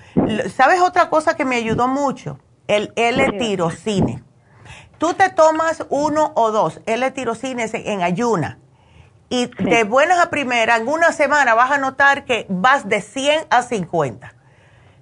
¿sabes 0.55 0.79
otra 0.79 1.09
cosa 1.09 1.35
que 1.35 1.43
me 1.43 1.55
ayudó 1.55 1.87
mucho? 1.87 2.37
El 2.67 2.93
L-tirocine. 2.95 4.23
Tú 4.99 5.15
te 5.15 5.29
tomas 5.29 5.85
uno 5.89 6.33
o 6.35 6.51
dos 6.51 6.79
L-tirocines 6.85 7.73
en 7.73 8.03
ayuna 8.03 8.59
y 9.29 9.47
de 9.47 9.83
buenas 9.83 10.19
a 10.19 10.29
primeras, 10.29 10.79
en 10.79 10.87
una 10.87 11.11
semana 11.11 11.53
vas 11.53 11.71
a 11.71 11.77
notar 11.77 12.25
que 12.25 12.45
vas 12.49 12.87
de 12.87 13.01
100 13.01 13.47
a 13.49 13.61
50. 13.61 14.33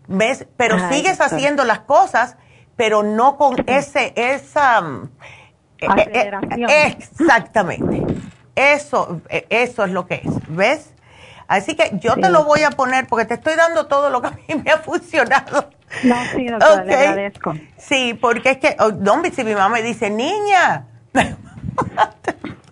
¿Ves? 0.08 0.48
Pero 0.58 0.78
sigues 0.90 1.22
haciendo 1.22 1.64
las 1.64 1.80
cosas, 1.80 2.38
pero 2.76 3.04
no 3.04 3.38
con 3.38 3.56
ese, 3.68 4.14
esa... 4.16 4.82
Mm, 4.82 5.10
eh, 5.80 5.88
eh, 6.14 6.32
eh, 6.68 6.98
exactamente. 6.98 8.04
Eso, 8.56 9.22
eso 9.30 9.84
es 9.84 9.92
lo 9.92 10.08
que 10.08 10.16
es. 10.16 10.34
¿Ves? 10.48 10.94
Así 11.48 11.76
que 11.76 11.92
yo 12.00 12.16
te 12.16 12.30
lo 12.30 12.46
voy 12.46 12.64
a 12.64 12.72
poner 12.72 13.06
porque 13.08 13.26
te 13.26 13.36
estoy 13.36 13.56
dando 13.56 13.86
todo 13.86 14.10
lo 14.10 14.22
que 14.22 14.28
a 14.28 14.32
mí 14.32 14.64
me 14.64 14.72
ha 14.72 14.80
funcionado. 14.80 15.70
No, 16.04 16.16
sí, 16.34 16.48
doctora, 16.48 16.84
le 16.84 16.96
agradezco. 16.96 17.54
Sí, 17.78 18.16
porque 18.20 18.52
es 18.52 18.58
que, 18.58 18.76
oh, 18.80 18.92
no, 18.92 19.22
si 19.32 19.44
mi 19.44 19.54
mamá 19.54 19.70
me 19.70 19.84
dice, 19.84 20.10
niña, 20.10 20.88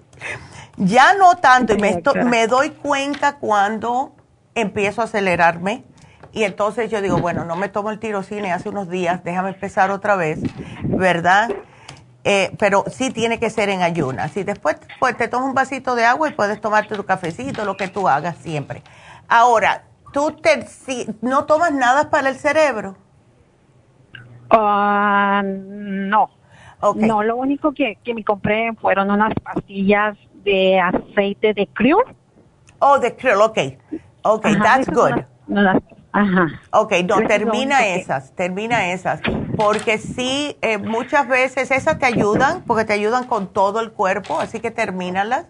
Ya 0.78 1.14
no 1.14 1.36
tanto, 1.38 1.74
y 1.74 1.78
me, 1.78 2.02
me 2.26 2.48
doy 2.48 2.72
cuenta 2.72 3.38
cuando 3.38 4.16
empiezo 4.56 5.02
a 5.02 5.06
acelerarme. 5.06 5.84
Y 6.32 6.44
entonces 6.44 6.90
yo 6.90 7.02
digo, 7.02 7.18
bueno, 7.20 7.46
no 7.46 7.56
me 7.56 7.70
tomo 7.70 7.92
el 7.92 8.00
tirocine 8.00 8.52
hace 8.52 8.70
unos 8.70 8.90
días, 8.90 9.24
déjame 9.24 9.50
empezar 9.50 9.92
otra 9.92 10.16
vez, 10.16 10.40
¿verdad? 10.84 11.52
Eh, 12.24 12.56
pero 12.58 12.86
sí 12.88 13.12
tiene 13.12 13.40
que 13.40 13.52
ser 13.52 13.70
en 13.70 13.84
ayunas. 13.84 14.36
Y 14.36 14.44
después 14.44 14.78
pues, 15.00 15.16
te 15.16 15.28
tomas 15.28 15.50
un 15.50 15.54
vasito 15.54 15.94
de 15.96 16.06
agua 16.06 16.30
y 16.30 16.34
puedes 16.34 16.60
tomarte 16.60 16.96
tu 16.96 17.06
cafecito, 17.06 17.66
lo 17.66 17.78
que 17.78 17.88
tú 17.88 18.08
hagas 18.08 18.38
siempre. 18.38 18.82
Ahora, 19.28 19.84
¿tú 20.12 20.32
te, 20.32 20.66
si, 20.66 21.08
no 21.22 21.46
tomas 21.46 21.72
nada 21.72 22.10
para 22.10 22.30
el 22.30 22.36
cerebro? 22.36 22.96
Ah, 24.50 25.44
no. 25.46 26.30
No, 26.96 27.24
lo 27.24 27.38
único 27.38 27.72
que, 27.72 27.98
que 28.04 28.14
me 28.14 28.26
compré 28.26 28.74
fueron 28.74 29.10
unas 29.10 29.34
pastillas 29.36 30.18
de 30.44 30.80
aceite 30.80 31.54
de 31.54 31.68
krill. 31.68 31.98
Oh, 32.80 33.00
de 33.00 33.16
krill, 33.16 33.42
ok. 33.42 33.58
Ok, 34.24 34.46
that's 34.62 34.90
good. 34.90 35.24
ajá. 36.12 36.62
Ok, 36.72 36.94
no, 37.08 37.22
termina 37.28 37.86
esas, 37.88 38.34
termina 38.36 38.92
esas. 38.92 39.22
Porque 39.58 39.98
sí, 39.98 40.58
eh, 40.62 40.78
muchas 40.78 41.28
veces 41.28 41.72
esas 41.72 42.00
te 42.00 42.06
ayudan, 42.06 42.64
porque 42.64 42.86
te 42.86 42.94
ayudan 42.94 43.26
con 43.26 43.48
todo 43.48 43.80
el 43.80 43.92
cuerpo, 43.92 44.40
así 44.40 44.60
que 44.60 44.72
termínalas. 44.72 45.48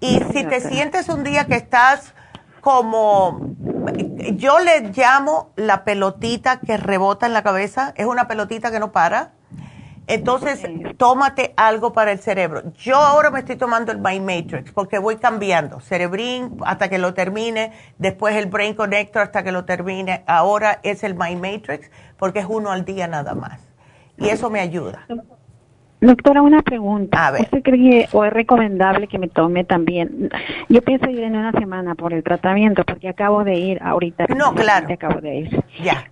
Y 0.00 0.20
si 0.32 0.44
te 0.44 0.60
sientes 0.60 1.08
un 1.08 1.24
día 1.24 1.46
que 1.46 1.56
estás 1.56 2.14
como, 2.60 3.40
yo 4.34 4.58
le 4.60 4.92
llamo 4.92 5.52
la 5.56 5.84
pelotita 5.84 6.60
que 6.60 6.76
rebota 6.76 7.26
en 7.26 7.32
la 7.32 7.42
cabeza, 7.42 7.92
es 7.96 8.06
una 8.06 8.28
pelotita 8.28 8.70
que 8.70 8.78
no 8.78 8.92
para 8.92 9.32
entonces, 10.08 10.66
tómate 10.96 11.52
algo 11.56 11.92
para 11.92 12.12
el 12.12 12.18
cerebro. 12.18 12.72
Yo 12.78 12.96
ahora 12.96 13.30
me 13.30 13.40
estoy 13.40 13.56
tomando 13.56 13.92
el 13.92 13.98
My 13.98 14.18
Matrix 14.20 14.72
porque 14.72 14.98
voy 14.98 15.16
cambiando. 15.16 15.80
Cerebrin 15.80 16.56
hasta 16.64 16.88
que 16.88 16.96
lo 16.96 17.12
termine, 17.12 17.72
después 17.98 18.34
el 18.34 18.46
Brain 18.46 18.74
Connector 18.74 19.22
hasta 19.22 19.44
que 19.44 19.52
lo 19.52 19.66
termine. 19.66 20.24
Ahora 20.26 20.80
es 20.82 21.04
el 21.04 21.14
My 21.14 21.36
Matrix 21.36 21.90
porque 22.18 22.38
es 22.38 22.46
uno 22.48 22.70
al 22.70 22.86
día 22.86 23.06
nada 23.06 23.34
más. 23.34 23.60
Y 24.16 24.30
eso 24.30 24.48
me 24.48 24.60
ayuda. 24.60 25.06
Doctora, 26.00 26.40
una 26.40 26.62
pregunta. 26.62 27.26
A 27.26 27.30
ver. 27.32 27.42
¿Usted 27.42 27.62
cree 27.62 28.08
o 28.12 28.24
es 28.24 28.32
recomendable 28.32 29.08
que 29.08 29.18
me 29.18 29.28
tome 29.28 29.64
también? 29.64 30.30
Yo 30.70 30.80
pienso 30.80 31.10
ir 31.10 31.22
en 31.22 31.36
una 31.36 31.52
semana 31.52 31.94
por 31.94 32.14
el 32.14 32.22
tratamiento 32.22 32.82
porque 32.84 33.08
acabo 33.08 33.44
de 33.44 33.56
ir 33.56 33.82
ahorita. 33.82 34.26
No, 34.34 34.54
claro. 34.54 34.86
Acabo 34.90 35.20
de 35.20 35.36
ir. 35.36 35.64
Ya 35.82 36.04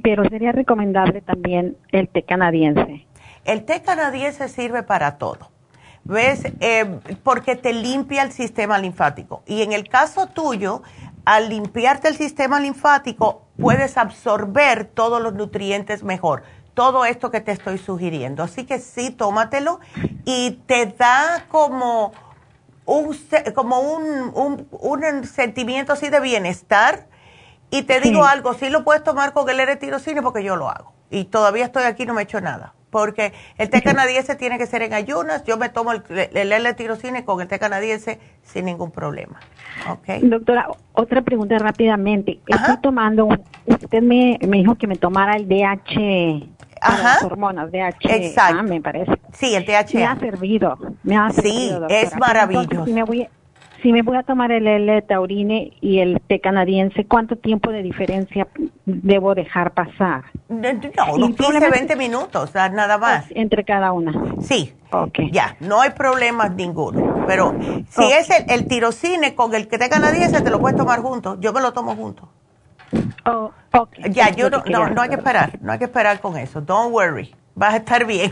pero 0.00 0.24
sería 0.28 0.52
recomendable 0.52 1.20
también 1.20 1.76
el 1.90 2.08
té 2.08 2.22
canadiense. 2.22 3.06
El 3.44 3.64
té 3.64 3.82
canadiense 3.82 4.48
sirve 4.48 4.82
para 4.82 5.18
todo. 5.18 5.50
¿Ves? 6.04 6.44
Eh, 6.60 6.98
porque 7.22 7.54
te 7.56 7.72
limpia 7.72 8.22
el 8.22 8.32
sistema 8.32 8.78
linfático. 8.78 9.42
Y 9.46 9.62
en 9.62 9.72
el 9.72 9.88
caso 9.88 10.26
tuyo, 10.26 10.82
al 11.24 11.48
limpiarte 11.48 12.08
el 12.08 12.16
sistema 12.16 12.58
linfático, 12.58 13.42
puedes 13.60 13.96
absorber 13.96 14.84
todos 14.86 15.22
los 15.22 15.34
nutrientes 15.34 16.02
mejor. 16.02 16.42
Todo 16.74 17.04
esto 17.04 17.30
que 17.30 17.40
te 17.40 17.52
estoy 17.52 17.78
sugiriendo. 17.78 18.42
Así 18.42 18.64
que 18.64 18.78
sí, 18.78 19.10
tómatelo 19.10 19.78
y 20.24 20.62
te 20.66 20.86
da 20.86 21.44
como 21.48 22.12
un, 22.86 23.16
como 23.54 23.80
un, 23.80 24.66
un 24.70 25.24
sentimiento 25.24 25.92
así 25.92 26.08
de 26.08 26.20
bienestar 26.20 27.06
y 27.72 27.84
te 27.84 28.00
digo 28.00 28.26
algo, 28.26 28.52
sí 28.52 28.68
lo 28.68 28.84
puedes 28.84 29.02
tomar 29.02 29.32
con 29.32 29.48
el 29.48 29.58
L-tirocine 29.58 30.20
porque 30.20 30.44
yo 30.44 30.56
lo 30.56 30.68
hago. 30.68 30.92
Y 31.10 31.24
todavía 31.24 31.64
estoy 31.64 31.84
aquí, 31.84 32.04
no 32.04 32.12
me 32.12 32.20
he 32.20 32.24
hecho 32.24 32.38
nada. 32.38 32.74
Porque 32.90 33.32
el 33.56 33.70
té 33.70 33.80
canadiense 33.80 34.36
tiene 34.36 34.58
que 34.58 34.66
ser 34.66 34.82
en 34.82 34.92
ayunas. 34.92 35.42
Yo 35.44 35.56
me 35.56 35.70
tomo 35.70 35.92
el, 35.92 36.02
L-tirocine 36.34 37.24
con 37.24 37.40
el 37.40 37.48
té 37.48 37.58
canadiense 37.58 38.20
sin 38.42 38.66
ningún 38.66 38.90
problema. 38.90 39.40
Okay. 39.88 40.20
Doctora, 40.20 40.68
otra 40.92 41.22
pregunta 41.22 41.58
rápidamente. 41.58 42.40
Estoy 42.46 42.76
tomando, 42.82 43.28
usted 43.64 44.02
me, 44.02 44.38
dijo 44.38 44.74
que 44.74 44.86
me 44.86 44.96
tomara 44.96 45.36
el 45.36 45.48
DH, 45.48 46.50
Ajá. 46.82 47.02
las 47.02 47.24
hormonas, 47.24 47.72
DH, 47.72 48.04
Exacto. 48.10 48.62
me 48.64 48.82
parece. 48.82 49.12
Sí, 49.32 49.54
el 49.54 49.64
DHA. 49.64 49.94
Me 49.94 50.04
ha 50.04 50.16
servido, 50.16 50.78
me 51.04 51.16
ha 51.16 51.30
servido. 51.30 51.88
Sí, 51.88 51.94
es 51.94 52.14
maravilloso. 52.18 52.84
me 52.92 53.02
voy, 53.02 53.26
si 53.82 53.92
me 53.92 54.02
voy 54.02 54.16
a 54.16 54.22
tomar 54.22 54.52
el 54.52 54.66
L-taurine 54.66 55.72
y 55.80 55.98
el 55.98 56.20
té 56.26 56.40
canadiense, 56.40 57.04
¿cuánto 57.04 57.36
tiempo 57.36 57.70
de 57.70 57.82
diferencia 57.82 58.46
debo 58.86 59.34
dejar 59.34 59.72
pasar? 59.72 60.24
No, 60.48 60.68
unos 61.14 61.36
15, 61.36 61.70
20 61.70 61.96
minutos, 61.96 62.54
nada 62.54 62.96
más. 62.98 63.26
Entre 63.30 63.64
cada 63.64 63.92
una. 63.92 64.12
Sí. 64.40 64.72
Ok. 64.92 65.18
Ya, 65.32 65.56
no 65.60 65.80
hay 65.80 65.90
problemas 65.90 66.54
ninguno. 66.54 67.24
Pero 67.26 67.54
si 67.88 68.04
es 68.12 68.30
el, 68.30 68.50
el, 68.50 68.68
tirocine 68.68 69.34
con 69.34 69.54
el 69.54 69.66
té 69.66 69.78
canadiense, 69.88 70.42
te 70.42 70.50
lo 70.50 70.60
puedes 70.60 70.76
tomar 70.76 71.00
juntos. 71.00 71.38
Yo 71.40 71.52
me 71.52 71.60
lo 71.60 71.72
tomo 71.72 71.96
juntos. 71.96 72.28
Oh, 73.24 73.50
Ya, 74.10 74.30
yo 74.30 74.50
no, 74.50 74.62
no, 74.66 74.90
no 74.90 75.02
hay 75.02 75.08
que 75.08 75.14
esperar, 75.14 75.58
no 75.62 75.72
hay 75.72 75.78
que 75.78 75.86
esperar 75.86 76.20
con 76.20 76.36
eso. 76.36 76.60
Don't 76.60 76.92
worry 76.92 77.34
vas 77.54 77.74
a 77.74 77.76
estar 77.78 78.06
bien. 78.06 78.30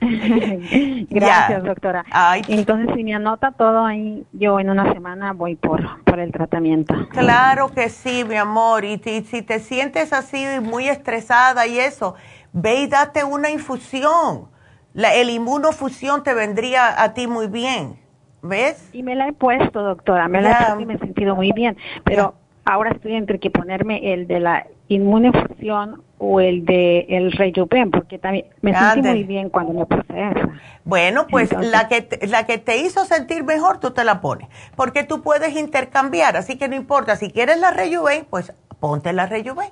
Gracias, 1.10 1.64
doctora. 1.64 2.04
Entonces, 2.48 2.94
si 2.96 3.04
me 3.04 3.14
anota 3.14 3.52
todo 3.52 3.84
ahí, 3.84 4.24
yo 4.32 4.60
en 4.60 4.70
una 4.70 4.92
semana 4.92 5.32
voy 5.32 5.56
por, 5.56 6.02
por 6.04 6.20
el 6.20 6.32
tratamiento. 6.32 6.94
Claro 7.10 7.70
que 7.70 7.88
sí, 7.88 8.24
mi 8.24 8.36
amor. 8.36 8.84
Y, 8.84 8.98
si 8.98 9.42
te 9.42 9.58
sientes 9.60 10.12
así 10.12 10.44
muy 10.62 10.88
estresada 10.88 11.66
y 11.66 11.78
eso, 11.78 12.14
ve 12.52 12.82
y 12.82 12.86
date 12.86 13.24
una 13.24 13.50
infusión. 13.50 14.48
La, 14.92 15.14
el 15.14 15.30
inmunofusión 15.30 16.22
te 16.22 16.34
vendría 16.34 17.02
a 17.02 17.14
ti 17.14 17.26
muy 17.26 17.46
bien. 17.46 17.98
¿Ves? 18.42 18.88
Y 18.92 19.02
me 19.02 19.14
la 19.14 19.28
he 19.28 19.32
puesto, 19.32 19.82
doctora. 19.82 20.26
Me 20.26 20.40
la 20.40 20.50
he 20.50 20.54
puesto 20.56 20.80
y 20.80 20.86
me 20.86 20.94
he 20.94 20.98
sentido 20.98 21.36
muy 21.36 21.52
bien. 21.52 21.76
Pero 22.04 22.34
ahora 22.70 22.90
estoy 22.92 23.14
entre 23.14 23.38
que 23.38 23.50
ponerme 23.50 24.12
el 24.12 24.26
de 24.26 24.40
la 24.40 24.66
inmunofusión 24.88 26.02
o 26.18 26.40
el 26.40 26.64
de 26.64 27.06
el 27.08 27.32
Rejuven, 27.32 27.90
porque 27.90 28.18
también 28.18 28.46
me 28.60 28.74
sentí 28.74 29.08
muy 29.08 29.24
bien 29.24 29.50
cuando 29.50 29.72
me 29.72 29.86
puse 29.86 30.04
esa. 30.08 30.48
Bueno, 30.84 31.26
pues 31.28 31.52
la 31.52 31.88
que 31.88 32.02
te, 32.02 32.26
la 32.26 32.46
que 32.46 32.58
te 32.58 32.78
hizo 32.78 33.04
sentir 33.04 33.44
mejor, 33.44 33.78
tú 33.78 33.90
te 33.90 34.04
la 34.04 34.20
pones, 34.20 34.48
porque 34.76 35.04
tú 35.04 35.22
puedes 35.22 35.56
intercambiar, 35.56 36.36
así 36.36 36.56
que 36.56 36.68
no 36.68 36.76
importa, 36.76 37.16
si 37.16 37.30
quieres 37.30 37.58
la 37.58 37.70
Rejuven, 37.70 38.26
pues 38.28 38.52
ponte 38.78 39.12
la 39.12 39.26
Rejuven. 39.26 39.70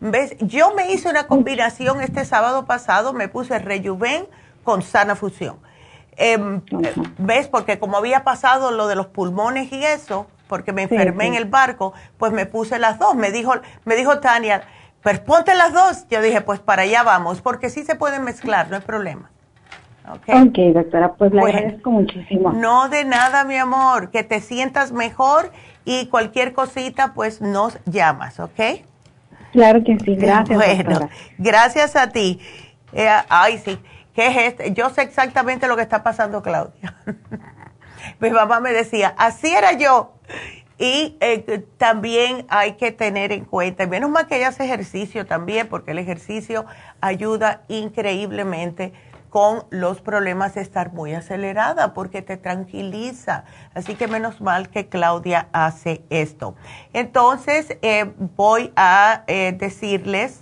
¿Ves? 0.00 0.36
Yo 0.40 0.74
me 0.74 0.92
hice 0.92 1.08
una 1.08 1.26
combinación 1.26 2.00
este 2.00 2.24
sábado 2.24 2.66
pasado, 2.66 3.12
me 3.12 3.28
puse 3.28 3.58
Rejuven 3.58 4.26
con 4.64 4.82
Sana 4.82 5.14
Fusión. 5.16 5.56
Em, 6.16 6.60
¿Ves? 7.18 7.48
Porque 7.48 7.78
como 7.78 7.96
había 7.96 8.24
pasado 8.24 8.70
lo 8.70 8.86
de 8.86 8.96
los 8.96 9.06
pulmones 9.06 9.72
y 9.72 9.84
eso, 9.84 10.26
porque 10.52 10.74
me 10.74 10.82
enfermé 10.82 11.28
en 11.28 11.34
el 11.34 11.46
barco, 11.46 11.94
pues 12.18 12.30
me 12.30 12.44
puse 12.44 12.78
las 12.78 12.98
dos. 12.98 13.14
Me 13.14 13.30
dijo, 13.30 13.54
me 13.86 13.96
dijo 13.96 14.20
Tania, 14.20 14.60
pues 15.02 15.18
ponte 15.18 15.54
las 15.54 15.72
dos. 15.72 16.06
Yo 16.10 16.20
dije, 16.20 16.42
pues 16.42 16.60
para 16.60 16.82
allá 16.82 17.02
vamos, 17.02 17.40
porque 17.40 17.70
sí 17.70 17.84
se 17.84 17.94
pueden 17.94 18.22
mezclar, 18.22 18.68
no 18.68 18.76
hay 18.76 18.82
problema. 18.82 19.30
Okay. 20.06 20.42
ok, 20.42 20.74
doctora, 20.74 21.14
pues 21.14 21.32
le 21.32 21.40
agradezco 21.40 21.90
muchísimo. 21.90 22.52
No 22.52 22.90
de 22.90 23.06
nada, 23.06 23.44
mi 23.44 23.56
amor, 23.56 24.10
que 24.10 24.24
te 24.24 24.42
sientas 24.42 24.92
mejor 24.92 25.50
y 25.86 26.08
cualquier 26.08 26.52
cosita, 26.52 27.14
pues 27.14 27.40
nos 27.40 27.78
llamas, 27.86 28.38
¿ok? 28.38 28.60
Claro 29.52 29.82
que 29.82 29.98
sí, 30.00 30.16
gracias. 30.16 30.58
Bueno, 30.58 31.08
gracias 31.38 31.96
a 31.96 32.10
ti. 32.10 32.40
Eh, 32.92 33.08
ay, 33.30 33.56
sí, 33.56 33.78
¿qué 34.14 34.26
es 34.26 34.36
esto? 34.36 34.64
Yo 34.74 34.90
sé 34.90 35.00
exactamente 35.00 35.66
lo 35.66 35.76
que 35.76 35.82
está 35.82 36.02
pasando, 36.02 36.42
Claudia. 36.42 36.94
Mi 38.20 38.30
mamá 38.30 38.60
me 38.60 38.72
decía, 38.72 39.14
así 39.16 39.52
era 39.52 39.72
yo. 39.72 40.14
Y 40.78 41.16
eh, 41.20 41.64
también 41.78 42.46
hay 42.48 42.72
que 42.72 42.90
tener 42.90 43.30
en 43.30 43.44
cuenta, 43.44 43.86
menos 43.86 44.10
mal 44.10 44.26
que 44.26 44.36
ella 44.36 44.48
hace 44.48 44.64
ejercicio 44.64 45.26
también, 45.26 45.68
porque 45.68 45.92
el 45.92 45.98
ejercicio 45.98 46.66
ayuda 47.00 47.62
increíblemente 47.68 48.92
con 49.32 49.64
los 49.70 50.02
problemas 50.02 50.56
de 50.56 50.60
estar 50.60 50.92
muy 50.92 51.14
acelerada 51.14 51.94
porque 51.94 52.20
te 52.20 52.36
tranquiliza. 52.36 53.44
Así 53.74 53.94
que 53.94 54.06
menos 54.06 54.42
mal 54.42 54.68
que 54.68 54.90
Claudia 54.90 55.48
hace 55.52 56.04
esto. 56.10 56.54
Entonces, 56.92 57.78
eh, 57.80 58.12
voy 58.36 58.72
a 58.76 59.24
eh, 59.28 59.56
decirles, 59.58 60.40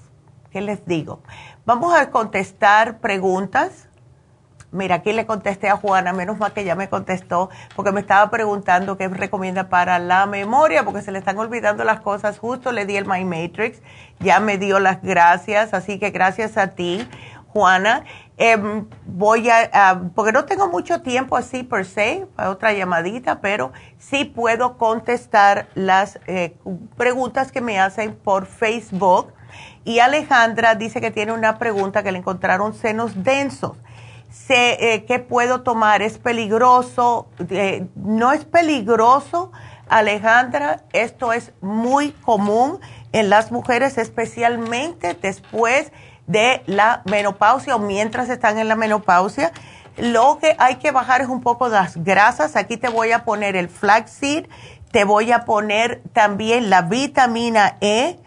¿qué 0.50 0.60
les 0.60 0.84
digo? 0.86 1.22
Vamos 1.64 1.94
a 1.94 2.10
contestar 2.10 2.98
preguntas. 2.98 3.89
Mira, 4.72 4.96
aquí 4.96 5.12
le 5.12 5.26
contesté 5.26 5.68
a 5.68 5.76
Juana, 5.76 6.12
menos 6.12 6.38
mal 6.38 6.52
que 6.52 6.64
ya 6.64 6.76
me 6.76 6.88
contestó, 6.88 7.50
porque 7.74 7.90
me 7.90 8.00
estaba 8.00 8.30
preguntando 8.30 8.96
qué 8.96 9.08
recomienda 9.08 9.68
para 9.68 9.98
la 9.98 10.26
memoria, 10.26 10.84
porque 10.84 11.02
se 11.02 11.10
le 11.10 11.18
están 11.18 11.38
olvidando 11.38 11.82
las 11.82 12.00
cosas. 12.00 12.38
Justo 12.38 12.70
le 12.70 12.86
di 12.86 12.96
el 12.96 13.04
My 13.04 13.24
Matrix, 13.24 13.82
ya 14.20 14.38
me 14.38 14.58
dio 14.58 14.78
las 14.78 15.02
gracias, 15.02 15.74
así 15.74 15.98
que 15.98 16.10
gracias 16.10 16.56
a 16.56 16.68
ti, 16.68 17.08
Juana. 17.48 18.04
Em, 18.36 18.86
voy 19.06 19.50
a, 19.50 20.02
porque 20.14 20.32
no 20.32 20.44
tengo 20.44 20.68
mucho 20.68 21.02
tiempo 21.02 21.36
así 21.36 21.64
per 21.64 21.84
se, 21.84 22.26
para 22.36 22.50
otra 22.50 22.72
llamadita, 22.72 23.40
pero 23.40 23.72
sí 23.98 24.24
puedo 24.24 24.78
contestar 24.78 25.66
las 25.74 26.20
eh, 26.28 26.54
preguntas 26.96 27.50
que 27.50 27.60
me 27.60 27.80
hacen 27.80 28.14
por 28.14 28.46
Facebook. 28.46 29.32
Y 29.84 29.98
Alejandra 29.98 30.76
dice 30.76 31.00
que 31.00 31.10
tiene 31.10 31.32
una 31.32 31.58
pregunta 31.58 32.04
que 32.04 32.12
le 32.12 32.18
encontraron 32.18 32.72
senos 32.72 33.24
densos. 33.24 33.76
Eh, 34.48 35.04
¿Qué 35.06 35.18
puedo 35.18 35.62
tomar? 35.62 36.02
¿Es 36.02 36.18
peligroso? 36.18 37.28
Eh, 37.50 37.86
no 37.94 38.32
es 38.32 38.44
peligroso, 38.44 39.52
Alejandra. 39.88 40.82
Esto 40.92 41.32
es 41.32 41.52
muy 41.60 42.12
común 42.12 42.80
en 43.12 43.30
las 43.30 43.52
mujeres, 43.52 43.98
especialmente 43.98 45.14
después 45.14 45.92
de 46.26 46.62
la 46.66 47.02
menopausia 47.06 47.76
o 47.76 47.78
mientras 47.78 48.28
están 48.28 48.58
en 48.58 48.68
la 48.68 48.76
menopausia. 48.76 49.52
Lo 49.96 50.38
que 50.40 50.56
hay 50.58 50.76
que 50.76 50.92
bajar 50.92 51.20
es 51.20 51.28
un 51.28 51.42
poco 51.42 51.68
las 51.68 52.02
grasas. 52.02 52.56
Aquí 52.56 52.76
te 52.76 52.88
voy 52.88 53.12
a 53.12 53.24
poner 53.24 53.56
el 53.56 53.68
flaxseed, 53.68 54.46
te 54.92 55.04
voy 55.04 55.32
a 55.32 55.44
poner 55.44 56.02
también 56.12 56.70
la 56.70 56.82
vitamina 56.82 57.76
E 57.80 58.18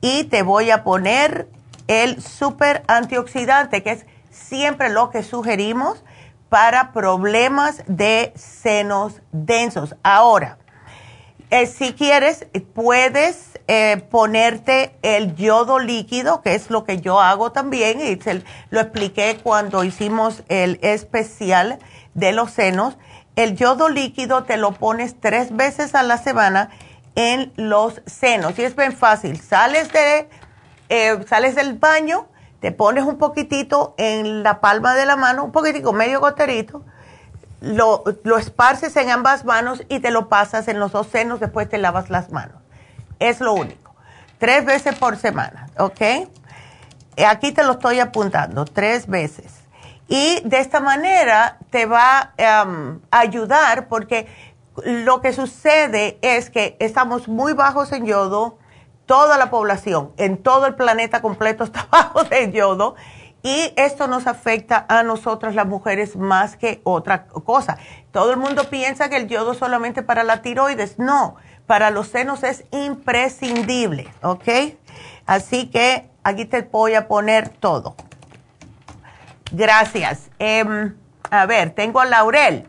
y 0.00 0.24
te 0.24 0.42
voy 0.42 0.70
a 0.70 0.84
poner 0.84 1.48
el 1.86 2.22
super 2.22 2.82
antioxidante, 2.88 3.82
que 3.82 3.92
es 3.92 4.06
siempre 4.36 4.88
lo 4.88 5.10
que 5.10 5.22
sugerimos 5.22 6.04
para 6.48 6.92
problemas 6.92 7.82
de 7.86 8.32
senos 8.36 9.20
densos. 9.32 9.96
Ahora, 10.02 10.58
eh, 11.50 11.66
si 11.66 11.92
quieres, 11.92 12.46
puedes 12.74 13.58
eh, 13.68 14.04
ponerte 14.10 14.96
el 15.02 15.34
yodo 15.36 15.78
líquido, 15.78 16.42
que 16.42 16.54
es 16.54 16.70
lo 16.70 16.84
que 16.84 17.00
yo 17.00 17.20
hago 17.20 17.52
también, 17.52 18.00
y 18.00 18.18
lo 18.70 18.80
expliqué 18.80 19.38
cuando 19.42 19.84
hicimos 19.84 20.42
el 20.48 20.78
especial 20.82 21.78
de 22.14 22.32
los 22.32 22.50
senos. 22.50 22.96
El 23.36 23.56
yodo 23.56 23.88
líquido 23.88 24.44
te 24.44 24.56
lo 24.56 24.72
pones 24.72 25.20
tres 25.20 25.54
veces 25.54 25.94
a 25.94 26.02
la 26.02 26.18
semana 26.18 26.70
en 27.16 27.52
los 27.56 28.02
senos 28.06 28.58
y 28.58 28.62
es 28.62 28.76
bien 28.76 28.92
fácil. 28.92 29.40
Sales, 29.40 29.92
de, 29.92 30.28
eh, 30.88 31.18
sales 31.28 31.54
del 31.54 31.74
baño, 31.74 32.28
te 32.66 32.72
pones 32.72 33.04
un 33.04 33.16
poquitito 33.16 33.94
en 33.96 34.42
la 34.42 34.60
palma 34.60 34.96
de 34.96 35.06
la 35.06 35.14
mano, 35.14 35.44
un 35.44 35.52
poquitico, 35.52 35.92
medio 35.92 36.18
goterito, 36.18 36.82
lo, 37.60 38.02
lo 38.24 38.38
esparces 38.38 38.96
en 38.96 39.08
ambas 39.08 39.44
manos 39.44 39.84
y 39.88 40.00
te 40.00 40.10
lo 40.10 40.28
pasas 40.28 40.66
en 40.66 40.80
los 40.80 40.90
dos 40.90 41.06
senos, 41.06 41.38
después 41.38 41.68
te 41.68 41.78
lavas 41.78 42.10
las 42.10 42.32
manos. 42.32 42.56
Es 43.20 43.38
lo 43.38 43.52
único. 43.52 43.94
Tres 44.38 44.64
veces 44.64 44.96
por 44.96 45.16
semana, 45.16 45.68
¿ok? 45.78 46.28
Aquí 47.24 47.52
te 47.52 47.62
lo 47.62 47.74
estoy 47.74 48.00
apuntando, 48.00 48.64
tres 48.64 49.06
veces. 49.06 49.52
Y 50.08 50.40
de 50.44 50.58
esta 50.58 50.80
manera 50.80 51.58
te 51.70 51.86
va 51.86 52.32
em, 52.36 52.98
a 53.12 53.20
ayudar 53.20 53.86
porque 53.86 54.26
lo 54.82 55.20
que 55.20 55.32
sucede 55.32 56.18
es 56.20 56.50
que 56.50 56.76
estamos 56.80 57.28
muy 57.28 57.52
bajos 57.52 57.92
en 57.92 58.06
yodo, 58.06 58.58
toda 59.06 59.38
la 59.38 59.50
población 59.50 60.12
en 60.16 60.36
todo 60.36 60.66
el 60.66 60.74
planeta 60.74 61.22
completo 61.22 61.64
está 61.64 61.86
bajo 61.90 62.24
de 62.24 62.52
yodo 62.52 62.96
y 63.42 63.72
esto 63.76 64.08
nos 64.08 64.26
afecta 64.26 64.84
a 64.88 65.02
nosotras 65.04 65.54
las 65.54 65.66
mujeres 65.66 66.16
más 66.16 66.56
que 66.56 66.80
otra 66.82 67.26
cosa. 67.26 67.78
Todo 68.10 68.32
el 68.32 68.38
mundo 68.38 68.64
piensa 68.68 69.08
que 69.08 69.16
el 69.16 69.28
yodo 69.28 69.54
solamente 69.54 70.02
para 70.02 70.24
la 70.24 70.42
tiroides, 70.42 70.98
no 70.98 71.36
para 71.66 71.90
los 71.90 72.08
senos 72.08 72.42
es 72.44 72.64
imprescindible, 72.70 74.08
¿ok? 74.22 74.48
Así 75.26 75.66
que 75.68 76.08
aquí 76.22 76.44
te 76.44 76.62
voy 76.62 76.94
a 76.94 77.08
poner 77.08 77.48
todo. 77.48 77.96
Gracias. 79.52 80.30
Em, 80.38 80.96
a 81.30 81.46
ver, 81.46 81.70
tengo 81.70 82.00
a 82.00 82.04
Laurel. 82.04 82.68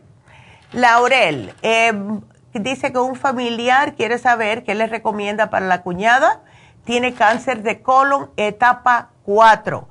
Laurel, 0.72 1.54
em, 1.62 2.20
dice 2.58 2.92
que 2.92 2.98
un 2.98 3.16
familiar 3.16 3.94
quiere 3.94 4.18
saber 4.18 4.64
qué 4.64 4.74
le 4.74 4.86
recomienda 4.86 5.50
para 5.50 5.66
la 5.66 5.82
cuñada. 5.82 6.42
Tiene 6.84 7.14
cáncer 7.14 7.62
de 7.62 7.82
colon 7.82 8.30
etapa 8.36 9.10
4. 9.24 9.88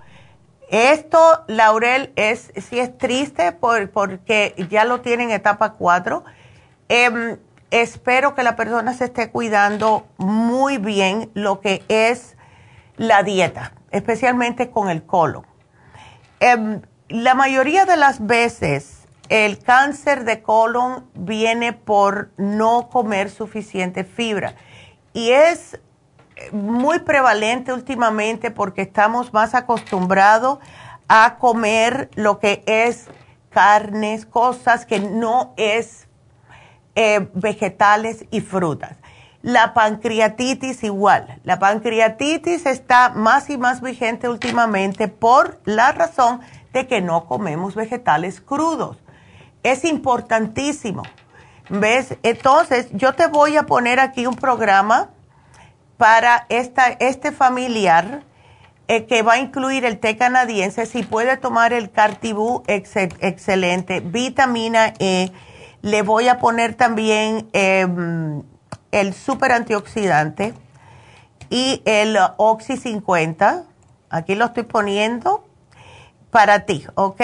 Esto, 0.70 1.44
Laurel, 1.48 2.12
es, 2.16 2.52
sí 2.56 2.80
es 2.80 2.98
triste 2.98 3.52
porque 3.52 4.54
ya 4.70 4.84
lo 4.84 5.02
tiene 5.02 5.24
en 5.24 5.32
etapa 5.32 5.74
4 5.74 6.24
espero 7.72 8.36
que 8.36 8.44
la 8.44 8.56
persona 8.56 8.94
se 8.94 9.06
esté 9.06 9.30
cuidando 9.30 10.08
muy 10.18 10.78
bien 10.78 11.30
lo 11.34 11.60
que 11.60 11.84
es 11.88 12.38
la 12.96 13.24
dieta, 13.24 13.74
especialmente 13.92 14.70
con 14.70 14.90
el 14.90 15.04
colon. 15.04 15.46
Em, 16.40 16.82
la 17.10 17.34
mayoría 17.36 17.86
de 17.86 17.98
las 17.98 18.26
veces 18.26 18.97
el 19.30 19.60
cáncer 19.60 20.24
de 20.24 20.42
colon 20.42 21.10
viene 21.14 21.74
por 21.74 22.32
no 22.38 22.90
comer 22.90 23.30
suficiente 23.30 24.04
fibra 24.04 24.56
y 25.14 25.32
es 25.32 25.80
muy 26.52 27.00
prevalente 27.00 27.74
últimamente 27.74 28.52
porque 28.52 28.84
estamos 28.84 29.34
más 29.34 29.56
acostumbrados 29.56 30.60
a 31.08 31.38
comer 31.40 32.10
lo 32.16 32.40
que 32.40 32.64
es 32.66 33.08
carnes, 33.50 34.26
cosas 34.26 34.86
que 34.86 35.00
no 35.00 35.54
es 35.58 36.08
eh, 36.96 37.30
vegetales 37.34 38.26
y 38.32 38.42
frutas. 38.42 38.98
La 39.42 39.74
pancreatitis 39.74 40.84
igual. 40.84 41.40
La 41.44 41.60
pancreatitis 41.60 42.66
está 42.66 43.10
más 43.10 43.50
y 43.50 43.58
más 43.58 43.82
vigente 43.82 44.30
últimamente 44.30 45.08
por 45.08 45.60
la 45.64 45.92
razón 45.92 46.42
de 46.74 46.88
que 46.88 47.02
no 47.02 47.26
comemos 47.26 47.76
vegetales 47.76 48.42
crudos. 48.42 48.98
Es 49.68 49.84
importantísimo. 49.84 51.04
¿Ves? 51.70 52.16
Entonces, 52.24 52.88
yo 52.94 53.14
te 53.14 53.28
voy 53.28 53.58
a 53.58 53.64
poner 53.64 54.00
aquí 54.00 54.26
un 54.26 54.36
programa 54.36 55.10
para 55.98 56.46
esta, 56.48 56.88
este 56.88 57.34
familiar 57.34 58.24
eh, 58.88 59.06
que 59.06 59.24
va 59.24 59.34
a 59.34 59.40
incluir 59.40 59.84
el 59.84 60.00
té 60.00 60.16
canadiense. 60.16 60.86
Si 60.86 61.04
puede 61.04 61.36
tomar 61.36 61.74
el 61.74 61.92
Cartibú, 61.92 62.64
excelente. 62.68 64.00
Vitamina 64.00 64.94
E 65.00 65.34
le 65.82 66.02
voy 66.02 66.30
a 66.30 66.40
poner 66.40 66.76
también 66.76 67.50
em, 67.52 68.44
el 68.92 69.14
super 69.14 69.52
antioxidante 69.52 70.54
y 71.50 71.82
el 71.84 72.18
Oxy 72.38 72.78
50. 72.78 73.66
Aquí 74.10 74.36
lo 74.36 74.46
estoy 74.46 74.64
poniendo 74.64 75.44
para 76.32 76.62
ti, 76.62 76.86
¿ok? 76.96 77.22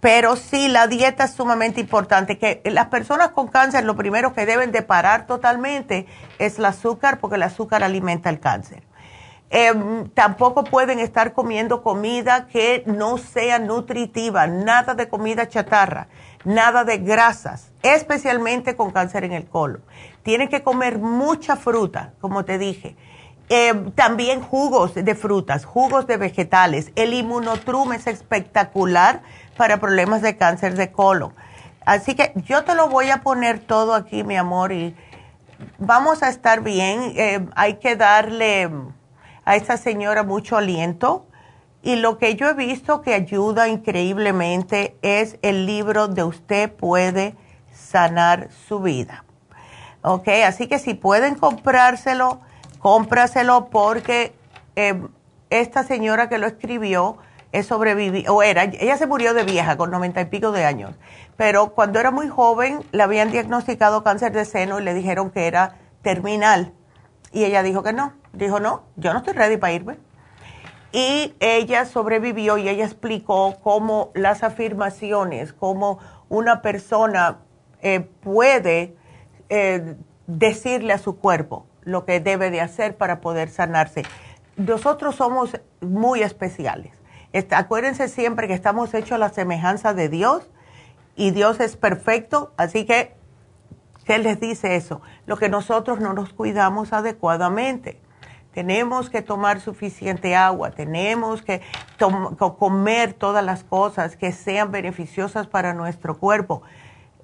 Pero 0.00 0.36
sí, 0.36 0.68
la 0.68 0.86
dieta 0.86 1.24
es 1.24 1.32
sumamente 1.32 1.80
importante. 1.80 2.38
Que 2.38 2.62
las 2.64 2.86
personas 2.86 3.30
con 3.30 3.48
cáncer 3.48 3.84
lo 3.84 3.96
primero 3.96 4.32
que 4.32 4.46
deben 4.46 4.72
de 4.72 4.82
parar 4.82 5.26
totalmente 5.26 6.06
es 6.38 6.58
el 6.58 6.64
azúcar, 6.64 7.18
porque 7.18 7.36
el 7.36 7.42
azúcar 7.42 7.84
alimenta 7.84 8.30
el 8.30 8.40
cáncer. 8.40 8.82
Em, 9.50 10.08
tampoco 10.10 10.64
pueden 10.64 11.00
estar 11.00 11.32
comiendo 11.32 11.82
comida 11.82 12.46
que 12.46 12.84
no 12.86 13.18
sea 13.18 13.58
nutritiva, 13.58 14.46
nada 14.46 14.94
de 14.94 15.08
comida 15.08 15.48
chatarra 15.48 16.08
nada 16.44 16.84
de 16.84 16.98
grasas, 16.98 17.70
especialmente 17.82 18.76
con 18.76 18.90
cáncer 18.90 19.24
en 19.24 19.32
el 19.32 19.46
colon. 19.46 19.82
Tiene 20.22 20.48
que 20.48 20.62
comer 20.62 20.98
mucha 20.98 21.56
fruta, 21.56 22.12
como 22.20 22.44
te 22.44 22.58
dije. 22.58 22.96
Eh, 23.48 23.90
también 23.96 24.42
jugos 24.42 24.94
de 24.94 25.14
frutas, 25.14 25.64
jugos 25.64 26.06
de 26.06 26.16
vegetales. 26.16 26.92
El 26.94 27.14
inmunotrum 27.14 27.92
es 27.92 28.06
espectacular 28.06 29.22
para 29.60 29.76
problemas 29.76 30.22
de 30.22 30.38
cáncer 30.38 30.74
de 30.74 30.90
colon. 30.90 31.34
Así 31.84 32.14
que 32.14 32.32
yo 32.46 32.64
te 32.64 32.74
lo 32.74 32.88
voy 32.88 33.10
a 33.10 33.20
poner 33.20 33.58
todo 33.58 33.94
aquí, 33.94 34.24
mi 34.24 34.38
amor, 34.38 34.72
y 34.72 34.96
vamos 35.76 36.22
a 36.22 36.30
estar 36.30 36.62
bien. 36.62 37.12
Eh, 37.14 37.46
hay 37.54 37.74
que 37.74 37.94
darle 37.94 38.70
a 39.44 39.56
esa 39.56 39.76
señora 39.76 40.22
mucho 40.22 40.56
aliento. 40.56 41.26
Y 41.82 41.96
lo 41.96 42.16
que 42.16 42.36
yo 42.36 42.48
he 42.48 42.54
visto 42.54 43.02
que 43.02 43.12
ayuda 43.12 43.68
increíblemente 43.68 44.96
es 45.02 45.36
el 45.42 45.66
libro 45.66 46.08
de 46.08 46.24
Usted 46.24 46.72
puede 46.72 47.34
sanar 47.70 48.48
su 48.66 48.80
vida. 48.80 49.26
¿Ok? 50.00 50.28
Así 50.46 50.68
que 50.68 50.78
si 50.78 50.94
pueden 50.94 51.34
comprárselo, 51.34 52.40
cómpraselo 52.78 53.66
porque 53.66 54.32
eh, 54.74 54.98
esta 55.50 55.82
señora 55.82 56.30
que 56.30 56.38
lo 56.38 56.46
escribió 56.46 57.18
o 58.28 58.42
era, 58.42 58.64
ella 58.64 58.96
se 58.96 59.06
murió 59.06 59.34
de 59.34 59.44
vieja 59.44 59.76
con 59.76 59.90
noventa 59.90 60.20
y 60.20 60.26
pico 60.26 60.52
de 60.52 60.64
años, 60.64 60.94
pero 61.36 61.74
cuando 61.74 61.98
era 61.98 62.10
muy 62.10 62.28
joven 62.28 62.84
le 62.92 63.02
habían 63.02 63.30
diagnosticado 63.30 64.04
cáncer 64.04 64.32
de 64.32 64.44
seno 64.44 64.78
y 64.78 64.84
le 64.84 64.94
dijeron 64.94 65.30
que 65.30 65.46
era 65.46 65.76
terminal. 66.02 66.72
Y 67.32 67.44
ella 67.44 67.62
dijo 67.62 67.82
que 67.82 67.92
no, 67.92 68.12
dijo 68.32 68.60
no, 68.60 68.84
yo 68.96 69.12
no 69.12 69.18
estoy 69.18 69.34
ready 69.34 69.56
para 69.56 69.72
irme. 69.72 69.98
Y 70.92 71.34
ella 71.38 71.84
sobrevivió 71.84 72.58
y 72.58 72.68
ella 72.68 72.84
explicó 72.84 73.58
cómo 73.62 74.10
las 74.14 74.42
afirmaciones, 74.42 75.52
cómo 75.52 76.00
una 76.28 76.62
persona 76.62 77.38
eh, 77.80 78.00
puede 78.00 78.96
eh, 79.48 79.94
decirle 80.26 80.92
a 80.92 80.98
su 80.98 81.18
cuerpo 81.18 81.66
lo 81.82 82.04
que 82.04 82.20
debe 82.20 82.50
de 82.50 82.60
hacer 82.60 82.96
para 82.96 83.20
poder 83.20 83.50
sanarse. 83.50 84.02
Nosotros 84.56 85.16
somos 85.16 85.58
muy 85.80 86.22
especiales. 86.22 86.99
Acuérdense 87.50 88.08
siempre 88.08 88.48
que 88.48 88.54
estamos 88.54 88.92
hechos 88.94 89.12
a 89.12 89.18
la 89.18 89.28
semejanza 89.30 89.94
de 89.94 90.08
Dios 90.08 90.48
y 91.16 91.30
Dios 91.30 91.60
es 91.60 91.76
perfecto, 91.76 92.52
así 92.56 92.84
que, 92.86 93.14
¿qué 94.04 94.18
les 94.18 94.40
dice 94.40 94.76
eso? 94.76 95.00
Lo 95.26 95.36
que 95.36 95.48
nosotros 95.48 96.00
no 96.00 96.12
nos 96.12 96.32
cuidamos 96.32 96.92
adecuadamente. 96.92 98.00
Tenemos 98.52 99.10
que 99.10 99.22
tomar 99.22 99.60
suficiente 99.60 100.34
agua, 100.34 100.72
tenemos 100.72 101.42
que 101.42 101.60
comer 102.58 103.12
todas 103.12 103.44
las 103.44 103.62
cosas 103.62 104.16
que 104.16 104.32
sean 104.32 104.72
beneficiosas 104.72 105.46
para 105.46 105.72
nuestro 105.72 106.18
cuerpo. 106.18 106.62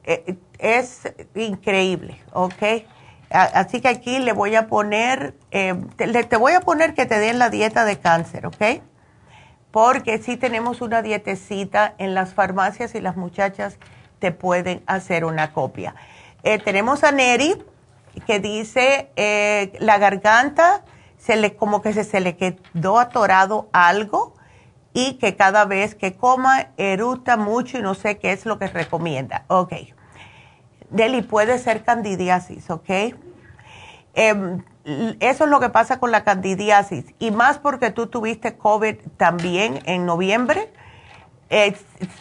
Eh, 0.05 0.37
es 0.59 1.13
increíble, 1.35 2.21
¿ok? 2.33 2.85
Así 3.31 3.81
que 3.81 3.89
aquí 3.89 4.21
le 4.21 4.33
voy 4.33 4.55
a 4.55 4.69
poner, 4.69 5.35
eh, 5.51 5.75
te, 5.97 6.37
voy 6.37 6.53
a 6.53 6.61
poner 6.61 6.95
que 6.95 7.07
te 7.07 7.19
den 7.19 7.41
la 7.41 7.51
dieta 7.51 7.85
de 7.85 7.99
cáncer, 7.99 8.47
¿ok? 8.47 8.83
Porque 9.77 10.17
sí 10.17 10.39
tenemos 10.39 10.81
una 10.81 11.03
dietecita 11.03 11.97
en 11.99 12.15
las 12.15 12.33
farmacias 12.33 12.95
y 12.95 13.01
las 13.03 13.19
muchachas 13.19 13.77
te 14.21 14.33
pueden 14.33 14.83
hacer 14.87 15.27
una 15.27 15.53
copia. 15.53 15.95
Eh, 16.45 16.59
tenemos 16.59 17.05
a 17.05 17.13
Neri 17.13 17.63
que 18.27 18.41
dice 18.41 19.11
eh, 19.17 19.77
la 19.79 19.99
garganta 19.99 20.83
se 21.19 21.37
le 21.37 21.57
como 21.57 21.83
que 21.83 21.93
se, 21.93 22.05
se 22.05 22.21
le 22.21 22.39
quedó 22.39 22.99
atorado 22.99 23.69
algo 23.75 24.33
y 24.95 25.19
que 25.19 25.37
cada 25.37 25.67
vez 25.67 25.95
que 25.95 26.15
coma 26.15 26.69
eruta 26.79 27.37
mucho 27.37 27.77
y 27.77 27.83
no 27.83 27.93
sé 27.93 28.17
qué 28.17 28.33
es 28.33 28.47
lo 28.47 28.59
que 28.59 28.69
recomienda. 28.69 29.45
Ok. 29.49 29.75
Deli, 30.89 31.21
puede 31.21 31.59
ser 31.59 31.85
candidiasis, 31.85 32.71
¿ok? 32.71 33.15
Em, 34.15 34.65
eso 35.21 35.45
es 35.45 35.51
lo 35.51 35.61
que 35.61 35.69
pasa 35.69 35.99
con 35.99 36.11
la 36.11 36.25
candidiasis. 36.25 37.07
Y 37.19 37.31
más 37.31 37.59
porque 37.59 37.91
tú 37.91 38.07
tuviste 38.07 38.57
COVID 38.57 38.97
también 39.17 39.81
en 39.85 40.07
noviembre. 40.07 40.73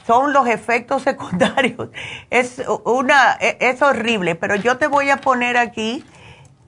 son 0.06 0.34
los 0.34 0.48
efectos 0.48 1.02
secundarios. 1.04 1.90
Es, 2.30 2.62
una, 2.84 3.38
e, 3.40 3.58
es 3.60 3.82
horrible, 3.82 4.36
pero 4.36 4.56
yo 4.56 4.78
te 4.78 4.88
voy 4.88 5.10
a 5.10 5.18
poner 5.18 5.58
aquí 5.58 6.04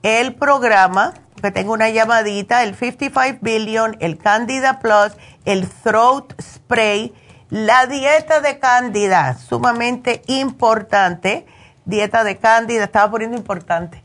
el 0.02 0.34
programa, 0.34 1.14
que 1.42 1.50
tengo 1.50 1.72
una 1.72 1.90
llamadita, 1.90 2.62
el 2.62 2.74
55 2.74 3.38
Billion, 3.40 3.96
el 4.00 4.18
Candida 4.18 4.78
Plus, 4.78 5.12
el 5.44 5.68
Throat 5.68 6.40
Spray, 6.40 7.12
la 7.50 7.86
dieta 7.86 8.40
de 8.40 8.58
Candida, 8.58 9.34
sumamente 9.34 10.22
importante 10.26 11.46
dieta 11.88 12.22
de 12.22 12.36
cándida, 12.36 12.84
estaba 12.84 13.10
poniendo 13.10 13.36
importante, 13.36 14.02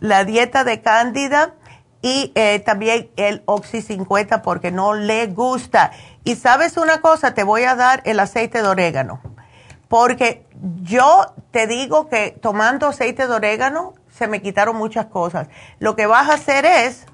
la 0.00 0.24
dieta 0.24 0.64
de 0.64 0.82
cándida 0.82 1.54
y 2.02 2.32
eh, 2.34 2.60
también 2.60 3.10
el 3.16 3.42
Oxy 3.46 3.82
50 3.82 4.42
porque 4.42 4.70
no 4.70 4.94
le 4.94 5.26
gusta. 5.26 5.92
Y 6.24 6.36
sabes 6.36 6.76
una 6.76 7.00
cosa, 7.00 7.34
te 7.34 7.42
voy 7.42 7.64
a 7.64 7.74
dar 7.74 8.02
el 8.04 8.20
aceite 8.20 8.62
de 8.62 8.68
orégano, 8.68 9.20
porque 9.88 10.46
yo 10.82 11.34
te 11.50 11.66
digo 11.66 12.08
que 12.08 12.36
tomando 12.40 12.88
aceite 12.88 13.26
de 13.26 13.34
orégano 13.34 13.94
se 14.10 14.28
me 14.28 14.42
quitaron 14.42 14.76
muchas 14.76 15.06
cosas. 15.06 15.48
Lo 15.78 15.96
que 15.96 16.06
vas 16.06 16.28
a 16.28 16.34
hacer 16.34 16.64
es 16.64 17.06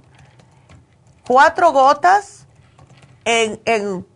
cuatro 1.27 1.73
gotas 1.73 2.47
en, 3.25 3.61
en 3.65 4.07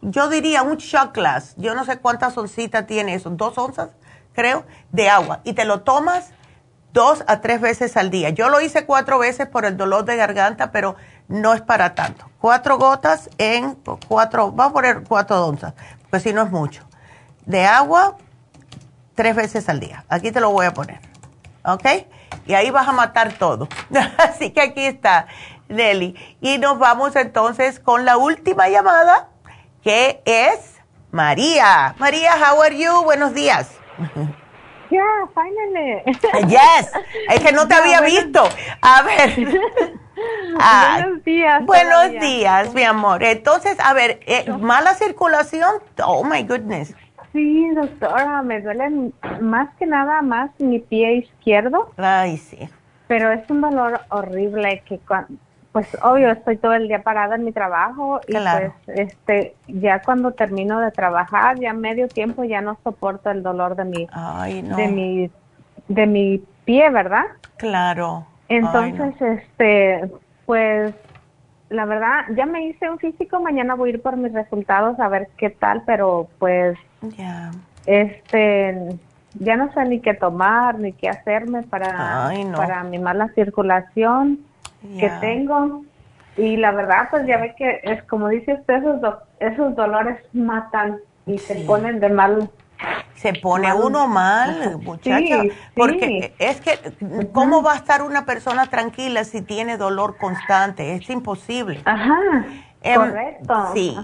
yo 0.00 0.28
diría 0.28 0.62
un 0.62 0.76
shot 0.76 1.14
glass, 1.14 1.54
yo 1.56 1.74
no 1.74 1.84
sé 1.84 1.98
cuántas 1.98 2.36
oncitas 2.38 2.86
tiene 2.86 3.14
eso, 3.14 3.30
dos 3.30 3.58
onzas 3.58 3.90
creo, 4.36 4.64
de 4.92 5.08
agua 5.08 5.40
y 5.42 5.54
te 5.54 5.64
lo 5.64 5.80
tomas 5.80 6.30
dos 6.96 7.22
a 7.26 7.42
tres 7.42 7.60
veces 7.60 7.94
al 7.98 8.10
día. 8.10 8.30
Yo 8.30 8.48
lo 8.48 8.58
hice 8.58 8.86
cuatro 8.86 9.18
veces 9.18 9.46
por 9.46 9.66
el 9.66 9.76
dolor 9.76 10.06
de 10.06 10.16
garganta, 10.16 10.72
pero 10.72 10.96
no 11.28 11.52
es 11.52 11.60
para 11.60 11.94
tanto. 11.94 12.30
Cuatro 12.40 12.78
gotas 12.78 13.28
en 13.36 13.76
cuatro, 14.08 14.50
vamos 14.50 14.70
a 14.70 14.72
poner 14.72 15.04
cuatro 15.06 15.46
onzas, 15.46 15.74
pues 16.08 16.22
si 16.22 16.32
no 16.32 16.42
es 16.42 16.50
mucho. 16.50 16.82
De 17.44 17.66
agua, 17.66 18.16
tres 19.14 19.36
veces 19.36 19.68
al 19.68 19.78
día. 19.78 20.06
Aquí 20.08 20.32
te 20.32 20.40
lo 20.40 20.50
voy 20.50 20.64
a 20.64 20.72
poner. 20.72 21.00
¿Ok? 21.66 21.84
Y 22.46 22.54
ahí 22.54 22.70
vas 22.70 22.88
a 22.88 22.92
matar 22.92 23.34
todo. 23.34 23.68
Así 24.18 24.50
que 24.50 24.62
aquí 24.62 24.86
está, 24.86 25.26
Nelly. 25.68 26.16
Y 26.40 26.56
nos 26.56 26.78
vamos 26.78 27.14
entonces 27.14 27.78
con 27.78 28.06
la 28.06 28.16
última 28.16 28.70
llamada, 28.70 29.28
que 29.82 30.22
es 30.24 30.76
María. 31.10 31.94
María, 31.98 32.36
how 32.36 32.62
are 32.62 32.78
you? 32.78 33.02
Buenos 33.02 33.34
días. 33.34 33.68
Yeah, 34.90 35.26
finally. 35.34 36.02
Yes, 36.48 36.92
es 37.28 37.40
que 37.40 37.52
no 37.52 37.66
te 37.66 37.74
había 37.74 38.00
visto. 38.00 38.44
A 38.82 39.02
ver. 39.02 40.00
Ah, 40.58 41.00
buenos 41.02 41.24
días. 41.24 41.66
Buenos 41.66 42.10
días, 42.12 42.72
mi 42.72 42.84
amor. 42.84 43.22
Entonces, 43.22 43.78
a 43.78 43.92
ver, 43.92 44.20
eh, 44.24 44.50
mala 44.50 44.94
circulación. 44.94 45.70
Oh 46.02 46.24
my 46.24 46.42
goodness. 46.42 46.94
Sí, 47.34 47.68
doctora, 47.74 48.40
me 48.40 48.62
duele 48.62 49.12
más 49.42 49.68
que 49.78 49.84
nada 49.84 50.22
más 50.22 50.50
mi 50.58 50.78
pie 50.78 51.16
izquierdo. 51.16 51.90
Ay, 51.98 52.38
sí. 52.38 52.66
Pero 53.08 53.30
es 53.30 53.48
un 53.50 53.60
dolor 53.60 54.00
horrible 54.08 54.82
que 54.88 54.98
cuando 55.00 55.38
pues 55.76 55.94
obvio 56.02 56.30
estoy 56.30 56.56
todo 56.56 56.72
el 56.72 56.88
día 56.88 57.02
parada 57.02 57.34
en 57.34 57.44
mi 57.44 57.52
trabajo 57.52 58.18
y 58.26 58.32
pues 58.32 58.72
este 58.86 59.54
ya 59.68 60.00
cuando 60.00 60.32
termino 60.32 60.80
de 60.80 60.90
trabajar 60.90 61.60
ya 61.60 61.74
medio 61.74 62.08
tiempo 62.08 62.44
ya 62.44 62.62
no 62.62 62.78
soporto 62.82 63.30
el 63.30 63.42
dolor 63.42 63.76
de 63.76 63.84
mi 63.84 64.08
de 64.74 64.88
mi 64.88 65.30
de 65.88 66.06
mi 66.06 66.42
pie 66.64 66.88
verdad 66.88 67.24
claro. 67.58 68.24
Entonces 68.48 69.20
este 69.20 70.10
pues 70.46 70.94
la 71.68 71.84
verdad 71.84 72.24
ya 72.34 72.46
me 72.46 72.68
hice 72.68 72.88
un 72.88 72.98
físico 72.98 73.38
mañana 73.40 73.74
voy 73.74 73.90
a 73.90 73.92
ir 73.92 74.00
por 74.00 74.16
mis 74.16 74.32
resultados 74.32 74.98
a 74.98 75.08
ver 75.08 75.28
qué 75.36 75.50
tal 75.50 75.82
pero 75.84 76.26
pues 76.38 76.78
ya. 77.18 77.50
este 77.84 78.96
ya 79.34 79.56
no 79.58 79.70
sé 79.74 79.84
ni 79.84 80.00
qué 80.00 80.14
tomar 80.14 80.78
ni 80.78 80.94
qué 80.94 81.10
hacerme 81.10 81.64
para 81.64 82.32
para 82.56 82.82
mi 82.82 82.98
mala 82.98 83.28
circulación 83.34 84.38
que 84.98 85.10
tengo. 85.20 85.82
Y 86.36 86.56
la 86.56 86.72
verdad, 86.72 87.08
pues 87.10 87.26
ya 87.26 87.38
ve 87.38 87.54
que 87.56 87.80
es 87.82 88.02
como 88.04 88.28
dice 88.28 88.54
usted, 88.54 88.74
esos, 88.74 89.14
esos 89.40 89.74
dolores 89.74 90.18
matan 90.32 90.98
y 91.26 91.38
se 91.38 91.64
ponen 91.64 91.98
de 92.00 92.10
mal. 92.10 92.50
Se 93.14 93.32
pone 93.32 93.72
uno 93.72 94.06
mal, 94.06 94.78
muchacha, 94.82 95.42
porque 95.74 96.34
es 96.38 96.60
que, 96.60 96.78
¿cómo 97.32 97.62
va 97.62 97.72
a 97.72 97.76
estar 97.76 98.02
una 98.02 98.26
persona 98.26 98.66
tranquila 98.66 99.24
si 99.24 99.40
tiene 99.40 99.78
dolor 99.78 100.18
constante? 100.18 100.94
Es 100.94 101.08
imposible. 101.08 101.80
Ajá. 101.86 102.44
Em, 102.82 102.94
correcto. 103.00 103.70
Sí. 103.74 103.96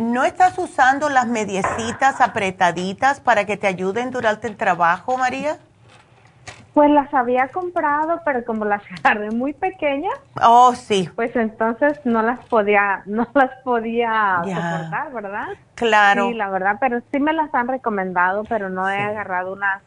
¿No 0.00 0.24
estás 0.24 0.56
usando 0.58 1.08
las 1.08 1.26
mediecitas 1.26 2.20
apretaditas 2.20 3.20
para 3.20 3.44
que 3.44 3.56
te 3.56 3.66
ayuden 3.66 4.10
durante 4.12 4.46
el 4.46 4.56
trabajo, 4.56 5.18
María? 5.18 5.58
Pues 6.74 6.90
las 6.90 7.12
había 7.12 7.48
comprado, 7.48 8.20
pero 8.24 8.44
como 8.44 8.64
las 8.64 8.82
agarré 9.04 9.30
muy 9.30 9.52
pequeñas. 9.52 10.14
Oh, 10.42 10.74
sí. 10.74 11.08
Pues 11.14 11.34
entonces 11.36 12.00
no 12.04 12.22
las 12.22 12.40
podía, 12.46 13.02
no 13.06 13.26
las 13.34 13.50
podía 13.62 14.40
soportar, 14.42 15.12
¿verdad? 15.12 15.48
Claro. 15.74 16.28
Sí, 16.28 16.34
la 16.34 16.50
verdad, 16.50 16.76
pero 16.80 17.00
sí 17.10 17.18
me 17.20 17.32
las 17.32 17.54
han 17.54 17.68
recomendado, 17.68 18.44
pero 18.44 18.68
no 18.68 18.88
he 18.88 19.00
agarrado 19.00 19.52
unas 19.52 19.82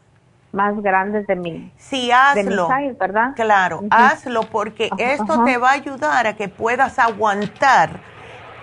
más 0.51 0.81
grandes 0.81 1.27
de 1.27 1.35
mí. 1.35 1.71
Sí, 1.77 2.11
hazlo. 2.11 2.69
¿verdad? 2.99 3.33
Claro, 3.35 3.83
hazlo 3.91 4.43
porque 4.43 4.89
esto 4.97 5.43
te 5.43 5.57
va 5.57 5.71
a 5.71 5.73
ayudar 5.73 6.27
a 6.27 6.35
que 6.35 6.47
puedas 6.47 6.97
aguantar 6.97 7.99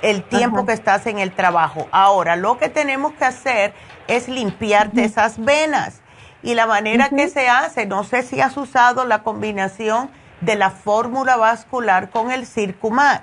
el 0.00 0.24
tiempo 0.24 0.66
que 0.66 0.72
estás 0.72 1.06
en 1.06 1.18
el 1.18 1.32
trabajo. 1.32 1.86
Ahora, 1.92 2.34
lo 2.34 2.58
que 2.58 2.68
tenemos 2.68 3.12
que 3.12 3.24
hacer 3.24 3.72
es 4.08 4.28
limpiarte 4.28 5.04
esas 5.04 5.38
venas. 5.38 6.01
Y 6.42 6.54
la 6.54 6.66
manera 6.66 7.08
que 7.08 7.28
se 7.28 7.48
hace, 7.48 7.86
no 7.86 8.04
sé 8.04 8.22
si 8.22 8.40
has 8.40 8.56
usado 8.56 9.04
la 9.04 9.22
combinación 9.22 10.10
de 10.40 10.56
la 10.56 10.70
fórmula 10.70 11.36
vascular 11.36 12.10
con 12.10 12.30
el 12.30 12.46
Circumax. 12.46 13.22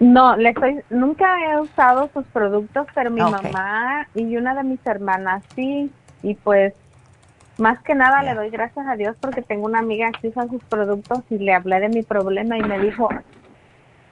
No, 0.00 0.36
le 0.36 0.50
estoy, 0.50 0.80
nunca 0.90 1.26
he 1.44 1.60
usado 1.60 2.08
sus 2.12 2.24
productos, 2.26 2.86
pero 2.94 3.10
mi 3.10 3.20
mamá 3.20 4.06
y 4.14 4.36
una 4.36 4.54
de 4.54 4.62
mis 4.62 4.84
hermanas 4.86 5.42
sí, 5.54 5.90
y 6.22 6.34
pues 6.34 6.74
más 7.58 7.80
que 7.82 7.94
nada 7.94 8.22
le 8.22 8.34
doy 8.34 8.50
gracias 8.50 8.86
a 8.86 8.94
Dios 8.94 9.16
porque 9.20 9.42
tengo 9.42 9.66
una 9.66 9.80
amiga 9.80 10.10
que 10.12 10.28
usa 10.28 10.46
sus 10.46 10.62
productos 10.64 11.20
y 11.30 11.38
le 11.38 11.52
hablé 11.52 11.80
de 11.80 11.88
mi 11.88 12.02
problema 12.02 12.56
y 12.56 12.62
me 12.62 12.78
dijo, 12.78 13.08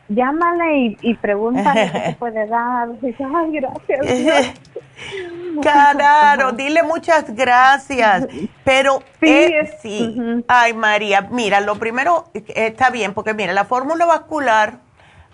llámale 0.08 0.78
y, 0.78 0.98
y 1.02 1.14
pregúntale 1.14 1.90
qué 1.92 2.00
te 2.00 2.12
puede 2.18 2.46
dar. 2.46 2.88
Ay, 3.02 3.52
gracias. 3.52 4.54
Claro, 5.60 6.52
dile 6.56 6.82
muchas 6.82 7.34
gracias. 7.34 8.26
Pero 8.64 9.02
sí, 9.20 9.28
eh, 9.28 9.78
sí. 9.82 10.44
ay 10.48 10.72
María, 10.74 11.28
mira, 11.30 11.60
lo 11.60 11.76
primero 11.76 12.30
está 12.34 12.90
bien 12.90 13.14
porque 13.14 13.34
mira, 13.34 13.52
la 13.52 13.64
fórmula 13.64 14.06
vascular 14.06 14.78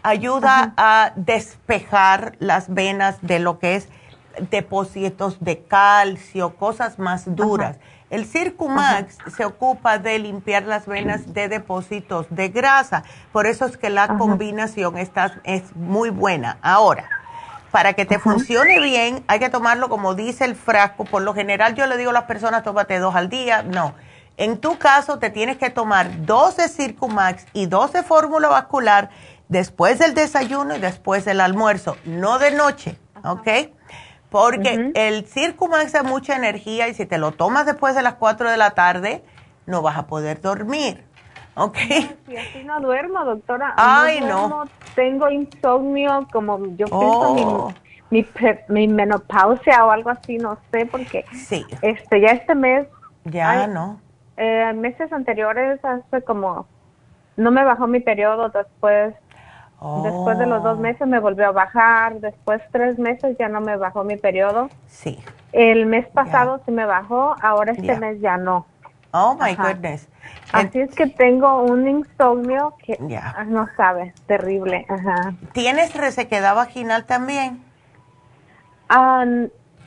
ayuda 0.03 0.75
a 0.77 1.13
despejar 1.17 2.35
las 2.41 2.73
venas 2.73 3.19
de 3.23 3.39
lo 3.39 3.59
que 3.59 3.77
es 3.77 3.89
depósitos 4.51 5.39
de 5.41 5.63
calcio, 5.63 6.57
cosas 6.57 6.99
más 6.99 7.35
duras. 7.37 7.79
El 8.13 8.27
Circumax 8.27 9.17
se 9.35 9.47
ocupa 9.47 9.97
de 9.97 10.19
limpiar 10.19 10.65
las 10.65 10.85
venas 10.85 11.33
de 11.33 11.49
depósitos 11.49 12.27
de 12.29 12.51
grasa, 12.51 13.05
por 13.33 13.47
eso 13.47 13.65
es 13.65 13.79
que 13.79 13.89
la 13.89 14.19
combinación 14.19 14.99
está, 14.99 15.41
es 15.45 15.75
muy 15.75 16.11
buena. 16.11 16.59
Ahora, 16.61 17.09
para 17.71 17.95
que 17.95 18.05
te 18.05 18.19
funcione 18.19 18.81
bien, 18.81 19.25
hay 19.29 19.39
que 19.39 19.49
tomarlo 19.49 19.89
como 19.89 20.15
dice 20.15 20.45
el 20.45 20.57
frasco. 20.57 21.07
Por 21.07 21.23
lo 21.23 21.33
general 21.33 21.75
yo 21.75 21.87
le 21.87 21.97
digo 21.97 22.11
a 22.11 22.13
las 22.13 22.25
personas, 22.25 22.63
tómate 22.63 22.99
dos 22.99 23.15
al 23.15 23.31
día. 23.31 23.63
No. 23.63 23.95
En 24.37 24.59
tu 24.59 24.77
caso, 24.77 25.19
te 25.19 25.31
tienes 25.31 25.57
que 25.57 25.71
tomar 25.71 26.27
12 26.27 26.69
Circumax 26.69 27.47
y 27.55 27.65
12 27.65 28.03
fórmula 28.03 28.49
vascular 28.49 29.09
después 29.49 29.99
del 29.99 30.13
desayuno 30.13 30.77
y 30.77 30.81
después 30.81 31.25
del 31.25 31.41
almuerzo, 31.41 31.97
no 32.05 32.39
de 32.39 32.51
noche, 32.51 32.99
¿ok? 33.25 33.49
Porque 34.33 34.91
el 34.95 35.27
Circumax 35.27 35.93
da 35.93 36.03
mucha 36.03 36.35
energía 36.35 36.89
y 36.89 36.95
si 36.95 37.07
te 37.07 37.19
lo 37.19 37.33
tomas 37.33 37.67
después 37.67 37.95
de 37.95 38.03
las 38.03 38.15
4 38.15 38.51
de 38.51 38.57
la 38.57 38.71
tarde, 38.71 39.23
no 39.67 39.83
vas 39.83 39.99
a 39.99 40.07
poder 40.07 40.41
dormir. 40.41 41.05
¿Ok? 41.55 41.77
Si 42.27 42.37
así 42.37 42.65
no 42.65 42.81
duermo, 42.81 43.25
doctora. 43.25 43.75
Ay, 43.77 44.23
no. 44.23 44.65
Tengo 44.95 45.31
insomnio, 45.31 46.27
como 46.33 46.59
yo 46.77 46.87
pienso 46.87 46.97
oh. 46.97 47.73
mi, 48.11 48.27
mi, 48.69 48.89
menopausia 48.89 49.85
o 49.85 49.91
algo 49.91 50.11
así, 50.11 50.39
no 50.39 50.59
sé, 50.71 50.87
porque 50.87 51.25
sí. 51.33 51.65
este 51.83 52.21
ya 52.21 52.29
este 52.29 52.55
mes. 52.55 52.87
Ya, 53.25 53.67
no. 53.67 54.01
Eh, 54.37 54.73
meses 54.75 55.13
anteriores, 55.13 55.85
hace 55.85 56.23
como. 56.23 56.67
No 57.37 57.51
me 57.51 57.65
bajó 57.65 57.87
mi 57.87 58.01
periodo, 58.01 58.49
después. 58.49 59.15
Después 60.05 60.39
de 60.39 60.47
los 60.47 60.63
dos 60.63 60.79
oh. 60.79 60.81
meses 60.81 61.09
me 61.09 61.19
volvió 61.19 61.49
a 61.49 61.51
bajar, 61.51 62.21
después 62.21 62.63
tres 62.71 62.99
meses 62.99 63.37
ya 63.39 63.49
no 63.49 63.61
me 63.61 63.77
bajó 63.77 64.05
mi 64.05 64.17
periodo. 64.17 64.69
Sí. 64.87 65.19
El 65.53 65.87
mes 65.87 66.07
pasado 66.09 66.61
sí 66.65 66.71
me 66.71 66.85
bajó, 66.85 67.35
ahora 67.43 67.73
este 67.73 67.99
mes 67.99 68.21
ya 68.21 68.37
no. 68.37 68.67
Oh 69.11 69.37
my 69.39 69.55
goodness. 69.55 70.09
Así 70.53 70.81
es 70.81 70.95
que 70.95 71.07
tengo 71.07 71.63
un 71.63 71.89
insomnio 71.89 72.75
que 72.85 72.97
no 73.47 73.69
sabe, 73.77 74.15
terrible. 74.27 74.87
Ajá. 74.89 75.35
¿Tienes 75.53 75.95
resequedad 75.95 76.55
vaginal 76.55 77.05
también? 77.05 77.63
Ah, 78.89 79.25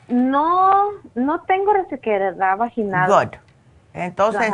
no, 0.08 0.84
no 1.14 1.40
tengo 1.42 1.72
resequedad 1.72 2.56
vaginal. 2.56 3.10
Good. 3.10 3.38
Entonces, 3.94 4.52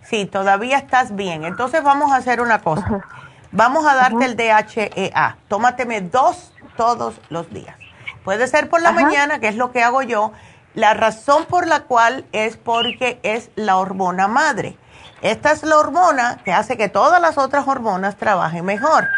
sí, 0.00 0.26
todavía 0.26 0.78
estás 0.78 1.14
bien. 1.14 1.44
Entonces 1.44 1.84
vamos 1.84 2.10
a 2.12 2.16
hacer 2.16 2.40
una 2.40 2.60
cosa. 2.60 3.02
Vamos 3.52 3.86
a 3.86 3.94
darte 3.94 4.24
el 4.24 4.36
DHEA. 4.36 5.36
Tómateme 5.48 6.00
dos 6.00 6.52
todos 6.76 7.20
los 7.28 7.50
días. 7.52 7.76
Puede 8.24 8.46
ser 8.46 8.70
por 8.70 8.80
la 8.80 8.92
mañana, 8.92 9.40
que 9.40 9.48
es 9.48 9.56
lo 9.56 9.72
que 9.72 9.82
hago 9.82 10.02
yo. 10.02 10.32
La 10.74 10.94
razón 10.94 11.44
por 11.44 11.66
la 11.66 11.80
cual 11.80 12.24
es 12.32 12.56
porque 12.56 13.20
es 13.22 13.50
la 13.54 13.76
hormona 13.76 14.26
madre. 14.26 14.78
Esta 15.20 15.52
es 15.52 15.62
la 15.64 15.76
hormona 15.76 16.38
que 16.44 16.52
hace 16.52 16.78
que 16.78 16.88
todas 16.88 17.20
las 17.20 17.36
otras 17.36 17.68
hormonas 17.68 18.16
trabajen 18.16 18.64
mejor. 18.64 19.08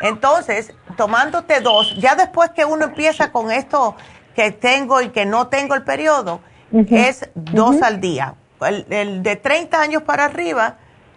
Entonces, 0.00 0.72
tomándote 0.96 1.60
dos, 1.60 1.96
ya 1.98 2.14
después 2.14 2.50
que 2.50 2.64
uno 2.64 2.84
empieza 2.84 3.32
con 3.32 3.50
esto 3.50 3.96
que 4.36 4.52
tengo 4.52 5.00
y 5.00 5.08
que 5.08 5.26
no 5.26 5.48
tengo 5.48 5.74
el 5.74 5.82
periodo, 5.82 6.40
es 6.72 7.28
dos 7.34 7.82
al 7.82 8.00
día. 8.00 8.34
El, 8.60 9.22
de 9.22 9.36
30 9.36 9.80
años 9.80 10.02
para 10.02 10.26
arriba 10.26 10.76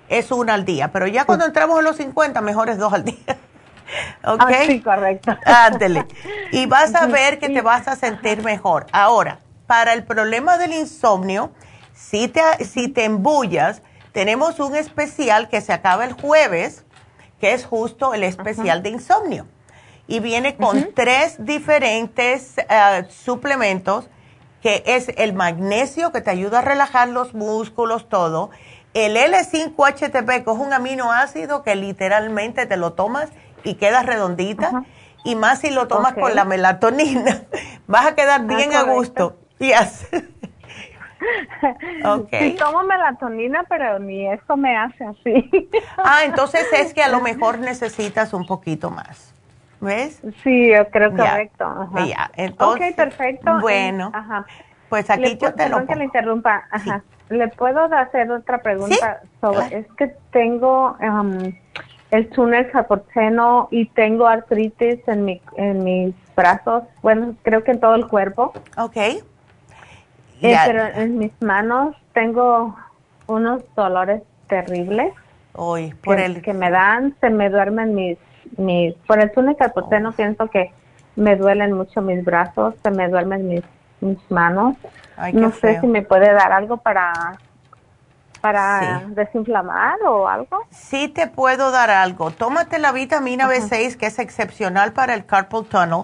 es 0.09 0.31
una 0.31 0.53
al 0.53 0.65
día, 0.65 0.91
pero 0.91 1.07
ya 1.07 1.25
cuando 1.25 1.45
entramos 1.45 1.79
en 1.79 1.85
los 1.85 1.97
50, 1.97 2.41
mejor 2.41 2.69
es 2.69 2.77
dos 2.77 2.93
al 2.93 3.03
día. 3.03 3.37
¿Ok? 4.25 4.41
Ah, 4.41 4.63
sí, 4.65 4.81
correcto. 4.81 5.37
Ándele. 5.45 6.05
Y 6.51 6.65
vas 6.65 6.93
a 6.95 7.07
ver 7.07 7.39
que 7.39 7.49
te 7.49 7.61
vas 7.61 7.87
a 7.87 7.95
sentir 7.95 8.43
mejor. 8.43 8.85
Ahora, 8.91 9.39
para 9.65 9.93
el 9.93 10.03
problema 10.03 10.57
del 10.57 10.73
insomnio, 10.73 11.51
si 11.93 12.27
te, 12.27 12.41
si 12.63 12.87
te 12.89 13.05
embullas, 13.05 13.81
tenemos 14.11 14.59
un 14.59 14.75
especial 14.75 15.49
que 15.49 15.61
se 15.61 15.73
acaba 15.73 16.05
el 16.05 16.13
jueves, 16.13 16.85
que 17.39 17.53
es 17.53 17.65
justo 17.65 18.13
el 18.13 18.23
especial 18.23 18.81
de 18.83 18.89
insomnio. 18.89 19.47
Y 20.07 20.19
viene 20.21 20.55
con 20.55 20.93
tres 20.93 21.35
diferentes 21.39 22.57
eh, 22.57 23.05
suplementos, 23.09 24.09
que 24.61 24.83
es 24.85 25.09
el 25.17 25.33
magnesio, 25.33 26.11
que 26.11 26.21
te 26.21 26.31
ayuda 26.31 26.59
a 26.59 26.61
relajar 26.61 27.09
los 27.09 27.33
músculos, 27.33 28.09
todo. 28.09 28.49
El 28.97 29.15
L5-HTP, 29.15 30.43
que 30.43 30.51
es 30.51 30.57
un 30.57 30.73
aminoácido 30.73 31.61
que 31.61 31.75
literalmente 31.75 32.65
te 32.65 32.77
lo 32.77 32.93
tomas 32.93 33.31
y 33.63 33.75
quedas 33.75 34.07
redondita. 34.07 34.85
Y 35.23 35.35
más 35.35 35.59
si 35.59 35.69
lo 35.69 35.87
tomas 35.87 36.13
con 36.13 36.33
la 36.33 36.45
melatonina. 36.45 37.43
Vas 37.87 38.07
a 38.07 38.15
quedar 38.15 38.41
ah, 38.41 38.55
bien 38.55 38.73
a 38.73 38.81
gusto. 38.83 39.37
Yes. 39.59 40.09
Okay. 42.05 42.51
Sí 42.51 42.57
tomo 42.57 42.83
melatonina, 42.83 43.63
pero 43.67 43.97
ni 43.97 44.27
eso 44.27 44.55
me 44.55 44.77
hace 44.77 45.03
así. 45.03 45.49
ah, 45.97 46.19
entonces 46.23 46.67
es 46.71 46.93
que 46.93 47.01
a 47.01 47.09
lo 47.09 47.21
mejor 47.21 47.57
necesitas 47.57 48.33
un 48.33 48.45
poquito 48.45 48.91
más. 48.91 49.33
¿Ves? 49.81 50.21
Sí, 50.43 50.69
yo 50.69 50.87
creo 50.91 51.09
correcto. 51.09 51.89
Ya, 52.05 52.29
entonces. 52.35 52.91
Ok, 52.91 52.95
perfecto. 52.95 53.59
Bueno, 53.61 54.11
pues 54.89 55.09
aquí 55.09 55.37
yo 55.37 55.55
te 55.55 55.69
lo 55.69 55.87
que 55.87 55.95
le 55.95 56.03
interrumpa. 56.03 56.67
Ajá. 56.69 57.03
¿Le 57.29 57.47
puedo 57.49 57.81
hacer 57.81 58.31
otra 58.31 58.59
pregunta 58.59 59.21
sobre? 59.41 59.79
Es 59.79 59.87
que 59.97 60.15
tengo 60.31 60.97
um, 61.01 61.53
el 62.11 62.29
túnel 62.29 62.69
carpoteno 62.71 63.67
y 63.71 63.85
tengo 63.87 64.27
artritis 64.27 64.99
en, 65.07 65.25
mi, 65.25 65.41
en 65.57 65.83
mis 65.83 66.15
brazos, 66.35 66.83
bueno, 67.01 67.35
creo 67.43 67.63
que 67.63 67.71
en 67.71 67.79
todo 67.79 67.95
el 67.95 68.07
cuerpo. 68.07 68.53
Ok. 68.77 68.97
Eh, 68.97 70.55
pero 70.65 70.85
en 70.85 71.17
mis 71.17 71.31
manos 71.41 71.95
tengo 72.13 72.75
unos 73.27 73.63
dolores 73.75 74.21
terribles. 74.47 75.13
Hoy, 75.53 75.93
por 76.03 76.17
que, 76.17 76.25
el 76.25 76.41
que 76.41 76.53
me 76.53 76.69
dan, 76.69 77.15
se 77.19 77.29
me 77.29 77.49
duermen 77.49 77.95
mis 77.95 78.17
mis 78.55 78.93
por 79.07 79.19
el 79.19 79.31
túnel 79.31 79.57
carpoteno 79.57 80.13
pienso 80.13 80.47
que 80.47 80.71
me 81.15 81.35
duelen 81.35 81.73
mucho 81.73 82.01
mis 82.01 82.23
brazos, 82.23 82.75
se 82.83 82.91
me 82.91 83.09
duermen 83.09 83.47
mis 83.47 83.63
mis 84.01 84.19
manos. 84.29 84.75
no 85.33 85.51
sé 85.51 85.79
si 85.79 85.87
me 85.87 86.01
puede 86.01 86.31
dar 86.33 86.51
algo 86.51 86.77
para 86.77 87.37
para 88.41 89.03
desinflamar 89.07 89.97
o 90.07 90.27
algo. 90.27 90.65
Sí 90.69 91.07
te 91.07 91.27
puedo 91.27 91.71
dar 91.71 91.89
algo. 91.89 92.31
Tómate 92.31 92.79
la 92.79 92.91
vitamina 92.91 93.47
B6 93.47 93.97
que 93.97 94.05
es 94.05 94.19
excepcional 94.19 94.93
para 94.93 95.13
el 95.13 95.25
carpal 95.25 95.65
tunnel 95.65 96.03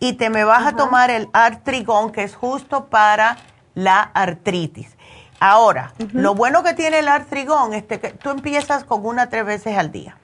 y 0.00 0.14
te 0.14 0.30
me 0.30 0.44
vas 0.44 0.66
a 0.66 0.76
tomar 0.76 1.10
el 1.10 1.28
artrigón 1.32 2.10
que 2.10 2.22
es 2.24 2.34
justo 2.34 2.86
para 2.86 3.36
la 3.74 4.00
artritis. 4.00 4.96
Ahora, 5.40 5.92
lo 6.12 6.34
bueno 6.34 6.62
que 6.62 6.74
tiene 6.74 7.00
el 7.00 7.08
artrigón 7.08 7.74
es 7.74 7.84
que 7.84 7.98
tú 7.98 8.30
empiezas 8.30 8.84
con 8.84 9.04
una 9.04 9.28
tres 9.28 9.44
veces 9.44 9.76
al 9.76 9.92
día. 9.92 10.16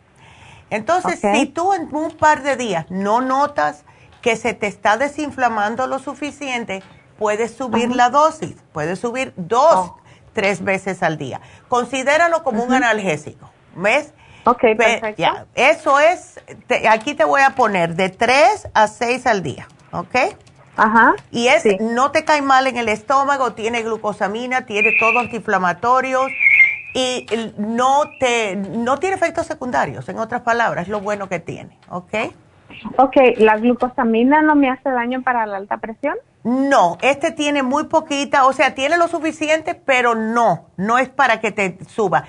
Entonces, 0.71 1.21
si 1.21 1.47
tú 1.47 1.73
en 1.73 1.95
un 1.95 2.13
par 2.13 2.43
de 2.43 2.57
días 2.57 2.87
no 2.91 3.21
notas 3.21 3.85
que 4.23 4.37
se 4.37 4.55
te 4.55 4.67
está 4.67 4.97
desinflamando 4.97 5.87
lo 5.87 5.99
suficiente, 5.99 6.83
puedes 7.21 7.55
subir 7.55 7.95
la 7.95 8.11
dosis, 8.11 8.57
puedes 8.73 8.99
subir 8.99 9.33
dos. 9.37 9.75
Oh. 9.75 9.97
tres 10.33 10.63
veces 10.63 11.03
al 11.03 11.19
día. 11.19 11.41
Considéralo 11.69 12.45
como 12.45 12.63
un 12.63 12.73
analgésico, 12.73 13.51
¿ves? 13.75 14.13
Ok, 14.45 14.61
perfecto. 14.77 15.23
Eso 15.55 15.99
es, 15.99 16.41
aquí 16.89 17.15
te 17.15 17.25
voy 17.25 17.43
a 17.43 17.51
poner 17.57 17.95
de 17.95 18.09
tres 18.11 18.69
a 18.73 18.87
seis 18.87 19.27
al 19.27 19.43
día, 19.43 19.67
¿ok? 19.91 20.17
Ajá. 20.77 21.15
Y 21.33 21.49
es, 21.49 21.65
no 21.81 22.13
te 22.13 22.25
cae 22.25 22.43
mal 22.43 22.69
en 22.69 22.77
el 22.77 22.89
estómago, 22.89 23.53
tiene 23.53 23.83
glucosamina, 23.83 24.67
tiene 24.67 24.93
todos 24.99 25.17
antiinflamatorios 25.17 26.31
y 26.95 27.27
no 27.59 28.05
te 28.19 28.57
no 28.57 28.99
tiene 28.99 29.17
efectos 29.17 29.47
secundarios, 29.47 30.09
en 30.09 30.19
otras 30.19 30.43
palabras, 30.43 30.89
lo 30.89 31.01
bueno 31.01 31.29
que 31.29 31.41
tiene, 31.41 31.77
¿ok? 31.89 32.15
Ok, 32.97 33.17
¿la 33.39 33.57
glucosamina 33.57 34.43
no 34.43 34.55
me 34.55 34.71
hace 34.71 34.91
daño 34.91 35.23
para 35.23 35.47
la 35.47 35.57
alta 35.57 35.79
presión? 35.79 36.17
No, 36.43 36.97
este 37.03 37.33
tiene 37.33 37.63
muy 37.63 37.85
poquita, 37.85 38.47
o 38.47 38.53
sea, 38.53 38.75
tiene 38.75 38.97
lo 38.97 39.09
suficiente, 39.09 39.75
pero 39.75 40.15
no, 40.15 40.71
no 40.77 40.99
es 40.99 41.11
para 41.11 41.41
que 41.41 41.53
te 41.53 41.85
suba. 41.85 42.25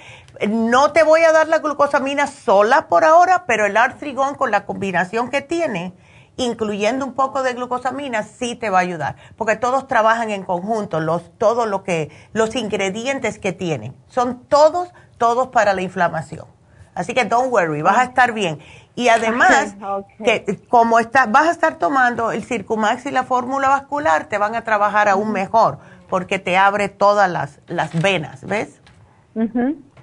No 0.50 0.92
te 0.92 1.04
voy 1.04 1.22
a 1.22 1.32
dar 1.32 1.48
la 1.48 1.60
glucosamina 1.60 2.28
sola 2.28 2.88
por 2.88 3.06
ahora, 3.06 3.46
pero 3.46 3.66
el 3.66 3.78
artrigón 3.78 4.36
con 4.36 4.52
la 4.52 4.66
combinación 4.66 5.30
que 5.30 5.42
tiene, 5.42 5.94
incluyendo 6.36 7.06
un 7.06 7.14
poco 7.14 7.42
de 7.44 7.54
glucosamina, 7.54 8.24
sí 8.24 8.56
te 8.56 8.70
va 8.70 8.80
a 8.80 8.82
ayudar, 8.82 9.16
porque 9.38 9.56
todos 9.56 9.88
trabajan 9.88 10.30
en 10.30 10.44
conjunto, 10.44 11.00
los, 11.00 11.38
todo 11.38 11.66
lo 11.66 11.84
que, 11.84 12.10
los 12.34 12.56
ingredientes 12.56 13.40
que 13.40 13.54
tienen, 13.54 13.96
son 14.08 14.44
todos, 14.46 14.90
todos 15.18 15.48
para 15.50 15.74
la 15.74 15.84
inflamación. 15.84 16.48
Así 16.94 17.14
que 17.14 17.24
don't 17.24 17.52
worry, 17.52 17.82
vas 17.82 17.98
a 17.98 18.04
estar 18.04 18.34
bien. 18.34 18.60
Y 18.96 19.10
además, 19.10 19.76
que 20.24 20.60
como 20.70 21.00
está, 21.00 21.26
vas 21.26 21.48
a 21.48 21.52
estar 21.52 21.76
tomando 21.76 22.32
el 22.32 22.44
Circumax 22.44 23.06
y 23.06 23.12
la 23.12 23.24
fórmula 23.24 23.70
vascular, 23.70 24.26
te 24.26 24.38
van 24.38 24.56
a 24.56 24.64
trabajar 24.64 25.10
aún 25.10 25.32
mejor, 25.32 25.80
porque 26.10 26.40
te 26.40 26.58
abre 26.58 26.90
todas 26.90 27.30
las, 27.30 27.60
las 27.68 28.00
venas, 28.02 28.44
¿ves? 28.44 28.80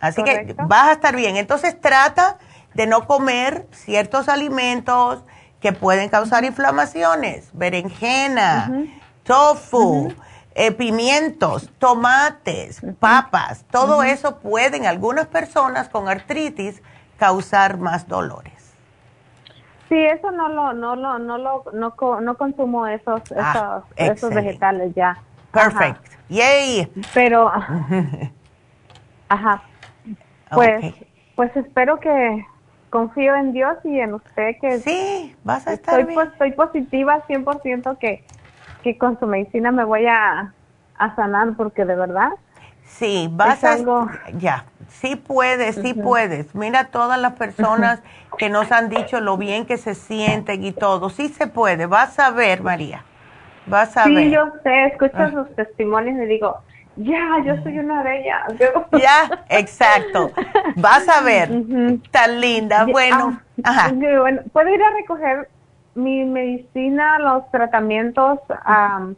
Así 0.00 0.22
que 0.22 0.54
vas 0.66 0.88
a 0.88 0.92
estar 0.92 1.14
bien. 1.14 1.36
Entonces 1.36 1.80
trata 1.80 2.38
de 2.74 2.86
no 2.86 3.06
comer 3.06 3.66
ciertos 3.72 4.28
alimentos, 4.28 5.22
que 5.60 5.72
pueden 5.72 6.08
causar 6.08 6.44
inflamaciones, 6.44 7.48
berenjena, 7.52 8.70
tofu, 9.24 10.12
eh, 10.54 10.72
pimientos, 10.72 11.70
tomates, 11.78 12.80
papas, 12.98 13.64
todo 13.70 14.02
eso 14.02 14.38
pueden 14.38 14.86
algunas 14.86 15.26
personas 15.26 15.88
con 15.88 16.08
artritis 16.08 16.82
causar 17.18 17.78
más 17.78 18.06
dolores. 18.06 18.57
Sí, 19.88 19.96
eso 19.96 20.30
no 20.30 20.48
lo, 20.48 20.72
no 20.74 20.96
lo, 20.96 21.18
no 21.18 21.38
lo, 21.38 21.64
no, 21.72 22.20
no 22.20 22.34
consumo 22.36 22.86
esos, 22.86 23.22
ah, 23.36 23.82
esos, 23.96 24.18
esos 24.18 24.34
vegetales 24.34 24.94
ya. 24.94 25.16
Perfect. 25.52 26.04
Yay. 26.28 26.92
Pero, 27.14 27.50
ajá. 29.28 29.62
Pues, 30.50 30.94
pues 31.36 31.56
espero 31.56 32.00
que 32.00 32.44
confío 32.90 33.34
en 33.34 33.52
Dios 33.52 33.76
y 33.84 33.98
en 33.98 34.14
usted 34.14 34.56
que 34.60 34.78
sí, 34.78 35.36
vas 35.44 35.66
a 35.66 35.72
estar 35.72 36.00
estoy, 36.00 36.14
bien. 36.14 36.28
estoy 36.28 36.52
positiva 36.52 37.22
100% 37.26 37.98
que, 37.98 38.24
que 38.82 38.98
con 38.98 39.18
su 39.18 39.26
medicina 39.26 39.70
me 39.70 39.84
voy 39.84 40.06
a, 40.06 40.52
a 40.98 41.16
sanar 41.16 41.54
porque 41.56 41.84
de 41.84 41.96
verdad 41.96 42.30
Sí, 42.88 43.28
vas 43.30 43.62
a 43.62 43.74
algo... 43.74 44.08
ya, 44.38 44.64
sí 44.88 45.14
puedes, 45.14 45.76
sí 45.76 45.94
puedes. 45.94 46.54
Mira 46.54 46.84
todas 46.86 47.20
las 47.20 47.34
personas 47.34 48.02
que 48.38 48.48
nos 48.48 48.72
han 48.72 48.88
dicho 48.88 49.20
lo 49.20 49.36
bien 49.36 49.66
que 49.66 49.76
se 49.76 49.94
sienten 49.94 50.64
y 50.64 50.72
todo. 50.72 51.10
Sí 51.10 51.28
se 51.28 51.46
puede, 51.46 51.86
vas 51.86 52.18
a 52.18 52.30
ver, 52.30 52.62
María. 52.62 53.04
Vas 53.66 53.96
a 53.96 54.06
ver. 54.06 54.24
Sí, 54.24 54.30
yo 54.30 54.50
sé, 54.62 54.86
escucho 54.86 55.16
ah. 55.18 55.30
sus 55.30 55.54
testimonios 55.54 56.16
y 56.22 56.26
digo, 56.26 56.58
ya, 56.96 57.36
yo 57.44 57.62
soy 57.62 57.78
una 57.78 58.02
de 58.02 58.20
ellas. 58.20 58.42
Ya, 58.98 59.44
exacto. 59.48 60.32
Vas 60.76 61.08
a 61.08 61.20
ver. 61.20 61.50
Tan 62.10 62.40
linda. 62.40 62.86
Bueno, 62.86 63.40
ah, 63.62 63.92
bueno, 63.92 64.42
¿puedo 64.52 64.68
ir 64.70 64.82
a 64.82 64.90
recoger 64.90 65.48
mi 65.94 66.24
medicina, 66.24 67.18
los 67.18 67.48
tratamientos 67.50 68.38
a, 68.50 69.08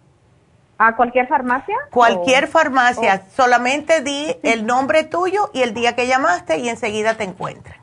a 0.80 0.96
cualquier 0.96 1.28
farmacia? 1.28 1.76
Cualquier 1.90 2.48
farmacia. 2.48 3.22
Solamente 3.28 4.00
di 4.00 4.34
el 4.42 4.64
nombre 4.64 5.04
tuyo 5.04 5.50
y 5.52 5.60
el 5.60 5.74
día 5.74 5.94
que 5.94 6.06
llamaste 6.06 6.56
y 6.56 6.70
enseguida 6.70 7.18
te 7.18 7.24
encuentran. 7.24 7.78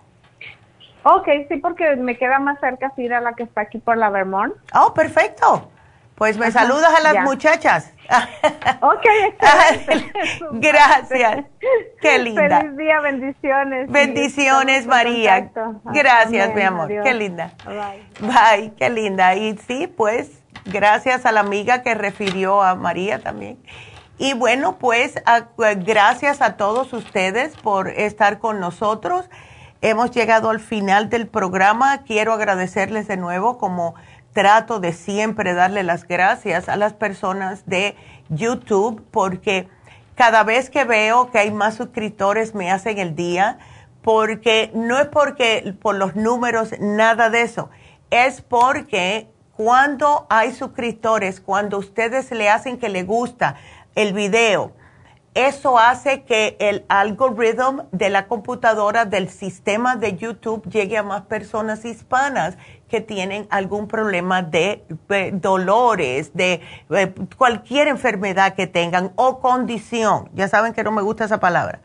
Ok, 1.03 1.27
sí, 1.47 1.57
porque 1.57 1.95
me 1.95 2.17
queda 2.17 2.39
más 2.39 2.59
cerca 2.59 2.91
ir 2.97 3.13
a 3.13 3.21
la 3.21 3.33
que 3.33 3.43
está 3.43 3.61
aquí 3.61 3.77
por 3.77 3.97
la 3.97 4.09
Vermont. 4.09 4.55
Oh, 4.73 4.95
perfecto. 4.95 5.69
Pues 6.15 6.39
me 6.39 6.49
saludas 6.49 6.91
a 6.97 6.99
las 7.01 7.23
muchachas. 7.23 7.93
ok, 8.81 9.05
gracias. 10.53 11.45
Qué 12.01 12.17
linda. 12.17 12.61
Feliz 12.61 12.77
día, 12.77 12.99
bendiciones. 13.01 13.91
Bendiciones, 13.91 14.87
María. 14.87 15.51
Gracias, 15.83 16.55
mi 16.55 16.61
amor. 16.63 16.87
Qué 16.87 17.13
linda. 17.13 17.51
Bye. 17.63 18.27
Bye, 18.27 18.73
qué 18.75 18.89
linda. 18.89 19.35
Y 19.35 19.55
sí, 19.59 19.85
pues, 19.85 20.36
gracias 20.71 21.25
a 21.25 21.31
la 21.31 21.41
amiga 21.41 21.81
que 21.81 21.95
refirió 21.95 22.61
a 22.61 22.75
María 22.75 23.19
también. 23.19 23.57
Y 24.19 24.33
bueno, 24.33 24.77
pues, 24.79 25.15
gracias 25.77 26.41
a 26.41 26.57
todos 26.57 26.91
ustedes 26.93 27.55
por 27.55 27.87
estar 27.89 28.39
con 28.39 28.59
nosotros. 28.59 29.29
Hemos 29.81 30.09
llegado 30.11 30.49
al 30.49 30.59
final 30.59 31.09
del 31.09 31.27
programa. 31.27 31.99
Quiero 31.99 32.33
agradecerles 32.33 33.07
de 33.07 33.17
nuevo 33.17 33.59
como 33.59 33.93
trato 34.33 34.79
de 34.79 34.93
siempre 34.93 35.53
darle 35.53 35.83
las 35.83 36.07
gracias 36.07 36.67
a 36.67 36.75
las 36.75 36.93
personas 36.93 37.65
de 37.67 37.95
YouTube 38.29 39.05
porque 39.11 39.67
cada 40.15 40.43
vez 40.43 40.69
que 40.69 40.83
veo 40.83 41.31
que 41.31 41.39
hay 41.39 41.51
más 41.51 41.75
suscriptores 41.75 42.55
me 42.55 42.71
hacen 42.71 42.97
el 42.97 43.15
día 43.15 43.59
porque 44.01 44.71
no 44.73 44.99
es 44.99 45.07
porque 45.07 45.75
por 45.81 45.95
los 45.95 46.15
números, 46.15 46.71
nada 46.79 47.29
de 47.29 47.41
eso, 47.41 47.69
es 48.09 48.41
porque 48.41 49.27
cuando 49.57 50.27
hay 50.29 50.53
suscriptores, 50.53 51.41
cuando 51.41 51.79
ustedes 51.79 52.31
le 52.31 52.47
hacen 52.47 52.77
que 52.77 52.89
le 52.89 53.01
gusta 53.03 53.55
el 53.95 54.13
video, 54.13 54.71
eso 55.33 55.79
hace 55.79 56.23
que 56.23 56.57
el 56.59 56.85
algoritmo 56.89 57.87
de 57.91 58.09
la 58.09 58.27
computadora 58.27 59.05
del 59.05 59.29
sistema 59.29 59.95
de 59.95 60.15
YouTube 60.15 60.67
llegue 60.69 60.97
a 60.97 61.03
más 61.03 61.23
personas 61.23 61.85
hispanas 61.85 62.57
que 62.87 63.01
tienen 63.01 63.47
algún 63.49 63.87
problema 63.87 64.43
de, 64.43 64.83
dolores, 65.33 66.31
de, 66.35 66.61
cualquier 67.35 67.87
enfermedad 67.87 68.53
que 68.53 68.67
tengan 68.67 69.11
o 69.15 69.39
condición. 69.39 70.29
Ya 70.33 70.47
saben 70.47 70.73
que 70.73 70.83
no 70.83 70.91
me 70.91 71.01
gusta 71.01 71.25
esa 71.25 71.39
palabra. 71.39 71.81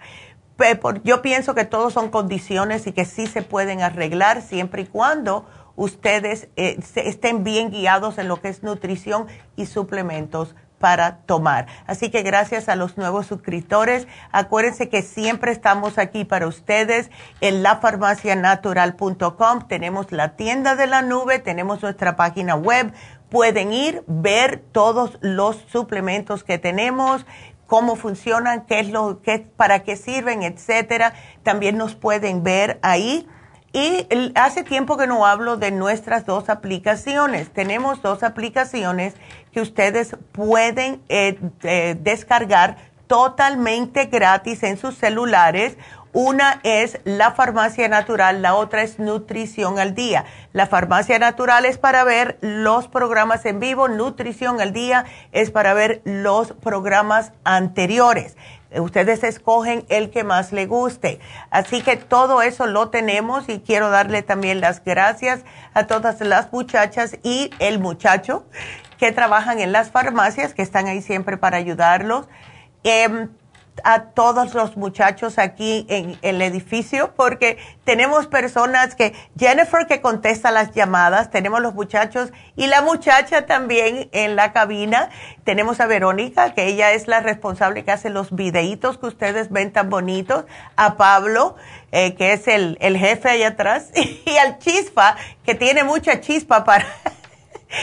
yo 1.05 1.23
pienso 1.23 1.55
que 1.55 1.65
todos 1.65 1.94
son 1.94 2.11
condiciones 2.11 2.86
y 2.86 2.93
que 2.93 3.07
sí 3.07 3.27
se 3.27 3.43
pueden 3.43 3.81
arreglar 3.81 4.43
siempre 4.43 4.82
y 4.82 4.86
cuando 4.86 5.47
ustedes 5.77 6.49
eh, 6.57 6.78
estén 6.97 7.44
bien 7.44 7.70
guiados 7.70 8.19
en 8.19 8.28
lo 8.28 8.40
que 8.40 8.49
es 8.49 8.62
nutrición 8.62 9.27
y 9.57 9.66
suplementos 9.66 10.55
para 10.82 11.19
tomar. 11.19 11.69
Así 11.86 12.11
que 12.11 12.23
gracias 12.23 12.69
a 12.69 12.74
los 12.74 12.99
nuevos 12.99 13.27
suscriptores. 13.27 14.09
Acuérdense 14.32 14.89
que 14.89 15.03
siempre 15.03 15.53
estamos 15.53 15.97
aquí 15.97 16.24
para 16.24 16.49
ustedes 16.49 17.09
en 17.40 17.62
lafarmacianatural.com. 17.62 19.69
Tenemos 19.69 20.11
la 20.11 20.35
tienda 20.35 20.74
de 20.74 20.89
la 20.89 21.03
nube, 21.03 21.39
tenemos 21.39 21.82
nuestra 21.82 22.16
página 22.16 22.57
web. 22.57 22.93
Pueden 23.31 23.73
ir, 23.73 24.03
ver 24.09 24.61
todos 24.73 25.19
los 25.20 25.57
suplementos 25.70 26.43
que 26.43 26.59
tenemos 26.59 27.24
cómo 27.73 27.97
funcionan, 27.97 28.66
qué 28.66 28.81
es 28.81 28.90
lo 28.90 29.23
que 29.23 29.39
para 29.39 29.82
qué 29.82 29.97
sirven, 29.97 30.43
etcétera. 30.43 31.15
También 31.43 31.78
nos 31.78 31.94
pueden 31.94 32.43
ver 32.43 32.78
ahí 32.82 33.27
y 33.73 34.07
hace 34.35 34.65
tiempo 34.65 34.97
que 34.97 35.07
no 35.07 35.27
hablo 35.27 35.57
de 35.57 35.70
nuestras 35.70 36.27
dos 36.27 36.51
aplicaciones. 36.51 37.51
Tenemos 37.51 38.03
dos 38.03 38.23
aplicaciones 38.23 39.15
que 39.53 39.61
ustedes 39.61 40.16
pueden 40.32 41.01
eh, 41.09 41.39
eh, 41.62 41.97
descargar 41.99 42.77
totalmente 43.07 44.07
gratis 44.07 44.62
en 44.62 44.77
sus 44.77 44.97
celulares. 44.97 45.78
Una 46.15 46.61
es 46.62 47.01
la 47.05 47.32
farmacia 47.32 47.89
natural, 47.89 48.43
la 48.43 48.55
otra 48.55 48.82
es 48.82 48.99
nutrición 48.99 49.78
al 49.78 49.94
día. 49.94 50.27
La 50.53 50.66
farmacia 50.66 51.19
natural 51.19 51.65
es 51.65 51.78
para 51.78 52.05
ver 52.05 52.36
los 52.43 52.89
programas 52.89 53.47
en 53.47 53.61
vivo, 53.61 53.89
nutrición 53.89 54.61
al 54.61 54.74
día 54.74 55.07
es 55.32 55.51
para 55.51 55.73
ver 55.73 56.03
los 56.05 56.53
programas 56.53 57.32
anteriores. 57.44 58.36
Ustedes 58.78 59.23
escogen 59.24 59.85
el 59.89 60.11
que 60.11 60.24
más 60.24 60.53
le 60.53 60.66
guste. 60.66 61.20
Así 61.51 61.82
que 61.82 61.97
todo 61.97 62.43
eso 62.43 62.66
lo 62.66 62.90
tenemos 62.90 63.49
y 63.49 63.61
quiero 63.61 63.90
darle 63.90 64.23
también 64.23 64.61
las 64.61 64.82
gracias 64.85 65.44
a 65.74 65.86
todas 65.86 66.20
las 66.20 66.53
muchachas 66.53 67.16
y 67.23 67.51
el 67.59 67.78
muchacho 67.78 68.44
que 68.99 69.12
trabajan 69.12 69.59
en 69.59 69.73
las 69.73 69.90
farmacias, 69.90 70.55
que 70.55 70.62
están 70.62 70.86
ahí 70.86 71.03
siempre 71.03 71.36
para 71.36 71.57
ayudarlos. 71.57 72.28
Em, 72.85 73.31
a 73.85 74.05
todos 74.05 74.55
los 74.55 74.77
muchachos 74.77 75.39
aquí 75.39 75.86
en, 75.89 76.19
el 76.23 76.43
edificio 76.43 77.12
porque 77.16 77.59
tenemos 77.85 78.27
personas 78.27 78.94
que, 78.94 79.15
Jennifer 79.39 79.86
que 79.86 80.01
contesta 80.01 80.51
las 80.51 80.73
llamadas, 80.73 81.31
tenemos 81.31 81.61
los 81.61 81.74
muchachos 81.74 82.32
y 82.57 82.66
la 82.66 82.82
muchacha 82.82 83.47
también 83.47 84.09
en 84.12 84.36
la 84.36 84.53
cabina. 84.53 85.11
Tenemos 85.44 85.81
a 85.81 85.86
Verónica, 85.86 86.55
que 86.55 86.66
ella 86.66 86.93
es 86.93 87.09
la 87.09 87.20
responsable 87.20 87.85
que 87.85 87.93
hace 87.93 88.11
los 88.11 88.35
videitos 88.35 88.99
que 88.99 89.07
ustedes 89.07 89.51
ven 89.51 89.73
tan 89.73 89.90
bonitos, 89.90 90.44
a 90.77 90.97
Pablo, 90.97 91.57
eh, 91.90 92.15
que 92.15 92.32
es 92.32 92.47
el, 92.49 92.77
el 92.81 92.97
jefe 92.97 93.31
allá 93.31 93.49
atrás, 93.49 93.90
y 93.94 94.36
al 94.36 94.59
Chispa, 94.59 95.16
que 95.44 95.55
tiene 95.55 95.85
mucha 95.85 96.20
chispa 96.20 96.65
para 96.65 96.86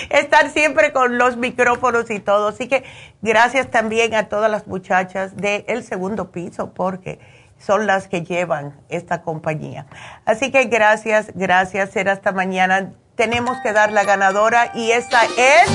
estar 0.10 0.49
siempre 0.49 0.91
con 0.91 1.18
los 1.18 1.38
micrófonos 1.38 2.10
y 2.10 2.20
todo. 2.20 2.49
Así 2.49 2.68
que 2.68 2.84
gracias 3.22 3.70
también 3.72 4.16
a 4.16 4.30
todas 4.30 4.49
las 4.49 4.68
muchachas 4.68 5.36
del 5.38 5.84
segundo 5.84 6.32
piso 6.32 6.74
porque 6.74 7.20
son 7.57 7.88
las 7.88 8.07
que 8.07 8.24
llevan 8.24 8.80
esta 8.90 9.22
compañía. 9.22 9.86
Así 10.26 10.52
que 10.52 10.66
gracias, 10.66 11.32
gracias. 11.36 11.91
Será 11.91 12.14
hasta 12.14 12.32
mañana. 12.32 12.94
Tenemos 13.16 13.57
que 13.61 13.74
dar 13.74 13.91
la 13.91 14.06
ganadora 14.06 14.72
y 14.74 14.91
esta 14.91 15.22
es, 15.38 15.70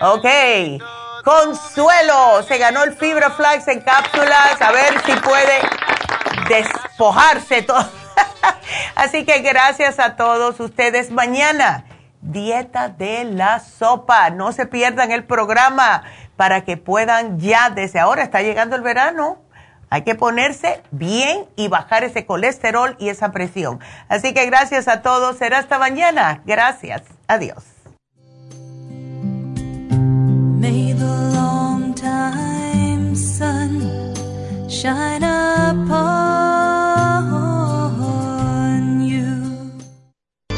ok, 0.00 0.82
Consuelo. 1.22 2.42
Se 2.42 2.58
ganó 2.58 2.82
el 2.82 2.94
Fibra 2.94 3.30
Flax 3.30 3.68
en 3.68 3.80
cápsulas. 3.80 4.60
A 4.60 4.72
ver 4.72 5.00
si 5.04 5.12
puede 5.20 5.60
despojarse 6.48 7.62
todo. 7.62 7.88
Así 8.94 9.24
que 9.24 9.40
gracias 9.40 9.98
a 9.98 10.16
todos 10.16 10.58
ustedes. 10.60 11.10
Mañana 11.10 11.84
dieta 12.22 12.88
de 12.88 13.24
la 13.24 13.60
sopa. 13.60 14.30
No 14.30 14.52
se 14.52 14.66
pierdan 14.66 15.12
el 15.12 15.24
programa 15.24 16.04
para 16.36 16.62
que 16.62 16.76
puedan 16.76 17.38
ya, 17.38 17.70
desde 17.70 18.00
ahora 18.00 18.22
está 18.22 18.40
llegando 18.40 18.76
el 18.76 18.82
verano, 18.82 19.38
hay 19.90 20.02
que 20.04 20.14
ponerse 20.14 20.82
bien 20.90 21.44
y 21.54 21.68
bajar 21.68 22.02
ese 22.02 22.24
colesterol 22.24 22.96
y 22.98 23.10
esa 23.10 23.30
presión. 23.30 23.78
Así 24.08 24.32
que 24.32 24.46
gracias 24.46 24.88
a 24.88 25.02
todos. 25.02 25.36
Será 25.36 25.58
hasta 25.58 25.78
mañana. 25.78 26.40
Gracias. 26.46 27.02
Adiós. 27.28 27.62